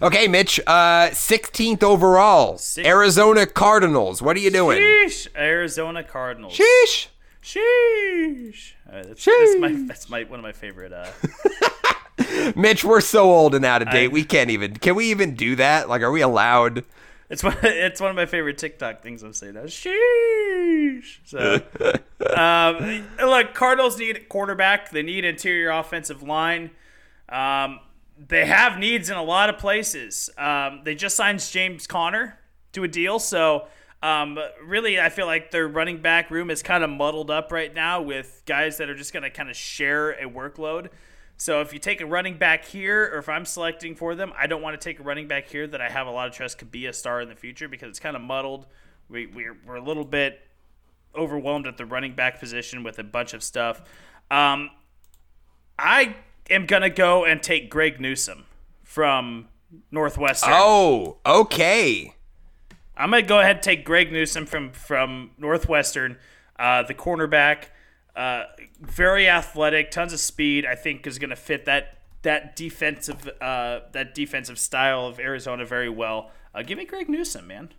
Okay 0.02 0.28
mitch 0.28 0.60
uh 0.68 1.08
16th 1.10 1.84
overall 1.84 2.58
Six- 2.58 2.88
arizona 2.88 3.46
cardinals 3.46 4.22
what 4.22 4.36
are 4.36 4.40
you 4.40 4.52
doing 4.52 4.80
Sheesh. 4.80 5.28
Arizona 5.36 6.04
Cardinals. 6.04 6.58
sheesh 6.58 7.08
Sheesh. 7.44 8.74
Uh, 8.88 9.04
that's, 9.04 9.26
that's 9.26 9.58
my 9.60 9.72
that's 9.88 10.10
my 10.10 10.24
one 10.24 10.40
of 10.40 10.44
my 10.44 10.52
favorite 10.52 10.94
uh 10.94 11.08
mitch 12.56 12.84
we're 12.84 13.02
so 13.02 13.32
old 13.32 13.56
and 13.56 13.66
out 13.66 13.82
of 13.82 13.90
date 13.90 14.06
I- 14.06 14.14
we 14.14 14.24
can't 14.24 14.50
even 14.50 14.76
can 14.76 14.96
we 14.96 15.10
even 15.12 15.36
do 15.36 15.56
that 15.56 15.90
like 15.90 16.02
are 16.02 16.12
we 16.12 16.22
allowed 16.22 16.84
It's 17.30 17.44
one. 17.44 17.56
It's 17.64 18.00
one 18.02 18.10
of 18.10 18.16
my 18.16 18.26
favorite 18.26 18.58
TikTok 18.58 19.02
things 19.02 19.24
I'm 19.24 19.32
saying 19.34 19.54
now. 19.54 19.62
Sheesh. 19.62 21.20
So, 21.24 21.62
um, 22.36 23.06
look, 23.20 23.54
Cardinals 23.54 23.98
need 23.98 24.18
a 24.18 24.20
quarterback. 24.20 24.92
They 24.92 25.02
need 25.02 25.24
interior 25.24 25.70
offensive 25.70 26.22
line. 26.22 26.72
Um, 27.30 27.80
they 28.28 28.46
have 28.46 28.78
needs 28.78 29.10
in 29.10 29.18
a 29.18 29.24
lot 29.24 29.50
of 29.50 29.58
places. 29.58 30.30
Um, 30.38 30.82
they 30.84 30.96
just 30.96 31.16
signed 31.16 31.40
James 31.40 31.88
Conner 31.88 32.38
to 32.74 32.84
a 32.84 32.88
deal, 32.88 33.20
so 33.20 33.68
um, 34.04 34.40
really, 34.64 35.00
I 35.00 35.10
feel 35.10 35.28
like 35.28 35.52
their 35.52 35.68
running 35.68 36.02
back 36.02 36.32
room 36.32 36.50
is 36.50 36.64
kind 36.64 36.84
of 36.84 36.90
muddled 36.90 37.30
up 37.30 37.52
right 37.52 37.74
now 37.74 38.02
with 38.02 38.42
guys 38.46 38.78
that 38.78 38.90
are 38.90 38.96
just 38.96 39.14
going 39.14 39.24
to 39.24 39.30
kind 39.30 39.50
of 39.50 39.56
share 39.56 40.12
a 40.12 40.28
workload. 40.28 40.90
So 41.38 41.62
if 41.62 41.74
you 41.74 41.80
take 41.80 42.02
a 42.02 42.06
running 42.06 42.38
back 42.38 42.66
here, 42.66 43.12
or 43.14 43.20
if 43.20 43.30
I'm 43.30 43.46
selecting 43.46 43.96
for 43.96 44.16
them, 44.16 44.32
I 44.38 44.48
don't 44.48 44.62
want 44.62 44.80
to 44.80 44.84
take 44.84 45.00
a 45.00 45.04
running 45.04 45.28
back 45.28 45.48
here 45.48 45.68
that 45.68 45.82
I 45.82 45.90
have 45.90 46.08
a 46.08 46.12
lot 46.12 46.28
of 46.28 46.34
trust 46.34 46.58
could 46.58 46.72
be 46.72 46.88
a 46.88 46.94
star 46.94 47.22
in 47.22 47.30
the 47.30 47.36
future 47.36 47.68
because 47.68 47.90
it's 47.90 48.00
kind 48.00 48.16
of 48.16 48.22
muddled. 48.22 48.68
We, 49.10 49.28
we're, 49.28 49.58
we're 49.66 49.76
a 49.76 49.84
little 49.84 50.06
bit 50.06 50.40
overwhelmed 51.16 51.68
at 51.68 51.78
the 51.78 51.86
running 51.86 52.14
back 52.14 52.40
position 52.40 52.84
with 52.84 52.98
a 53.00 53.04
bunch 53.04 53.34
of 53.34 53.44
stuff. 53.44 53.82
Um, 54.30 54.70
I 55.78 56.16
am 56.52 56.66
going 56.66 56.84
to 56.84 56.90
go 56.90 57.26
and 57.26 57.42
take 57.42 57.70
Greg 57.70 58.00
Newsome 58.00 58.46
from 58.84 59.48
Northwestern. 59.92 60.52
oh 60.54 61.18
okay 61.26 62.14
I'm 63.02 63.10
gonna 63.10 63.24
go 63.24 63.40
ahead 63.40 63.58
and 63.58 63.64
take 63.64 63.84
Greg 63.84 64.12
Newsome 64.12 64.46
from 64.46 64.72
from 64.74 65.32
Northwestern, 65.38 66.18
uh, 66.60 66.84
the 66.84 66.94
cornerback. 66.94 67.66
Uh, 68.16 68.44
very 68.80 69.28
athletic, 69.28 69.90
tons 69.90 70.14
of 70.14 70.20
speed. 70.20 70.68
I 70.68 70.76
think 70.76 71.08
is 71.08 71.18
gonna 71.18 71.36
fit 71.36 71.66
that 71.66 71.98
that 72.22 72.56
defensive 72.56 73.28
uh, 73.42 73.80
that 73.94 74.14
defensive 74.14 74.60
style 74.60 75.08
of 75.08 75.20
Arizona 75.20 75.66
very 75.66 75.90
well. 75.90 76.30
Uh, 76.54 76.62
give 76.62 76.78
me 76.78 76.86
Greg 76.86 77.10
Newsome, 77.10 77.48
man. 77.48 77.70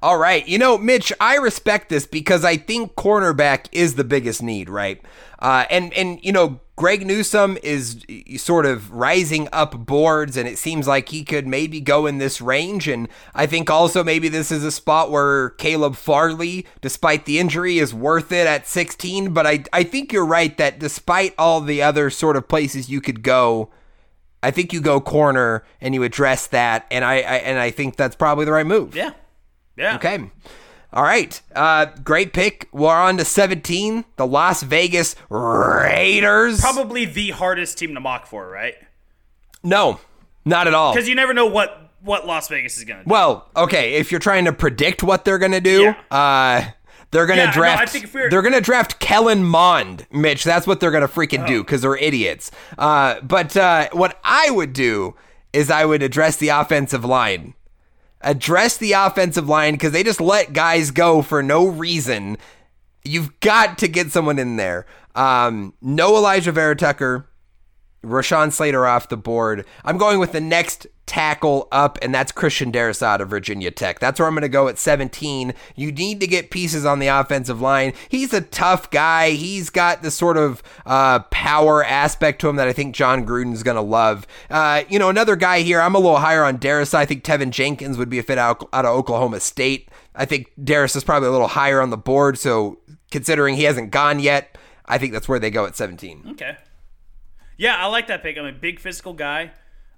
All 0.00 0.18
right. 0.18 0.46
You 0.46 0.58
know, 0.58 0.78
Mitch, 0.78 1.12
I 1.20 1.36
respect 1.36 1.88
this 1.88 2.06
because 2.06 2.44
I 2.44 2.56
think 2.56 2.94
cornerback 2.94 3.66
is 3.72 3.94
the 3.94 4.04
biggest 4.04 4.42
need, 4.42 4.68
right? 4.68 5.00
Uh, 5.40 5.64
and, 5.70 5.92
and, 5.94 6.24
you 6.24 6.32
know, 6.32 6.60
Greg 6.76 7.04
Newsome 7.04 7.58
is 7.64 8.04
sort 8.36 8.64
of 8.64 8.92
rising 8.92 9.48
up 9.52 9.84
boards, 9.84 10.36
and 10.36 10.46
it 10.48 10.58
seems 10.58 10.86
like 10.86 11.08
he 11.08 11.24
could 11.24 11.44
maybe 11.44 11.80
go 11.80 12.06
in 12.06 12.18
this 12.18 12.40
range. 12.40 12.86
And 12.86 13.08
I 13.34 13.46
think 13.46 13.68
also 13.68 14.04
maybe 14.04 14.28
this 14.28 14.52
is 14.52 14.62
a 14.62 14.70
spot 14.70 15.10
where 15.10 15.50
Caleb 15.50 15.96
Farley, 15.96 16.66
despite 16.80 17.24
the 17.24 17.40
injury, 17.40 17.78
is 17.78 17.92
worth 17.92 18.30
it 18.30 18.46
at 18.46 18.68
16. 18.68 19.34
But 19.34 19.44
I, 19.44 19.64
I 19.72 19.82
think 19.82 20.12
you're 20.12 20.24
right 20.24 20.56
that 20.58 20.78
despite 20.78 21.34
all 21.36 21.60
the 21.60 21.82
other 21.82 22.10
sort 22.10 22.36
of 22.36 22.46
places 22.46 22.88
you 22.88 23.00
could 23.00 23.24
go, 23.24 23.70
I 24.42 24.52
think 24.52 24.72
you 24.72 24.80
go 24.80 25.00
corner 25.00 25.64
and 25.80 25.94
you 25.94 26.04
address 26.04 26.46
that, 26.48 26.86
and 26.92 27.04
I, 27.04 27.14
I 27.14 27.36
and 27.38 27.58
I 27.58 27.70
think 27.70 27.96
that's 27.96 28.14
probably 28.14 28.44
the 28.44 28.52
right 28.52 28.66
move. 28.66 28.94
Yeah, 28.94 29.10
yeah. 29.78 29.96
Okay. 29.96 30.30
All 30.92 31.02
right. 31.02 31.40
Uh, 31.54 31.86
great 32.02 32.32
pick. 32.32 32.68
We're 32.72 32.94
on 32.94 33.18
to 33.18 33.24
17. 33.24 34.04
The 34.16 34.26
Las 34.26 34.62
Vegas 34.62 35.14
Raiders. 35.28 36.60
Probably 36.60 37.04
the 37.04 37.30
hardest 37.30 37.78
team 37.78 37.94
to 37.94 38.00
mock 38.00 38.26
for, 38.26 38.48
right? 38.48 38.74
No, 39.62 40.00
not 40.44 40.66
at 40.66 40.74
all. 40.74 40.92
Because 40.94 41.08
you 41.08 41.14
never 41.14 41.34
know 41.34 41.46
what 41.46 41.84
what 42.00 42.26
Las 42.26 42.46
Vegas 42.48 42.78
is 42.78 42.84
gonna 42.84 43.02
do. 43.04 43.10
Well, 43.10 43.48
okay. 43.56 43.94
If 43.94 44.10
you're 44.12 44.20
trying 44.20 44.44
to 44.44 44.52
predict 44.52 45.02
what 45.02 45.24
they're 45.24 45.38
gonna 45.38 45.60
do, 45.60 45.94
uh, 46.12 46.62
they're 47.10 47.26
gonna 47.26 47.40
Yeah, 47.42 47.46
no, 47.46 47.52
draft. 47.52 47.94
if 47.94 48.14
we're- 48.14 48.30
they're 48.30 48.40
gonna 48.42 48.60
draft 48.60 49.00
Kellen 49.00 49.42
Mond, 49.44 50.06
Mitch. 50.12 50.44
That's 50.44 50.64
what 50.66 50.78
they're 50.78 50.92
gonna 50.92 51.08
freaking 51.08 51.44
do 51.46 51.62
because 51.64 51.82
they're 51.82 51.96
idiots. 51.96 52.50
Uh, 52.78 53.16
but 53.22 53.56
uh, 53.56 53.88
what 53.92 54.18
I 54.22 54.48
would 54.50 54.72
do 54.72 55.16
is 55.52 55.70
I 55.70 55.84
would 55.84 56.02
address 56.02 56.36
the 56.36 56.50
offensive 56.50 57.04
line. 57.04 57.54
Address 58.20 58.76
the 58.76 58.92
offensive 58.92 59.48
line 59.48 59.74
because 59.74 59.92
they 59.92 60.02
just 60.02 60.20
let 60.20 60.52
guys 60.52 60.90
go 60.90 61.22
for 61.22 61.42
no 61.42 61.66
reason. 61.66 62.36
You've 63.04 63.38
got 63.40 63.78
to 63.78 63.88
get 63.88 64.10
someone 64.10 64.38
in 64.38 64.56
there. 64.56 64.86
Um, 65.14 65.74
no 65.80 66.12
Alijah 66.12 66.52
Vera-Tucker. 66.52 67.28
Rashawn 68.04 68.52
Slater 68.52 68.86
off 68.86 69.08
the 69.08 69.16
board. 69.16 69.64
I'm 69.84 69.98
going 69.98 70.18
with 70.18 70.32
the 70.32 70.40
next 70.40 70.86
tackle 71.06 71.66
up, 71.72 71.98
and 72.02 72.14
that's 72.14 72.30
Christian 72.30 72.70
Darris 72.70 73.02
out 73.02 73.20
of 73.20 73.28
Virginia 73.28 73.70
Tech. 73.70 73.98
That's 73.98 74.20
where 74.20 74.28
I'm 74.28 74.34
going 74.34 74.42
to 74.42 74.48
go 74.48 74.68
at 74.68 74.78
17. 74.78 75.52
You 75.74 75.90
need 75.90 76.20
to 76.20 76.26
get 76.26 76.50
pieces 76.50 76.84
on 76.84 76.98
the 77.00 77.08
offensive 77.08 77.60
line. 77.60 77.94
He's 78.08 78.32
a 78.32 78.42
tough 78.42 78.90
guy. 78.90 79.30
He's 79.30 79.70
got 79.70 80.02
the 80.02 80.10
sort 80.10 80.36
of 80.36 80.62
uh, 80.86 81.20
power 81.30 81.82
aspect 81.82 82.40
to 82.42 82.48
him 82.48 82.56
that 82.56 82.68
I 82.68 82.72
think 82.72 82.94
Jon 82.94 83.26
Gruden's 83.26 83.62
going 83.62 83.76
to 83.76 83.80
love. 83.80 84.26
Uh, 84.48 84.82
you 84.88 84.98
know, 84.98 85.08
another 85.08 85.34
guy 85.34 85.60
here, 85.60 85.80
I'm 85.80 85.94
a 85.94 85.98
little 85.98 86.18
higher 86.18 86.44
on 86.44 86.58
Darris. 86.58 86.94
I 86.94 87.06
think 87.06 87.24
Teven 87.24 87.50
Jenkins 87.50 87.98
would 87.98 88.10
be 88.10 88.18
a 88.18 88.22
fit 88.22 88.38
out, 88.38 88.68
out 88.72 88.84
of 88.84 88.94
Oklahoma 88.94 89.40
State. 89.40 89.88
I 90.14 90.24
think 90.24 90.52
Darris 90.62 90.94
is 90.94 91.04
probably 91.04 91.28
a 91.28 91.32
little 91.32 91.48
higher 91.48 91.80
on 91.80 91.90
the 91.90 91.96
board, 91.96 92.38
so 92.38 92.78
considering 93.10 93.56
he 93.56 93.64
hasn't 93.64 93.90
gone 93.90 94.20
yet, 94.20 94.58
I 94.84 94.98
think 94.98 95.12
that's 95.12 95.28
where 95.28 95.38
they 95.38 95.50
go 95.50 95.64
at 95.66 95.76
17. 95.76 96.24
Okay. 96.32 96.56
Yeah, 97.58 97.76
I 97.76 97.86
like 97.86 98.06
that 98.06 98.22
pick. 98.22 98.38
I'm 98.38 98.46
a 98.46 98.52
big 98.52 98.80
physical 98.80 99.12
guy. 99.12 99.50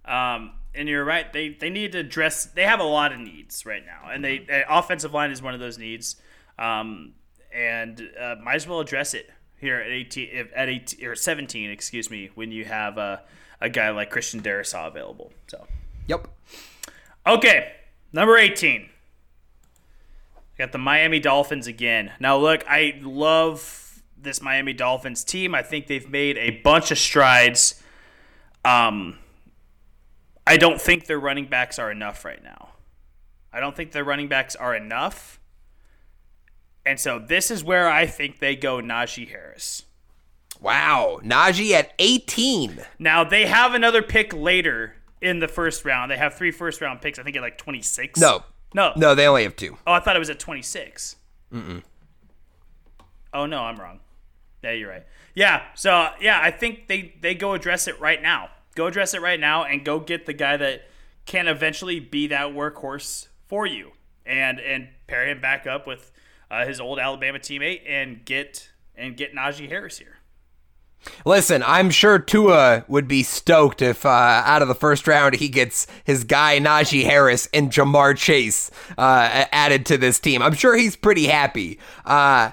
Um, 0.05 0.53
and 0.75 0.89
you're 0.89 1.05
right. 1.05 1.33
They 1.33 1.51
they 1.51 1.71
need 1.71 1.93
to 1.93 1.99
address. 1.99 2.47
They 2.47 2.65
have 2.65 2.81
a 2.81 2.85
lot 2.85 3.13
of 3.13 3.21
needs 3.21 3.65
right 3.67 3.85
now, 3.85 4.11
and 4.11 4.25
they 4.25 4.47
uh, 4.49 4.79
offensive 4.79 5.13
line 5.13 5.31
is 5.31 5.43
one 5.43 5.53
of 5.55 5.61
those 5.61 5.79
needs. 5.79 6.17
Um, 6.59 7.13
and 7.55 8.09
uh, 8.21 8.37
might 8.43 8.55
as 8.57 8.67
well 8.67 8.81
address 8.81 9.13
it 9.15 9.29
here 9.61 9.77
at 9.77 9.91
18, 9.91 10.29
if, 10.33 10.49
at 10.55 10.69
18 10.69 11.05
or 11.07 11.15
17, 11.17 11.69
excuse 11.71 12.11
me, 12.11 12.31
when 12.35 12.53
you 12.53 12.65
have 12.65 12.97
a, 12.97 13.23
a 13.61 13.69
guy 13.69 13.91
like 13.91 14.09
Christian 14.11 14.41
Darrisaw 14.41 14.87
available. 14.87 15.33
So, 15.49 15.67
Yep. 16.07 16.29
okay, 17.27 17.73
number 18.13 18.37
18. 18.37 18.89
Got 20.59 20.73
the 20.73 20.79
Miami 20.79 21.19
Dolphins 21.19 21.67
again. 21.67 22.13
Now, 22.21 22.37
look, 22.37 22.63
I 22.69 23.01
love 23.03 23.61
this 24.23 24.43
Miami 24.43 24.73
Dolphins 24.73 25.25
team. 25.25 25.55
I 25.55 25.63
think 25.63 25.87
they've 25.87 26.09
made 26.09 26.37
a 26.39 26.61
bunch 26.63 26.91
of 26.91 26.99
strides. 26.99 27.83
Um, 28.65 29.19
I 30.47 30.57
don't 30.57 30.81
think 30.81 31.07
their 31.07 31.19
running 31.19 31.47
backs 31.47 31.79
are 31.79 31.91
enough 31.91 32.25
right 32.25 32.43
now. 32.43 32.71
I 33.53 33.61
don't 33.61 33.77
think 33.77 33.93
their 33.93 34.05
running 34.05 34.29
backs 34.29 34.55
are 34.57 34.75
enough. 34.75 35.41
And 36.87 36.99
so 36.99 37.19
this 37.19 37.51
is 37.51 37.63
where 37.63 37.89
I 37.89 38.07
think 38.07 38.39
they 38.39 38.57
go 38.57 38.77
Najee 38.79 39.29
Harris. 39.29 39.85
Wow. 40.61 41.21
Najee 41.23 41.73
at 41.73 41.93
18. 41.99 42.81
Now 42.99 43.25
they 43.25 43.47
have 43.47 43.75
another 43.75 44.03
pick 44.03 44.33
later 44.33 44.97
in 45.21 45.39
the 45.41 45.49
first 45.49 45.85
round. 45.85 46.11
They 46.11 46.17
have 46.17 46.35
three 46.35 46.51
first 46.51 46.81
round 46.81 47.01
picks. 47.01 47.19
I 47.19 47.23
think 47.23 47.37
at 47.37 47.43
like 47.43 47.59
26. 47.59 48.21
No. 48.21 48.45
No. 48.75 48.93
No, 48.97 49.15
they 49.15 49.27
only 49.27 49.43
have 49.43 49.57
two. 49.57 49.77
Oh, 49.87 49.93
I 49.93 50.01
thought 50.01 50.17
it 50.17 50.21
was 50.21 50.31
at 50.31 50.39
26. 50.39 51.17
Mm-mm. 51.53 51.83
Oh 53.33 53.47
no, 53.47 53.63
I'm 53.63 53.77
wrong. 53.77 54.01
Yeah, 54.63 54.73
you're 54.73 54.91
right. 54.91 55.07
Yeah, 55.35 55.63
so 55.75 56.11
yeah, 56.21 56.41
I 56.43 56.51
think 56.51 56.89
they 56.89 57.15
they 57.21 57.35
go 57.35 57.55
address 57.55 57.89
it 57.89 57.99
right 58.01 58.21
now. 58.21 58.51
Go 58.75 58.87
address 58.87 59.15
it 59.15 59.21
right 59.23 59.41
now 59.41 59.65
and 59.65 59.85
go 59.85 60.01
get 60.01 60.27
the 60.27 60.33
guy 60.33 60.57
that 60.57 60.83
can 61.27 61.49
eventually 61.49 62.01
be 62.01 62.27
that 62.29 62.49
workhorse 62.49 63.29
for 63.47 63.67
you, 63.67 63.93
and 64.27 64.61
and 64.61 64.89
pair 65.07 65.29
him 65.29 65.41
back 65.41 65.67
up 65.67 65.87
with 65.87 66.13
uh, 66.51 66.67
his 66.67 66.81
old 66.81 66.99
Alabama 66.99 67.39
teammate 67.39 67.83
and 67.89 68.25
get 68.25 68.71
and 68.97 69.17
get 69.17 69.35
Najee 69.35 69.69
Harris 69.69 69.99
here. 69.99 70.19
Listen, 71.25 71.63
I'm 71.63 71.91
sure 71.91 72.19
Tua 72.19 72.85
would 72.87 73.09
be 73.09 73.23
stoked 73.23 73.81
if 73.81 74.05
uh, 74.05 74.09
out 74.45 74.61
of 74.61 74.69
the 74.69 74.75
first 74.75 75.09
round 75.09 75.37
he 75.37 75.49
gets 75.49 75.87
his 76.05 76.25
guy 76.25 76.59
Najee 76.59 77.05
Harris 77.05 77.49
and 77.55 77.71
Ja'Marr 77.71 78.17
Chase 78.17 78.71
uh, 78.99 79.47
added 79.51 79.87
to 79.87 79.97
this 79.97 80.21
team. 80.21 80.43
I'm 80.43 80.53
sure 80.53 80.77
he's 80.77 80.97
pretty 80.97 81.27
happy. 81.27 81.79
Uh, 82.05 82.51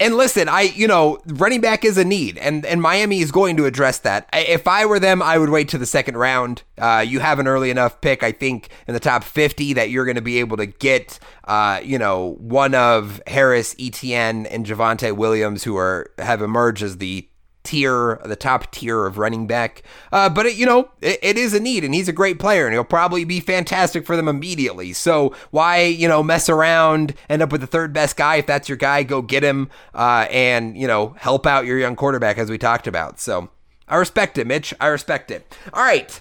and 0.00 0.16
listen, 0.16 0.48
I 0.48 0.62
you 0.62 0.86
know 0.86 1.18
running 1.26 1.60
back 1.60 1.84
is 1.84 1.98
a 1.98 2.04
need, 2.04 2.38
and 2.38 2.64
and 2.64 2.80
Miami 2.80 3.20
is 3.20 3.30
going 3.30 3.56
to 3.56 3.66
address 3.66 3.98
that. 4.00 4.28
If 4.32 4.66
I 4.66 4.86
were 4.86 4.98
them, 4.98 5.22
I 5.22 5.38
would 5.38 5.50
wait 5.50 5.68
to 5.70 5.78
the 5.78 5.86
second 5.86 6.16
round. 6.16 6.62
Uh, 6.76 7.04
you 7.06 7.20
have 7.20 7.38
an 7.38 7.46
early 7.46 7.70
enough 7.70 8.00
pick, 8.00 8.22
I 8.22 8.32
think, 8.32 8.68
in 8.86 8.94
the 8.94 9.00
top 9.00 9.24
fifty 9.24 9.72
that 9.74 9.90
you're 9.90 10.04
going 10.04 10.16
to 10.16 10.22
be 10.22 10.38
able 10.38 10.56
to 10.56 10.66
get, 10.66 11.18
uh, 11.44 11.80
you 11.82 11.98
know, 11.98 12.36
one 12.38 12.74
of 12.74 13.20
Harris, 13.26 13.74
Etienne, 13.78 14.46
and 14.46 14.64
Javonte 14.64 15.16
Williams, 15.16 15.64
who 15.64 15.76
are 15.76 16.10
have 16.18 16.42
emerged 16.42 16.82
as 16.82 16.98
the 16.98 17.27
tier, 17.68 18.18
the 18.24 18.34
top 18.34 18.70
tier 18.72 19.04
of 19.04 19.18
running 19.18 19.46
back. 19.46 19.82
Uh, 20.10 20.30
but 20.30 20.46
it, 20.46 20.56
you 20.56 20.64
know, 20.64 20.90
it, 21.02 21.18
it 21.22 21.36
is 21.36 21.52
a 21.52 21.60
need, 21.60 21.84
and 21.84 21.94
he's 21.94 22.08
a 22.08 22.12
great 22.12 22.38
player, 22.38 22.64
and 22.64 22.72
he'll 22.72 22.82
probably 22.82 23.24
be 23.24 23.40
fantastic 23.40 24.06
for 24.06 24.16
them 24.16 24.26
immediately. 24.26 24.94
So 24.94 25.34
why, 25.50 25.82
you 25.82 26.08
know, 26.08 26.22
mess 26.22 26.48
around, 26.48 27.14
end 27.28 27.42
up 27.42 27.52
with 27.52 27.60
the 27.60 27.66
third 27.66 27.92
best 27.92 28.16
guy? 28.16 28.36
If 28.36 28.46
that's 28.46 28.70
your 28.70 28.78
guy, 28.78 29.02
go 29.02 29.20
get 29.20 29.44
him, 29.44 29.68
uh, 29.94 30.26
and 30.30 30.78
you 30.78 30.86
know, 30.86 31.14
help 31.18 31.46
out 31.46 31.66
your 31.66 31.78
young 31.78 31.94
quarterback 31.94 32.38
as 32.38 32.48
we 32.48 32.56
talked 32.56 32.86
about. 32.86 33.20
So 33.20 33.50
I 33.86 33.96
respect 33.96 34.38
it, 34.38 34.46
Mitch. 34.46 34.72
I 34.80 34.86
respect 34.86 35.30
it. 35.30 35.54
All 35.74 35.84
right. 35.84 36.20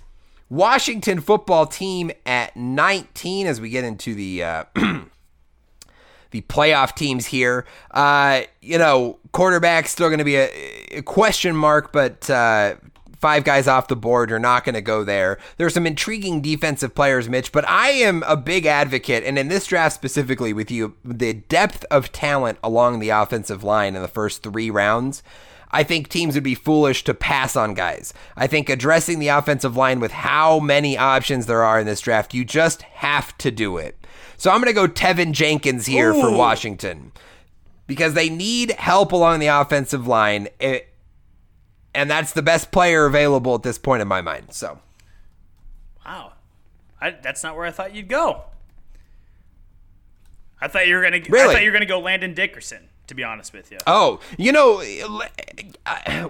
Washington 0.50 1.22
football 1.22 1.66
team 1.66 2.12
at 2.26 2.56
19 2.56 3.48
as 3.48 3.60
we 3.60 3.70
get 3.70 3.84
into 3.84 4.14
the 4.14 4.44
uh, 4.44 4.64
the 6.32 6.42
playoff 6.42 6.96
teams 6.96 7.28
here. 7.28 7.66
Uh, 7.92 8.42
you 8.62 8.78
know, 8.78 9.20
quarterback 9.32 9.88
still 9.88 10.10
going 10.10 10.20
to 10.20 10.26
be 10.26 10.36
a, 10.36 10.50
a, 10.92 11.02
question 11.02 11.56
mark, 11.56 11.92
but 11.92 12.30
uh, 12.30 12.76
five 13.20 13.44
guys 13.44 13.68
off 13.68 13.88
the 13.88 13.96
board, 13.96 14.30
you're 14.30 14.40
not 14.40 14.64
going 14.64 14.76
to 14.76 14.82
go 14.82 15.04
there. 15.04 15.38
There's 15.58 15.74
some 15.74 15.88
intriguing 15.88 16.42
defensive 16.42 16.94
players, 16.94 17.30
Mitch, 17.30 17.52
but 17.52 17.68
I 17.68 17.90
am 17.90 18.24
a 18.28 18.38
big 18.38 18.66
advocate, 18.66 19.24
and 19.24 19.38
in 19.38 19.48
this 19.48 19.68
draft 19.68 19.96
specifically 19.96 20.54
with 20.54 20.72
you, 20.72 20.96
the 21.04 21.34
depth 21.34 21.86
of 21.92 22.12
talent 22.12 22.60
along 22.64 23.00
the 23.00 23.10
offensive 23.10 23.64
line 23.64 23.96
in 23.96 24.02
the 24.02 24.08
first 24.08 24.44
three 24.44 24.70
rounds. 24.70 25.24
I 25.70 25.84
think 25.84 26.08
teams 26.08 26.36
would 26.36 26.46
be 26.46 26.56
foolish 26.56 27.04
to 27.04 27.14
pass 27.14 27.58
on 27.58 27.74
guys. 27.74 28.14
I 28.38 28.48
think 28.48 28.70
addressing 28.70 29.20
the 29.20 29.28
offensive 29.28 29.76
line 29.76 30.00
with 30.00 30.12
how 30.12 30.60
many 30.60 30.98
options 30.98 31.46
there 31.46 31.64
are 31.64 31.80
in 31.80 31.86
this 31.86 32.00
draft, 32.00 32.34
you 32.34 32.46
just 32.46 32.84
have 32.84 33.38
to 33.40 33.52
do 33.52 33.78
it. 33.78 33.97
So 34.38 34.52
I'm 34.52 34.62
going 34.62 34.74
to 34.74 34.74
go 34.74 34.88
Teven 34.88 35.32
Jenkins 35.34 35.88
here 35.88 36.14
Ooh. 36.14 36.22
for 36.22 36.32
Washington 36.32 37.12
because 37.88 38.14
they 38.14 38.30
need 38.30 38.72
help 38.72 39.12
along 39.12 39.40
the 39.40 39.48
offensive 39.48 40.08
line. 40.08 40.48
It, 40.60 40.88
and 41.94 42.10
that's 42.10 42.34
the 42.34 42.44
best 42.44 42.72
player 42.72 43.06
available 43.06 43.56
at 43.56 43.64
this 43.64 43.78
point 43.80 44.02
in 44.02 44.08
my 44.08 44.22
mind. 44.22 44.54
So, 44.54 44.80
wow, 46.06 46.34
I, 47.02 47.12
that's 47.12 47.44
not 47.44 47.56
where 47.56 47.66
I 47.66 47.72
thought 47.72 47.96
you'd 47.96 48.08
go. 48.08 48.44
I 50.62 50.68
thought 50.68 50.88
you 50.88 50.96
were 50.96 51.02
gonna. 51.02 51.22
Really? 51.28 51.50
I 51.50 51.54
thought 51.54 51.64
you 51.64 51.70
were 51.70 51.74
gonna 51.74 51.86
go 51.86 52.00
Landon 52.00 52.34
Dickerson. 52.34 52.90
To 53.08 53.16
be 53.16 53.24
honest 53.24 53.54
with 53.54 53.72
you. 53.72 53.78
Oh, 53.88 54.20
you 54.38 54.52
know, 54.52 54.84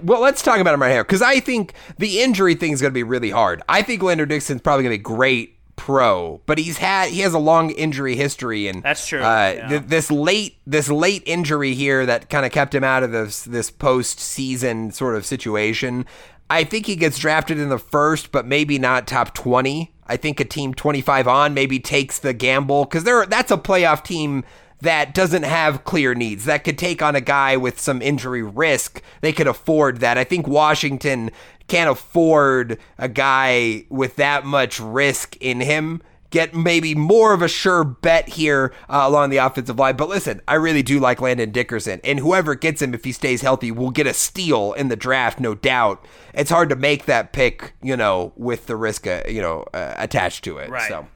well, 0.04 0.22
let's 0.22 0.44
talk 0.44 0.60
about 0.60 0.76
him 0.76 0.82
right 0.84 0.92
here 0.92 1.04
because 1.04 1.24
I 1.24 1.40
think 1.40 1.74
the 1.98 2.22
injury 2.22 2.54
thing 2.54 2.72
is 2.72 2.82
going 2.82 2.92
to 2.92 2.94
be 2.94 3.02
really 3.02 3.32
hard. 3.32 3.64
I 3.68 3.82
think 3.82 4.04
Landon 4.04 4.28
Dickerson's 4.28 4.62
probably 4.62 4.84
going 4.84 4.94
to 4.94 5.00
be 5.00 5.04
great 5.04 5.57
pro, 5.78 6.42
but 6.46 6.58
he's 6.58 6.80
had 6.80 7.10
he 7.10 7.22
has 7.22 7.34
a 7.34 7.40
long 7.40 7.70
injury 7.72 8.18
history, 8.18 8.68
and 8.68 8.84
that's 8.84 9.08
true. 9.08 9.22
Uh, 9.22 9.54
yeah. 9.56 9.68
th- 9.70 9.84
this 9.84 10.12
late 10.12 10.58
this 10.68 10.90
late 10.90 11.24
injury 11.26 11.74
here 11.74 12.06
that 12.06 12.30
kind 12.30 12.46
of 12.46 12.52
kept 12.52 12.76
him 12.76 12.84
out 12.84 13.04
of 13.04 13.14
this 13.14 13.44
this 13.44 13.72
post 13.72 14.20
season 14.20 14.92
sort 14.92 15.16
of 15.16 15.26
situation. 15.26 16.06
I 16.50 16.66
think 16.66 16.86
he 16.86 16.98
gets 16.98 17.18
drafted 17.18 17.58
in 17.58 17.70
the 17.70 17.80
first, 17.80 18.34
but 18.34 18.46
maybe 18.46 18.78
not 18.78 19.08
top 19.08 19.34
twenty. 19.34 19.94
I 20.06 20.18
think 20.18 20.42
a 20.42 20.46
team 20.46 20.74
twenty 20.74 21.02
five 21.02 21.28
on 21.28 21.54
maybe 21.54 21.80
takes 21.80 22.20
the 22.20 22.34
gamble 22.34 22.84
because 22.84 23.06
they're 23.06 23.26
that's 23.26 23.52
a 23.52 23.58
playoff 23.58 24.04
team 24.04 24.44
that 24.82 25.14
doesn't 25.14 25.44
have 25.44 25.84
clear 25.84 26.14
needs 26.14 26.46
that 26.46 26.64
could 26.64 26.78
take 26.78 27.02
on 27.02 27.16
a 27.16 27.22
guy 27.22 27.58
with 27.58 27.80
some 27.80 28.02
injury 28.02 28.44
risk. 28.44 29.02
They 29.22 29.34
could 29.34 29.48
afford 29.48 30.02
that. 30.02 30.18
I 30.18 30.24
think 30.24 30.48
Washington 30.48 31.32
can't 31.68 31.90
afford 31.90 32.80
a 32.98 33.10
guy 33.10 33.86
with 33.90 34.16
that 34.18 34.46
much 34.46 34.80
risk 34.80 35.36
in 35.38 35.62
him. 35.62 36.02
Get 36.30 36.54
maybe 36.54 36.94
more 36.94 37.34
of 37.34 37.42
a 37.42 37.48
sure 37.48 37.86
bet 37.86 38.28
here 38.28 38.74
uh, 38.90 39.04
along 39.06 39.30
the 39.30 39.38
offensive 39.38 39.80
line. 39.80 39.96
But 39.96 40.10
listen, 40.10 40.42
I 40.46 40.56
really 40.56 40.84
do 40.84 41.00
like 41.00 41.22
Landon 41.22 41.52
Dickerson. 41.52 42.02
And 42.04 42.20
whoever 42.20 42.54
gets 42.54 42.82
him, 42.82 42.94
if 42.94 43.06
he 43.06 43.14
stays 43.14 43.42
healthy, 43.42 43.72
will 43.72 43.92
get 43.92 44.08
a 44.08 44.14
steal 44.14 44.74
in 44.74 44.90
the 44.90 44.98
draft, 44.98 45.40
no 45.40 45.56
doubt. 45.56 46.06
It's 46.34 46.52
hard 46.52 46.68
to 46.68 46.76
make 46.76 47.06
that 47.06 47.32
pick, 47.32 47.76
you 47.82 47.96
know, 47.96 48.34
with 48.36 48.68
the 48.68 48.76
risk, 48.76 49.08
uh, 49.08 49.24
you 49.28 49.42
know, 49.42 49.66
uh, 49.74 49.94
attached 49.98 50.44
to 50.44 50.58
it. 50.58 50.70
Right. 50.70 50.90
So. 50.90 51.08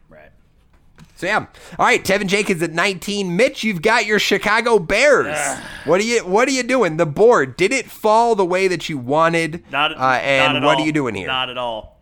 So 1.22 1.28
yeah. 1.28 1.46
All 1.78 1.86
right, 1.86 2.04
Teven 2.04 2.26
Jenkins 2.26 2.64
at 2.64 2.72
19. 2.72 3.36
Mitch, 3.36 3.64
you've 3.64 3.84
got 3.84 4.08
your 4.08 4.18
Chicago 4.18 4.80
Bears. 4.80 5.38
what 5.86 6.02
are 6.02 6.04
you 6.04 6.26
what 6.26 6.48
are 6.48 6.52
you 6.52 6.64
doing? 6.64 6.98
The 6.98 7.06
board, 7.06 7.58
did 7.58 7.72
it 7.72 7.92
fall 7.92 8.34
the 8.34 8.44
way 8.44 8.68
that 8.68 8.90
you 8.90 8.98
wanted? 8.98 9.64
Not 9.72 9.96
uh, 9.96 10.18
and 10.20 10.56
not 10.56 10.64
what 10.64 10.78
all. 10.78 10.82
are 10.82 10.86
you 10.86 10.92
doing 10.92 11.14
here? 11.14 11.28
Not 11.32 11.52
at 11.52 11.60
all. 11.60 12.02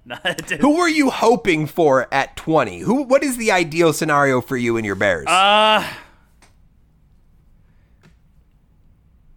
Who 0.62 0.78
were 0.78 0.88
you 0.88 1.10
hoping 1.10 1.68
for 1.68 2.08
at 2.14 2.38
20? 2.38 2.80
Who 2.80 3.04
what 3.04 3.22
is 3.22 3.36
the 3.36 3.52
ideal 3.52 3.92
scenario 3.92 4.40
for 4.40 4.56
you 4.56 4.78
and 4.78 4.86
your 4.86 4.96
Bears? 4.96 5.28
Uh 5.28 5.86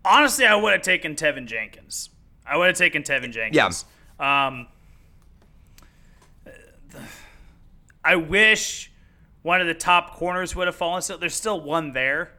Honestly, 0.04 0.46
I 0.46 0.54
would 0.54 0.72
have 0.72 0.82
taken 0.82 1.16
Teven 1.16 1.46
Jenkins. 1.46 2.10
I 2.46 2.56
would 2.56 2.68
have 2.68 2.76
taken 2.76 3.02
Teven 3.02 3.32
Jenkins. 3.32 3.84
Yeah. 4.20 4.46
Um 4.46 4.68
I 8.04 8.14
wish 8.14 8.91
one 9.42 9.60
of 9.60 9.66
the 9.66 9.74
top 9.74 10.14
corners 10.14 10.54
would 10.56 10.66
have 10.66 10.76
fallen. 10.76 11.02
So 11.02 11.16
there's 11.16 11.34
still 11.34 11.60
one 11.60 11.92
there. 11.92 12.32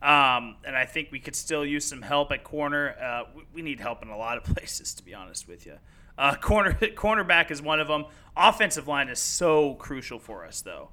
Um, 0.00 0.56
and 0.64 0.76
I 0.76 0.84
think 0.84 1.08
we 1.10 1.18
could 1.18 1.34
still 1.34 1.64
use 1.64 1.84
some 1.84 2.02
help 2.02 2.30
at 2.30 2.44
corner. 2.44 2.94
Uh, 3.02 3.24
we, 3.34 3.42
we, 3.54 3.62
need 3.62 3.80
help 3.80 4.00
in 4.02 4.08
a 4.08 4.16
lot 4.16 4.36
of 4.36 4.44
places, 4.54 4.94
to 4.94 5.04
be 5.04 5.12
honest 5.12 5.48
with 5.48 5.66
you. 5.66 5.74
Uh, 6.16 6.36
corner 6.36 6.72
cornerback 6.80 7.50
is 7.50 7.60
one 7.60 7.80
of 7.80 7.88
them. 7.88 8.04
Offensive 8.36 8.86
line 8.86 9.08
is 9.08 9.18
so 9.18 9.74
crucial 9.74 10.20
for 10.20 10.46
us, 10.46 10.60
though. 10.60 10.90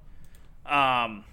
Um, 0.66 1.24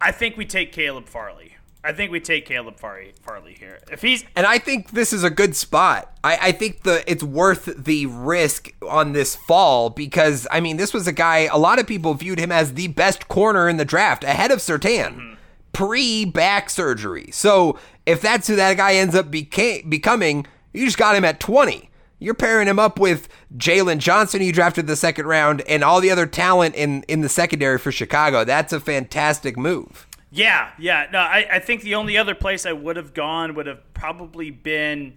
I 0.00 0.12
think 0.12 0.38
we 0.38 0.46
take 0.46 0.72
Caleb 0.72 1.06
Farley. 1.06 1.57
I 1.84 1.92
think 1.92 2.10
we 2.10 2.20
take 2.20 2.44
Caleb 2.44 2.78
Farley, 2.78 3.12
Farley 3.22 3.54
here. 3.54 3.78
If 3.90 4.02
he's 4.02 4.24
and 4.34 4.46
I 4.46 4.58
think 4.58 4.90
this 4.90 5.12
is 5.12 5.22
a 5.22 5.30
good 5.30 5.54
spot. 5.54 6.18
I, 6.24 6.38
I 6.48 6.52
think 6.52 6.82
the 6.82 7.08
it's 7.10 7.22
worth 7.22 7.66
the 7.76 8.06
risk 8.06 8.72
on 8.86 9.12
this 9.12 9.36
fall 9.36 9.88
because 9.90 10.46
I 10.50 10.60
mean 10.60 10.76
this 10.76 10.92
was 10.92 11.06
a 11.06 11.12
guy. 11.12 11.48
A 11.52 11.58
lot 11.58 11.78
of 11.78 11.86
people 11.86 12.14
viewed 12.14 12.40
him 12.40 12.50
as 12.50 12.74
the 12.74 12.88
best 12.88 13.28
corner 13.28 13.68
in 13.68 13.76
the 13.76 13.84
draft, 13.84 14.24
ahead 14.24 14.50
of 14.50 14.58
Surtain, 14.58 15.14
mm-hmm. 15.14 15.34
pre 15.72 16.24
back 16.24 16.68
surgery. 16.68 17.30
So 17.32 17.78
if 18.06 18.20
that's 18.20 18.48
who 18.48 18.56
that 18.56 18.76
guy 18.76 18.94
ends 18.94 19.14
up 19.14 19.30
beca- 19.30 19.88
becoming, 19.88 20.46
you 20.72 20.84
just 20.84 20.98
got 20.98 21.14
him 21.14 21.24
at 21.24 21.38
twenty. 21.38 21.90
You're 22.18 22.34
pairing 22.34 22.66
him 22.66 22.80
up 22.80 22.98
with 22.98 23.28
Jaylon 23.56 23.98
Johnson, 23.98 24.42
you 24.42 24.52
drafted 24.52 24.88
the 24.88 24.96
second 24.96 25.26
round, 25.26 25.60
and 25.68 25.84
all 25.84 26.00
the 26.00 26.10
other 26.10 26.26
talent 26.26 26.74
in, 26.74 27.04
in 27.04 27.20
the 27.20 27.28
secondary 27.28 27.78
for 27.78 27.92
Chicago. 27.92 28.42
That's 28.42 28.72
a 28.72 28.80
fantastic 28.80 29.56
move. 29.56 30.07
Yeah, 30.30 30.72
yeah. 30.78 31.06
No, 31.12 31.20
I, 31.20 31.46
I 31.52 31.58
think 31.58 31.82
the 31.82 31.94
only 31.94 32.16
other 32.16 32.34
place 32.34 32.66
I 32.66 32.72
would 32.72 32.96
have 32.96 33.14
gone 33.14 33.54
would 33.54 33.66
have 33.66 33.94
probably 33.94 34.50
been 34.50 35.14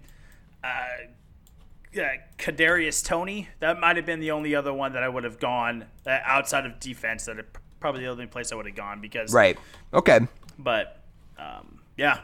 uh, 0.64 0.68
uh, 1.98 2.00
Kadarius 2.38 3.04
Toney. 3.04 3.48
That 3.60 3.78
might 3.78 3.96
have 3.96 4.06
been 4.06 4.20
the 4.20 4.30
only 4.30 4.54
other 4.54 4.72
one 4.72 4.94
that 4.94 5.02
I 5.02 5.08
would 5.08 5.24
have 5.24 5.38
gone 5.38 5.84
uh, 6.06 6.18
outside 6.24 6.64
of 6.64 6.80
defense. 6.80 7.26
That 7.26 7.38
it, 7.38 7.46
probably 7.80 8.02
the 8.02 8.08
only 8.08 8.26
place 8.26 8.52
I 8.52 8.54
would 8.54 8.66
have 8.66 8.76
gone 8.76 9.00
because 9.00 9.34
Right. 9.34 9.58
Okay. 9.92 10.20
But 10.58 11.02
um, 11.38 11.80
yeah, 11.96 12.20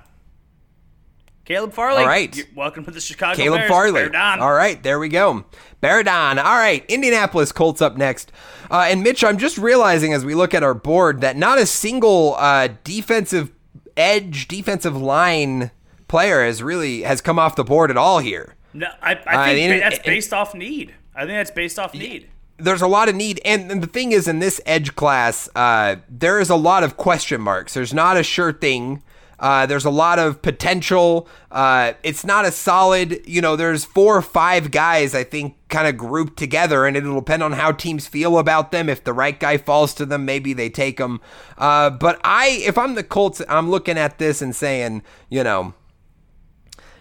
Caleb 1.48 1.72
Farley. 1.72 2.02
All 2.02 2.06
right. 2.06 2.36
you're 2.36 2.44
welcome 2.54 2.84
to 2.84 2.90
the 2.90 3.00
Chicago 3.00 3.34
Caleb 3.34 3.60
Bears. 3.60 3.70
Farley. 3.70 3.92
Bear 4.02 4.10
down. 4.10 4.40
All 4.40 4.52
right, 4.52 4.82
there 4.82 4.98
we 4.98 5.08
go. 5.08 5.46
Baradon. 5.82 6.36
All 6.36 6.58
right, 6.58 6.84
Indianapolis 6.88 7.52
Colts 7.52 7.80
up 7.80 7.96
next. 7.96 8.30
Uh, 8.70 8.86
and 8.88 9.02
Mitch, 9.02 9.24
I'm 9.24 9.38
just 9.38 9.56
realizing 9.56 10.12
as 10.12 10.26
we 10.26 10.34
look 10.34 10.52
at 10.52 10.62
our 10.62 10.74
board 10.74 11.22
that 11.22 11.38
not 11.38 11.56
a 11.58 11.64
single 11.64 12.34
uh, 12.36 12.68
defensive 12.84 13.50
edge, 13.96 14.46
defensive 14.46 14.94
line 14.94 15.70
player 16.06 16.44
has 16.44 16.62
really 16.62 17.00
has 17.02 17.22
come 17.22 17.38
off 17.38 17.56
the 17.56 17.64
board 17.64 17.90
at 17.90 17.96
all 17.96 18.18
here. 18.18 18.54
No, 18.74 18.88
I, 19.00 19.12
I 19.14 19.14
Uh, 19.14 19.44
think 19.46 19.72
and- 19.72 19.80
that's 19.82 19.98
based 20.00 20.34
off 20.34 20.54
need. 20.54 20.94
I 21.14 21.20
think 21.20 21.30
that's 21.30 21.50
based 21.50 21.78
off 21.78 21.94
need. 21.94 22.28
there's 22.58 22.82
a 22.82 22.86
lot 22.86 23.08
of 23.08 23.14
need 23.14 23.40
and, 23.44 23.70
and 23.72 23.82
the 23.82 23.86
thing 23.86 24.12
is 24.12 24.28
in 24.28 24.38
this 24.40 24.60
edge 24.66 24.94
class 24.96 25.48
uh, 25.56 25.96
there 26.10 26.38
is 26.40 26.50
a 26.50 26.54
lot 26.56 26.82
of 26.84 26.96
question 26.96 27.40
marks 27.40 27.74
there's 27.74 27.94
not 27.94 28.16
a 28.16 28.22
sure 28.22 28.52
thing 28.52 29.02
uh, 29.40 29.66
there's 29.66 29.84
a 29.84 29.90
lot 29.90 30.18
of 30.18 30.42
potential 30.42 31.28
uh, 31.52 31.92
it's 32.02 32.24
not 32.24 32.44
a 32.44 32.50
solid 32.52 33.20
you 33.26 33.40
know 33.40 33.56
there's 33.56 33.84
four 33.84 34.16
or 34.16 34.22
five 34.22 34.70
guys 34.70 35.14
i 35.14 35.22
think 35.24 35.54
kind 35.68 35.86
of 35.86 35.96
grouped 35.96 36.36
together 36.36 36.86
and 36.86 36.96
it'll 36.96 37.14
depend 37.20 37.42
on 37.42 37.52
how 37.52 37.70
teams 37.72 38.06
feel 38.06 38.38
about 38.38 38.72
them 38.72 38.88
if 38.88 39.04
the 39.04 39.12
right 39.12 39.38
guy 39.40 39.56
falls 39.56 39.94
to 39.94 40.04
them 40.06 40.24
maybe 40.24 40.52
they 40.52 40.68
take 40.70 40.96
them 40.96 41.20
uh, 41.58 41.88
but 41.90 42.20
i 42.24 42.48
if 42.66 42.76
i'm 42.78 42.94
the 42.94 43.04
colts 43.04 43.40
i'm 43.48 43.70
looking 43.70 43.96
at 43.98 44.18
this 44.18 44.42
and 44.42 44.54
saying 44.56 45.02
you 45.28 45.44
know 45.44 45.72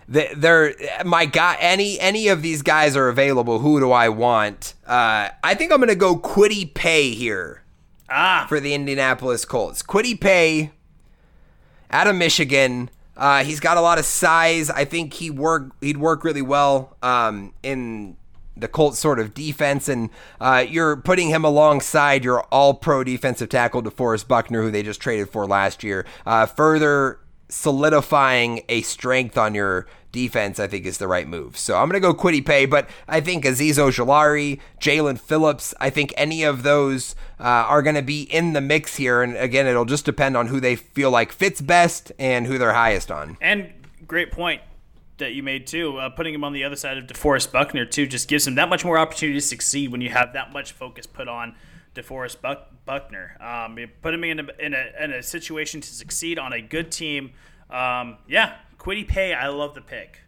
they- 0.09 0.31
they're 0.35 0.73
my 1.05 1.25
guy. 1.25 1.57
Any 1.59 1.99
any 1.99 2.29
of 2.29 2.41
these 2.41 2.61
guys 2.61 2.95
are 2.95 3.09
available. 3.09 3.59
Who 3.59 3.79
do 3.81 3.91
I 3.91 4.07
want? 4.07 4.73
Uh, 4.87 5.27
I 5.43 5.53
think 5.53 5.71
I'm 5.73 5.79
gonna 5.81 5.95
go 5.95 6.15
Kwity 6.15 6.73
Paye 6.73 7.11
here 7.13 7.63
Ah, 8.09 8.45
for 8.47 8.61
the 8.61 8.73
Indianapolis 8.73 9.43
Colts. 9.43 9.83
Kwity 9.83 10.17
Paye 10.17 10.71
out 11.91 12.07
of 12.07 12.15
Michigan. 12.15 12.89
Uh, 13.15 13.43
he's 13.43 13.59
got 13.59 13.77
a 13.77 13.81
lot 13.81 13.97
of 13.97 14.05
size. 14.05 14.69
I 14.69 14.85
think 14.85 15.13
he 15.13 15.29
work 15.29 15.71
he'd 15.81 15.97
work 15.97 16.23
really 16.23 16.41
well 16.41 16.95
um, 17.01 17.53
in 17.63 18.15
the 18.55 18.67
Colts 18.67 18.99
sort 18.99 19.19
of 19.19 19.33
defense, 19.33 19.87
and 19.87 20.09
uh, 20.41 20.65
you're 20.67 20.97
putting 20.97 21.29
him 21.29 21.45
alongside 21.45 22.23
your 22.23 22.41
All-Pro 22.51 23.03
defensive 23.03 23.49
tackle 23.49 23.83
DeForest 23.83 24.27
Buckner, 24.27 24.61
who 24.61 24.71
they 24.71 24.83
just 24.83 24.99
traded 24.99 25.29
for 25.29 25.45
last 25.45 25.83
year, 25.83 26.05
uh, 26.25 26.45
further 26.45 27.19
solidifying 27.49 28.63
a 28.67 28.81
strength 28.81 29.37
on 29.37 29.55
your 29.55 29.87
defense. 30.17 30.59
I 30.59 30.67
think 30.67 30.85
is 30.85 30.97
the 30.97 31.07
right 31.07 31.27
move. 31.27 31.57
So 31.57 31.77
I'm 31.77 31.87
gonna 31.87 31.99
go 31.99 32.13
Kwity 32.13 32.45
Paye, 32.45 32.65
but 32.65 32.89
I 33.07 33.21
think 33.21 33.45
Azeez 33.45 33.77
Ojulari, 33.77 34.59
Jaelan 34.79 35.19
Phillips, 35.19 35.73
I 35.79 35.89
think 35.89 36.13
any 36.17 36.43
of 36.43 36.63
those 36.63 37.15
uh, 37.39 37.43
are 37.43 37.81
gonna 37.81 38.01
be 38.01 38.23
in 38.23 38.53
the 38.53 38.61
mix 38.61 38.95
here, 38.95 39.21
and 39.21 39.37
again, 39.37 39.67
it'll 39.67 39.85
just 39.85 40.05
depend 40.05 40.35
on 40.35 40.47
who 40.47 40.59
they 40.59 40.75
feel 40.75 41.11
like 41.11 41.31
fits 41.31 41.61
best 41.61 42.11
and 42.17 42.47
who 42.47 42.57
they're 42.57 42.73
highest 42.73 43.11
on. 43.11 43.37
and 43.41 43.73
great 44.07 44.31
point 44.31 44.61
that 45.17 45.33
you 45.33 45.43
made 45.43 45.67
too. 45.67 45.97
Uh, 45.97 46.09
putting 46.09 46.33
him 46.33 46.43
on 46.43 46.53
the 46.53 46.63
other 46.63 46.75
side 46.75 46.97
of 46.97 47.05
DeForest 47.05 47.51
Buckner 47.51 47.85
too 47.85 48.07
just 48.07 48.27
gives 48.27 48.47
him 48.47 48.55
that 48.55 48.69
much 48.69 48.85
more 48.85 48.97
opportunity 48.97 49.39
to 49.39 49.45
succeed 49.45 49.91
when 49.91 50.01
you 50.01 50.09
have 50.09 50.33
that 50.33 50.53
much 50.53 50.71
focus 50.71 51.05
put 51.05 51.27
on 51.27 51.55
DeForest 51.95 52.41
Buck- 52.41 52.69
Buckner. 52.85 53.35
Um, 53.41 53.77
you 53.77 53.87
him 54.03 54.23
in 54.23 54.39
a, 54.39 54.47
in 54.59 54.73
a 54.73 55.03
in 55.03 55.11
a 55.11 55.23
situation 55.23 55.81
to 55.81 55.87
succeed 55.87 56.39
on 56.39 56.53
a 56.53 56.61
good 56.61 56.91
team. 56.91 57.33
Um, 57.69 58.17
yeah, 58.27 58.55
Kwity 58.77 59.07
Paye. 59.07 59.33
I 59.33 59.47
love 59.47 59.75
the 59.75 59.81
pick. 59.81 60.21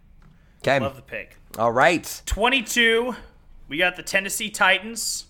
Okay. 0.62 0.80
Love 0.80 0.96
the 0.96 1.02
pick. 1.02 1.38
All 1.58 1.72
right. 1.72 2.22
22, 2.26 3.16
we 3.68 3.78
got 3.78 3.96
the 3.96 4.04
Tennessee 4.04 4.50
Titans. 4.50 5.26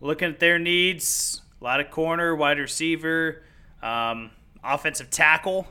Looking 0.00 0.30
at 0.30 0.40
their 0.40 0.58
needs, 0.58 1.42
a 1.60 1.64
lot 1.64 1.80
of 1.80 1.90
corner, 1.90 2.34
wide 2.34 2.58
receiver, 2.58 3.42
um, 3.82 4.30
offensive 4.64 5.10
tackle, 5.10 5.68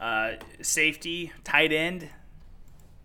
uh, 0.00 0.32
safety, 0.60 1.32
tight 1.44 1.72
end. 1.72 2.08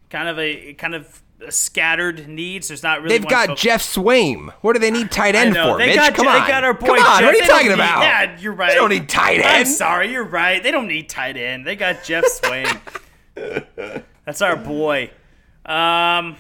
Kind 0.10 0.30
of 0.30 0.40
a 0.40 0.74
kind 0.76 0.96
of 0.96 1.22
scattered 1.50 2.28
needs. 2.28 2.68
There's 2.70 2.84
not 2.84 3.02
really. 3.02 3.18
They've 3.18 3.28
got 3.30 3.48
focus. 3.50 3.62
Geoff 3.64 3.82
Swaim. 3.82 4.52
What 4.62 4.74
do 4.74 4.80
they 4.80 4.92
need 4.92 5.12
tight 5.12 5.36
end 5.36 5.56
for, 5.56 5.78
They 5.78 5.88
Mitch? 5.88 5.96
got, 5.96 6.16
Come 6.16 6.26
they 6.26 6.32
on. 6.32 6.48
got 6.48 6.64
our 6.64 6.74
boy 6.74 6.88
Come 6.88 6.98
on. 7.00 7.20
Jeff. 7.20 7.22
What 7.22 7.24
are 7.24 7.34
you 7.34 7.42
They 7.42 7.48
talking 7.48 7.68
need- 7.68 7.74
about? 7.76 8.02
Yeah, 8.02 8.38
you're 8.40 8.54
right. 8.54 8.70
They 8.70 8.76
don't 8.76 8.90
need 8.90 9.08
tight 9.10 9.38
end. 9.38 9.46
I'm 9.48 9.66
sorry, 9.66 10.12
you're 10.12 10.24
right. 10.24 10.62
They 10.64 10.72
don't 10.72 10.88
need 10.88 11.10
tight 11.10 11.38
end. 11.38 11.66
They 11.66 11.76
got 11.76 12.04
Geoff 12.04 12.26
Swaim. 12.26 12.82
That's 14.26 14.42
our 14.42 14.56
boy. 14.56 15.12
Um, 15.66 16.38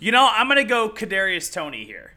you 0.00 0.10
know, 0.12 0.28
I'm 0.30 0.48
gonna 0.48 0.64
go 0.64 0.88
Kadarius 0.90 1.52
Toney 1.52 1.84
here. 1.84 2.12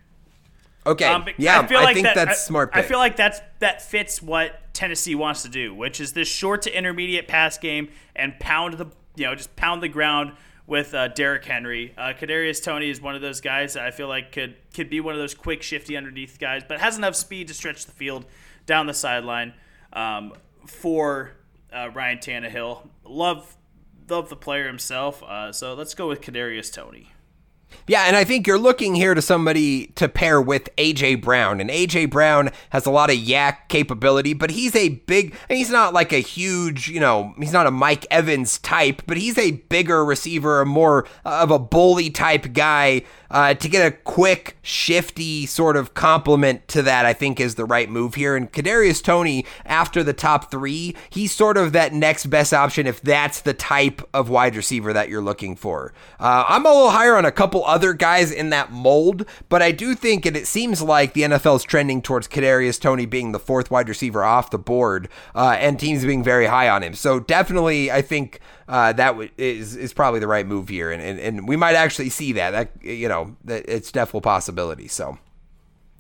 Okay. 0.88 1.06
Um, 1.08 1.26
yeah, 1.38 1.60
I, 1.62 1.68
feel 1.68 1.82
like 1.82 1.96
think 1.96 2.06
that- 2.06 2.16
that's 2.16 2.32
I- 2.44 2.48
smart. 2.48 2.70
I 2.74 2.82
feel 2.82 3.00
like 3.00 3.16
that's 3.16 3.40
that 3.60 3.82
fits 3.82 4.22
what 4.22 4.60
Tennessee 4.76 5.16
wants 5.16 5.42
to 5.44 5.50
do, 5.50 5.74
which 5.74 6.00
is 6.00 6.14
this 6.14 6.28
short 6.28 6.62
to 6.64 6.78
intermediate 6.78 7.28
pass 7.28 7.58
game 7.58 7.90
and 8.16 8.40
pound 8.40 8.76
the 8.76 8.88
you 9.16 9.26
know 9.26 9.34
just 9.34 9.56
pound 9.56 9.82
the 9.82 9.90
ground 9.90 10.34
with 10.68 10.94
uh, 10.94 11.08
Derrick 11.10 11.46
Henry. 11.46 11.94
Uh, 11.98 12.14
Kadarius 12.14 12.64
Toney 12.64 12.90
is 12.90 13.02
one 13.02 13.16
of 13.16 13.22
those 13.22 13.42
guys 13.42 13.74
that 13.74 13.86
I 13.86 13.92
feel 13.92 14.08
like 14.08 14.32
could 14.32 14.56
could 14.74 14.90
be 14.90 15.00
one 15.00 15.14
of 15.14 15.20
those 15.20 15.34
quick, 15.34 15.62
shifty 15.62 15.96
underneath 15.96 16.40
guys, 16.40 16.64
but 16.68 16.80
has 16.80 16.98
enough 16.98 17.16
speed 17.16 17.48
to 17.48 17.54
stretch 17.54 17.86
the 17.86 17.92
field 17.92 18.26
down 18.66 18.88
the 18.88 18.94
sideline 18.94 19.54
um, 19.94 20.34
for 20.66 21.32
uh, 21.74 21.90
Ryan 21.94 22.18
Tannehill. 22.18 22.88
Love 23.04 23.58
love 24.10 24.30
the 24.30 24.36
player 24.36 24.68
himself, 24.68 25.24
uh, 25.24 25.52
so 25.52 25.74
let's 25.74 25.96
go 25.96 26.08
with 26.08 26.22
Kadarius 26.22 26.72
Toney. 26.72 27.12
Yeah, 27.88 28.06
and 28.06 28.16
I 28.16 28.24
think 28.24 28.48
you're 28.48 28.58
looking 28.58 28.96
here 28.96 29.14
to 29.14 29.22
somebody 29.22 29.88
to 29.96 30.10
pair 30.10 30.42
with 30.42 30.76
AJ 30.76 31.22
Brown, 31.22 31.62
and 31.62 31.70
AJ 31.70 32.10
Brown 32.10 32.50
has 32.72 32.88
a 32.88 32.92
lot 32.92 33.12
of 33.12 33.16
yak 33.16 33.70
capability, 33.70 34.34
but 34.34 34.50
he's 34.50 34.76
a 34.76 34.90
big. 34.90 35.36
And 35.50 35.58
he's 35.58 35.70
not 35.70 35.94
like 35.94 36.12
a 36.12 36.20
huge, 36.20 36.88
you 36.88 37.00
know, 37.00 37.36
he's 37.38 37.54
not 37.54 37.68
a 37.68 37.72
Mike 37.72 38.08
Evans 38.10 38.58
type, 38.58 39.04
but 39.06 39.18
he's 39.18 39.38
a 39.38 39.52
bigger 39.52 40.04
receiver, 40.04 40.62
a 40.62 40.66
more 40.66 41.06
of 41.24 41.52
a 41.52 41.60
bully 41.60 42.10
type 42.10 42.54
guy. 42.54 43.04
Uh, 43.30 43.54
to 43.54 43.68
get 43.68 43.86
a 43.86 43.92
quick, 43.92 44.56
shifty 44.62 45.46
sort 45.46 45.76
of 45.76 45.94
complement 45.94 46.68
to 46.70 46.82
that, 46.84 47.06
I 47.06 47.14
think 47.14 47.40
is 47.40 47.56
the 47.56 47.66
right 47.66 47.90
move 47.90 48.16
here. 48.16 48.36
And 48.36 48.52
Kadarius 48.52 49.04
Toney, 49.04 49.46
after 49.66 50.04
the 50.04 50.14
top 50.14 50.50
three, 50.52 50.96
he's 51.10 51.34
sort 51.34 51.58
of 51.58 51.74
that 51.74 51.92
next 51.92 52.28
best 52.28 52.54
option 52.54 52.88
if 52.88 53.02
that's 53.02 53.42
the 53.42 53.54
type 53.54 54.02
of 54.14 54.30
wide 54.30 54.56
receiver 54.56 54.94
that 54.94 55.10
you're 55.10 55.24
looking 55.24 55.56
for. 55.56 55.92
Uh, 56.20 56.46
I'm 56.48 56.66
a 56.66 56.70
little 56.70 56.92
higher 56.92 57.18
on 57.18 57.26
a 57.26 57.32
couple 57.32 57.55
other 57.64 57.94
guys 57.94 58.32
in 58.32 58.50
that 58.50 58.72
mold, 58.72 59.26
but 59.50 59.62
I 59.62 59.72
do 59.72 59.96
think, 59.96 60.26
and 60.26 60.36
it 60.36 60.48
seems 60.48 60.82
like 60.82 61.14
the 61.14 61.22
NFL 61.22 61.58
is 61.58 61.64
trending 61.64 62.02
towards 62.02 62.28
Kadarius 62.28 62.80
Toney 62.80 63.06
being 63.06 63.32
the 63.32 63.40
fourth 63.40 63.72
wide 63.72 63.90
receiver 63.90 64.24
off 64.24 64.50
the 64.52 64.58
board, 64.58 65.10
uh, 65.34 65.56
and 65.60 65.80
teams 65.80 66.06
being 66.06 66.24
very 66.24 66.48
high 66.48 66.70
on 66.70 66.84
him. 66.84 66.94
So 66.94 67.20
definitely, 67.20 67.92
I 67.92 68.02
think 68.02 68.40
uh, 68.68 68.94
that 68.94 69.12
w- 69.12 69.30
is 69.38 69.76
is 69.76 69.94
probably 69.94 70.20
the 70.20 70.28
right 70.28 70.46
move 70.46 70.70
here, 70.70 70.92
and, 70.92 71.02
and 71.02 71.20
and 71.20 71.48
we 71.48 71.56
might 71.56 71.76
actually 71.76 72.10
see 72.10 72.34
that. 72.34 72.52
That 72.52 72.72
you 72.84 73.08
know, 73.08 73.36
that 73.46 73.66
it's 73.68 73.92
definitely 73.92 74.20
a 74.20 74.22
possibility. 74.22 74.88
So. 74.88 75.18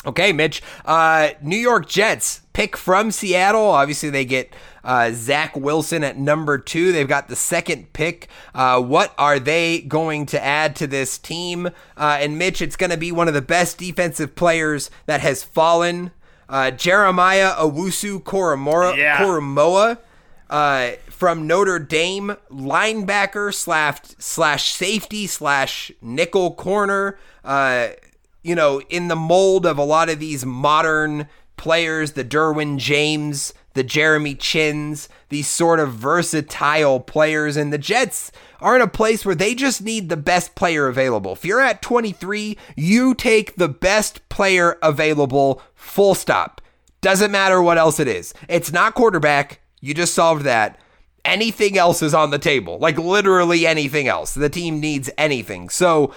Okay, 0.05 0.31
Mitch. 0.33 0.61
Uh, 0.85 1.29
New 1.41 1.57
York 1.57 1.87
Jets 1.87 2.41
pick 2.53 2.77
from 2.77 3.11
Seattle. 3.11 3.65
Obviously, 3.65 4.09
they 4.09 4.25
get 4.25 4.53
uh, 4.83 5.11
Zach 5.13 5.55
Wilson 5.55 6.03
at 6.03 6.17
number 6.17 6.57
two. 6.57 6.91
They've 6.91 7.07
got 7.07 7.27
the 7.27 7.35
second 7.35 7.91
pick. 7.93 8.27
Uh, 8.53 8.81
what 8.81 9.13
are 9.17 9.39
they 9.39 9.81
going 9.81 10.25
to 10.27 10.43
add 10.43 10.75
to 10.77 10.87
this 10.87 11.17
team? 11.17 11.67
Uh, 11.97 12.17
and 12.19 12.37
Mitch, 12.37 12.61
it's 12.61 12.75
going 12.75 12.91
to 12.91 12.97
be 12.97 13.11
one 13.11 13.27
of 13.27 13.33
the 13.33 13.41
best 13.41 13.77
defensive 13.79 14.35
players 14.35 14.89
that 15.07 15.21
has 15.21 15.43
fallen. 15.43 16.11
Uh, 16.47 16.69
Jeremiah 16.69 17.53
Owusu 17.55 18.21
Koromora, 18.21 18.95
Yeah. 18.95 19.17
Koramoah 19.17 19.97
uh, 20.51 20.91
from 21.09 21.47
Notre 21.47 21.79
Dame, 21.79 22.37
linebacker 22.51 23.51
slash 23.51 23.97
slash 24.19 24.71
safety 24.71 25.25
slash 25.25 25.91
nickel 26.01 26.53
corner. 26.53 27.17
You 28.45 28.53
know, 28.53 28.79
in 28.89 29.07
the 29.07 29.15
mold 29.15 29.65
of 29.65 29.79
a 29.79 29.83
lot 29.83 30.07
of 30.09 30.19
these 30.19 30.45
modern 30.45 31.27
players, 31.57 32.11
the 32.11 32.23
Derwin 32.23 32.77
James, 32.77 33.53
the 33.73 33.83
Jeremy 33.83 34.35
Chinns, 34.35 35.07
these 35.29 35.47
sort 35.47 35.79
of 35.79 35.93
versatile 35.93 36.99
players, 36.99 37.57
and 37.57 37.73
the 37.73 37.79
Jets 37.79 38.31
are 38.61 38.75
in 38.75 38.83
a 38.83 38.87
place 38.87 39.25
where 39.25 39.33
they 39.33 39.55
just 39.55 39.81
need 39.81 40.09
the 40.09 40.15
best 40.15 40.53
player 40.53 40.87
available. 40.87 41.33
If 41.33 41.43
you're 41.43 41.59
at 41.59 41.81
23, 41.81 42.55
you 42.75 43.15
take 43.15 43.55
the 43.55 43.67
best 43.67 44.27
player 44.29 44.77
available, 44.83 45.61
full 45.73 46.13
stop. 46.13 46.61
Doesn't 47.01 47.31
matter 47.31 47.61
what 47.63 47.79
else 47.79 47.99
it 47.99 48.07
is. 48.07 48.31
It's 48.47 48.71
not 48.71 48.93
quarterback. 48.93 49.59
You 49.81 49.95
just 49.95 50.13
solved 50.13 50.43
that. 50.43 50.79
anything 51.25 51.77
else 51.77 52.01
is 52.01 52.13
on 52.13 52.29
the 52.29 52.39
table. 52.39 52.77
Like 52.77 52.97
literally 52.97 53.65
anything 53.67 54.07
else. 54.07 54.33
The 54.33 54.49
team 54.49 54.79
needs 54.79 55.09
anything. 55.17 55.69
So 55.69 56.13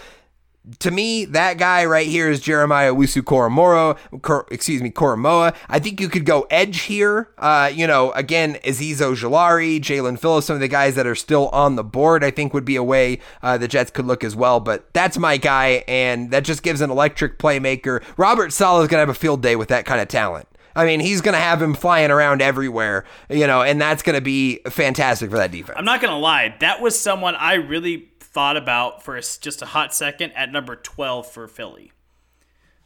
to 0.80 0.90
me, 0.90 1.24
that 1.26 1.58
guy 1.58 1.84
right 1.84 2.06
here 2.06 2.30
is 2.30 2.40
Jeremiah 2.40 2.92
Wusu 2.92 3.22
Koromoro, 3.22 3.96
Kor, 4.22 4.46
excuse 4.50 4.82
me, 4.82 4.90
Koramoah. 4.90 5.54
I 5.68 5.78
think 5.78 6.00
you 6.00 6.08
could 6.08 6.24
go 6.24 6.46
edge 6.50 6.80
here. 6.82 7.30
Uh, 7.38 7.70
you 7.72 7.86
know, 7.86 8.12
again, 8.12 8.54
Azeez 8.64 8.96
Ojulari, 8.96 9.80
Jaelan 9.80 10.18
Phillips, 10.18 10.46
some 10.46 10.54
of 10.54 10.60
the 10.60 10.68
guys 10.68 10.94
that 10.94 11.06
are 11.06 11.14
still 11.14 11.48
on 11.48 11.76
the 11.76 11.84
board, 11.84 12.22
I 12.22 12.30
think 12.30 12.52
would 12.54 12.64
be 12.64 12.76
a 12.76 12.82
way 12.82 13.20
uh, 13.42 13.58
the 13.58 13.68
Jets 13.68 13.90
could 13.90 14.06
look 14.06 14.24
as 14.24 14.36
well. 14.36 14.60
But 14.60 14.92
that's 14.92 15.18
my 15.18 15.36
guy, 15.36 15.84
and 15.88 16.30
that 16.30 16.44
just 16.44 16.62
gives 16.62 16.80
an 16.80 16.90
electric 16.90 17.38
playmaker. 17.38 18.02
Robert 18.16 18.52
Saleh 18.52 18.82
is 18.82 18.88
going 18.88 18.98
to 18.98 19.06
have 19.06 19.08
a 19.08 19.14
field 19.14 19.42
day 19.42 19.56
with 19.56 19.68
that 19.68 19.86
kind 19.86 20.00
of 20.00 20.08
talent. 20.08 20.48
I 20.76 20.84
mean, 20.84 21.00
he's 21.00 21.20
going 21.20 21.32
to 21.32 21.40
have 21.40 21.60
him 21.60 21.74
flying 21.74 22.12
around 22.12 22.40
everywhere, 22.40 23.04
you 23.28 23.48
know, 23.48 23.62
and 23.62 23.80
that's 23.80 24.02
going 24.02 24.14
to 24.14 24.20
be 24.20 24.60
fantastic 24.68 25.28
for 25.28 25.36
that 25.36 25.50
defense. 25.50 25.76
I'm 25.76 25.84
not 25.84 26.00
gonna 26.00 26.18
lie, 26.18 26.54
that 26.60 26.80
was 26.80 26.98
someone 26.98 27.34
I 27.34 27.54
really 27.54 28.07
thought 28.30 28.56
about 28.56 29.02
for 29.02 29.16
a, 29.16 29.20
just 29.22 29.62
a 29.62 29.66
hot 29.66 29.94
second 29.94 30.32
at 30.32 30.52
number 30.52 30.76
12 30.76 31.30
for 31.30 31.48
Philly. 31.48 31.92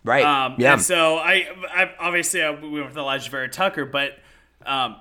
right. 0.05 0.24
Um, 0.24 0.56
yeah. 0.59 0.77
So 0.77 1.16
I, 1.16 1.48
I 1.70 1.90
obviously 1.98 2.43
I, 2.43 2.51
we 2.51 2.70
went 2.70 2.86
with 2.86 2.97
Alijah 2.97 3.28
Vera-Tucker, 3.28 3.86
but 3.86 4.19
um, 4.64 4.97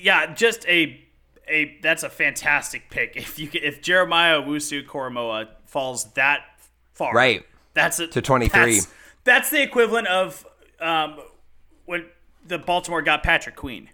yeah, 0.00 0.34
just 0.34 0.66
a 0.68 1.02
a 1.48 1.78
that's 1.82 2.02
a 2.02 2.10
fantastic 2.10 2.90
pick. 2.90 3.16
If 3.16 3.38
you 3.38 3.48
could, 3.48 3.62
if 3.62 3.80
Jeremiah 3.80 4.42
Wusu 4.42 4.84
Koramoah 4.84 5.48
falls 5.64 6.12
that 6.12 6.40
far, 6.92 7.12
Right. 7.12 7.44
That's 7.74 8.00
a, 8.00 8.06
To 8.08 8.22
23. 8.22 8.74
That's, 8.74 8.88
that's 9.24 9.50
the 9.50 9.62
equivalent 9.62 10.06
of 10.06 10.46
um, 10.80 11.20
when 11.84 12.06
the 12.46 12.58
Baltimore 12.58 13.02
got 13.02 13.22
Patrick 13.22 13.54
Queen. 13.54 13.90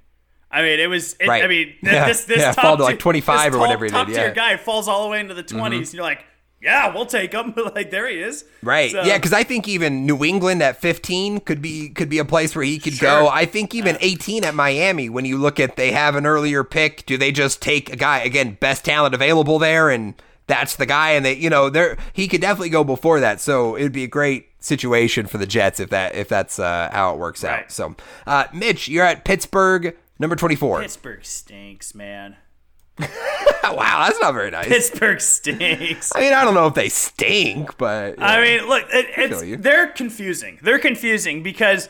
I 0.53 0.63
mean, 0.63 0.79
it 0.81 0.89
was. 0.89 1.15
It, 1.19 1.29
Right. 1.29 1.43
I 1.45 1.49
mean, 1.49 1.75
Yeah. 1.83 2.07
this 2.07 2.25
this 2.25 2.39
Yeah, 2.39 2.53
top 2.53 2.63
fall 2.65 2.77
to, 2.77 2.83
like, 2.83 2.99
25 2.99 3.53
this 3.53 3.57
or 3.57 3.61
whatever 3.61 3.89
top, 3.89 4.07
Top 4.07 4.07
tier 4.09 4.17
yeah. 4.17 4.25
Mm-hmm. 4.29 4.35
guy 4.35 4.57
falls 4.59 4.87
all 4.89 5.05
the 5.05 5.09
way 5.11 5.21
into 5.21 5.35
the 5.35 5.43
20s, 5.45 5.73
and 5.79 5.95
you're 5.95 6.03
like, 6.03 6.25
yeah, 6.61 6.95
we'll 6.95 7.07
take 7.07 7.33
him. 7.33 7.55
like 7.75 7.91
there 7.91 8.07
he 8.09 8.21
is. 8.21 8.45
Right. 8.63 8.93
So- 8.93 9.03
Yeah, 9.03 9.17
because 9.17 9.33
I 9.33 9.43
think 9.43 9.67
even 9.67 10.07
New 10.07 10.23
England 10.25 10.63
at 10.63 10.81
15 10.81 11.41
could 11.41 11.61
be 11.61 11.89
could 11.89 12.09
be 12.09 12.19
a 12.19 12.25
place 12.25 12.55
where 12.55 12.65
he 12.65 12.79
could 12.79 12.93
Sure. 12.93 13.09
go. 13.23 13.29
I 13.29 13.47
think 13.47 13.75
even 13.75 13.97
18 14.01 14.45
at 14.45 14.55
Miami. 14.55 15.09
When 15.09 15.25
you 15.25 15.39
look 15.39 15.59
at 15.59 15.75
they 15.77 15.91
have 15.91 16.15
an 16.15 16.25
earlier 16.27 16.63
pick, 16.63 17.05
do 17.07 17.17
they 17.17 17.33
just 17.33 17.61
take 17.63 17.93
a 17.93 17.97
guy 17.97 18.21
again 18.21 18.57
best 18.61 18.85
talent 18.85 19.13
available 19.15 19.59
there 19.59 19.91
and 19.91 20.15
that's 20.49 20.77
the 20.77 20.87
guy 20.87 21.13
and 21.13 21.25
they 21.25 21.35
you 21.35 21.49
know 21.49 21.71
there 21.71 21.97
he 22.13 22.29
could 22.29 22.41
definitely 22.41 22.69
go 22.71 22.85
before 22.85 23.19
that. 23.21 23.41
So 23.41 23.77
it'd 23.77 23.91
be 23.93 24.05
a 24.05 24.09
great 24.09 24.47
situation 24.61 25.27
for 25.27 25.39
the 25.39 25.47
Jets 25.47 25.81
if 25.81 25.91
that 25.91 26.15
if 26.15 26.29
that's 26.29 26.61
uh, 26.61 26.91
how 26.93 27.13
it 27.15 27.19
works 27.19 27.43
out. 27.43 27.73
So 27.73 27.97
uh, 28.27 28.45
Mitch, 28.53 28.87
you're 28.87 29.05
at 29.05 29.25
Pittsburgh, 29.25 29.97
number 30.23 30.37
24. 30.37 30.81
Pittsburgh 30.83 31.25
stinks, 31.25 31.95
man. 31.95 32.37
wow, 32.99 34.05
that's 34.07 34.21
not 34.21 34.33
very 34.33 34.51
nice. 34.51 34.69
Pittsburgh 34.69 35.21
stinks. 35.21 36.13
I 36.15 36.21
mean, 36.21 36.33
I 36.33 36.45
don't 36.45 36.55
know 36.55 36.67
if 36.67 36.75
they 36.75 36.89
stink, 36.89 37.77
but 37.77 38.23
I 38.23 38.41
mean, 38.41 38.69
look, 38.69 38.85
it, 38.91 39.63
they're 39.63 39.89
confusing. 39.89 40.59
They're 40.63 40.79
confusing 40.79 41.43
because 41.43 41.89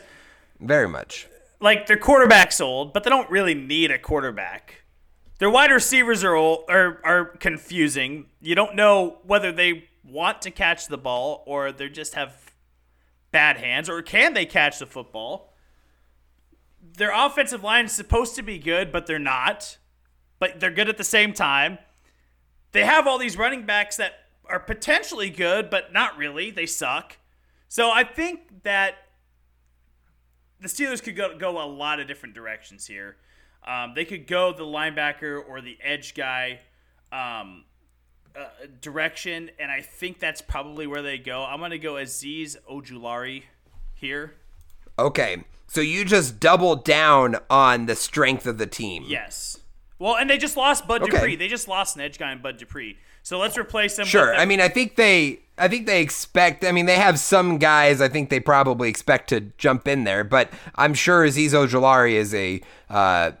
very 0.59 0.87
much. 0.87 1.27
like 1.59 1.87
their 1.87 1.97
quarterback's 1.97 2.59
old, 2.59 2.93
but 2.93 3.03
they 3.03 3.09
don't 3.09 3.29
really 3.29 3.53
need 3.53 3.91
a 3.91 3.99
quarterback. 3.99 4.83
Their 5.39 5.49
wide 5.49 5.71
receivers 5.71 6.23
are 6.23 6.35
old, 6.35 6.65
are 6.69 7.01
are 7.03 7.25
confusing. 7.25 8.27
You 8.41 8.55
don't 8.55 8.75
know 8.75 9.17
whether 9.23 9.51
they 9.51 9.89
want 10.03 10.41
to 10.43 10.51
catch 10.51 10.87
the 10.87 10.97
ball 10.97 11.43
or 11.45 11.71
they 11.71 11.89
just 11.89 12.13
have 12.15 12.51
bad 13.31 13.57
hands 13.57 13.89
or 13.89 14.01
can 14.01 14.33
they 14.33 14.45
catch 14.45 14.79
the 14.79 14.85
football. 14.85 15.52
Their 16.97 17.11
offensive 17.13 17.63
line 17.63 17.85
is 17.85 17.91
supposed 17.91 18.35
to 18.35 18.43
be 18.43 18.59
good, 18.59 18.91
but 18.91 19.07
they're 19.07 19.19
not. 19.19 19.77
But 20.39 20.59
they're 20.59 20.71
good 20.71 20.89
at 20.89 20.97
the 20.97 21.03
same 21.03 21.33
time. 21.33 21.77
They 22.71 22.85
have 22.85 23.07
all 23.07 23.17
these 23.17 23.37
running 23.37 23.65
backs 23.65 23.97
that 23.97 24.13
are 24.45 24.59
potentially 24.59 25.29
good, 25.29 25.69
but 25.69 25.93
not 25.93 26.17
really. 26.17 26.51
They 26.51 26.65
suck. 26.65 27.17
So 27.69 27.91
I 27.91 28.03
think 28.03 28.63
that 28.63 28.95
the 30.59 30.67
Steelers 30.67 31.01
could 31.01 31.15
go, 31.15 31.37
go 31.37 31.63
a 31.63 31.67
lot 31.67 31.99
of 31.99 32.07
different 32.07 32.35
directions 32.35 32.87
here. 32.87 33.17
Um, 33.65 33.93
they 33.95 34.05
could 34.05 34.27
go 34.27 34.53
the 34.53 34.63
linebacker 34.63 35.41
or 35.47 35.61
the 35.61 35.77
edge 35.81 36.15
guy 36.15 36.59
um, 37.11 37.63
uh, 38.35 38.45
direction, 38.81 39.51
and 39.59 39.71
I 39.71 39.81
think 39.81 40.19
that's 40.19 40.41
probably 40.41 40.87
where 40.87 41.01
they 41.01 41.17
go. 41.17 41.43
I'm 41.43 41.59
going 41.59 41.71
to 41.71 41.79
go 41.79 41.93
Azeez 41.93 42.57
Ojulari 42.69 43.43
here. 43.93 44.33
Okay. 44.99 45.43
So 45.67 45.81
you 45.81 46.05
just 46.05 46.39
doubled 46.39 46.85
down 46.85 47.37
on 47.49 47.87
the 47.87 47.95
strength 47.95 48.45
of 48.45 48.57
the 48.57 48.67
team. 48.67 49.05
Yes. 49.07 49.59
Well, 49.99 50.17
and 50.17 50.29
they 50.29 50.37
just 50.37 50.57
lost 50.57 50.87
Bud 50.87 51.01
Okay. 51.03 51.11
Dupree. 51.11 51.35
They 51.35 51.47
just 51.47 51.67
lost 51.67 51.95
an 51.95 52.01
edge 52.01 52.19
guy 52.19 52.31
in 52.31 52.41
Bud 52.41 52.57
Dupree. 52.57 52.97
So 53.23 53.39
let's 53.39 53.57
replace 53.57 53.97
him. 53.97 54.05
Sure. 54.05 54.35
I 54.35 54.45
mean, 54.45 54.59
I 54.59 54.67
think 54.67 54.97
they 54.97 55.39
I 55.57 55.67
think 55.67 55.87
they 55.87 56.01
expect 56.01 56.65
I 56.65 56.71
mean, 56.71 56.85
they 56.87 56.97
have 56.97 57.17
some 57.19 57.57
guys 57.57 58.01
I 58.01 58.09
think 58.09 58.29
they 58.29 58.39
probably 58.39 58.89
expect 58.89 59.29
to 59.29 59.39
jump 59.57 59.87
in 59.87 60.03
there, 60.03 60.23
but 60.23 60.49
I'm 60.75 60.93
sure 60.93 61.25
Azeez 61.25 61.51
Ojulari 61.51 62.13
is 62.13 62.33
a 62.33 62.61
uh, 62.89 63.31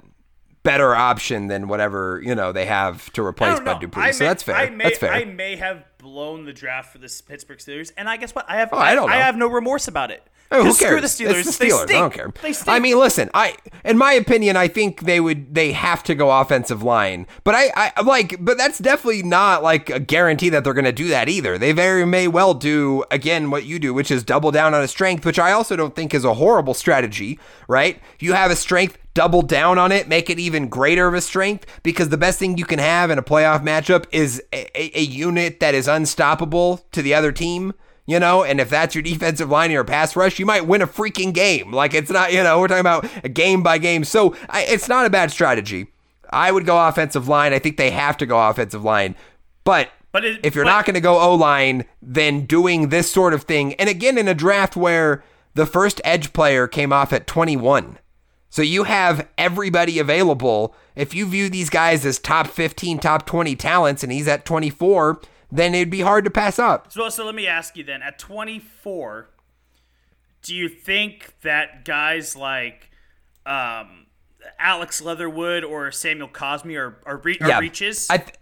better 0.63 0.95
option 0.95 1.47
than 1.47 1.67
whatever, 1.67 2.21
you 2.23 2.33
know, 2.33 2.53
they 2.53 2.65
have 2.65 3.11
to 3.13 3.25
replace. 3.25 3.59
Bud 3.59 3.81
Dupree. 3.81 4.03
I 4.03 4.11
so 4.11 4.23
may- 4.23 4.27
that's 4.29 4.43
fair. 4.43 4.55
I 4.55 4.69
may, 4.69 4.83
that's 4.85 4.97
fair. 4.97 5.11
I 5.11 5.25
may 5.25 5.57
have 5.57 5.83
blown 5.97 6.45
the 6.45 6.53
draft 6.53 6.93
for 6.93 6.97
the 6.97 7.21
Pittsburgh 7.27 7.57
Steelers, 7.59 7.91
and 7.97 8.07
I 8.09 8.17
guess 8.17 8.33
what 8.33 8.49
I 8.49 8.57
have. 8.57 8.69
Oh, 8.71 8.77
I 8.77 8.95
don't 8.95 9.09
know. 9.09 9.15
I 9.15 9.19
have 9.19 9.35
no 9.35 9.47
remorse 9.47 9.87
about 9.87 10.11
it. 10.11 10.23
Oh, 10.53 10.63
who 10.63 10.73
cares? 10.75 10.77
Screw 10.77 11.01
the 11.01 11.07
Steelers. 11.07 11.39
It's 11.39 11.57
the 11.57 11.65
They 11.65 11.71
Steelers. 11.71 11.89
I 11.89 11.93
don't 11.93 12.13
care. 12.13 12.31
They 12.41 12.53
stink. 12.53 12.69
I 12.69 12.79
mean, 12.79 12.97
listen. 12.99 13.29
I, 13.33 13.55
in 13.83 13.97
my 13.97 14.13
opinion, 14.13 14.55
I 14.55 14.67
think 14.67 15.01
they 15.01 15.19
would. 15.19 15.55
They 15.55 15.71
have 15.71 16.03
to 16.03 16.15
go 16.15 16.31
offensive 16.31 16.83
line. 16.83 17.25
But 17.43 17.55
I, 17.55 17.91
I 17.97 18.01
like. 18.01 18.35
But 18.39 18.57
that's 18.57 18.77
definitely 18.77 19.23
not 19.23 19.63
like 19.63 19.89
a 19.89 19.99
guarantee 19.99 20.49
that 20.49 20.63
they're 20.63 20.73
going 20.73 20.85
to 20.85 20.91
do 20.91 21.07
that 21.07 21.27
either. 21.27 21.57
They 21.57 21.71
very 21.71 22.05
may 22.05 22.27
well 22.27 22.53
do 22.53 23.03
again 23.09 23.49
what 23.49 23.65
you 23.65 23.79
do, 23.79 23.93
which 23.93 24.11
is 24.11 24.23
double 24.23 24.51
down 24.51 24.73
on 24.73 24.81
a 24.81 24.87
strength, 24.87 25.25
which 25.25 25.39
I 25.39 25.51
also 25.51 25.75
don't 25.75 25.95
think 25.95 26.13
is 26.13 26.23
a 26.23 26.35
horrible 26.35 26.75
strategy. 26.75 27.39
Right? 27.67 27.99
You 28.19 28.33
have 28.33 28.51
a 28.51 28.55
strength. 28.55 28.99
Double 29.15 29.43
down 29.43 29.77
on 29.77 29.91
it, 29.91 30.07
make 30.07 30.27
it 30.31 30.39
even 30.39 30.69
greater 30.69 31.07
of 31.07 31.13
a 31.13 31.21
strength 31.21 31.67
because 31.83 32.09
the 32.09 32.17
best 32.17 32.39
thing 32.39 32.57
you 32.57 32.65
can 32.65 32.79
have 32.79 33.11
in 33.11 33.19
a 33.19 33.21
playoff 33.21 33.63
matchup 33.63 34.05
is 34.11 34.41
a, 34.51 34.65
a, 34.75 35.01
a 35.01 35.03
unit 35.03 35.59
that 35.59 35.75
is 35.75 35.87
unstoppable 35.87 36.83
to 36.91 37.03
the 37.03 37.13
other 37.13 37.31
team 37.31 37.75
you 38.05 38.19
know, 38.19 38.43
and 38.43 38.59
if 38.59 38.69
that's 38.69 38.95
your 38.95 39.01
defensive 39.01 39.49
line 39.49 39.69
or 39.69 39.73
your 39.73 39.83
pass 39.83 40.15
rush, 40.15 40.39
you 40.39 40.45
might 40.45 40.65
win 40.67 40.81
a 40.81 40.87
freaking 40.87 41.33
game. 41.33 41.71
Like 41.71 41.93
it's 41.93 42.11
not, 42.11 42.33
you 42.33 42.43
know, 42.43 42.59
we're 42.59 42.67
talking 42.67 42.81
about 42.81 43.07
a 43.23 43.29
game 43.29 43.63
by 43.63 43.77
game. 43.77 44.03
So 44.03 44.35
I, 44.49 44.63
it's 44.63 44.87
not 44.89 45.05
a 45.05 45.09
bad 45.09 45.31
strategy. 45.31 45.87
I 46.31 46.51
would 46.51 46.65
go 46.65 46.87
offensive 46.87 47.27
line. 47.27 47.53
I 47.53 47.59
think 47.59 47.77
they 47.77 47.91
have 47.91 48.17
to 48.17 48.25
go 48.25 48.49
offensive 48.49 48.83
line. 48.83 49.15
But, 49.63 49.89
But 50.11 50.25
it- 50.25 50.39
if 50.43 50.55
you're 50.55 50.65
but- 50.65 50.71
not 50.71 50.85
going 50.85 50.95
to 50.95 51.01
go 51.01 51.19
O 51.19 51.35
line, 51.35 51.85
then 52.01 52.45
doing 52.45 52.89
this 52.89 53.11
sort 53.11 53.33
of 53.33 53.43
thing, 53.43 53.73
and 53.75 53.87
again, 53.89 54.17
in 54.17 54.27
a 54.27 54.33
draft 54.33 54.75
where 54.75 55.23
the 55.53 55.65
first 55.67 56.01
edge 56.03 56.33
player 56.33 56.67
came 56.67 56.91
off 56.91 57.13
at 57.13 57.27
21. 57.27 57.99
So 58.49 58.61
you 58.61 58.83
have 58.83 59.27
everybody 59.37 59.97
available. 59.99 60.75
If 60.95 61.13
you 61.15 61.25
view 61.27 61.49
these 61.49 61.69
guys 61.69 62.05
as 62.05 62.19
top 62.19 62.47
15, 62.47 62.99
top 62.99 63.25
20 63.25 63.55
talents, 63.55 64.03
and 64.03 64.11
he's 64.11 64.27
at 64.27 64.45
24, 64.45 65.19
then 65.57 65.75
it'd 65.75 65.89
be 65.89 66.01
hard 66.01 66.25
to 66.25 66.31
pass 66.31 66.59
up. 66.59 66.91
So, 66.91 67.07
so 67.09 67.25
let 67.25 67.35
me 67.35 67.47
ask 67.47 67.77
you 67.77 67.83
then: 67.83 68.01
at 68.01 68.17
24, 68.19 69.29
do 70.41 70.55
you 70.55 70.67
think 70.67 71.35
that 71.41 71.85
guys 71.85 72.35
like 72.35 72.89
um, 73.45 74.07
Alex 74.59 75.01
Leatherwood 75.01 75.63
or 75.63 75.91
Samuel 75.91 76.29
Cosmi 76.29 76.77
are 76.77 76.97
are, 77.05 77.17
re- 77.17 77.37
are 77.41 77.61
reaches? 77.61 78.09
I 78.09 78.17
th- 78.17 78.35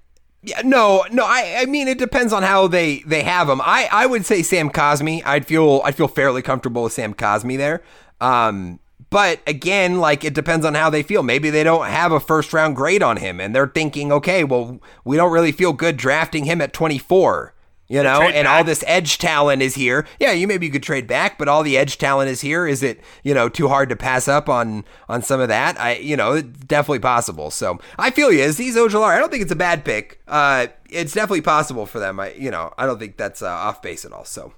yeah, 0.44 0.62
no, 0.64 1.06
no. 1.12 1.24
I, 1.24 1.58
I 1.60 1.66
mean, 1.66 1.88
it 1.88 2.00
depends 2.00 2.34
on 2.34 2.42
how 2.42 2.68
they 2.68 3.00
they 3.00 3.22
have 3.22 3.48
them. 3.48 3.62
I, 3.62 3.88
I 3.92 4.06
would 4.08 4.26
say 4.26 4.42
Sam 4.42 4.72
Cosmi. 4.72 5.22
I'd 5.24 5.46
feel 5.46 5.82
I'd 5.84 5.96
feel 5.96 6.08
fairly 6.08 6.42
comfortable 6.42 6.84
with 6.84 6.94
Sam 6.94 7.14
Cosmi 7.14 7.58
there. 7.58 7.84
Um, 8.20 8.80
but 9.12 9.42
again, 9.46 10.00
like 10.00 10.24
it 10.24 10.34
depends 10.34 10.66
on 10.66 10.74
how 10.74 10.90
they 10.90 11.04
feel. 11.04 11.22
Maybe 11.22 11.50
they 11.50 11.64
don't 11.64 11.86
have 11.86 12.14
a 12.14 12.20
first 12.20 12.54
round 12.54 12.78
grade 12.78 13.04
on 13.04 13.18
him, 13.18 13.40
and 13.40 13.54
they're 13.54 13.68
thinking, 13.68 14.12
okay, 14.12 14.44
well, 14.44 14.80
we 15.04 15.18
don't 15.18 15.34
really 15.34 15.52
feel 15.52 15.74
good 15.74 15.98
drafting 15.98 16.46
him 16.46 16.62
at 16.62 16.74
24. 16.74 17.54
You 17.90 18.02
know, 18.04 18.22
and 18.22 18.48
all 18.48 18.64
this 18.64 18.86
edge 18.88 19.18
talent 19.18 19.62
is 19.62 19.76
here. 19.76 20.08
Yeah, 20.18 20.32
you 20.32 20.48
maybe 20.48 20.66
you 20.66 20.72
could 20.72 20.82
trade 20.82 21.08
back, 21.08 21.38
but 21.38 21.50
all 21.50 21.62
the 21.62 21.78
edge 21.78 21.98
talent 21.98 22.30
is 22.30 22.40
here. 22.40 22.66
Is 22.66 22.82
it 22.82 23.02
you 23.22 23.34
know 23.34 23.50
too 23.50 23.68
hard 23.68 23.90
to 23.90 23.98
pass 23.98 24.30
up 24.30 24.48
on 24.48 24.86
on 25.10 25.22
some 25.22 25.42
of 25.42 25.50
that? 25.50 25.78
I 25.78 25.98
you 25.98 26.16
know 26.16 26.42
definitely 26.42 27.00
possible. 27.00 27.52
So 27.52 27.80
I 28.00 28.10
feel 28.10 28.32
you. 28.32 28.40
Azeez 28.40 28.76
Ojulari, 28.76 29.18
I 29.18 29.20
don't 29.20 29.30
think 29.30 29.44
it's 29.44 29.52
a 29.52 29.58
bad 29.58 29.84
pick. 29.84 30.22
Uh, 30.26 30.68
it's 30.90 31.12
definitely 31.12 31.42
possible 31.42 31.86
for 31.86 32.00
them. 32.00 32.18
I 32.18 32.32
you 32.32 32.50
know 32.50 32.74
I 32.78 32.86
don't 32.86 32.98
think 32.98 33.18
that's 33.18 33.42
uh, 33.42 33.50
off 33.50 33.82
base 33.82 34.06
at 34.06 34.14
all. 34.14 34.24
So 34.24 34.54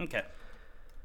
okay. 0.00 0.22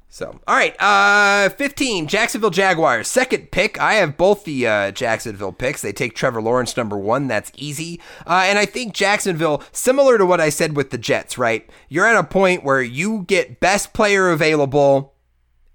So, 0.09 0.39
all 0.47 0.55
right, 0.55 0.75
uh, 0.81 1.49
15, 1.49 2.07
Jacksonville 2.07 2.49
Jaguars. 2.49 3.07
Second 3.07 3.51
pick. 3.51 3.79
I 3.79 3.95
have 3.95 4.15
both 4.15 4.45
the 4.45 4.65
uh, 4.65 4.91
Jacksonville 4.91 5.51
picks. 5.51 5.81
They 5.81 5.91
take 5.91 6.15
Trevor 6.15 6.41
Lawrence 6.41 6.77
number 6.77 6.97
one. 6.97 7.27
That's 7.27 7.51
easy. 7.55 7.99
Uh, 8.25 8.43
and 8.45 8.57
I 8.57 8.65
think 8.65 8.93
Jacksonville, 8.93 9.61
similar 9.71 10.17
to 10.17 10.25
what 10.25 10.39
I 10.39 10.49
said 10.49 10.75
with 10.75 10.91
the 10.91 10.97
Jets, 10.97 11.37
right? 11.37 11.69
You're 11.89 12.07
at 12.07 12.15
a 12.15 12.23
point 12.23 12.63
where 12.63 12.81
you 12.81 13.25
get 13.27 13.59
best 13.59 13.93
player 13.93 14.29
available 14.29 15.13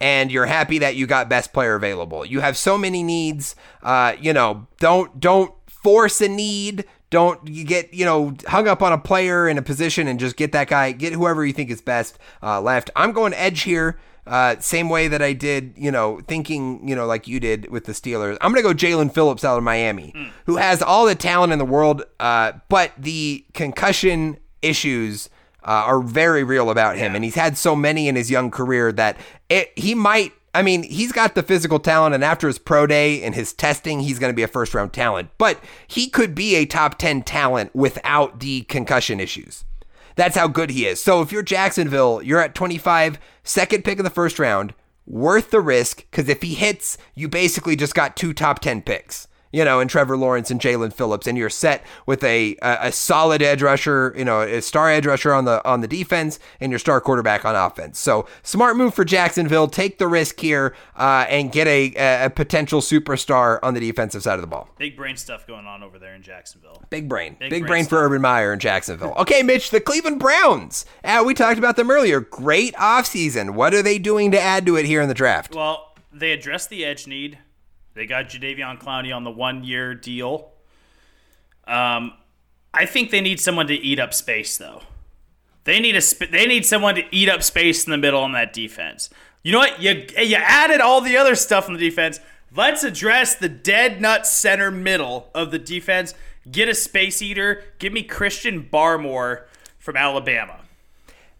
and 0.01 0.33
you're 0.33 0.47
happy 0.47 0.79
that 0.79 0.97
you 0.97 1.07
got 1.07 1.29
best 1.29 1.53
player 1.53 1.77
available. 1.77 2.27
You 2.27 2.41
have 2.41 2.57
so 2.57 2.77
many 2.77 3.05
needs. 3.05 3.55
Uh, 3.83 4.17
you 4.21 4.33
know, 4.33 4.67
don't 4.81 5.21
don't 5.21 5.55
force 5.69 6.21
a 6.21 6.29
need. 6.29 6.85
Don't 7.11 7.47
you 7.47 7.65
get 7.65 7.95
you 7.95 8.05
know 8.05 8.35
hung 8.49 8.67
up 8.67 8.83
on 8.83 8.93
a 8.93 8.99
player 8.99 9.47
in 9.47 9.59
a 9.59 9.63
position 9.63 10.09
and 10.09 10.19
just 10.19 10.37
get 10.37 10.51
that 10.53 10.67
guy, 10.67 10.91
get 10.91 11.13
whoever 11.13 11.47
you 11.47 11.53
think 11.53 11.71
is 11.71 11.81
best 11.81 12.19
uh, 12.43 12.61
left. 12.61 12.91
I'm 12.97 13.13
going 13.13 13.33
edge 13.35 13.63
here. 13.63 13.99
Uh, 14.25 14.57
same 14.61 14.89
way 14.89 15.09
that 15.09 15.21
I 15.21 15.33
did, 15.33 15.75
you 15.77 15.91
know, 15.91 16.21
thinking, 16.29 16.87
you 16.89 16.95
know, 16.95 17.07
like 17.07 17.27
you 17.27 17.41
did 17.41 17.71
with 17.71 17.87
the 17.87 17.93
Steelers. 17.93 18.39
I'm 18.41 18.53
going 18.53 18.63
to 18.65 18.75
go 18.75 18.75
Jaelan 18.75 19.13
Phillips 19.13 19.45
out 19.45 19.59
of 19.59 19.65
Miami, 19.65 20.15
who 20.47 20.57
has 20.57 20.81
all 20.81 21.07
the 21.07 21.17
talent 21.17 21.53
in 21.53 21.59
the 21.59 21.65
world, 21.65 22.05
uh, 22.21 22.53
but 22.69 22.93
the 22.97 23.45
concussion 23.53 24.39
issues 24.63 25.29
uh, 25.65 25.71
are 25.87 26.01
very 26.01 26.45
real 26.45 26.71
about 26.71 26.97
him. 26.97 27.15
And 27.17 27.25
he's 27.25 27.35
had 27.35 27.59
so 27.59 27.75
many 27.75 28.07
in 28.07 28.15
his 28.15 28.31
young 28.31 28.51
career 28.51 28.93
that 28.93 29.17
it, 29.49 29.73
he 29.77 29.95
might. 29.95 30.33
I 30.55 30.61
mean, 30.63 30.83
he's 30.83 31.13
got 31.13 31.35
the 31.35 31.43
physical 31.43 31.79
talent, 31.79 32.15
and 32.15 32.23
after 32.23 32.47
his 32.47 32.59
pro 32.59 32.87
day 32.87 33.23
and 33.23 33.35
his 33.35 33.55
testing, 33.55 34.01
he's 34.01 34.19
going 34.19 34.31
to 34.31 34.37
be 34.37 34.43
a 34.43 34.49
first 34.49 34.75
round 34.75 34.93
talent. 34.93 35.31
But 35.39 35.59
he 35.89 36.09
could 36.09 36.35
be 36.35 36.57
a 36.57 36.67
top 36.67 36.99
10 36.99 37.23
talent 37.23 37.75
without 37.75 38.41
the 38.41 38.63
concussion 38.63 39.19
issues. 39.19 39.65
That's 40.17 40.37
how 40.37 40.49
good 40.49 40.71
he 40.71 40.87
is. 40.87 41.01
So 41.01 41.23
if 41.23 41.33
you're 41.33 41.43
Jacksonville, 41.43 42.23
you're 42.23 42.41
at 42.41 42.55
25, 42.55 43.19
second 43.43 43.85
pick 43.85 43.99
of 43.99 44.05
the 44.05 44.11
first 44.11 44.39
round, 44.39 44.75
worth 45.07 45.51
the 45.51 45.61
risk 45.61 46.05
because 46.11 46.29
if 46.29 46.43
he 46.43 46.55
hits, 46.55 46.99
you 47.15 47.29
basically 47.29 47.77
just 47.77 47.95
got 47.95 48.17
two 48.17 48.33
top 48.33 48.61
10 48.61 48.83
picks. 48.83 49.29
You 49.53 49.65
know, 49.65 49.81
and 49.81 49.89
Trevor 49.89 50.17
Lawrence 50.17 50.51
and 50.51 50.61
Jaelan 50.61 50.93
Phillips, 50.93 51.27
and 51.27 51.37
you're 51.37 51.51
set 51.51 51.85
with 52.07 52.25
a, 52.25 52.57
a 52.63 52.79
a 52.83 52.93
solid 52.93 53.43
edge 53.43 53.63
rusher, 53.63 54.15
you 54.17 54.25
know, 54.25 54.41
a 54.41 54.61
star 54.63 54.91
edge 54.91 55.07
rusher 55.07 55.33
on 55.33 55.45
the 55.45 55.65
on 55.69 55.83
the 55.83 55.89
defense, 55.89 56.39
and 56.61 56.73
your 56.73 56.79
star 56.79 57.01
quarterback 57.01 57.45
on 57.45 57.55
offense. 57.55 57.99
So 57.99 58.27
smart 58.43 58.77
move 58.77 58.95
for 58.95 59.05
Jacksonville. 59.05 59.69
Take 59.69 59.99
the 59.99 60.09
risk 60.09 60.41
here 60.41 60.75
uh, 60.97 61.27
and 61.29 61.53
get 61.53 61.67
a, 61.69 62.25
a 62.25 62.31
potential 62.31 62.81
superstar 62.81 63.59
on 63.63 63.75
the 63.75 63.81
defensive 63.81 64.23
side 64.23 64.35
of 64.35 64.41
the 64.41 64.47
ball. 64.47 64.69
Big 64.79 64.97
brain 64.97 65.17
stuff 65.17 65.47
going 65.47 65.67
on 65.67 65.83
over 65.83 65.99
there 65.99 66.15
in 66.15 66.23
Jacksonville. 66.23 66.83
Big 66.91 67.09
brain. 67.09 67.37
Big, 67.39 67.51
Big 67.51 67.63
brain, 67.63 67.69
brain 67.69 67.85
for. 67.85 68.03
Urban 68.05 68.23
Meyer 68.23 68.53
in 68.53 68.59
Jacksonville. 68.59 69.15
Okay, 69.19 69.43
Mitch, 69.43 69.71
the 69.71 69.81
Cleveland 69.81 70.19
Browns. 70.19 70.85
Uh, 71.05 71.23
we 71.27 71.35
talked 71.35 71.59
about 71.59 71.77
them 71.77 71.91
earlier. 71.91 72.21
Great 72.21 72.75
offseason. 72.75 73.51
What 73.51 73.75
are 73.75 73.83
they 73.83 73.99
doing 73.99 74.31
to 74.33 74.41
add 74.41 74.67
to 74.67 74.77
it 74.77 74.87
here 74.87 75.01
in 75.03 75.09
the 75.09 75.15
draft? 75.15 75.55
Well, 75.55 75.95
they 76.13 76.33
addressed 76.33 76.71
the 76.71 76.85
edge 76.85 77.07
need. 77.07 77.39
They 77.95 78.07
got 78.07 78.27
Jadeveon 78.27 78.81
Clowney 78.81 79.15
on 79.15 79.25
the 79.25 79.31
one 79.31 79.65
year 79.65 79.95
deal. 79.95 80.53
Um, 81.67 82.15
I 82.75 82.87
think 82.87 83.11
they 83.11 83.21
need 83.21 83.41
someone 83.41 83.67
to 83.67 83.75
eat 83.75 83.99
up 83.99 84.15
space 84.15 84.57
though. 84.57 84.83
They 85.65 85.79
need 85.79 85.97
a 85.97 86.01
sp- 86.01 86.31
they 86.31 86.47
need 86.47 86.67
someone 86.67 86.95
to 86.97 87.05
eat 87.15 87.29
up 87.29 87.43
space 87.43 87.87
in 87.87 87.91
the 87.91 87.99
middle 87.99 88.23
on 88.23 88.33
that 88.33 88.53
defense. 88.53 89.11
You 89.43 89.53
know 89.53 89.59
what? 89.59 89.81
You 89.81 90.07
you 90.19 90.37
added 90.37 90.81
all 90.81 91.01
the 91.01 91.17
other 91.17 91.35
stuff 91.35 91.69
in 91.69 91.75
the 91.75 91.81
defense. 91.81 92.19
Let's 92.55 92.85
address 92.85 93.35
the 93.35 93.49
dead 93.49 94.01
nut 94.01 94.27
center 94.27 94.71
middle 94.71 95.31
of 95.35 95.51
the 95.51 95.59
defense. 95.59 96.15
Get 96.51 96.69
a 96.69 96.75
space 96.75 97.23
eater. 97.23 97.63
Give 97.79 97.93
me 97.93 98.03
Christian 98.03 98.69
Barmore 98.71 99.45
from 99.79 99.97
Alabama. 99.97 100.61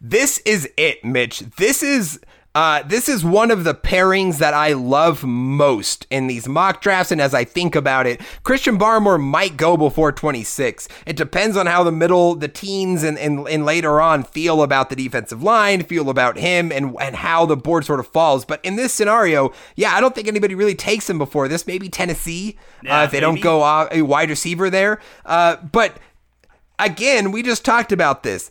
This 0.01 0.39
is 0.39 0.69
it, 0.77 1.05
Mitch. 1.05 1.41
This 1.57 1.83
is 1.83 2.21
uh, 2.55 2.83
this 2.83 3.09
is 3.09 3.25
one 3.25 3.51
of 3.51 3.65
the 3.65 3.75
pairings 3.75 4.37
that 4.37 4.53
I 4.53 4.75
love 4.75 5.25
most 5.25 6.07
in 6.11 6.27
these 6.27 6.47
mock 6.47 6.83
drafts, 6.83 7.11
and 7.11 7.21
as 7.21 7.33
I 7.33 7.45
think 7.45 7.75
about 7.75 8.07
it, 8.07 8.21
Christian 8.43 8.79
Barmore 8.79 9.19
might 9.19 9.57
go 9.57 9.79
before 9.79 10.13
26. 10.13 10.87
It 11.07 11.17
depends 11.17 11.57
on 11.57 11.67
how 11.67 11.83
the 11.83 11.93
middle, 11.93 12.35
the 12.35 12.49
teens, 12.49 13.03
and, 13.05 13.19
and, 13.19 13.49
and 13.49 13.65
later 13.65 14.03
on 14.03 14.23
feel 14.23 14.63
about 14.63 14.91
the 14.91 14.97
defensive 14.97 15.43
line, 15.43 15.83
feel 15.83 16.11
about 16.11 16.37
him, 16.37 16.71
and 16.71 16.95
and 17.01 17.17
how 17.17 17.47
the 17.47 17.57
board 17.57 17.87
sort 17.87 18.01
of 18.01 18.07
falls. 18.07 18.45
But 18.45 18.63
in 18.63 18.77
this 18.77 18.93
scenario, 18.93 19.53
yeah, 19.75 19.95
I 19.95 20.03
don't 20.03 20.15
think 20.15 20.29
anybody 20.29 20.55
really 20.55 20.75
takes 20.75 21.09
him 21.09 21.17
before 21.17 21.49
this. 21.49 21.67
Maybe 21.67 21.89
Tennessee, 21.89 22.59
Yeah, 22.83 23.01
uh, 23.01 23.05
if 23.05 23.13
they 23.13 23.21
don't 23.21 23.41
go 23.41 23.63
uh, 23.63 23.89
a 23.91 24.03
wide 24.03 24.29
receiver 24.29 24.69
there. 24.69 25.01
Uh, 25.25 25.57
but 25.57 25.97
again, 26.79 27.33
we 27.33 27.43
just 27.43 27.65
talked 27.65 27.93
about 27.93 28.25
this. 28.25 28.51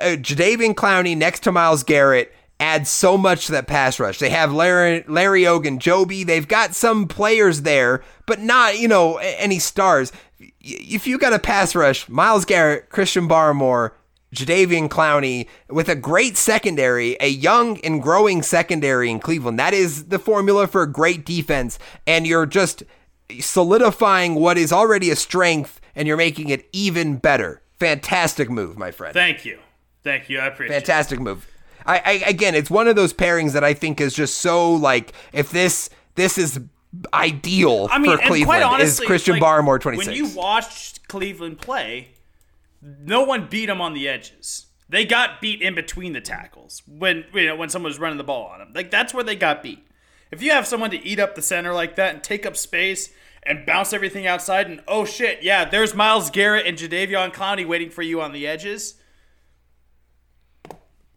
Uh, 0.00 0.16
Jadeveon 0.16 0.74
Clowney 0.74 1.14
next 1.14 1.40
to 1.40 1.52
Myles 1.52 1.82
Garrett 1.82 2.32
adds 2.62 2.88
so 2.88 3.18
much 3.18 3.46
to 3.46 3.52
that 3.52 3.66
pass 3.66 3.98
rush. 3.98 4.20
They 4.20 4.30
have 4.30 4.52
Larry, 4.52 5.04
Larry 5.08 5.42
Ogunjobi. 5.42 6.24
They've 6.24 6.46
got 6.46 6.76
some 6.76 7.08
players 7.08 7.62
there, 7.62 8.04
but 8.24 8.38
not, 8.38 8.78
you 8.78 8.86
know, 8.86 9.16
any 9.16 9.58
stars. 9.58 10.12
If 10.60 11.08
you 11.08 11.18
got 11.18 11.32
a 11.32 11.40
pass 11.40 11.74
rush, 11.74 12.08
Myles 12.08 12.44
Garrett, 12.44 12.88
Christian 12.88 13.28
Barmore, 13.28 13.90
Jadeveon 14.32 14.88
Clowney 14.88 15.48
with 15.68 15.88
a 15.88 15.96
great 15.96 16.36
secondary, 16.36 17.16
a 17.18 17.26
young 17.26 17.78
and 17.80 18.00
growing 18.00 18.42
secondary 18.42 19.10
in 19.10 19.18
Cleveland. 19.18 19.58
That 19.58 19.74
is 19.74 20.06
the 20.06 20.20
formula 20.20 20.68
for 20.68 20.82
a 20.82 20.90
great 20.90 21.26
defense. 21.26 21.80
And 22.06 22.28
you're 22.28 22.46
just 22.46 22.84
solidifying 23.40 24.36
what 24.36 24.56
is 24.56 24.72
already 24.72 25.10
a 25.10 25.16
strength 25.16 25.80
and 25.96 26.06
you're 26.06 26.16
making 26.16 26.48
it 26.48 26.68
even 26.72 27.16
better. 27.16 27.60
Fantastic 27.80 28.48
move, 28.48 28.78
my 28.78 28.92
friend. 28.92 29.12
Thank 29.12 29.44
you, 29.44 29.58
thank 30.04 30.30
you. 30.30 30.38
I 30.38 30.46
appreciate. 30.46 30.76
it. 30.76 30.86
Fantastic 30.86 31.18
move. 31.18 31.46
I, 31.86 31.98
I 31.98 32.12
again, 32.28 32.54
it's 32.54 32.70
one 32.70 32.88
of 32.88 32.96
those 32.96 33.12
pairings 33.12 33.52
that 33.52 33.64
I 33.64 33.74
think 33.74 34.00
is 34.00 34.14
just 34.14 34.38
so 34.38 34.72
like 34.72 35.12
if 35.32 35.50
this 35.50 35.90
this 36.14 36.38
is 36.38 36.60
ideal 37.14 37.88
I 37.90 37.98
mean, 37.98 38.10
for 38.10 38.18
Cleveland 38.18 38.44
quite 38.44 38.62
honestly, 38.62 39.04
is 39.04 39.06
Christian 39.06 39.34
like, 39.34 39.42
Barmore 39.42 39.80
twenty 39.80 39.98
six. 39.98 40.08
When 40.08 40.16
you 40.16 40.28
watched 40.28 41.08
Cleveland 41.08 41.58
play, 41.58 42.10
no 42.80 43.22
one 43.22 43.48
beat 43.48 43.66
them 43.66 43.80
on 43.80 43.94
the 43.94 44.08
edges. 44.08 44.66
They 44.88 45.06
got 45.06 45.40
beat 45.40 45.62
in 45.62 45.74
between 45.74 46.12
the 46.12 46.20
tackles 46.20 46.82
when 46.86 47.24
you 47.32 47.46
know 47.46 47.56
when 47.56 47.70
someone 47.70 47.90
was 47.90 47.98
running 47.98 48.18
the 48.18 48.24
ball 48.24 48.48
on 48.48 48.58
them. 48.58 48.72
Like 48.74 48.90
that's 48.90 49.14
where 49.14 49.24
they 49.24 49.36
got 49.36 49.62
beat. 49.62 49.86
If 50.30 50.42
you 50.42 50.50
have 50.50 50.66
someone 50.66 50.90
to 50.90 51.02
eat 51.06 51.18
up 51.18 51.34
the 51.34 51.42
center 51.42 51.72
like 51.72 51.96
that 51.96 52.14
and 52.14 52.22
take 52.22 52.46
up 52.46 52.56
space 52.56 53.10
and 53.42 53.66
bounce 53.66 53.92
everything 53.92 54.26
outside, 54.26 54.66
and 54.66 54.82
oh 54.86 55.04
shit, 55.04 55.42
yeah, 55.42 55.64
there's 55.64 55.94
Myles 55.94 56.30
Garrett 56.30 56.66
and 56.66 56.78
Jadeveon 56.78 57.34
Clowney 57.34 57.66
waiting 57.66 57.90
for 57.90 58.02
you 58.02 58.20
on 58.20 58.32
the 58.32 58.46
edges. 58.46 58.94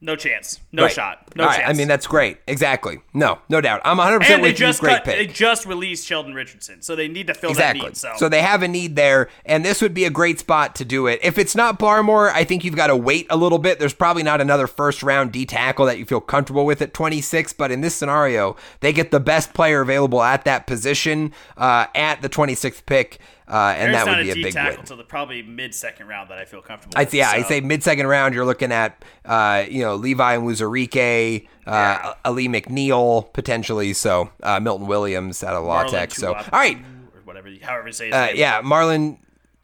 No 0.06 0.16
chance. 0.16 0.60
No 0.72 0.84
Right. 0.84 0.92
shot. 0.92 1.30
No 1.36 1.46
right, 1.46 1.58
chance. 1.58 1.70
I 1.70 1.74
mean 1.74 1.88
that's 1.88 2.06
great. 2.06 2.38
Exactly. 2.48 3.00
No, 3.14 3.40
no 3.50 3.60
doubt. 3.60 3.82
I'm 3.84 3.98
100 3.98 4.20
percent 4.20 4.42
with 4.44 4.52
you. 4.52 4.56
just 4.68 4.80
Great 4.82 4.98
cut, 4.98 5.06
pick. 5.06 5.16
they 5.18 5.26
just 5.26 5.66
released 5.66 6.06
Sheldon 6.06 6.36
Richardson, 6.36 6.84
so 6.84 6.96
they 6.96 7.08
need 7.08 7.26
to 7.26 7.34
fill 7.34 7.50
Exactly. 7.50 7.82
that 7.82 7.88
need. 7.88 7.98
So, 7.98 8.12
So 8.18 8.30
they 8.30 8.44
have 8.44 8.62
a 8.62 8.68
need 8.68 8.96
there, 8.96 9.30
and 9.48 9.66
this 9.66 9.82
would 9.82 9.96
be 9.96 10.06
a 10.06 10.12
great 10.12 10.38
spot 10.40 10.76
to 10.76 10.86
do 10.86 11.08
it. 11.08 11.20
If 11.24 11.40
it's 11.40 11.56
not 11.56 11.80
Barmore, 11.80 12.32
I 12.32 12.44
think 12.44 12.64
you've 12.64 12.76
got 12.76 12.88
to 12.88 12.96
wait 12.96 13.26
a 13.32 13.36
little 13.36 13.58
bit. 13.58 13.80
There's 13.80 13.96
probably 13.96 14.22
not 14.22 14.42
another 14.42 14.68
first 14.68 15.02
round 15.02 15.32
D 15.32 15.44
tackle 15.46 15.88
that 15.88 15.98
you 15.98 16.06
feel 16.06 16.22
comfortable 16.22 16.68
with 16.68 16.84
at 16.84 16.94
26, 16.94 17.54
but 17.54 17.72
in 17.72 17.82
this 17.82 17.96
scenario, 17.96 18.56
they 18.82 18.94
get 18.94 19.10
the 19.10 19.20
best 19.20 19.56
player 19.56 19.82
available 19.82 20.22
at 20.22 20.46
that 20.46 20.68
position 20.68 21.34
uh, 21.58 21.88
at 21.96 22.22
the 22.22 22.30
26th 22.30 22.86
pick, 22.86 23.18
uh, 23.48 23.74
and 23.78 23.94
There's 23.94 24.06
that 24.06 24.18
would 24.18 24.24
be 24.24 24.32
a 24.32 24.44
big 24.44 24.54
tackle 24.54 24.72
win. 24.72 24.80
until 24.80 24.98
the 24.98 25.04
probably 25.04 25.42
mid 25.44 25.76
second 25.76 26.08
round 26.08 26.30
that 26.32 26.38
I 26.38 26.46
feel 26.46 26.62
comfortable. 26.62 26.98
I, 26.98 27.04
with, 27.04 27.14
yeah, 27.14 27.30
I 27.30 27.44
say 27.44 27.62
mid 27.62 27.84
second 27.84 28.08
round. 28.08 28.34
You're 28.34 28.46
looking 28.46 28.72
at, 28.72 29.04
uh, 29.24 29.66
you 29.70 29.82
know, 29.82 29.96
Levi 29.96 30.38
Onwuzurike, 30.38 31.48
uh, 31.68 32.14
Ali 32.26 32.48
McNeil 32.48 33.32
potentially. 33.34 33.94
So 33.94 34.32
uh, 34.42 34.60
Milton 34.60 34.88
Williams 34.88 35.44
out 35.44 35.56
of 35.56 35.92
Tech. 35.92 36.12
So 36.14 36.34
all 36.34 36.44
right, 36.52 36.78
or 36.78 37.22
whatever, 37.26 37.50
you- 37.50 37.60
however 37.64 37.88
you 37.88 37.94
say 37.94 38.08
his 38.08 38.16
uh, 38.16 38.26
name. 38.28 38.36
yeah, 38.38 38.62
Marlon 38.62 39.18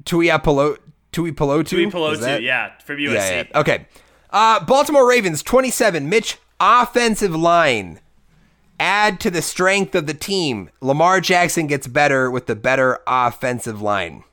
Tuiapolo 0.03 0.77
Tui 1.11 1.31
Pelotu. 1.31 1.65
Tui 1.67 1.85
Is 1.85 2.43
yeah, 2.43 2.77
from 2.79 2.97
USC. 2.97 3.13
yeah, 3.13 3.43
yeah. 3.51 3.59
Okay. 3.59 3.85
Uh, 4.29 4.63
Baltimore 4.63 5.07
Ravens 5.07 5.43
27. 5.43 6.07
Mitch 6.07 6.37
offensive 6.59 7.35
line. 7.35 7.99
Add 8.81 9.19
to 9.19 9.29
the 9.29 9.43
strength 9.43 9.93
of 9.93 10.07
the 10.07 10.15
team. 10.15 10.71
Lamar 10.81 11.21
Jackson 11.21 11.67
gets 11.67 11.85
better 11.85 12.31
with 12.31 12.47
the 12.47 12.55
better 12.55 12.97
offensive 13.05 13.79
line. 13.79 14.23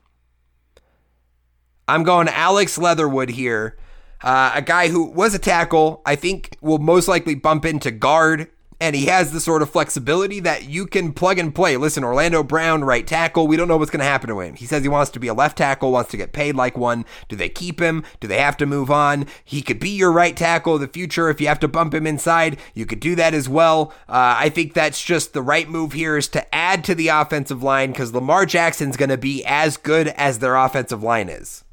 I'm 1.87 2.03
going 2.03 2.29
Alex 2.29 2.79
Leatherwood 2.79 3.29
here. 3.29 3.77
Uh, 4.23 4.53
a 4.55 4.63
guy 4.63 4.89
who 4.89 5.05
was 5.05 5.35
a 5.35 5.39
tackle, 5.39 6.01
I 6.07 6.17
think 6.17 6.57
will 6.63 6.79
most 6.79 7.09
likely 7.09 7.35
bump 7.35 7.67
into 7.67 7.91
guard, 7.91 8.49
and 8.81 8.95
he 8.95 9.07
has 9.07 9.33
the 9.33 9.41
sort 9.41 9.63
of 9.63 9.71
flexibility 9.71 10.41
that 10.41 10.69
you 10.69 10.87
can 10.87 11.13
plug 11.13 11.39
and 11.39 11.55
play. 11.55 11.77
Listen, 11.77 12.05
Orlando 12.05 12.43
Brown, 12.43 12.85
right 12.85 13.07
tackle, 13.07 13.47
we 13.47 13.57
don't 13.57 13.69
know 13.69 13.77
what's 13.77 13.91
going 13.91 14.01
to 14.01 14.05
happen 14.05 14.29
to 14.29 14.41
him. 14.41 14.55
He 14.55 14.67
says 14.67 14.83
he 14.83 14.89
wants 14.89 15.11
to 15.13 15.21
be 15.21 15.29
a 15.29 15.35
left 15.35 15.59
tackle, 15.59 15.91
wants 15.91 16.11
to 16.13 16.17
get 16.17 16.33
paid 16.33 16.55
like 16.55 16.79
one. 16.79 17.05
Do 17.29 17.37
they 17.37 17.49
keep 17.49 17.81
him? 17.81 18.05
Do 18.21 18.29
they 18.29 18.39
have 18.39 18.57
to 18.59 18.67
move 18.67 18.91
on? 18.91 19.27
He 19.45 19.63
could 19.63 19.81
be 19.81 19.91
your 19.91 20.13
right 20.13 20.37
tackle 20.37 20.77
of 20.77 20.81
the 20.81 20.89
future. 20.89 21.29
If 21.29 21.41
you 21.41 21.49
have 21.49 21.61
to 21.61 21.69
bump 21.69 21.95
him 21.95 22.07
inside, 22.07 22.59
you 22.75 22.87
could 22.87 23.01
do 23.01 23.15
that 23.17 23.35
as 23.35 23.49
well. 23.49 23.93
Uh, 24.09 24.37
I 24.39 24.49
think 24.49 24.75
that's 24.75 25.03
just 25.03 25.33
the 25.33 25.43
right 25.43 25.69
move 25.69 25.93
here 25.93 26.17
is 26.17 26.29
to 26.29 26.55
add 26.55 26.85
to 26.85 26.95
the 26.95 27.09
offensive 27.09 27.63
line 27.63 27.91
because 27.91 28.15
Lamar 28.15 28.47
Jackson's 28.47 28.97
going 28.97 29.09
to 29.11 29.19
be 29.19 29.45
as 29.45 29.77
good 29.77 30.09
as 30.09 30.39
their 30.39 30.57
offensive 30.57 31.03
line 31.03 31.29
is. 31.29 31.65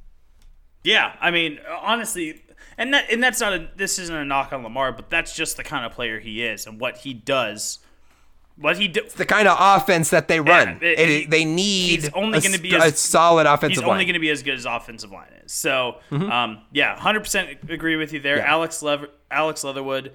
Yeah, 0.84 1.15
I 1.19 1.32
mean, 1.32 1.60
honestly, 1.82 2.44
and 2.77 2.93
that 2.93 3.11
and 3.11 3.23
that's 3.23 3.39
not 3.41 3.53
a 3.53 3.68
this 3.76 3.99
isn't 3.99 4.15
a 4.15 4.26
knock 4.26 4.53
on 4.53 4.64
Lamar, 4.64 4.91
but 4.91 5.10
that's 5.10 5.35
just 5.35 5.57
the 5.57 5.64
kind 5.64 5.85
of 5.85 5.91
player 5.91 6.19
he 6.19 6.43
is 6.43 6.65
and 6.68 6.80
what 6.80 6.97
he 6.97 7.14
does. 7.14 7.80
What 8.57 8.77
he 8.77 8.88
do, 8.88 9.02
the 9.18 9.26
kind 9.26 9.49
of 9.49 9.57
offense 9.60 10.11
that 10.11 10.30
they 10.30 10.39
run. 10.39 10.77
it- 10.81 10.97
It- 10.97 11.10
he- 11.10 11.26
they 11.26 11.43
need 11.43 12.02
he's 12.03 12.10
only 12.14 12.39
gonna 12.39 12.57
be 12.57 12.69
st- 12.72 12.84
as- 12.84 12.93
a 12.93 12.97
solid 12.97 13.45
offensive 13.47 13.69
he's 13.72 13.80
line. 13.81 13.89
only 13.91 14.06
going 14.06 14.14
to 14.14 14.19
be 14.22 14.30
as 14.30 14.43
good 14.43 14.53
as 14.53 14.64
offensive 14.65 15.11
line 15.11 15.27
is. 15.43 15.52
So, 15.52 15.97
um, 16.10 16.61
yeah, 16.72 16.97
hundred 16.97 17.19
percent 17.19 17.49
agree 17.69 17.97
with 17.97 18.14
you 18.14 18.22
there, 18.22 18.38
Yeah. 18.38 18.49
Alex 18.53 18.81
Lever, 18.81 19.10
Alex 19.30 19.65
Leatherwood. 19.65 20.14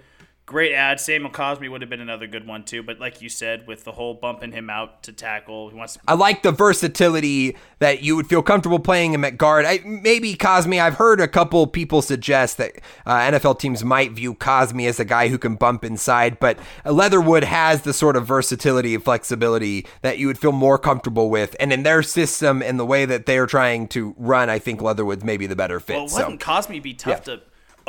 Great 0.50 0.72
ad. 0.72 0.98
Samuel 0.98 1.30
Cosmi 1.30 1.70
would 1.70 1.80
have 1.80 1.88
been 1.88 2.00
another 2.00 2.26
good 2.26 2.44
one 2.44 2.64
too. 2.64 2.82
But 2.82 2.98
like 2.98 3.22
you 3.22 3.28
said, 3.28 3.68
with 3.68 3.84
the 3.84 3.92
whole 3.92 4.14
bumping 4.14 4.50
him 4.50 4.68
out 4.68 5.04
to 5.04 5.12
tackle, 5.12 5.68
he 5.70 5.76
wants. 5.76 5.96
I 6.08 6.14
like 6.14 6.42
the 6.42 6.50
versatility 6.50 7.56
that 7.78 8.02
you 8.02 8.16
would 8.16 8.26
feel 8.26 8.42
comfortable 8.42 8.80
playing 8.80 9.12
him 9.14 9.24
at 9.24 9.38
guard. 9.38 9.64
I, 9.64 9.78
maybe 9.84 10.34
Cosmi. 10.34 10.82
I've 10.82 10.94
heard 10.94 11.20
a 11.20 11.28
couple 11.28 11.68
people 11.68 12.02
suggest 12.02 12.56
that 12.56 12.72
uh, 13.06 13.16
NFL 13.30 13.60
teams 13.60 13.84
might 13.84 14.10
view 14.10 14.34
Cosmi 14.34 14.88
as 14.88 14.98
a 14.98 15.04
guy 15.04 15.28
who 15.28 15.38
can 15.38 15.54
bump 15.54 15.84
inside, 15.84 16.40
but 16.40 16.58
Leatherwood 16.84 17.44
has 17.44 17.82
the 17.82 17.92
sort 17.92 18.16
of 18.16 18.26
versatility 18.26 18.92
and 18.96 19.04
flexibility 19.04 19.86
that 20.02 20.18
you 20.18 20.26
would 20.26 20.38
feel 20.38 20.50
more 20.50 20.78
comfortable 20.78 21.30
with. 21.30 21.54
And 21.60 21.72
in 21.72 21.84
their 21.84 22.02
system 22.02 22.60
and 22.60 22.76
the 22.76 22.84
way 22.84 23.04
that 23.04 23.24
they're 23.26 23.46
trying 23.46 23.86
to 23.90 24.16
run, 24.18 24.50
I 24.50 24.58
think 24.58 24.82
Leatherwood's 24.82 25.22
maybe 25.22 25.46
the 25.46 25.54
better 25.54 25.78
fit. 25.78 25.94
Well, 25.94 26.08
wouldn't 26.12 26.40
Cosmi 26.40 26.82
be 26.82 26.92
tough 26.94 27.28
Yeah. 27.28 27.36
to? 27.36 27.40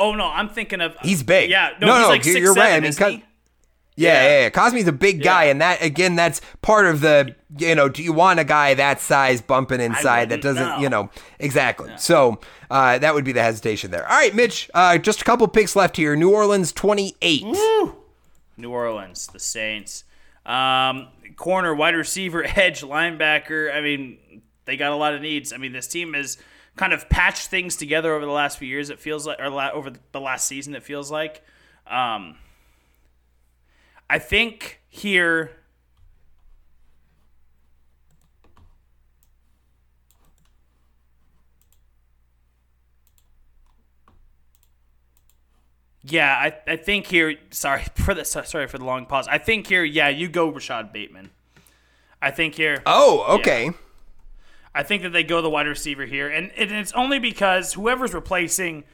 Oh 0.02 0.14
no, 0.14 0.26
I'm 0.26 0.48
thinking 0.48 0.80
of. 0.80 0.96
He's 1.02 1.22
big. 1.22 1.48
Yeah, 1.50 1.70
no, 1.80 1.86
No, 1.86 1.92
he's 1.94 2.02
no, 2.02 2.08
like 2.08 2.24
you're- 2.24 2.60
right. 2.60 2.72
I 2.74 2.80
mean, 2.80 2.92
Cos- 2.92 3.12
Yeah, 3.12 3.18
Yeah. 4.14 4.22
yeah, 4.22 4.40
yeah. 4.44 4.50
Cosmi's 4.50 4.88
a 4.88 4.92
big 4.92 5.22
guy, 5.22 5.44
Yeah. 5.44 5.50
and 5.52 5.60
that 5.60 5.82
again, 5.82 6.16
that's 6.16 6.40
part 6.62 6.86
of 6.86 7.00
the 7.00 7.34
you 7.58 7.74
know. 7.74 7.88
Do 7.88 8.02
you 8.02 8.12
want 8.12 8.40
a 8.40 8.44
guy 8.44 8.74
that 8.74 9.00
size 9.00 9.40
bumping 9.40 9.80
inside 9.80 10.30
that 10.30 10.40
doesn't 10.42 10.66
no. 10.66 10.78
you 10.78 10.88
know 10.88 11.10
exactly? 11.38 11.92
So 11.98 12.40
uh, 12.70 12.98
that 12.98 13.14
would 13.14 13.24
be 13.24 13.32
the 13.32 13.42
hesitation 13.42 13.90
there. 13.90 14.08
All 14.08 14.16
right, 14.16 14.34
Mitch. 14.34 14.70
Uh, 14.74 14.96
just 14.98 15.20
a 15.20 15.24
couple 15.24 15.46
picks 15.46 15.76
left 15.76 15.96
here. 15.96 16.16
New 16.16 16.30
Orleans 16.30 16.72
twenty 16.72 17.14
eight. 17.22 17.44
New 18.56 18.70
Orleans, 18.70 19.26
the 19.28 19.38
Saints. 19.38 20.04
Um, 20.46 21.08
corner, 21.36 21.74
wide 21.74 21.94
receiver, 21.94 22.44
edge, 22.56 22.82
linebacker. 22.82 23.72
I 23.74 23.80
mean, 23.80 24.18
they 24.64 24.76
got 24.76 24.92
a 24.92 24.96
lot 24.96 25.14
of 25.14 25.20
needs. 25.22 25.52
I 25.52 25.58
mean, 25.58 25.72
this 25.72 25.86
team 25.86 26.14
has 26.14 26.38
kind 26.76 26.92
of 26.92 27.08
patched 27.08 27.48
things 27.48 27.76
together 27.76 28.14
over 28.14 28.24
the 28.24 28.32
last 28.32 28.58
few 28.58 28.68
years. 28.68 28.90
It 28.90 28.98
feels 28.98 29.26
like, 29.26 29.40
or 29.40 29.50
la- 29.50 29.70
over 29.70 29.92
the 30.12 30.20
last 30.20 30.46
season, 30.46 30.74
it 30.74 30.82
feels 30.82 31.10
like. 31.10 31.42
Um, 31.86 32.36
I 34.08 34.18
think 34.18 34.80
here. 34.88 35.52
Yeah, 46.04 46.32
I, 46.34 46.72
I 46.72 46.76
think 46.76 47.06
here. 47.06 47.36
Sorry 47.50 47.84
for 47.94 48.14
the 48.14 48.24
sorry 48.24 48.66
for 48.66 48.78
the 48.78 48.84
long 48.84 49.06
pause. 49.06 49.28
I 49.28 49.38
think 49.38 49.66
here. 49.68 49.84
Yeah, 49.84 50.08
you 50.08 50.28
go 50.28 50.48
Rashod 50.48 50.92
Bateman. 50.92 51.30
I 52.20 52.30
think 52.30 52.54
here. 52.54 52.82
Oh, 52.86 53.24
okay. 53.40 53.70
I 54.74 54.82
think 54.82 55.02
that 55.02 55.10
they 55.12 55.22
go 55.22 55.42
the 55.42 55.50
wide 55.50 55.66
receiver 55.66 56.06
here, 56.06 56.28
and, 56.28 56.50
and 56.56 56.70
it's 56.72 56.92
only 56.92 57.18
because 57.18 57.74
whoever's 57.74 58.14
replacing 58.14 58.84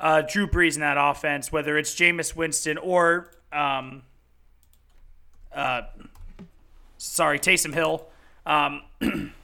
uh, 0.00 0.22
Drew 0.22 0.46
Brees 0.46 0.74
in 0.74 0.80
that 0.80 0.96
offense, 0.98 1.52
whether 1.52 1.76
it's 1.76 1.94
Jameis 1.94 2.34
Winston 2.34 2.78
or, 2.78 3.30
um, 3.52 4.02
uh, 5.54 5.82
sorry, 6.96 7.38
Taysom 7.38 7.74
Hill. 7.74 8.06
Um, 8.46 8.82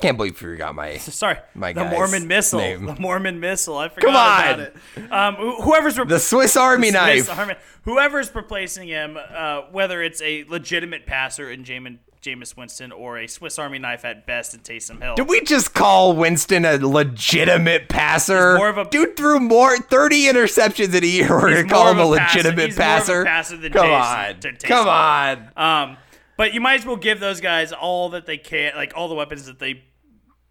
Can't 0.00 0.16
believe 0.16 0.40
you 0.40 0.48
forgot 0.50 0.74
my. 0.76 0.96
sorry, 0.98 1.38
My 1.54 1.72
the 1.72 1.84
Mormon 1.84 2.28
Missile, 2.28 2.60
name. 2.60 2.84
the 2.86 2.94
Mormon 3.00 3.40
Missile. 3.40 3.76
I 3.78 3.88
forgot 3.88 4.06
Come 4.06 4.14
on. 4.16 4.54
about 4.54 4.60
it. 4.60 5.12
Um, 5.12 5.34
wh- 5.34 5.64
whoever's 5.64 5.98
re- 5.98 6.04
The 6.04 6.20
Swiss 6.20 6.56
Army 6.56 6.90
Swiss 6.90 6.94
knife. 7.28 7.36
Army- 7.38 7.54
whoever's 7.82 8.32
replacing 8.32 8.86
him, 8.86 9.16
uh, 9.18 9.62
whether 9.72 10.00
it's 10.00 10.22
a 10.22 10.44
legitimate 10.44 11.04
passer 11.04 11.50
in 11.50 11.64
Jamin, 11.64 11.98
Jameis 12.22 12.56
Winston 12.56 12.92
or 12.92 13.18
a 13.18 13.26
Swiss 13.26 13.58
Army 13.58 13.78
knife 13.78 14.04
at 14.04 14.26
best 14.26 14.54
in 14.54 14.60
Taysom 14.60 15.02
Hill. 15.02 15.14
Did 15.14 15.28
we 15.28 15.40
just 15.42 15.74
call 15.74 16.14
Winston 16.14 16.64
a 16.64 16.76
legitimate 16.78 17.88
passer? 17.88 18.52
He's 18.52 18.58
more 18.58 18.68
of 18.68 18.78
a- 18.78 18.84
Dude 18.90 19.16
threw 19.16 19.40
more 19.40 19.76
thirty 19.78 20.22
interceptions 20.24 20.94
in 20.94 21.04
a 21.04 21.06
year. 21.06 21.28
We're 21.30 21.50
gonna 21.54 21.68
call 21.68 21.90
him 21.90 21.98
a 21.98 22.06
of 22.06 22.12
a 22.12 22.16
passer. 22.18 22.38
legitimate 22.38 22.66
He's 22.66 22.78
more 22.78 22.86
of 22.86 22.92
a 22.92 22.98
passer. 22.98 23.24
passer 23.24 23.56
than 23.56 23.72
Come 23.72 23.86
Jason- 23.86 24.18
on, 24.36 24.40
than 24.40 24.56
come 24.56 24.88
on. 24.88 25.50
Um, 25.56 25.96
but 26.36 26.54
you 26.54 26.60
might 26.60 26.80
as 26.80 26.86
well 26.86 26.96
give 26.96 27.20
those 27.20 27.40
guys 27.40 27.72
all 27.72 28.10
that 28.10 28.26
they 28.26 28.38
can, 28.38 28.72
like 28.76 28.92
all 28.94 29.08
the 29.08 29.14
weapons 29.14 29.46
that 29.46 29.58
they 29.58 29.82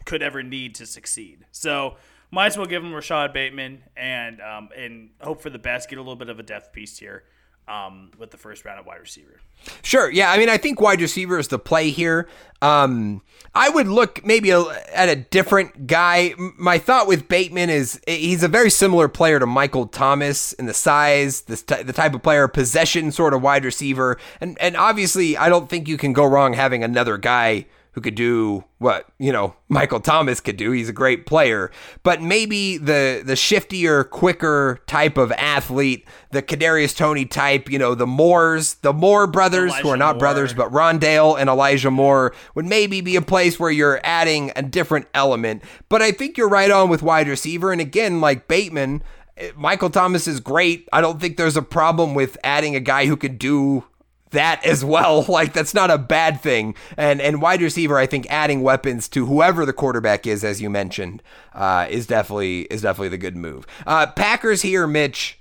could 0.06 0.22
ever 0.22 0.44
need 0.44 0.76
to 0.76 0.86
succeed. 0.86 1.46
So 1.52 1.96
might 2.32 2.48
as 2.48 2.58
well 2.58 2.66
give 2.66 2.82
them 2.84 2.94
Rashod 2.94 3.34
Bateman 3.34 3.84
and 3.96 4.42
um, 4.42 4.70
and 4.76 5.10
hope 5.22 5.42
for 5.42 5.50
the 5.50 5.60
best. 5.60 5.90
Get 5.90 5.98
a 5.98 6.02
little 6.02 6.16
bit 6.16 6.30
of 6.30 6.40
a 6.40 6.44
depth 6.44 6.72
piece 6.74 6.98
here 6.98 7.24
um, 7.68 8.12
with 8.18 8.32
the 8.32 8.38
first 8.38 8.66
round 8.66 8.80
of 8.80 8.86
wide 8.86 9.00
receiver. 9.00 9.40
Sure. 9.82 10.10
Yeah. 10.10 10.32
I 10.32 10.38
mean, 10.38 10.50
I 10.50 10.58
think 10.58 10.80
wide 10.80 11.02
receiver 11.02 11.40
is 11.40 11.48
the 11.48 11.60
play 11.60 11.90
here. 11.90 12.28
Um, 12.62 13.22
I 13.54 13.70
would 13.70 13.88
look 13.88 14.26
maybe 14.26 14.52
a, 14.52 14.62
at 14.94 15.10
a 15.10 15.16
different 15.16 15.88
guy. 15.88 16.34
My 16.58 16.78
thought 16.78 17.08
with 17.08 17.28
Bateman 17.28 17.70
is 17.70 18.00
he's 18.08 18.44
a 18.44 18.48
very 18.48 18.70
similar 18.70 19.08
player 19.08 19.40
to 19.40 19.46
Michael 19.46 19.88
Thomas 19.88 20.54
in 20.54 20.66
the 20.66 20.74
size, 20.74 21.42
the, 21.42 21.84
the 21.84 21.94
type 21.94 22.14
of 22.14 22.24
player, 22.24 22.48
possession 22.48 23.12
sort 23.12 23.34
of 23.34 23.42
wide 23.42 23.66
receiver. 23.66 24.18
And, 24.40 24.58
and 24.60 24.78
obviously, 24.78 25.38
I 25.38 25.50
don't 25.50 25.70
think 25.70 25.88
you 25.88 25.98
can 25.98 26.14
go 26.14 26.26
wrong 26.26 26.54
having 26.54 26.84
another 26.84 27.18
guy 27.18 27.66
who 27.98 28.02
could 28.02 28.14
do 28.14 28.64
what 28.78 29.08
you 29.18 29.32
know 29.32 29.56
Michael 29.70 30.00
Thomas 30.00 30.40
could 30.40 30.56
do. 30.56 30.70
He's 30.70 30.88
a 30.88 30.94
great 30.94 31.26
player, 31.26 31.72
but 32.04 32.22
maybe 32.22 32.78
the 32.78 33.24
the 33.26 33.34
shiftier, 33.34 34.08
quicker 34.08 34.78
type 34.86 35.18
of 35.18 35.32
athlete, 35.32 36.08
the 36.30 36.44
Kadarius 36.44 36.96
Toney 36.96 37.26
type, 37.26 37.72
you 37.72 37.80
know, 37.80 37.96
the 37.96 38.06
Moores, 38.06 38.76
the 38.76 38.94
Moore 38.94 39.26
brothers, 39.26 39.76
who 39.78 39.90
are 39.90 39.98
not 39.98 40.18
Moore. 40.18 40.20
brothers 40.20 40.54
but 40.54 40.72
Rondale 40.72 41.40
and 41.40 41.50
Elijah 41.50 41.90
Moore 41.90 42.36
would 42.54 42.66
maybe 42.66 43.02
be 43.02 43.16
a 43.16 43.22
place 43.24 43.60
where 43.60 43.72
you're 43.72 44.00
adding 44.04 44.52
a 44.56 44.62
different 44.62 45.08
element. 45.16 45.64
But 45.90 46.04
I 46.04 46.12
think 46.12 46.38
you're 46.38 46.48
right 46.48 46.70
on 46.70 46.90
with 46.90 47.02
wide 47.02 47.28
receiver, 47.28 47.72
and 47.72 47.82
again, 47.82 48.22
like 48.22 48.48
Bateman. 48.48 49.02
eh, 49.38 49.50
Michael 49.56 49.90
Thomas 49.90 50.28
is 50.28 50.40
great. 50.40 50.88
I 50.94 51.02
don't 51.02 51.20
think 51.20 51.38
there's 51.38 51.58
a 51.58 51.64
problem 51.64 52.14
with 52.14 52.38
adding 52.44 52.76
a 52.76 52.80
guy 52.80 53.08
who 53.08 53.18
could 53.18 53.40
do 53.40 53.86
that 54.32 54.66
as 54.66 54.84
well. 54.84 55.26
Like 55.38 55.54
that's 55.54 55.74
not 55.74 55.92
a 55.92 56.00
bad 56.00 56.42
thing. 56.42 56.74
And 56.96 57.22
and 57.22 57.42
wide 57.42 57.62
receiver, 57.62 57.98
I 57.98 58.08
think 58.08 58.26
adding 58.30 58.62
weapons 58.62 59.08
to 59.10 59.28
whoever 59.28 59.66
the 59.66 59.74
quarterback 59.74 60.26
is, 60.26 60.44
as 60.44 60.62
you 60.62 60.70
mentioned, 60.70 61.22
uh, 61.54 61.86
is 61.90 62.08
definitely 62.08 62.62
is 62.62 62.82
definitely 62.82 63.10
the 63.10 63.18
good 63.20 63.38
move. 63.38 63.68
Uh, 63.86 64.08
Packers 64.08 64.64
here, 64.64 64.88
Mitch, 64.88 65.40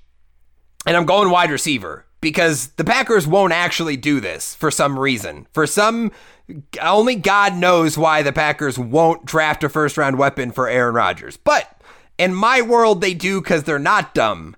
and 0.87 0.97
I'm 0.97 1.07
going 1.07 1.31
wide 1.31 1.51
receiver 1.51 2.05
because 2.21 2.69
the 2.73 2.85
Packers 2.85 3.27
won't 3.27 3.53
actually 3.53 3.97
do 3.97 4.21
this 4.21 4.55
for 4.55 4.71
some 4.71 4.99
reason. 4.99 5.47
For 5.53 5.67
some 5.67 6.11
only 6.81 7.17
God 7.17 7.55
knows 7.55 7.99
why 7.99 8.23
the 8.23 8.33
Packers 8.33 8.79
won't 8.79 9.25
draft 9.25 9.65
a 9.65 9.69
first 9.69 9.97
round 9.97 10.19
weapon 10.19 10.53
for 10.53 10.69
Aaron 10.69 10.95
Rodgers. 10.95 11.37
But 11.37 11.81
in 12.19 12.35
my 12.35 12.63
world, 12.63 13.01
they 13.01 13.15
do 13.15 13.41
because 13.41 13.65
they're 13.65 13.79
not 13.79 14.15
dumb. 14.15 14.57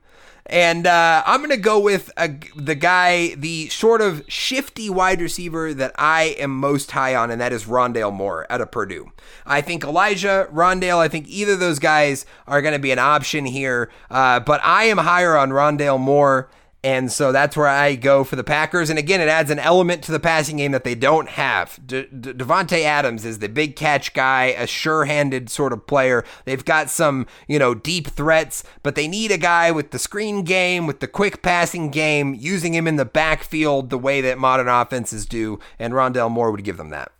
And 0.48 0.86
uh, 0.86 1.22
I'm 1.26 1.40
going 1.40 1.50
to 1.50 1.58
go 1.58 1.78
with 1.78 2.10
a, 2.16 2.34
the 2.56 2.74
guy, 2.74 3.34
the 3.34 3.68
sort 3.68 4.00
of 4.00 4.24
shifty 4.28 4.88
wide 4.88 5.20
receiver 5.20 5.74
that 5.74 5.92
I 5.98 6.36
am 6.38 6.58
most 6.58 6.90
high 6.92 7.14
on, 7.14 7.30
and 7.30 7.40
that 7.40 7.52
is 7.52 7.66
Rondale 7.66 8.12
Moore 8.12 8.46
out 8.48 8.62
of 8.62 8.70
Purdue. 8.70 9.12
I 9.44 9.60
think 9.60 9.84
Elijah, 9.84 10.48
Rondale, 10.50 10.98
I 10.98 11.08
think 11.08 11.28
either 11.28 11.52
of 11.52 11.60
those 11.60 11.78
guys 11.78 12.24
are 12.46 12.62
going 12.62 12.72
to 12.72 12.78
be 12.78 12.92
an 12.92 12.98
option 12.98 13.44
here. 13.44 13.90
Uh, 14.10 14.40
but 14.40 14.62
I 14.64 14.84
am 14.84 14.98
higher 14.98 15.36
on 15.36 15.50
Rondale 15.50 16.00
Moore. 16.00 16.48
And 16.84 17.10
so 17.10 17.32
that's 17.32 17.56
where 17.56 17.66
I 17.66 17.96
go 17.96 18.22
for 18.22 18.36
the 18.36 18.44
Packers. 18.44 18.88
And 18.88 19.00
again, 19.00 19.20
it 19.20 19.28
adds 19.28 19.50
an 19.50 19.58
element 19.58 20.04
to 20.04 20.12
the 20.12 20.20
passing 20.20 20.58
game 20.58 20.70
that 20.70 20.84
they 20.84 20.94
don't 20.94 21.28
have. 21.30 21.80
De- 21.84 22.06
De- 22.06 22.32
Davante 22.32 22.84
Adams 22.84 23.24
is 23.24 23.40
the 23.40 23.48
big 23.48 23.74
catch 23.74 24.14
guy, 24.14 24.44
a 24.56 24.64
sure 24.64 25.04
handed 25.04 25.50
sort 25.50 25.72
of 25.72 25.88
player. 25.88 26.24
They've 26.44 26.64
got 26.64 26.88
some, 26.88 27.26
you 27.48 27.58
know, 27.58 27.74
deep 27.74 28.06
threats, 28.06 28.62
but 28.84 28.94
they 28.94 29.08
need 29.08 29.32
a 29.32 29.38
guy 29.38 29.72
with 29.72 29.90
the 29.90 29.98
screen 29.98 30.44
game, 30.44 30.86
with 30.86 31.00
the 31.00 31.08
quick 31.08 31.42
passing 31.42 31.90
game, 31.90 32.34
using 32.34 32.74
him 32.74 32.86
in 32.86 32.94
the 32.94 33.04
backfield 33.04 33.90
the 33.90 33.98
way 33.98 34.20
that 34.20 34.38
modern 34.38 34.68
offenses 34.68 35.26
do. 35.26 35.58
And 35.80 35.92
Rondale 35.94 36.30
Moore 36.30 36.52
would 36.52 36.62
give 36.62 36.76
them 36.76 36.90
that. 36.90 37.10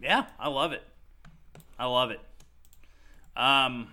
Yeah, 0.00 0.26
I 0.38 0.48
love 0.48 0.72
it. 0.72 0.82
I 1.78 1.84
love 1.84 2.10
it. 2.10 2.20
Um, 3.36 3.92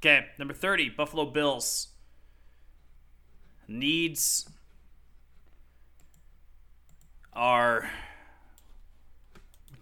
okay, 0.00 0.26
number 0.38 0.52
30, 0.52 0.90
Buffalo 0.90 1.24
Bills. 1.24 1.88
Needs 3.70 4.48
are 7.32 7.88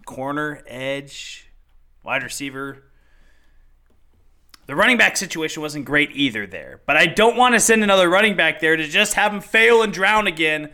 corner, 0.05 0.61
edge, 0.67 1.49
wide 2.03 2.21
receiver. 2.21 2.83
The 4.67 4.75
running 4.75 4.99
back 4.99 5.17
situation 5.17 5.63
wasn't 5.63 5.85
great 5.85 6.11
either 6.13 6.45
there, 6.45 6.81
but 6.85 6.97
I 6.97 7.07
don't 7.07 7.35
want 7.35 7.55
to 7.55 7.59
send 7.59 7.83
another 7.83 8.07
running 8.07 8.35
back 8.35 8.59
there 8.59 8.75
to 8.75 8.87
just 8.87 9.15
have 9.15 9.33
him 9.33 9.41
fail 9.41 9.81
and 9.81 9.91
drown 9.91 10.27
again 10.27 10.69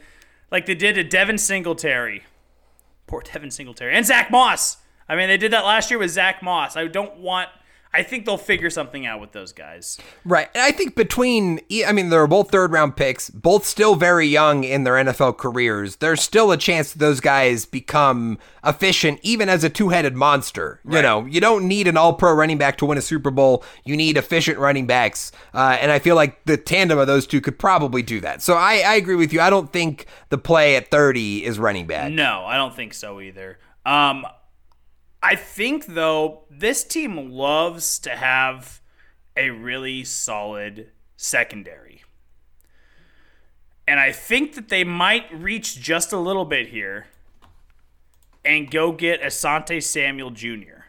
like 0.51 0.65
they 0.65 0.75
did 0.75 0.95
to 0.95 1.03
Devin 1.05 1.37
Singletary. 1.37 2.23
Poor 3.07 3.21
Devin 3.21 3.49
Singletary 3.49 3.95
and 3.95 4.05
Zach 4.05 4.29
Moss. 4.29 4.75
I 5.07 5.15
mean, 5.15 5.29
they 5.29 5.37
did 5.37 5.53
that 5.53 5.63
last 5.63 5.89
year 5.89 5.99
with 5.99 6.11
Zach 6.11 6.43
Moss. 6.43 6.75
I 6.75 6.87
don't 6.87 7.17
want. 7.19 7.47
I 7.95 8.03
think 8.03 8.25
they'll 8.25 8.37
figure 8.37 8.69
something 8.69 9.05
out 9.05 9.21
with 9.21 9.31
those 9.31 9.53
guys. 9.53 9.97
Right. 10.25 10.49
And 10.53 10.61
I 10.61 10.71
think 10.71 10.95
between, 10.95 11.61
I 11.85 11.93
mean, 11.93 12.09
they're 12.09 12.27
both 12.27 12.51
third 12.51 12.73
round 12.73 12.97
picks, 12.97 13.29
both 13.29 13.65
still 13.65 13.95
very 13.95 14.27
young 14.27 14.65
in 14.65 14.83
their 14.83 14.95
NFL 14.95 15.37
careers. 15.37 15.95
There's 15.97 16.21
still 16.21 16.51
a 16.51 16.57
chance 16.57 16.91
that 16.91 16.99
those 16.99 17.21
guys 17.21 17.65
become 17.65 18.37
efficient, 18.65 19.21
even 19.23 19.47
as 19.47 19.63
a 19.63 19.69
two 19.69 19.89
headed 19.89 20.13
monster. 20.13 20.81
You 20.89 21.01
know, 21.01 21.25
you 21.25 21.39
don't 21.39 21.67
need 21.67 21.87
an 21.87 21.95
all 21.95 22.13
pro 22.13 22.33
running 22.33 22.57
back 22.57 22.77
to 22.79 22.85
win 22.85 22.97
a 22.97 23.01
Super 23.01 23.31
Bowl. 23.31 23.63
You 23.85 23.95
need 23.95 24.17
efficient 24.17 24.57
running 24.57 24.87
backs. 24.87 25.31
Uh, 25.53 25.77
and 25.79 25.89
I 25.89 25.99
feel 25.99 26.15
like 26.15 26.43
the 26.43 26.57
tandem 26.57 26.99
of 26.99 27.07
those 27.07 27.25
two 27.25 27.39
could 27.39 27.57
probably 27.57 28.01
do 28.01 28.19
that. 28.19 28.41
So 28.41 28.55
I, 28.55 28.83
I 28.85 28.95
agree 28.95 29.15
with 29.15 29.31
you. 29.31 29.39
I 29.39 29.49
don't 29.49 29.71
think 29.71 30.07
the 30.29 30.37
play 30.37 30.75
at 30.75 30.91
30 30.91 31.45
is 31.45 31.57
running 31.59 31.87
back. 31.87 32.11
No, 32.11 32.43
I 32.45 32.57
don't 32.57 32.75
think 32.75 32.93
so 32.93 33.21
either. 33.21 33.57
Um, 33.85 34.25
I 35.25 35.35
think 35.35 35.87
though 35.87 36.43
this 36.51 36.83
team 36.83 37.31
loves 37.31 37.97
to 37.99 38.11
have 38.11 38.79
a 39.35 39.49
really 39.49 40.03
solid 40.03 40.91
secondary. 41.17 42.03
And 43.87 43.99
I 43.99 44.11
think 44.11 44.53
that 44.53 44.69
they 44.69 44.83
might 44.83 45.25
reach 45.33 45.81
just 45.81 46.13
a 46.13 46.19
little 46.19 46.45
bit 46.45 46.67
here 46.67 47.07
and 48.45 48.69
go 48.69 48.91
get 48.91 49.19
Asante 49.19 49.81
Samuel 49.81 50.29
Jr. 50.29 50.85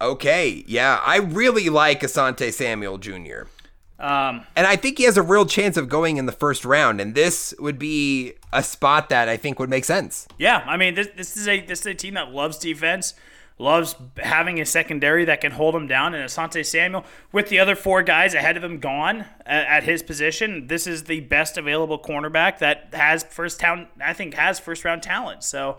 Okay. 0.00 0.62
Yeah. 0.68 1.00
I 1.04 1.16
really 1.16 1.68
like 1.68 2.02
Asante 2.02 2.54
Samuel 2.54 2.98
Jr. 2.98 3.48
Um, 3.98 4.46
And 4.54 4.66
I 4.66 4.76
think 4.76 4.98
he 4.98 5.04
has 5.04 5.16
a 5.16 5.22
real 5.22 5.44
chance 5.44 5.76
of 5.76 5.88
going 5.88 6.18
in 6.18 6.26
the 6.26 6.32
first 6.32 6.64
round. 6.64 7.00
And 7.00 7.14
this 7.14 7.52
would 7.58 7.78
be 7.78 8.34
a 8.52 8.62
spot 8.62 9.08
that 9.08 9.28
I 9.28 9.36
think 9.36 9.58
would 9.58 9.70
make 9.70 9.84
sense. 9.84 10.26
yeah, 10.38 10.64
I 10.66 10.76
mean 10.76 10.94
this, 10.94 11.08
this 11.16 11.36
is 11.36 11.48
a 11.48 11.60
this 11.60 11.80
is 11.80 11.86
a 11.86 11.94
team 11.94 12.14
that 12.14 12.30
loves 12.30 12.58
defense, 12.58 13.14
loves 13.58 13.96
having 14.18 14.60
a 14.60 14.64
secondary 14.64 15.24
that 15.24 15.40
can 15.40 15.52
hold 15.52 15.74
him 15.74 15.88
down. 15.88 16.14
And 16.14 16.24
Asante 16.24 16.64
Samuel, 16.64 17.04
with 17.32 17.48
the 17.48 17.58
other 17.58 17.74
four 17.74 18.02
guys 18.02 18.34
ahead 18.34 18.56
of 18.56 18.62
him 18.62 18.78
gone 18.78 19.24
at, 19.44 19.66
at 19.66 19.82
his 19.82 20.02
position, 20.02 20.68
this 20.68 20.86
is 20.86 21.04
the 21.04 21.20
best 21.20 21.58
available 21.58 21.98
cornerback 21.98 22.58
that 22.58 22.90
has 22.92 23.24
first 23.24 23.58
town. 23.58 23.88
I 24.00 24.12
think 24.12 24.34
has 24.34 24.58
first 24.60 24.84
round 24.84 25.02
talent. 25.02 25.44
So. 25.44 25.78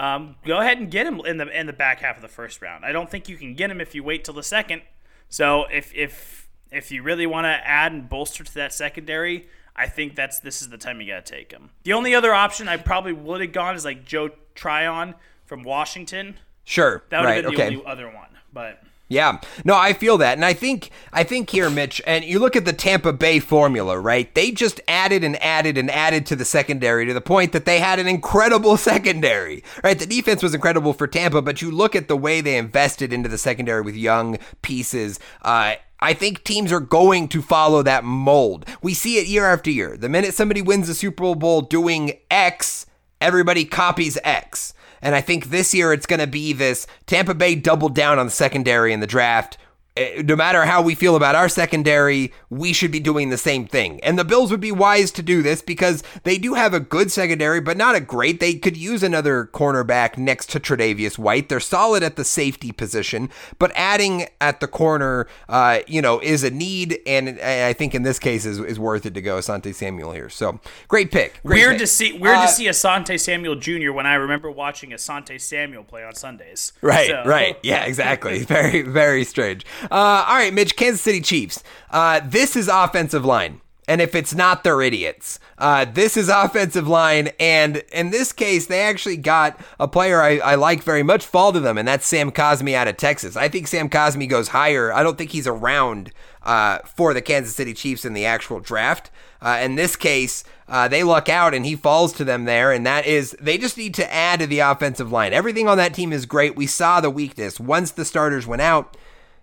Um, 0.00 0.36
go 0.46 0.60
ahead 0.60 0.78
and 0.78 0.92
get 0.92 1.08
him 1.08 1.20
in 1.26 1.38
the 1.38 1.48
in 1.48 1.66
the 1.66 1.72
back 1.72 1.98
half 2.02 2.14
of 2.14 2.22
the 2.22 2.28
first 2.28 2.62
round. 2.62 2.84
I 2.84 2.92
don't 2.92 3.10
think 3.10 3.28
you 3.28 3.36
can 3.36 3.54
get 3.54 3.68
him 3.68 3.80
if 3.80 3.96
you 3.96 4.04
wait 4.04 4.22
till 4.22 4.32
the 4.32 4.44
second. 4.44 4.82
So 5.28 5.64
if 5.72 5.92
if 5.92 6.47
if 6.70 6.90
you 6.90 7.02
really 7.02 7.26
want 7.26 7.44
to 7.46 7.68
add 7.68 7.92
and 7.92 8.08
bolster 8.08 8.44
to 8.44 8.54
that 8.54 8.72
secondary, 8.72 9.48
I 9.78 9.86
think 9.86 10.16
that's 10.16 10.40
this 10.40 10.60
is 10.60 10.68
the 10.68 10.78
time 10.78 11.00
you 11.00 11.06
got 11.06 11.24
to 11.24 11.32
take 11.32 11.52
him. 11.52 11.70
The 11.84 11.92
only 11.92 12.14
other 12.14 12.34
option 12.34 12.68
I 12.68 12.76
probably 12.76 13.12
would 13.12 13.40
have 13.40 13.52
gone 13.52 13.76
is 13.76 13.84
like 13.84 14.04
Joe 14.04 14.30
Tryon 14.54 15.14
from 15.46 15.62
Washington. 15.62 16.36
Sure. 16.64 17.04
That 17.10 17.20
would 17.20 17.26
right. 17.26 17.34
have 17.36 17.44
been 17.44 17.54
the 17.54 17.62
okay. 17.62 17.76
only 17.76 17.86
other 17.86 18.06
one. 18.06 18.28
But 18.52 18.82
Yeah. 19.08 19.40
No, 19.64 19.76
I 19.76 19.92
feel 19.92 20.18
that. 20.18 20.36
And 20.36 20.44
I 20.44 20.52
think 20.52 20.90
I 21.12 21.22
think 21.22 21.48
here, 21.50 21.70
Mitch, 21.70 22.02
and 22.06 22.24
you 22.24 22.40
look 22.40 22.56
at 22.56 22.64
the 22.64 22.72
Tampa 22.72 23.12
Bay 23.12 23.38
formula, 23.38 23.98
right? 23.98 24.34
They 24.34 24.50
just 24.50 24.80
added 24.88 25.22
and 25.22 25.40
added 25.42 25.78
and 25.78 25.90
added 25.90 26.26
to 26.26 26.36
the 26.36 26.44
secondary 26.44 27.06
to 27.06 27.14
the 27.14 27.20
point 27.20 27.52
that 27.52 27.64
they 27.64 27.78
had 27.78 28.00
an 28.00 28.08
incredible 28.08 28.76
secondary. 28.90 29.62
Right? 29.84 29.98
The 29.98 30.06
defense 30.06 30.42
was 30.42 30.54
incredible 30.54 30.92
for 30.92 31.06
Tampa, 31.06 31.40
but 31.40 31.62
you 31.62 31.70
look 31.70 31.94
at 31.94 32.08
the 32.08 32.16
way 32.16 32.40
they 32.40 32.58
invested 32.58 33.12
into 33.12 33.28
the 33.28 33.38
secondary 33.38 33.82
with 33.82 33.96
young 33.96 34.38
pieces, 34.60 35.20
uh 35.42 35.76
I 36.00 36.14
think 36.14 36.44
teams 36.44 36.72
are 36.72 36.80
going 36.80 37.28
to 37.28 37.42
follow 37.42 37.82
that 37.82 38.04
mold. 38.04 38.64
We 38.82 38.94
see 38.94 39.18
it 39.18 39.26
year 39.26 39.46
after 39.46 39.70
year. 39.70 39.96
The 39.96 40.08
minute 40.08 40.34
somebody 40.34 40.62
wins 40.62 40.86
the 40.86 40.94
Super 40.94 41.34
Bowl 41.34 41.60
doing 41.62 42.18
X, 42.30 42.86
everybody 43.20 43.64
copies 43.64 44.16
X. 44.22 44.74
And 45.02 45.14
I 45.14 45.20
think 45.20 45.46
this 45.46 45.74
year 45.74 45.92
it's 45.92 46.06
going 46.06 46.20
to 46.20 46.26
be 46.26 46.52
this 46.52 46.86
Tampa 47.06 47.34
Bay 47.34 47.54
doubled 47.54 47.94
down 47.94 48.18
on 48.18 48.26
the 48.26 48.32
secondary 48.32 48.92
in 48.92 49.00
the 49.00 49.06
draft. 49.06 49.58
Eh, 49.98 50.22
No 50.24 50.36
matter 50.36 50.64
how 50.64 50.82
we 50.82 50.94
feel 50.94 51.16
about 51.16 51.34
our 51.34 51.48
secondary, 51.48 52.32
we 52.50 52.72
should 52.72 52.90
be 52.90 53.00
doing 53.00 53.30
the 53.30 53.38
same 53.38 53.66
thing. 53.66 54.00
And 54.02 54.18
the 54.18 54.24
Bills 54.24 54.50
would 54.50 54.60
be 54.60 54.72
wise 54.72 55.10
to 55.12 55.22
do 55.22 55.42
this 55.42 55.62
because 55.62 56.02
they 56.24 56.38
do 56.38 56.54
have 56.54 56.74
a 56.74 56.80
good 56.80 57.10
secondary, 57.10 57.60
but 57.60 57.76
not 57.76 57.94
a 57.94 58.00
great. 58.00 58.40
They 58.40 58.54
could 58.54 58.76
use 58.76 59.02
another 59.02 59.48
cornerback 59.52 60.16
next 60.18 60.50
to 60.50 60.60
Tre'Davious 60.60 61.18
White. 61.18 61.48
They're 61.48 61.60
solid 61.60 62.02
at 62.02 62.16
the 62.16 62.24
safety 62.24 62.72
position, 62.72 63.30
but 63.58 63.72
adding 63.74 64.26
at 64.40 64.60
the 64.60 64.68
corner, 64.68 65.26
uh, 65.48 65.80
you 65.86 66.00
know, 66.02 66.20
is 66.20 66.44
a 66.44 66.50
need. 66.50 66.98
And 67.06 67.40
I 67.40 67.72
think 67.72 67.94
in 67.94 68.02
this 68.02 68.18
case 68.18 68.44
is, 68.44 68.58
is 68.58 68.78
worth 68.78 69.06
it 69.06 69.14
to 69.14 69.20
go 69.22 69.38
Asante 69.38 69.74
Samuel 69.74 70.12
here. 70.12 70.28
So 70.28 70.60
great 70.88 71.10
pick. 71.10 71.40
Great 71.44 71.58
weird 71.58 71.72
pick. 71.72 71.80
to 71.80 71.86
see 71.86 72.12
weird 72.18 72.36
Uh, 72.36 72.46
to 72.46 72.52
see 72.52 72.66
Asante 72.66 73.18
Samuel 73.18 73.56
Jr. 73.56 73.92
when 73.92 74.06
I 74.06 74.14
remember 74.14 74.50
watching 74.50 74.90
Asante 74.90 75.40
Samuel 75.40 75.84
play 75.84 76.04
on 76.04 76.14
Sundays. 76.14 76.72
Right, 76.82 77.08
So- 77.08 77.22
right. 77.26 77.56
Yeah, 77.62 77.84
exactly. 77.84 78.44
very, 78.44 78.82
very 78.82 79.24
strange. 79.24 79.66
Uh, 79.90 80.24
all 80.26 80.36
right, 80.36 80.52
Mitch, 80.52 80.76
Kansas 80.76 81.00
City 81.00 81.20
Chiefs. 81.20 81.62
Uh, 81.90 82.20
this 82.24 82.56
is 82.56 82.68
offensive 82.68 83.24
line. 83.24 83.60
And 83.88 84.02
if 84.02 84.14
it's 84.14 84.34
not, 84.34 84.64
they're 84.64 84.82
idiots. 84.82 85.40
Uh, 85.56 85.86
this 85.86 86.16
is 86.16 86.28
offensive 86.34 86.86
line. 86.86 87.30
And 87.40 87.78
in 87.90 88.10
this 88.10 88.32
case, 88.32 88.66
they 88.66 88.80
actually 88.80 89.16
got 89.16 89.58
a 89.80 89.88
player 89.88 90.20
I, 90.20 90.38
I 90.38 90.54
like 90.56 90.82
very 90.82 91.02
much 91.02 91.24
fall 91.24 91.52
to 91.52 91.60
them, 91.60 91.78
and 91.78 91.88
that's 91.88 92.06
Sam 92.06 92.30
Cosmi 92.30 92.74
out 92.74 92.86
of 92.86 92.98
Texas. 92.98 93.36
I 93.36 93.48
think 93.48 93.66
Sam 93.66 93.88
Cosmi 93.88 94.28
goes 94.28 94.48
higher. 94.48 94.92
I 94.92 95.02
don't 95.02 95.16
think 95.16 95.30
he's 95.30 95.46
around 95.46 96.12
uh, 96.42 96.78
for 96.80 97.14
the 97.14 97.22
Kansas 97.22 97.56
City 97.56 97.72
Chiefs 97.72 98.04
in 98.04 98.12
the 98.12 98.26
actual 98.26 98.60
draft. 98.60 99.10
Uh, 99.40 99.58
in 99.62 99.76
this 99.76 99.96
case, 99.96 100.44
uh, 100.68 100.88
they 100.88 101.02
luck 101.02 101.28
out 101.28 101.54
and 101.54 101.64
he 101.64 101.76
falls 101.76 102.12
to 102.14 102.24
them 102.24 102.44
there, 102.44 102.72
and 102.72 102.84
that 102.84 103.06
is 103.06 103.36
they 103.40 103.56
just 103.56 103.78
need 103.78 103.94
to 103.94 104.12
add 104.12 104.40
to 104.40 104.46
the 104.46 104.58
offensive 104.58 105.10
line. 105.10 105.32
Everything 105.32 105.68
on 105.68 105.78
that 105.78 105.94
team 105.94 106.12
is 106.12 106.26
great. 106.26 106.56
We 106.56 106.66
saw 106.66 107.00
the 107.00 107.10
weakness 107.10 107.58
once 107.58 107.90
the 107.90 108.04
starters 108.04 108.46
went 108.46 108.62
out. 108.62 108.96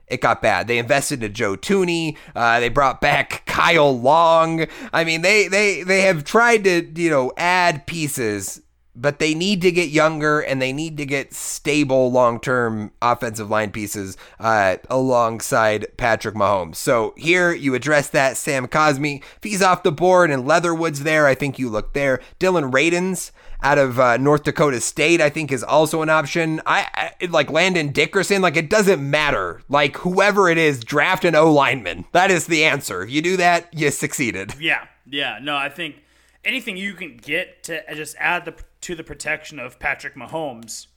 It 0.08 0.22
got 0.22 0.42
bad. 0.42 0.68
They 0.68 0.78
invested 0.78 1.24
in 1.24 1.34
Joe 1.34 1.56
Thuney. 1.56 2.18
Uh, 2.36 2.60
they 2.60 2.70
brought 2.70 3.02
back 3.02 3.44
Kyle 3.46 3.98
Long. 3.98 4.66
I 4.94 5.04
mean, 5.04 5.22
they 5.22 5.48
they 5.48 5.84
they 5.84 6.02
have 6.02 6.24
tried 6.24 6.64
to 6.66 6.92
you 6.96 7.10
know 7.10 7.32
add 7.38 7.88
pieces, 7.88 8.62
but 8.96 9.20
they 9.20 9.34
need 9.34 9.62
to 9.62 9.72
get 9.72 9.90
younger 9.90 10.40
and 10.40 10.62
they 10.62 10.72
need 10.72 10.98
to 10.98 11.06
get 11.06 11.34
stable 11.34 12.12
long 12.12 12.40
term 12.40 12.92
offensive 13.02 13.50
line 13.50 13.72
pieces 13.72 14.16
uh, 14.40 14.78
alongside 14.90 15.88
Patrick 15.98 16.36
Mahomes. 16.36 16.76
So 16.76 17.14
here 17.18 17.52
you 17.52 17.74
address 17.74 18.10
that. 18.10 18.38
Sam 18.38 18.68
Cosmi, 18.68 19.24
if 19.38 19.44
he's 19.44 19.62
off 19.62 19.84
the 19.84 19.92
board 19.92 20.30
and 20.30 20.48
Leatherwood's 20.48 21.04
there, 21.04 21.26
I 21.28 21.36
think 21.36 21.58
you 21.58 21.70
look 21.70 21.94
there. 21.94 22.22
Dillon 22.40 22.72
Radunz 22.72 23.32
out 23.66 23.80
of 23.80 24.00
uh, 24.00 24.16
North 24.18 24.44
Dakota 24.44 24.80
State, 24.80 25.20
I 25.20 25.30
think 25.32 25.52
is 25.52 25.64
also 25.64 26.04
an 26.04 26.10
option. 26.10 26.62
I, 26.68 27.12
I 27.22 27.26
like 27.26 27.50
Landon 27.50 27.92
Dickerson. 27.92 28.42
Like 28.44 28.56
it 28.56 28.70
doesn't 28.70 29.02
matter. 29.02 29.62
Like 29.68 29.98
whoever 29.98 30.50
it 30.50 30.60
is, 30.60 30.84
draft 30.84 31.26
an 31.26 31.34
O 31.34 31.52
lineman. 31.52 32.06
That 32.12 32.30
is 32.30 32.46
the 32.46 32.64
answer. 32.64 33.02
If 33.04 33.10
you 33.10 33.24
do 33.24 33.38
that, 33.38 33.74
you 33.74 33.90
succeeded. 33.92 34.54
Yeah, 34.66 34.88
yeah. 35.06 35.38
No, 35.42 35.56
I 35.56 35.70
think 35.70 35.98
anything 36.44 36.76
you 36.76 36.94
can 36.94 37.18
get 37.18 37.64
to 37.64 37.84
just 37.94 38.16
add 38.20 38.46
the 38.46 38.56
to 38.82 38.96
the 38.96 39.04
protection 39.04 39.60
of 39.60 39.80
Patrick 39.80 40.16
Mahomes. 40.16 40.88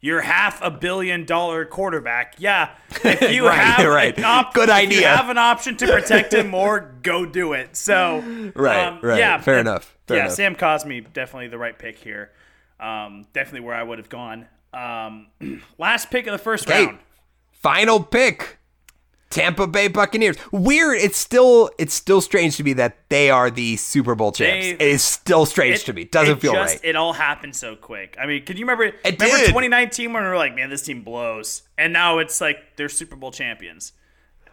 You're 0.00 0.20
half 0.20 0.62
a 0.62 0.70
billion 0.70 1.24
dollar 1.24 1.64
quarterback. 1.64 2.36
Yeah, 2.38 2.70
if 3.04 3.32
you 3.32 3.46
Right, 3.46 3.58
have 3.58 3.86
right. 3.92 4.16
an 4.16 4.24
op- 4.24 4.54
Good 4.54 4.68
if 4.68 4.92
you 4.92 5.02
have 5.04 5.28
an 5.28 5.38
option 5.38 5.76
to 5.78 5.86
protect 5.86 6.32
him 6.34 6.48
more, 6.48 6.94
go 7.02 7.26
do 7.26 7.52
it. 7.54 7.76
So 7.76 8.20
Right, 8.54 8.84
um, 8.86 9.00
right. 9.02 9.18
Yeah, 9.18 9.40
Fair 9.40 9.58
enough. 9.58 9.96
Fair 10.06 10.18
yeah, 10.18 10.22
enough. 10.24 10.34
Sam 10.36 10.54
Cosmi 10.54 11.12
definitely 11.12 11.48
the 11.48 11.58
right 11.58 11.76
pick 11.76 11.98
here. 11.98 12.30
Um, 12.78 13.26
definitely 13.32 13.66
where 13.66 13.74
I 13.74 13.82
would 13.82 13.98
have 13.98 14.08
gone. 14.08 14.46
Um, 14.72 15.26
last 15.78 16.10
pick 16.10 16.26
of 16.28 16.32
the 16.32 16.38
first 16.38 16.68
Okay. 16.68 16.86
round. 16.86 16.98
Final 17.50 18.00
pick. 18.02 18.57
Tampa 19.30 19.66
Bay 19.66 19.88
Buccaneers. 19.88 20.36
Weird. 20.52 20.98
It's 20.98 21.18
still 21.18 21.70
it's 21.78 21.92
still 21.94 22.20
strange 22.20 22.56
to 22.56 22.64
me 22.64 22.72
that 22.74 22.96
they 23.10 23.28
are 23.30 23.50
the 23.50 23.76
Super 23.76 24.14
Bowl 24.14 24.32
champs. 24.32 24.66
They- 24.66 24.70
it 24.72 24.80
is 24.80 25.02
still 25.04 25.44
strange 25.46 25.84
to 25.84 25.92
me. 25.92 26.04
Doesn't 26.04 26.38
it 26.38 26.40
feel 26.40 26.54
just, 26.54 26.76
right. 26.76 26.84
It 26.84 26.96
all 26.96 27.12
happened 27.12 27.54
so 27.54 27.76
quick. 27.76 28.16
I 28.20 28.26
mean, 28.26 28.44
can 28.44 28.56
you 28.56 28.64
remember? 28.64 28.84
It 28.84 28.96
remember 29.20 29.36
did. 29.38 29.46
2019 29.48 30.12
when 30.12 30.22
we 30.22 30.28
were 30.28 30.36
like, 30.36 30.54
man, 30.54 30.70
this 30.70 30.82
team 30.82 31.02
blows, 31.02 31.62
and 31.76 31.92
now 31.92 32.18
it's 32.18 32.40
like 32.40 32.58
they're 32.76 32.88
Super 32.88 33.16
Bowl 33.16 33.30
champions. 33.30 33.92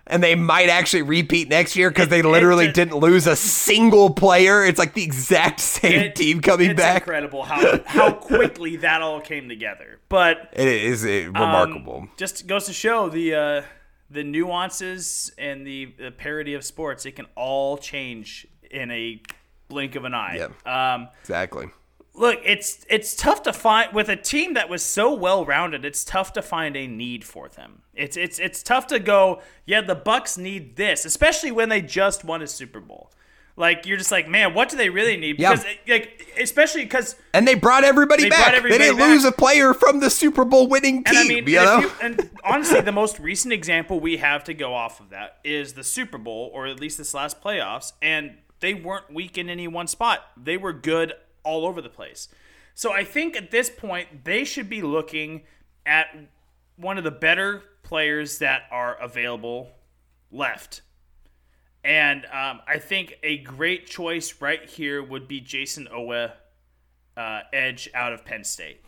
and 0.08 0.22
they 0.22 0.36
might 0.36 0.70
actually 0.70 1.02
repeat 1.02 1.50
next 1.50 1.76
year 1.76 1.90
because 1.90 2.06
It- 2.06 2.10
they 2.12 2.20
it 2.20 2.26
literally 2.26 2.66
just- 2.66 2.76
didn't 2.76 2.98
lose 2.98 3.26
a 3.26 3.36
single 3.36 4.12
player. 4.12 4.64
It's 4.64 4.78
like 4.78 4.94
the 4.94 5.04
exact 5.04 5.60
same 5.62 6.00
It- 6.00 6.16
team 6.16 6.42
coming 6.42 6.72
it's 6.72 6.78
back. 6.80 7.02
incredible 7.04 7.44
how 7.44 7.80
how 7.88 8.12
quickly 8.12 8.76
that 8.78 9.02
all 9.02 9.20
came 9.22 9.50
together. 9.50 10.00
But 10.10 10.50
It 10.54 10.68
is 10.68 11.04
uh, 11.06 11.10
um, 11.34 11.42
remarkable. 11.42 12.08
just 12.18 12.46
goes 12.46 12.66
to 12.66 12.74
show 12.74 13.10
the 13.10 13.34
uh, 13.34 13.62
the 14.16 14.24
nuances 14.24 15.32
and 15.38 15.68
the, 15.68 15.94
the 15.98 16.12
parody 16.12 16.56
of 16.56 16.64
sports. 16.64 17.06
It 17.06 17.16
can 17.16 17.28
all 17.36 17.78
change 17.78 18.48
in 18.72 18.90
a 18.90 19.22
blink 19.68 19.96
of 19.96 20.06
an 20.06 20.14
eye. 20.14 20.48
Um, 20.66 21.10
exactly. 21.22 21.68
look, 22.16 22.40
it's 22.44 22.86
it's 22.90 23.16
tough 23.16 23.44
to 23.44 23.54
find 23.54 23.94
with 23.94 24.10
a 24.10 24.16
team 24.16 24.54
that 24.56 24.70
was 24.70 24.84
so 24.84 25.14
well 25.14 25.46
rounded. 25.46 25.86
It's 25.86 26.04
tough 26.04 26.34
to 26.34 26.42
find 26.42 26.76
a 26.76 26.88
need 26.88 27.24
for 27.24 27.50
them. 27.50 27.82
It's 27.94 28.18
it's 28.18 28.40
it's 28.40 28.64
tough 28.64 28.88
to 28.88 29.00
go. 29.00 29.42
Yeah, 29.66 29.82
the 29.82 29.96
Bucks 29.96 30.38
need 30.38 30.76
this, 30.76 31.06
especially 31.06 31.52
when 31.52 31.70
they 31.70 31.82
just 31.82 32.24
won 32.24 32.42
a 32.42 32.48
Super 32.48 32.80
Bowl. 32.80 33.12
Like 33.58 33.86
you're 33.86 33.98
just 33.98 34.12
like, 34.12 34.28
man, 34.28 34.54
what 34.54 34.68
do 34.70 34.76
they 34.78 34.90
really 34.90 35.16
need? 35.16 35.40
Yeah. 35.40 35.52
Because 35.54 35.66
like, 35.88 36.34
especially 36.40 36.84
because 36.84 37.16
And 37.34 37.48
they 37.48 37.56
brought 37.56 37.84
everybody 37.86 38.24
They 38.24 38.30
back. 38.30 38.40
brought 38.48 38.56
everybody 38.56 38.78
they 38.80 38.86
didn't 38.90 39.00
back. 39.00 39.10
lose 39.10 39.24
a 39.24 39.32
player 39.32 39.74
from 39.74 40.02
the 40.02 40.10
Super 40.10 40.44
Bowl 40.44 40.68
winning 40.68 41.04
team. 41.06 41.16
And 41.16 41.18
I 41.18 41.28
mean, 41.28 41.48
you 41.48 41.56
know? 41.56 41.80
you, 41.80 41.92
and 42.02 42.30
honestly, 42.44 42.82
the 42.82 42.92
most 42.92 43.18
recent 43.20 43.54
example 43.54 44.00
we 44.02 44.18
have 44.18 44.44
to 44.46 44.54
go 44.54 44.74
off 44.74 45.00
of 45.00 45.10
that 45.12 45.38
is 45.46 45.74
the 45.74 45.84
Super 45.84 46.18
Bowl, 46.18 46.52
or 46.54 46.68
at 46.68 46.80
least 46.82 46.98
this 46.98 47.14
last 47.14 47.42
playoffs, 47.42 47.94
and 48.02 48.36
they 48.60 48.74
weren't 48.74 49.14
weak 49.14 49.38
in 49.38 49.50
any 49.50 49.68
one 49.70 49.88
spot. 49.88 50.22
They 50.36 50.58
were 50.58 50.74
good 50.74 51.14
all 51.44 51.66
over 51.66 51.82
the 51.82 51.90
place. 51.90 52.28
So 52.74 52.92
I 52.92 53.06
think 53.06 53.38
at 53.38 53.52
this 53.52 53.70
point 53.70 54.26
they 54.26 54.44
should 54.44 54.70
be 54.70 54.82
looking 54.82 55.44
at 55.86 56.08
one 56.76 56.98
of 56.98 57.06
the 57.06 57.12
better 57.12 57.64
players 57.84 58.40
that 58.40 58.64
are 58.70 58.96
available 59.00 59.70
left. 60.30 60.82
And 61.86 62.26
um, 62.26 62.62
I 62.68 62.80
think 62.80 63.20
a 63.22 63.38
great 63.38 63.86
choice 63.86 64.42
right 64.42 64.68
here 64.68 65.04
would 65.04 65.28
be 65.28 65.40
Jayson 65.40 65.88
Oweh, 65.94 66.32
uh, 67.16 67.40
edge 67.54 67.90
out 67.94 68.12
of 68.12 68.26
Penn 68.26 68.44
State. 68.44 68.82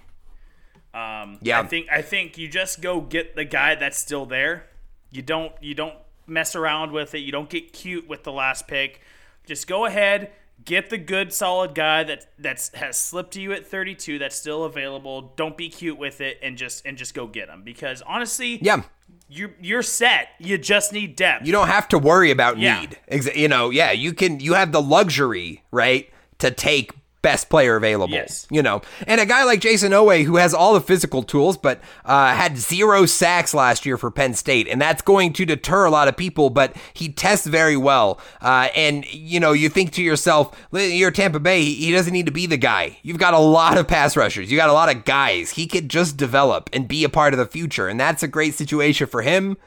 Um, 0.95 1.37
Yeah. 1.43 1.59
I 1.59 1.67
think 1.67 1.87
I 1.91 2.01
think 2.01 2.39
you 2.39 2.47
just 2.47 2.81
go 2.81 2.99
get 2.99 3.35
the 3.35 3.45
guy 3.45 3.75
that's 3.75 3.99
still 3.99 4.25
there. 4.25 4.65
You 5.11 5.21
don't 5.21 5.53
you 5.61 5.75
don't 5.75 5.93
mess 6.25 6.55
around 6.55 6.91
with 6.91 7.13
it. 7.13 7.19
You 7.19 7.31
don't 7.31 7.49
get 7.49 7.71
cute 7.71 8.07
with 8.07 8.23
the 8.23 8.31
last 8.31 8.67
pick. 8.67 9.01
Just 9.45 9.67
go 9.67 9.85
ahead, 9.85 10.31
get 10.67 10.91
the 10.91 10.97
good 10.99 11.33
solid 11.33 11.73
guy 11.73 12.03
that 12.03 12.27
that's 12.37 12.69
has 12.75 12.97
slipped 12.97 13.33
to 13.33 13.41
you 13.41 13.53
at 13.53 13.65
32 13.65 14.19
that's 14.19 14.35
still 14.35 14.65
available. 14.65 15.33
Don't 15.35 15.57
be 15.57 15.69
cute 15.69 15.97
with 15.97 16.21
it 16.21 16.37
and 16.43 16.55
just 16.57 16.85
and 16.85 16.95
just 16.95 17.15
go 17.15 17.25
get 17.25 17.49
him 17.49 17.63
because 17.63 18.03
honestly, 18.03 18.59
yeah. 18.61 18.83
you 19.27 19.53
you're 19.59 19.81
set. 19.81 20.29
You 20.37 20.59
just 20.59 20.93
need 20.93 21.15
depth. 21.15 21.47
You 21.47 21.51
don't 21.51 21.69
have 21.69 21.87
to 21.89 21.97
worry 21.97 22.29
about 22.29 22.59
Yeah. 22.59 22.81
need. 22.81 22.97
You 23.35 23.47
know, 23.47 23.71
yeah, 23.71 23.91
you 23.91 24.13
can 24.13 24.39
you 24.39 24.53
have 24.53 24.71
the 24.71 24.81
luxury, 24.81 25.63
right, 25.71 26.09
to 26.39 26.51
take 26.51 26.91
best 27.21 27.49
player 27.49 27.75
available. 27.75 28.13
Yes. 28.13 28.47
You 28.49 28.61
know. 28.61 28.81
And 29.05 29.19
a 29.19 29.25
guy 29.25 29.43
like 29.43 29.59
Jayson 29.59 29.91
Oweh 29.91 30.23
who 30.23 30.37
has 30.37 30.53
all 30.53 30.73
the 30.73 30.81
physical 30.81 31.23
tools 31.23 31.57
but 31.57 31.81
uh, 32.05 32.33
had 32.33 32.57
zero 32.57 33.05
sacks 33.05 33.53
last 33.53 33.85
year 33.85 33.97
for 33.97 34.11
Penn 34.11 34.33
State 34.33 34.67
and 34.67 34.81
that's 34.81 35.01
going 35.01 35.33
to 35.33 35.45
deter 35.45 35.85
a 35.85 35.89
lot 35.89 36.07
of 36.07 36.15
people, 36.17 36.49
but 36.49 36.75
he 36.93 37.09
tests 37.09 37.47
very 37.47 37.77
well. 37.77 38.19
Uh, 38.41 38.69
and 38.75 39.05
you 39.13 39.39
know, 39.39 39.53
you 39.53 39.69
think 39.69 39.91
to 39.93 40.03
yourself, 40.03 40.57
you're 40.71 41.11
Tampa 41.11 41.39
Bay, 41.39 41.63
he 41.63 41.91
doesn't 41.91 42.13
need 42.13 42.27
to 42.27 42.31
be 42.31 42.45
the 42.45 42.57
guy. 42.57 42.97
You've 43.01 43.17
got 43.17 43.33
a 43.33 43.39
lot 43.39 43.77
of 43.77 43.87
pass 43.87 44.15
rushers. 44.15 44.51
You 44.51 44.57
got 44.57 44.69
a 44.69 44.73
lot 44.73 44.93
of 44.93 45.05
guys. 45.05 45.51
He 45.51 45.67
could 45.67 45.89
just 45.89 46.17
develop 46.17 46.69
and 46.73 46.87
be 46.87 47.03
a 47.03 47.09
part 47.09 47.33
of 47.33 47.39
the 47.39 47.45
future 47.45 47.87
and 47.87 47.99
that's 47.99 48.23
a 48.23 48.27
great 48.27 48.53
situation 48.53 49.07
for 49.07 49.21
him 49.21 49.57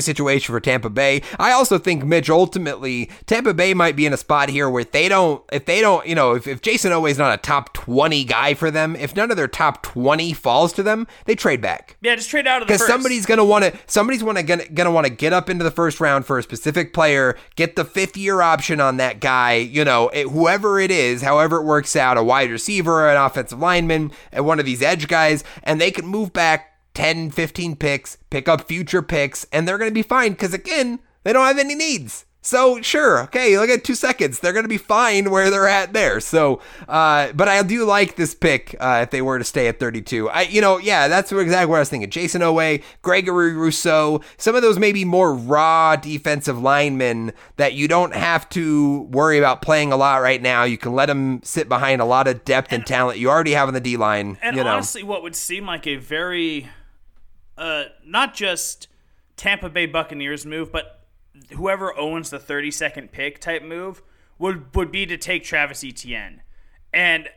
situation 0.00 0.52
for 0.52 0.60
Tampa 0.60 0.90
Bay. 0.90 1.22
I 1.38 1.52
also 1.52 1.78
think 1.78 2.04
Mitch 2.04 2.30
ultimately 2.30 3.10
Tampa 3.26 3.54
Bay 3.54 3.74
might 3.74 3.96
be 3.96 4.06
in 4.06 4.12
a 4.12 4.16
spot 4.16 4.48
here 4.48 4.68
where 4.68 4.84
they 4.84 5.08
don't 5.08 5.42
if 5.52 5.66
they 5.66 5.80
don't, 5.80 6.06
you 6.06 6.14
know, 6.14 6.34
if, 6.34 6.46
if 6.46 6.62
Jayson 6.62 6.90
Oweh 6.90 7.10
is 7.10 7.18
not 7.18 7.34
a 7.34 7.36
top 7.36 7.72
20 7.74 8.24
guy 8.24 8.54
for 8.54 8.70
them, 8.70 8.96
if 8.96 9.14
none 9.14 9.30
of 9.30 9.36
their 9.36 9.48
top 9.48 9.82
20 9.82 10.32
falls 10.32 10.72
to 10.74 10.82
them, 10.82 11.06
they 11.26 11.34
trade 11.34 11.60
back. 11.60 11.96
yeah, 12.00 12.14
just 12.14 12.30
trade 12.30 12.46
out 12.46 12.62
of 12.62 12.68
the 12.68 12.74
Because 12.74 12.86
somebody's 12.86 13.26
gonna 13.26 13.44
want 13.44 13.64
to, 13.64 13.76
somebody's 13.86 14.24
want 14.24 14.38
to 14.38 14.44
gonna, 14.44 14.68
gonna 14.68 14.90
want 14.90 15.06
to 15.06 15.12
get 15.12 15.32
up 15.32 15.50
into 15.50 15.64
the 15.64 15.70
first 15.70 16.00
round 16.00 16.26
for 16.26 16.38
a 16.38 16.42
specific 16.42 16.92
player, 16.92 17.36
get 17.56 17.76
the 17.76 17.84
fifth 17.84 18.16
year 18.16 18.40
option 18.40 18.80
on 18.80 18.96
that 18.96 19.20
guy. 19.20 19.54
You 19.54 19.84
know, 19.84 20.08
it, 20.08 20.28
whoever 20.28 20.80
it 20.80 20.90
is, 20.90 21.22
however 21.22 21.56
it 21.58 21.64
works 21.64 21.96
out, 21.96 22.16
a 22.16 22.22
wide 22.22 22.50
receiver, 22.50 23.08
an 23.08 23.16
offensive 23.16 23.58
lineman, 23.58 24.12
and 24.30 24.46
one 24.46 24.58
of 24.58 24.66
these 24.66 24.82
edge 24.82 25.08
guys, 25.08 25.44
and 25.62 25.80
they 25.80 25.90
can 25.90 26.06
move 26.06 26.32
back 26.32 26.71
10, 26.94 27.30
15 27.30 27.76
picks, 27.76 28.18
pick 28.30 28.48
up 28.48 28.68
future 28.68 29.02
picks, 29.02 29.46
and 29.52 29.66
they're 29.66 29.78
gonna 29.78 29.90
be 29.90 30.02
fine. 30.02 30.32
Because 30.32 30.54
again, 30.54 30.98
they 31.24 31.32
don't 31.32 31.46
have 31.46 31.58
any 31.58 31.74
needs. 31.74 32.24
So 32.44 32.82
sure, 32.82 33.22
okay, 33.22 33.56
look 33.56 33.70
at 33.70 33.84
two 33.84 33.94
seconds. 33.94 34.40
They're 34.40 34.52
gonna 34.52 34.66
be 34.66 34.76
fine 34.76 35.30
where 35.30 35.48
they're 35.48 35.68
at 35.68 35.92
there. 35.92 36.18
So, 36.18 36.60
uh, 36.88 37.30
but 37.32 37.46
I 37.46 37.62
do 37.62 37.84
like 37.84 38.16
this 38.16 38.34
pick 38.34 38.74
uh, 38.80 39.00
if 39.04 39.10
they 39.10 39.22
were 39.22 39.38
to 39.38 39.44
stay 39.44 39.68
at 39.68 39.78
32. 39.78 40.28
I, 40.28 40.42
you 40.42 40.60
know, 40.60 40.78
yeah, 40.78 41.06
that's 41.06 41.30
exactly 41.30 41.70
what 41.70 41.76
I 41.76 41.78
was 41.78 41.88
thinking. 41.88 42.10
Jayson 42.10 42.40
Oweh, 42.40 42.82
Gregory 43.00 43.54
Rousseau, 43.54 44.22
some 44.38 44.56
of 44.56 44.62
those 44.62 44.76
maybe 44.76 45.04
more 45.04 45.32
raw 45.32 45.94
defensive 45.94 46.60
linemen 46.60 47.32
that 47.58 47.74
you 47.74 47.86
don't 47.86 48.12
have 48.12 48.48
to 48.50 49.02
worry 49.02 49.38
about 49.38 49.62
playing 49.62 49.92
a 49.92 49.96
lot 49.96 50.16
right 50.16 50.42
now. 50.42 50.64
You 50.64 50.78
can 50.78 50.94
let 50.94 51.06
them 51.06 51.42
sit 51.44 51.68
behind 51.68 52.02
a 52.02 52.04
lot 52.04 52.26
of 52.26 52.44
depth 52.44 52.72
and, 52.72 52.84
talent 52.84 53.20
you 53.20 53.30
already 53.30 53.52
have 53.52 53.68
on 53.68 53.74
the 53.74 53.80
D 53.80 53.96
line. 53.96 54.36
And 54.42 54.56
you 54.56 54.64
know, 54.64 54.70
honestly, 54.70 55.04
what 55.04 55.22
would 55.22 55.36
seem 55.36 55.64
like 55.64 55.86
a 55.86 55.94
very, 55.94 56.68
uh, 57.56 57.84
not 58.04 58.34
just 58.34 58.88
Tampa 59.36 59.68
Bay 59.68 59.86
Buccaneers 59.86 60.46
move, 60.46 60.72
but 60.72 61.06
whoever 61.52 61.96
owns 61.98 62.30
the 62.30 62.38
32nd 62.38 63.10
pick 63.10 63.40
type 63.40 63.62
move 63.62 64.02
would 64.38 64.74
would 64.74 64.90
be 64.90 65.06
to 65.06 65.16
take 65.16 65.44
Travis 65.44 65.84
Etienne 65.84 66.42
and 66.92 67.28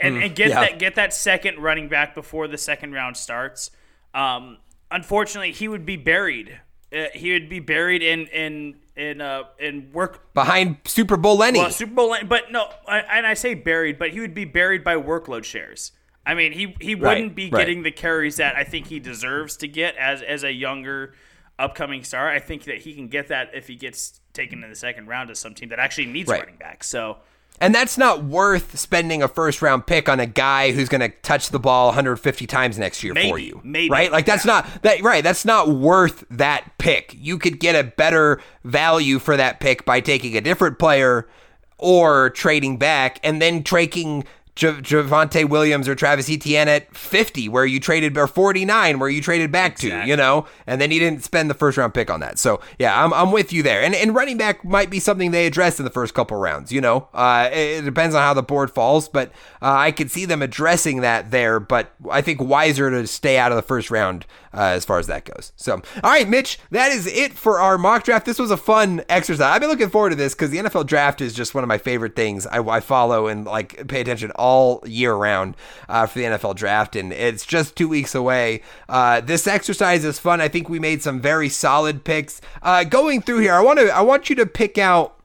and, 0.00 0.22
and 0.22 0.34
get 0.34 0.48
yeah. 0.48 0.60
that 0.60 0.78
get 0.78 0.94
that 0.96 1.12
second 1.12 1.58
running 1.58 1.88
back 1.88 2.14
before 2.14 2.48
the 2.48 2.58
second 2.58 2.92
round 2.92 3.16
starts. 3.16 3.70
Um, 4.14 4.58
unfortunately, 4.90 5.52
he 5.52 5.68
would 5.68 5.86
be 5.86 5.96
buried. 5.96 6.60
Uh, 6.92 7.04
he 7.14 7.32
would 7.32 7.48
be 7.48 7.60
buried 7.60 8.02
in 8.02 8.26
in 8.28 8.76
in 8.96 9.20
uh 9.20 9.44
in 9.58 9.90
work 9.92 10.32
behind 10.34 10.78
Super 10.84 11.16
Bowl 11.16 11.36
Lenny. 11.36 11.60
well, 11.60 11.70
Super 11.70 11.94
Bowl, 11.94 12.16
but 12.26 12.50
no, 12.50 12.68
I, 12.88 12.98
and 13.00 13.26
I 13.26 13.34
say 13.34 13.54
buried, 13.54 13.98
but 13.98 14.10
he 14.10 14.20
would 14.20 14.34
be 14.34 14.44
buried 14.44 14.82
by 14.82 14.96
workload 14.96 15.44
shares. 15.44 15.92
I 16.26 16.34
mean, 16.34 16.52
he 16.52 16.76
he 16.80 16.94
wouldn't 16.94 17.34
be 17.34 17.50
right. 17.50 17.60
getting 17.60 17.82
the 17.82 17.90
carries 17.90 18.36
that 18.36 18.56
I 18.56 18.64
think 18.64 18.86
he 18.86 18.98
deserves 19.00 19.56
to 19.58 19.68
get 19.68 19.96
as 19.96 20.22
as 20.22 20.44
a 20.44 20.52
younger 20.52 21.14
upcoming 21.58 22.04
star. 22.04 22.28
I 22.28 22.38
think 22.38 22.64
that 22.64 22.78
he 22.78 22.94
can 22.94 23.08
get 23.08 23.28
that 23.28 23.50
if 23.54 23.66
he 23.66 23.76
gets 23.76 24.20
taken 24.32 24.62
in 24.62 24.70
the 24.70 24.76
second 24.76 25.06
round 25.06 25.28
to 25.28 25.34
some 25.34 25.54
team 25.54 25.68
that 25.70 25.78
actually 25.78 26.06
needs 26.06 26.30
Right. 26.30 26.40
running 26.40 26.56
back. 26.56 26.84
So 26.84 27.18
And 27.60 27.74
that's 27.74 27.98
not 27.98 28.24
worth 28.24 28.78
spending 28.78 29.22
a 29.22 29.28
first 29.28 29.60
round 29.60 29.86
pick 29.86 30.08
on 30.08 30.20
a 30.20 30.26
guy 30.26 30.72
who's 30.72 30.88
going 30.88 31.02
to 31.02 31.10
touch 31.22 31.50
the 31.50 31.58
ball 31.58 31.88
150 31.88 32.46
times 32.46 32.78
next 32.78 33.02
year 33.02 33.14
for 33.14 33.38
you. 33.38 33.60
maybe, 33.62 33.90
Right? 33.90 34.10
Like 34.10 34.24
that's 34.24 34.46
not 34.46 34.66
that 34.82 35.02
right, 35.02 35.22
that's 35.22 35.44
not 35.44 35.68
worth 35.68 36.24
that 36.30 36.78
pick. 36.78 37.14
You 37.18 37.36
could 37.38 37.60
get 37.60 37.74
a 37.74 37.84
better 37.84 38.40
value 38.64 39.18
for 39.18 39.36
that 39.36 39.60
pick 39.60 39.84
by 39.84 40.00
taking 40.00 40.36
a 40.36 40.40
different 40.40 40.78
player 40.78 41.28
or 41.76 42.30
trading 42.30 42.76
back 42.78 43.18
and 43.22 43.40
then 43.42 43.62
taking 43.62 44.24
Ja- 44.60 44.80
Javonte 44.80 45.48
Williams 45.48 45.88
or 45.88 45.94
Travis 45.94 46.28
Etienne 46.30 46.68
at 46.68 46.94
50 46.94 47.48
where 47.48 47.64
you 47.64 47.80
traded 47.80 48.18
or 48.18 48.26
49 48.26 48.98
where 48.98 49.08
you 49.08 49.20
traded 49.22 49.50
back 49.50 49.76
to, 49.76 50.04
you 50.06 50.16
know, 50.16 50.46
and 50.66 50.80
then 50.80 50.90
you 50.90 51.00
didn't 51.00 51.24
spend 51.24 51.48
the 51.48 51.54
first 51.54 51.78
round 51.78 51.94
pick 51.94 52.10
on 52.10 52.20
that. 52.20 52.38
So 52.38 52.60
yeah, 52.78 53.02
I'm, 53.04 53.12
I'm 53.14 53.32
with 53.32 53.52
you 53.52 53.62
there. 53.62 53.82
And 53.82 53.94
and 53.94 54.14
running 54.14 54.36
back 54.36 54.64
might 54.64 54.90
be 54.90 55.00
something 55.00 55.30
they 55.30 55.46
address 55.46 55.78
in 55.78 55.84
the 55.84 55.90
first 55.90 56.14
couple 56.14 56.36
rounds, 56.36 56.72
you 56.72 56.80
know, 56.80 57.08
uh, 57.14 57.48
it, 57.52 57.78
it 57.78 57.84
depends 57.84 58.14
on 58.14 58.22
how 58.22 58.34
the 58.34 58.42
board 58.42 58.70
falls, 58.70 59.08
but 59.08 59.30
uh, 59.62 59.72
I 59.72 59.92
could 59.92 60.10
see 60.10 60.24
them 60.24 60.42
addressing 60.42 61.00
that 61.00 61.30
there, 61.30 61.60
but 61.60 61.92
I 62.10 62.20
think 62.20 62.40
wiser 62.40 62.90
to 62.90 63.06
stay 63.06 63.38
out 63.38 63.52
of 63.52 63.56
the 63.56 63.62
first 63.62 63.90
round 63.90 64.26
uh, 64.52 64.62
as 64.62 64.84
far 64.84 64.98
as 64.98 65.06
that 65.06 65.24
goes. 65.24 65.52
So, 65.56 65.74
all 65.74 66.10
right, 66.10 66.28
Mitch, 66.28 66.58
that 66.70 66.92
is 66.92 67.06
it 67.06 67.34
for 67.34 67.60
our 67.60 67.78
mock 67.78 68.04
draft. 68.04 68.26
This 68.26 68.38
was 68.38 68.50
a 68.50 68.56
fun 68.56 69.02
exercise. 69.08 69.40
I've 69.40 69.60
been 69.60 69.70
looking 69.70 69.90
forward 69.90 70.10
to 70.10 70.16
this 70.16 70.34
because 70.34 70.50
the 70.50 70.58
NFL 70.58 70.86
draft 70.86 71.20
is 71.20 71.34
just 71.34 71.54
one 71.54 71.64
of 71.64 71.68
my 71.68 71.78
favorite 71.78 72.16
things 72.16 72.46
I, 72.46 72.58
I 72.58 72.80
follow 72.80 73.28
and 73.28 73.44
like 73.44 73.86
pay 73.88 74.00
attention 74.00 74.32
all 74.32 74.82
year 74.86 75.14
round 75.14 75.56
uh, 75.88 76.06
for 76.06 76.18
the 76.18 76.24
NFL 76.24 76.56
draft, 76.56 76.96
and 76.96 77.12
it's 77.12 77.46
just 77.46 77.76
two 77.76 77.88
weeks 77.88 78.14
away. 78.14 78.62
Uh, 78.88 79.20
this 79.20 79.46
exercise 79.46 80.04
is 80.04 80.18
fun. 80.18 80.40
I 80.40 80.48
think 80.48 80.68
we 80.68 80.78
made 80.78 81.02
some 81.02 81.20
very 81.20 81.48
solid 81.48 82.04
picks. 82.04 82.40
Uh, 82.62 82.84
going 82.84 83.22
through 83.22 83.38
here, 83.38 83.54
I 83.54 83.60
want 83.60 83.78
to 83.78 83.90
I 83.90 84.00
want 84.00 84.30
you 84.30 84.36
to 84.36 84.46
pick 84.46 84.78
out 84.78 85.16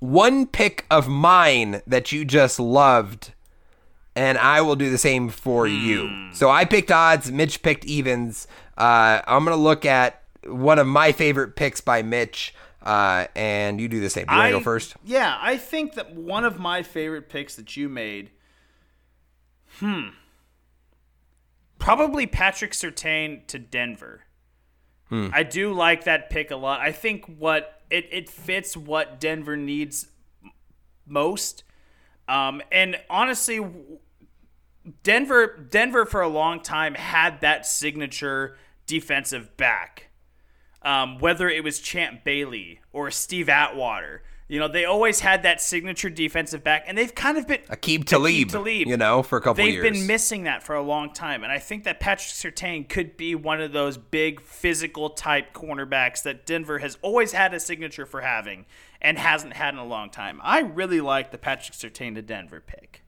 one 0.00 0.46
pick 0.46 0.86
of 0.90 1.08
mine 1.08 1.82
that 1.86 2.12
you 2.12 2.24
just 2.24 2.60
loved 2.60 3.32
and 4.18 4.36
I 4.36 4.62
will 4.62 4.74
do 4.74 4.90
the 4.90 4.98
same 4.98 5.28
for 5.28 5.68
you. 5.68 6.30
So 6.32 6.50
I 6.50 6.64
picked 6.64 6.90
odds, 6.90 7.30
Mitch 7.30 7.62
picked 7.62 7.84
evens. 7.84 8.48
Uh, 8.76 9.22
I'm 9.24 9.44
gonna 9.44 9.56
look 9.56 9.84
at 9.84 10.24
one 10.44 10.80
of 10.80 10.88
my 10.88 11.12
favorite 11.12 11.54
picks 11.54 11.80
by 11.80 12.02
Mitch, 12.02 12.52
uh, 12.82 13.26
and 13.36 13.80
you 13.80 13.86
do 13.86 14.00
the 14.00 14.10
same. 14.10 14.26
Do 14.26 14.32
you 14.34 14.38
want 14.38 14.52
to 14.52 14.58
go 14.58 14.64
first? 14.64 14.96
Yeah, 15.04 15.38
I 15.40 15.56
think 15.56 15.94
that 15.94 16.16
one 16.16 16.44
of 16.44 16.58
my 16.58 16.82
favorite 16.82 17.28
picks 17.28 17.54
that 17.54 17.76
you 17.76 17.88
made, 17.88 18.30
hmm, 19.78 20.08
probably 21.78 22.26
Patrick 22.26 22.72
Surtain 22.72 23.46
to 23.46 23.58
Denver. 23.58 24.22
I 25.10 25.42
do 25.42 25.72
like 25.72 26.04
that 26.04 26.28
pick 26.28 26.50
a 26.50 26.56
lot. 26.56 26.80
I 26.80 26.92
think 26.92 27.24
what 27.24 27.80
it, 27.88 28.08
it 28.10 28.28
fits 28.28 28.76
what 28.76 29.18
Denver 29.18 29.56
needs 29.56 30.08
most. 31.06 31.64
Um, 32.28 32.60
and 32.70 33.00
honestly, 33.08 33.58
Denver 35.02 35.66
Denver 35.70 36.04
for 36.04 36.20
a 36.20 36.28
long 36.28 36.60
time 36.60 36.94
had 36.94 37.40
that 37.40 37.66
signature 37.66 38.56
defensive 38.86 39.56
back. 39.56 40.10
Um, 40.82 41.18
whether 41.18 41.48
it 41.48 41.64
was 41.64 41.80
Champ 41.80 42.22
Bailey 42.24 42.80
or 42.92 43.10
Steve 43.10 43.48
Atwater, 43.48 44.22
You 44.50 44.58
know, 44.58 44.68
they 44.68 44.86
always 44.86 45.20
had 45.20 45.42
that 45.42 45.60
signature 45.60 46.08
defensive 46.08 46.64
back, 46.64 46.84
and 46.86 46.96
they've 46.96 47.14
kind 47.14 47.36
of 47.36 47.46
been 47.46 47.60
Aqib 47.68 48.04
Talib, 48.04 48.48
Talib. 48.48 48.86
you 48.86 48.96
know, 48.96 49.22
for 49.22 49.36
a 49.36 49.42
couple 49.42 49.62
of 49.62 49.68
years. 49.68 49.82
They've 49.82 49.92
years. 49.92 49.98
been 49.98 50.06
missing 50.06 50.44
that 50.44 50.62
for 50.62 50.74
a 50.74 50.82
long 50.82 51.12
time, 51.12 51.42
and 51.42 51.52
I 51.52 51.58
think 51.58 51.84
that 51.84 52.00
Patrick 52.00 52.54
Surtain 52.54 52.88
could 52.88 53.18
be 53.18 53.34
one 53.34 53.60
of 53.60 53.72
those 53.72 53.98
big 53.98 54.40
physical 54.40 55.10
type 55.10 55.52
cornerbacks 55.52 56.22
that 56.22 56.46
Denver 56.46 56.78
has 56.78 56.96
always 57.02 57.32
had 57.32 57.52
a 57.52 57.60
signature 57.60 58.06
for 58.06 58.22
having 58.22 58.64
and 59.02 59.18
hasn't 59.18 59.52
had 59.52 59.74
in 59.74 59.80
a 59.80 59.84
long 59.84 60.08
time. 60.08 60.40
I 60.42 60.60
really 60.60 61.02
like 61.02 61.30
the 61.30 61.38
Patrick 61.38 61.76
Surtain 61.76 62.14
to 62.14 62.22
Denver 62.22 62.62
pick. 62.66 63.02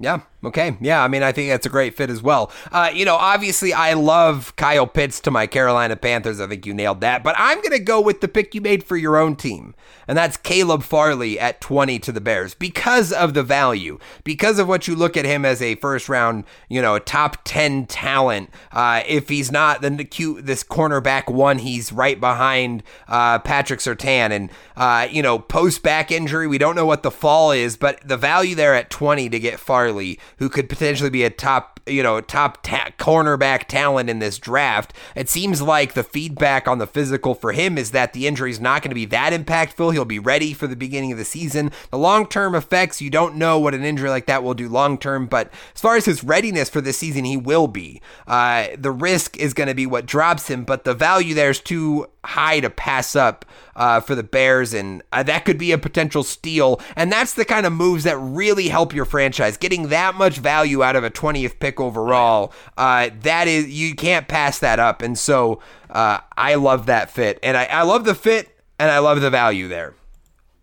Yeah. 0.00 0.20
Okay. 0.44 0.76
Yeah. 0.80 1.02
I 1.02 1.08
mean, 1.08 1.22
I 1.22 1.32
think 1.32 1.48
that's 1.48 1.64
a 1.64 1.70
great 1.70 1.96
fit 1.96 2.10
as 2.10 2.22
well. 2.22 2.52
Uh, 2.70 2.90
you 2.92 3.04
know, 3.04 3.14
obviously, 3.14 3.72
I 3.72 3.94
love 3.94 4.54
Kyle 4.56 4.86
Pitts 4.86 5.20
to 5.20 5.30
my 5.30 5.46
Carolina 5.46 5.96
Panthers. 5.96 6.40
I 6.40 6.46
think 6.46 6.66
you 6.66 6.74
nailed 6.74 7.00
that. 7.00 7.22
But 7.22 7.34
I'm 7.38 7.58
going 7.58 7.70
to 7.70 7.78
go 7.78 8.00
with 8.00 8.20
the 8.20 8.28
pick 8.28 8.54
you 8.54 8.60
made 8.60 8.84
for 8.84 8.96
your 8.96 9.16
own 9.16 9.36
team, 9.36 9.74
and 10.06 10.18
that's 10.18 10.36
Caleb 10.36 10.82
Farley 10.82 11.38
at 11.38 11.60
20 11.62 11.98
to 12.00 12.12
the 12.12 12.20
Bears 12.20 12.54
because 12.54 13.10
of 13.12 13.32
the 13.32 13.42
value, 13.42 13.98
because 14.22 14.58
of 14.58 14.68
what 14.68 14.86
you 14.86 14.94
look 14.94 15.16
at 15.16 15.24
him 15.24 15.46
as 15.46 15.62
a 15.62 15.76
first 15.76 16.10
round, 16.10 16.44
you 16.68 16.82
know, 16.82 16.96
a 16.96 17.00
top 17.00 17.38
10 17.44 17.86
talent. 17.86 18.50
Uh, 18.70 19.02
if 19.06 19.30
he's 19.30 19.50
not 19.50 19.80
then 19.80 19.96
the 19.96 20.04
cute, 20.04 20.44
this 20.44 20.62
cornerback 20.62 21.32
one, 21.32 21.58
he's 21.58 21.90
right 21.90 22.20
behind 22.20 22.82
uh, 23.08 23.38
Patrick 23.38 23.80
Surtain. 23.80 24.30
And, 24.30 24.50
uh, 24.76 25.08
you 25.10 25.22
know, 25.22 25.38
post 25.38 25.82
back 25.82 26.10
injury, 26.10 26.46
we 26.46 26.58
don't 26.58 26.76
know 26.76 26.86
what 26.86 27.02
the 27.02 27.10
fall 27.10 27.50
is, 27.50 27.78
but 27.78 28.06
the 28.06 28.18
value 28.18 28.54
there 28.54 28.74
at 28.74 28.90
20 28.90 29.30
to 29.30 29.38
get 29.38 29.58
Farley 29.58 29.83
who 29.92 30.48
could 30.48 30.68
potentially 30.68 31.10
be 31.10 31.24
a 31.24 31.30
top, 31.30 31.80
you 31.86 32.02
know, 32.02 32.20
top 32.20 32.62
ta- 32.62 32.90
cornerback 32.98 33.66
talent 33.68 34.08
in 34.08 34.18
this 34.18 34.38
draft. 34.38 34.92
It 35.14 35.28
seems 35.28 35.60
like 35.60 35.94
the 35.94 36.02
feedback 36.02 36.66
on 36.66 36.78
the 36.78 36.86
physical 36.86 37.34
for 37.34 37.52
him 37.52 37.76
is 37.76 37.90
that 37.90 38.12
the 38.12 38.26
injury 38.26 38.50
is 38.50 38.60
not 38.60 38.82
going 38.82 38.90
to 38.90 38.94
be 38.94 39.04
that 39.06 39.32
impactful. 39.32 39.92
He'll 39.92 40.04
be 40.04 40.18
ready 40.18 40.52
for 40.52 40.66
the 40.66 40.76
beginning 40.76 41.12
of 41.12 41.18
the 41.18 41.24
season. 41.24 41.72
The 41.90 41.98
long 41.98 42.26
term 42.26 42.54
effects, 42.54 43.00
you 43.00 43.10
don't 43.10 43.36
know 43.36 43.58
what 43.58 43.74
an 43.74 43.84
injury 43.84 44.10
like 44.10 44.26
that 44.26 44.42
will 44.42 44.54
do 44.54 44.68
long 44.68 44.98
term, 44.98 45.26
but 45.26 45.52
as 45.74 45.80
far 45.80 45.96
as 45.96 46.04
his 46.04 46.24
readiness 46.24 46.70
for 46.70 46.80
this 46.80 46.98
season, 46.98 47.24
he 47.24 47.36
will 47.36 47.66
be. 47.66 48.00
Uh, 48.26 48.68
the 48.76 48.90
risk 48.90 49.36
is 49.38 49.54
going 49.54 49.68
to 49.68 49.74
be 49.74 49.86
what 49.86 50.06
drops 50.06 50.48
him, 50.48 50.64
but 50.64 50.84
the 50.84 50.94
value 50.94 51.34
there 51.34 51.50
is 51.50 51.60
too 51.60 52.06
high 52.24 52.60
to 52.60 52.70
pass 52.70 53.14
up 53.14 53.44
uh, 53.76 54.00
for 54.00 54.14
the 54.14 54.22
Bears, 54.22 54.72
and 54.72 55.02
uh, 55.12 55.22
that 55.22 55.44
could 55.44 55.58
be 55.58 55.72
a 55.72 55.78
potential 55.78 56.22
steal. 56.22 56.80
And 56.96 57.10
that's 57.12 57.34
the 57.34 57.44
kind 57.44 57.66
of 57.66 57.72
moves 57.72 58.04
that 58.04 58.16
really 58.18 58.68
help 58.68 58.94
your 58.94 59.04
franchise. 59.04 59.56
Getting 59.56 59.88
that 59.88 60.14
much 60.14 60.38
value 60.38 60.82
out 60.82 60.96
of 60.96 61.04
a 61.04 61.10
20th 61.10 61.58
pick 61.58 61.80
overall, 61.80 62.52
uh, 62.76 63.10
that 63.22 63.48
is 63.48 63.68
you 63.68 63.94
can't 63.94 64.28
pass 64.28 64.58
that 64.60 64.78
up. 64.78 65.02
And 65.02 65.18
so 65.18 65.60
uh, 65.90 66.18
I 66.36 66.54
love 66.54 66.86
that 66.86 67.10
fit, 67.10 67.38
and 67.42 67.56
I, 67.56 67.64
I 67.64 67.82
love 67.82 68.04
the 68.04 68.14
fit, 68.14 68.56
and 68.78 68.90
I 68.90 68.98
love 68.98 69.20
the 69.20 69.30
value 69.30 69.68
there. 69.68 69.94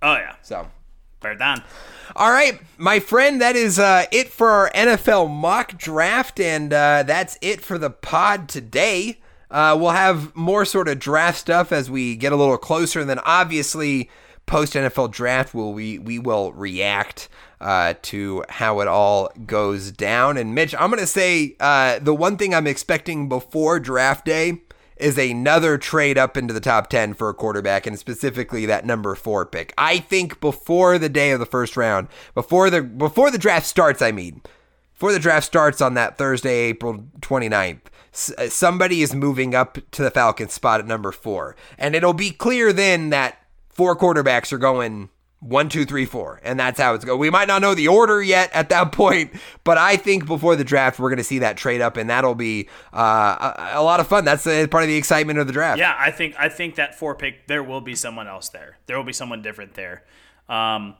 Oh 0.01 0.13
yeah, 0.15 0.35
So. 0.41 0.67
fair 1.21 1.35
done. 1.35 1.63
All 2.13 2.31
right, 2.31 2.59
my 2.77 2.99
friend, 2.99 3.39
that 3.39 3.55
is 3.55 3.79
uh, 3.79 4.05
it 4.11 4.27
for 4.29 4.49
our 4.49 4.69
NFL 4.71 5.29
mock 5.29 5.77
draft, 5.77 6.41
and 6.41 6.73
uh, 6.73 7.03
that's 7.03 7.37
it 7.41 7.61
for 7.61 7.77
the 7.77 7.89
pod 7.89 8.49
today. 8.49 9.20
Uh, 9.51 9.77
we'll 9.79 9.91
have 9.91 10.35
more 10.35 10.65
sort 10.65 10.87
of 10.87 10.97
draft 10.97 11.37
stuff 11.37 11.71
as 11.71 11.91
we 11.91 12.15
get 12.15 12.31
a 12.31 12.35
little 12.35 12.57
closer, 12.57 12.99
and 13.01 13.09
then 13.09 13.19
obviously 13.19 14.09
post 14.45 14.73
NFL 14.73 15.11
draft, 15.11 15.53
will 15.53 15.73
we 15.73 15.99
we 15.99 16.17
will 16.17 16.51
react 16.53 17.29
uh, 17.59 17.93
to 18.01 18.43
how 18.49 18.79
it 18.79 18.87
all 18.87 19.29
goes 19.45 19.91
down. 19.91 20.37
And 20.37 20.55
Mitch, 20.55 20.73
I'm 20.79 20.89
gonna 20.89 21.05
say 21.05 21.55
uh, 21.59 21.99
the 21.99 22.13
one 22.15 22.37
thing 22.37 22.55
I'm 22.55 22.65
expecting 22.67 23.29
before 23.29 23.79
draft 23.79 24.25
day 24.25 24.61
is 24.97 25.17
another 25.17 25.77
trade 25.79 26.17
up 26.17 26.37
into 26.37 26.53
the 26.53 26.59
top 26.59 26.87
10 26.87 27.15
for 27.15 27.27
a 27.27 27.33
quarterback 27.33 27.87
and 27.87 27.97
specifically 27.97 28.67
that 28.67 28.85
number 28.85 29.15
4 29.15 29.47
pick. 29.47 29.73
I 29.75 29.97
think 29.97 30.39
before 30.39 30.99
the 30.99 31.09
day 31.09 31.31
of 31.31 31.39
the 31.39 31.45
first 31.47 31.75
round, 31.75 32.07
before 32.35 32.69
the 32.69 32.81
before 32.83 33.31
the 33.31 33.37
draft 33.39 33.65
starts, 33.65 34.01
I 34.01 34.11
mean, 34.11 34.41
before 34.93 35.11
the 35.11 35.19
draft 35.19 35.45
starts 35.45 35.81
on 35.81 35.95
that 35.95 36.17
Thursday, 36.17 36.55
April 36.69 37.05
29th, 37.19 37.79
s- 37.79 37.89
uh, 37.89 37.90
somebody 38.11 39.01
is 39.01 39.15
moving 39.15 39.55
up 39.55 39.77
to 39.91 40.03
the 40.03 40.11
Falcons 40.11 40.53
spot 40.53 40.79
at 40.79 40.87
number 40.87 41.11
4. 41.11 41.55
And 41.77 41.95
it'll 41.95 42.13
be 42.13 42.31
clear 42.31 42.73
then 42.73 43.09
that 43.09 43.37
four 43.69 43.95
quarterbacks 43.95 44.51
are 44.51 44.57
going 44.57 45.09
one, 45.41 45.69
two, 45.69 45.85
three, 45.85 46.05
four, 46.05 46.39
and 46.43 46.59
that's 46.59 46.79
how 46.79 46.93
it's 46.93 47.03
going. 47.03 47.19
We 47.19 47.31
might 47.31 47.47
not 47.47 47.63
know 47.63 47.73
the 47.73 47.87
order 47.87 48.21
yet 48.21 48.51
at 48.53 48.69
that 48.69 48.91
point, 48.91 49.31
but 49.63 49.77
I 49.77 49.97
think 49.97 50.27
before 50.27 50.55
the 50.55 50.63
draft 50.63 50.99
we're 50.99 51.09
going 51.09 51.17
to 51.17 51.23
see 51.23 51.39
that 51.39 51.57
trade 51.57 51.81
up, 51.81 51.97
and 51.97 52.09
that'll 52.09 52.35
be 52.35 52.69
uh, 52.93 53.53
a, 53.57 53.79
a 53.79 53.83
lot 53.83 53.99
of 53.99 54.07
fun. 54.07 54.23
That's 54.23 54.45
uh, 54.45 54.67
part 54.69 54.83
of 54.83 54.87
the 54.87 54.97
excitement 54.97 55.39
of 55.39 55.47
the 55.47 55.53
draft. 55.53 55.79
Yeah, 55.79 55.95
I 55.97 56.11
think 56.11 56.35
I 56.37 56.47
think 56.47 56.75
that 56.75 56.93
four 56.93 57.15
pick 57.15 57.47
there 57.47 57.63
will 57.63 57.81
be 57.81 57.95
someone 57.95 58.27
else 58.27 58.49
there. 58.49 58.77
There 58.85 58.95
will 58.95 59.03
be 59.03 59.13
someone 59.13 59.41
different 59.41 59.73
there. 59.73 60.03
Um, 60.47 60.95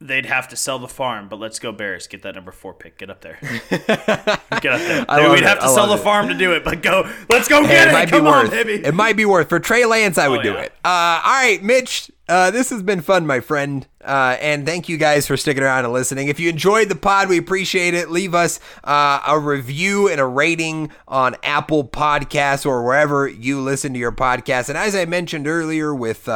they'd 0.00 0.26
have 0.26 0.48
to 0.48 0.56
sell 0.56 0.78
the 0.78 0.88
farm, 0.88 1.28
but 1.28 1.38
let's 1.40 1.58
go 1.58 1.72
Bears. 1.72 2.06
Get 2.06 2.22
that 2.22 2.34
number 2.34 2.52
four 2.52 2.72
pick. 2.74 2.98
Get 2.98 3.10
up 3.10 3.20
there. 3.20 3.38
get 3.70 3.90
up 3.90 5.06
there. 5.08 5.30
We'd 5.30 5.38
it. 5.38 5.42
have 5.44 5.58
to 5.60 5.64
I 5.66 5.74
sell 5.74 5.88
the 5.88 5.94
it. 5.94 5.98
farm 6.04 6.28
to 6.28 6.34
do 6.34 6.52
it, 6.52 6.64
but 6.64 6.82
go. 6.82 7.10
Let's 7.30 7.48
go 7.48 7.62
Hey, 7.62 7.68
get 7.74 7.88
it 7.88 7.90
it. 7.90 7.92
might 7.92 8.08
Come 8.08 8.22
be 8.24 8.28
on, 8.28 8.42
worth. 8.44 8.50
baby. 8.50 8.74
It 8.84 8.94
might 8.94 9.16
be 9.16 9.24
worth 9.24 9.48
for 9.48 9.58
Trey 9.58 9.84
Lance. 9.86 10.18
I 10.18 10.28
would 10.28 10.40
Oh, 10.40 10.42
do 10.42 10.52
yeah. 10.52 10.60
it. 10.62 10.72
Uh, 10.84 10.88
all 11.24 11.42
right, 11.42 11.62
Mitch. 11.62 12.10
Uh, 12.28 12.50
this 12.50 12.68
has 12.68 12.82
been 12.82 13.00
fun, 13.00 13.26
my 13.26 13.40
friend. 13.40 13.86
Uh, 14.04 14.36
and 14.40 14.66
thank 14.66 14.86
you 14.88 14.98
guys 14.98 15.26
for 15.26 15.36
sticking 15.36 15.62
around 15.62 15.84
and 15.84 15.94
listening. 15.94 16.28
If 16.28 16.38
you 16.38 16.50
enjoyed 16.50 16.90
the 16.90 16.94
pod, 16.94 17.28
we 17.30 17.38
appreciate 17.38 17.94
it. 17.94 18.10
Leave 18.10 18.34
us 18.34 18.60
uh, 18.84 19.20
a 19.26 19.38
review 19.38 20.08
and 20.10 20.20
a 20.20 20.26
rating 20.26 20.90
on 21.08 21.36
Apple 21.42 21.84
Podcasts 21.88 22.66
or 22.66 22.84
wherever 22.84 23.26
you 23.26 23.60
listen 23.62 23.94
to 23.94 23.98
your 23.98 24.12
podcast. 24.12 24.68
And 24.68 24.76
as 24.76 24.94
I 24.94 25.06
mentioned 25.06 25.48
earlier, 25.48 25.94
with 25.94 26.28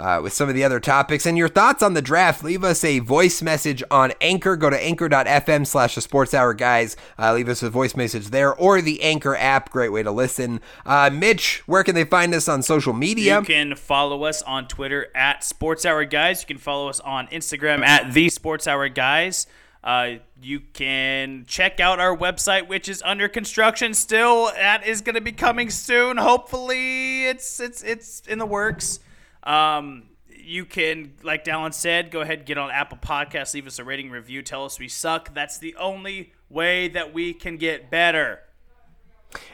uh, 0.00 0.20
with 0.22 0.32
some 0.32 0.48
of 0.48 0.54
the 0.54 0.64
other 0.64 0.80
topics 0.80 1.26
and 1.26 1.36
your 1.36 1.48
thoughts 1.48 1.82
on 1.82 1.94
the 1.94 2.02
draft, 2.02 2.42
leave 2.42 2.64
us 2.64 2.82
a 2.82 3.00
voice 3.00 3.42
message 3.42 3.82
on 3.90 4.12
Anchor. 4.20 4.56
Go 4.56 4.70
to 4.70 4.82
anchor.fm 4.82 5.66
slash 5.66 5.94
the 5.94 6.00
sports 6.00 6.32
hour 6.32 6.54
guys. 6.54 6.96
Uh, 7.18 7.34
leave 7.34 7.48
us 7.48 7.62
a 7.62 7.68
voice 7.68 7.94
message 7.94 8.28
there 8.28 8.54
or 8.54 8.80
the 8.80 9.02
Anchor 9.02 9.36
app. 9.36 9.70
Great 9.70 9.92
way 9.92 10.02
to 10.02 10.10
listen. 10.10 10.60
Uh, 10.86 11.10
Mitch, 11.12 11.62
where 11.66 11.84
can 11.84 11.94
they 11.94 12.04
find 12.04 12.34
us 12.34 12.48
on 12.48 12.62
social 12.62 12.94
media? 12.94 13.40
You 13.40 13.44
can 13.44 13.76
follow 13.76 14.24
us 14.24 14.40
on 14.42 14.66
Twitter 14.68 15.08
at 15.14 15.44
Sports 15.44 15.84
Hour 15.84 16.04
Guys. 16.06 16.42
You 16.42 16.46
can 16.46 16.58
follow 16.58 16.88
us 16.88 17.00
on 17.00 17.26
Instagram 17.28 17.84
at 17.84 18.14
the 18.14 18.30
Sports 18.30 18.66
Hour 18.66 18.88
Guys. 18.88 19.46
Uh, 19.82 20.16
you 20.42 20.60
can 20.60 21.44
check 21.46 21.80
out 21.80 22.00
our 22.00 22.16
website, 22.16 22.68
which 22.68 22.88
is 22.88 23.02
under 23.02 23.28
construction 23.28 23.94
still. 23.94 24.46
That 24.46 24.86
is 24.86 25.00
going 25.00 25.14
to 25.14 25.22
be 25.22 25.32
coming 25.32 25.70
soon. 25.70 26.18
Hopefully, 26.18 27.26
it's 27.26 27.60
it's 27.60 27.82
it's 27.82 28.20
in 28.26 28.38
the 28.38 28.46
works. 28.46 29.00
Um, 29.42 30.04
you 30.28 30.64
can, 30.64 31.12
like 31.22 31.44
Dallen 31.44 31.72
said, 31.72 32.10
go 32.10 32.20
ahead 32.20 32.38
and 32.38 32.46
get 32.46 32.58
on 32.58 32.70
Apple 32.70 32.98
Podcasts, 32.98 33.54
leave 33.54 33.66
us 33.66 33.78
a 33.78 33.84
rating 33.84 34.10
review, 34.10 34.42
tell 34.42 34.64
us 34.64 34.78
we 34.78 34.88
suck. 34.88 35.32
That's 35.34 35.58
the 35.58 35.74
only 35.76 36.32
way 36.48 36.88
that 36.88 37.12
we 37.14 37.32
can 37.32 37.56
get 37.56 37.90
better. 37.90 38.40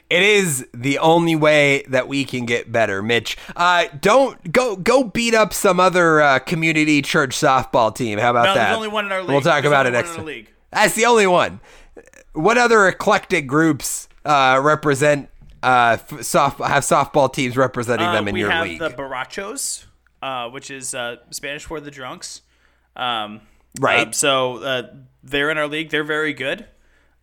It 0.08 0.22
is 0.22 0.66
the 0.72 0.98
only 0.98 1.36
way 1.36 1.84
that 1.88 2.08
we 2.08 2.24
can 2.24 2.46
get 2.46 2.72
better, 2.72 3.02
Mitch. 3.02 3.36
Uh, 3.54 3.86
don't 4.00 4.52
go 4.52 4.76
go 4.76 5.04
beat 5.04 5.34
up 5.34 5.52
some 5.52 5.78
other 5.80 6.22
uh, 6.22 6.38
community 6.38 7.02
church 7.02 7.36
softball 7.36 7.94
team. 7.94 8.18
How 8.18 8.30
about 8.30 8.44
No, 8.46 8.54
that? 8.54 8.64
there's 8.66 8.76
only 8.76 8.88
one 8.88 9.04
in 9.06 9.12
our 9.12 9.20
league. 9.20 9.28
We'll 9.28 9.40
talk 9.42 9.62
There's 9.62 9.66
about 9.66 9.86
it 9.86 9.90
next. 9.90 10.18
That's 10.70 10.94
the 10.94 11.04
only 11.04 11.26
one. 11.26 11.60
What 12.32 12.56
other 12.56 12.86
eclectic 12.86 13.46
groups 13.46 14.08
uh, 14.24 14.60
represent 14.62 15.28
uh, 15.62 15.96
f- 16.00 16.22
soft 16.22 16.60
have 16.60 16.82
softball 16.82 17.32
teams 17.32 17.56
representing 17.56 18.06
Uh, 18.06 18.12
them 18.12 18.28
in 18.28 18.36
your 18.36 18.48
league? 18.62 18.78
we 18.80 18.84
have 18.84 18.96
the 18.96 19.02
Borrachos, 19.02 19.84
uh, 20.22 20.48
which 20.50 20.70
is 20.70 20.94
uh, 20.94 21.16
Spanish 21.30 21.64
for 21.64 21.80
the 21.80 21.90
drunks. 21.90 22.42
Um, 22.94 23.40
Right. 23.80 24.08
uh, 24.08 24.12
so 24.12 24.56
uh, 24.62 24.82
they're 25.22 25.50
in 25.50 25.58
our 25.58 25.66
league. 25.68 25.90
They're 25.90 26.04
very 26.04 26.32
good. 26.32 26.66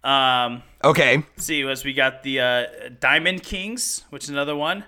Um, 0.04 0.62
okay. 0.84 1.24
see, 1.38 1.64
as 1.64 1.84
we 1.86 1.94
got 1.94 2.24
the 2.24 2.40
uh, 2.42 2.66
Diamond 3.00 3.42
Kings, 3.44 4.04
which 4.10 4.26
is 4.26 4.30
another 4.30 4.56
one. 4.56 4.84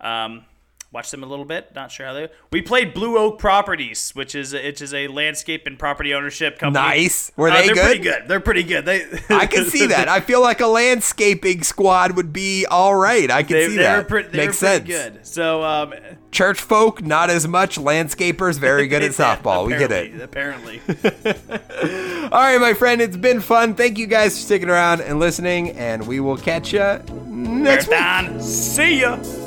Um, 0.00 0.44
watched 0.94 1.10
them 1.10 1.22
a 1.22 1.26
little 1.26 1.44
bit. 1.44 1.74
Not 1.74 1.90
sure 1.90 2.06
how 2.06 2.12
they. 2.14 2.28
We 2.52 2.62
played 2.62 2.94
Blue 2.94 3.18
Oak 3.18 3.38
Properties, 3.38 4.12
which 4.14 4.34
is 4.34 4.54
which 4.54 4.80
is 4.80 4.94
a 4.94 5.08
landscape 5.08 5.66
and 5.66 5.78
property 5.78 6.14
ownership 6.14 6.58
company. 6.58 6.86
Nice. 6.86 7.32
Were 7.36 7.50
Uh, 7.50 7.54
they 7.60 7.66
they're 7.66 7.74
good? 7.74 7.84
pretty 7.84 8.00
good. 8.00 8.22
They're 8.28 8.40
pretty 8.40 8.62
good. 8.62 8.84
They. 8.86 9.04
I 9.28 9.46
can 9.46 9.64
see 9.66 9.86
that. 9.88 10.08
I 10.08 10.20
feel 10.20 10.40
like 10.40 10.60
a 10.60 10.66
landscaping 10.66 11.62
squad 11.64 12.12
would 12.16 12.32
be 12.32 12.64
all 12.64 12.94
right. 12.94 13.30
I 13.30 13.42
can 13.42 13.56
They, 13.56 13.66
see 13.68 13.76
they 13.76 13.82
that. 13.82 14.08
they 14.08 14.38
Makes 14.38 14.58
sense. 14.58 14.86
good. 14.86 15.26
So 15.26 15.62
um, 15.62 15.92
Church 16.30 16.60
folk, 16.60 17.02
not 17.02 17.28
as 17.30 17.46
much. 17.48 17.76
Landscapers, 17.78 18.58
very 18.58 18.86
good 18.88 19.02
at 19.02 19.10
softball. 19.12 19.66
We 19.66 19.76
get 19.76 19.90
it. 19.92 20.20
Apparently. 20.20 20.80
All 22.32 22.40
right, 22.40 22.58
my 22.60 22.74
friend, 22.74 23.00
it's 23.00 23.16
been 23.16 23.40
fun. 23.40 23.74
Thank 23.74 23.98
you 23.98 24.06
guys 24.06 24.36
for 24.36 24.44
sticking 24.44 24.68
around 24.70 25.00
and 25.00 25.18
listening, 25.18 25.70
and 25.72 26.06
we 26.06 26.20
will 26.20 26.36
catch 26.36 26.72
you 26.72 27.00
next 27.26 27.88
week. 27.88 28.40
See 28.40 29.00
ya. 29.00 29.43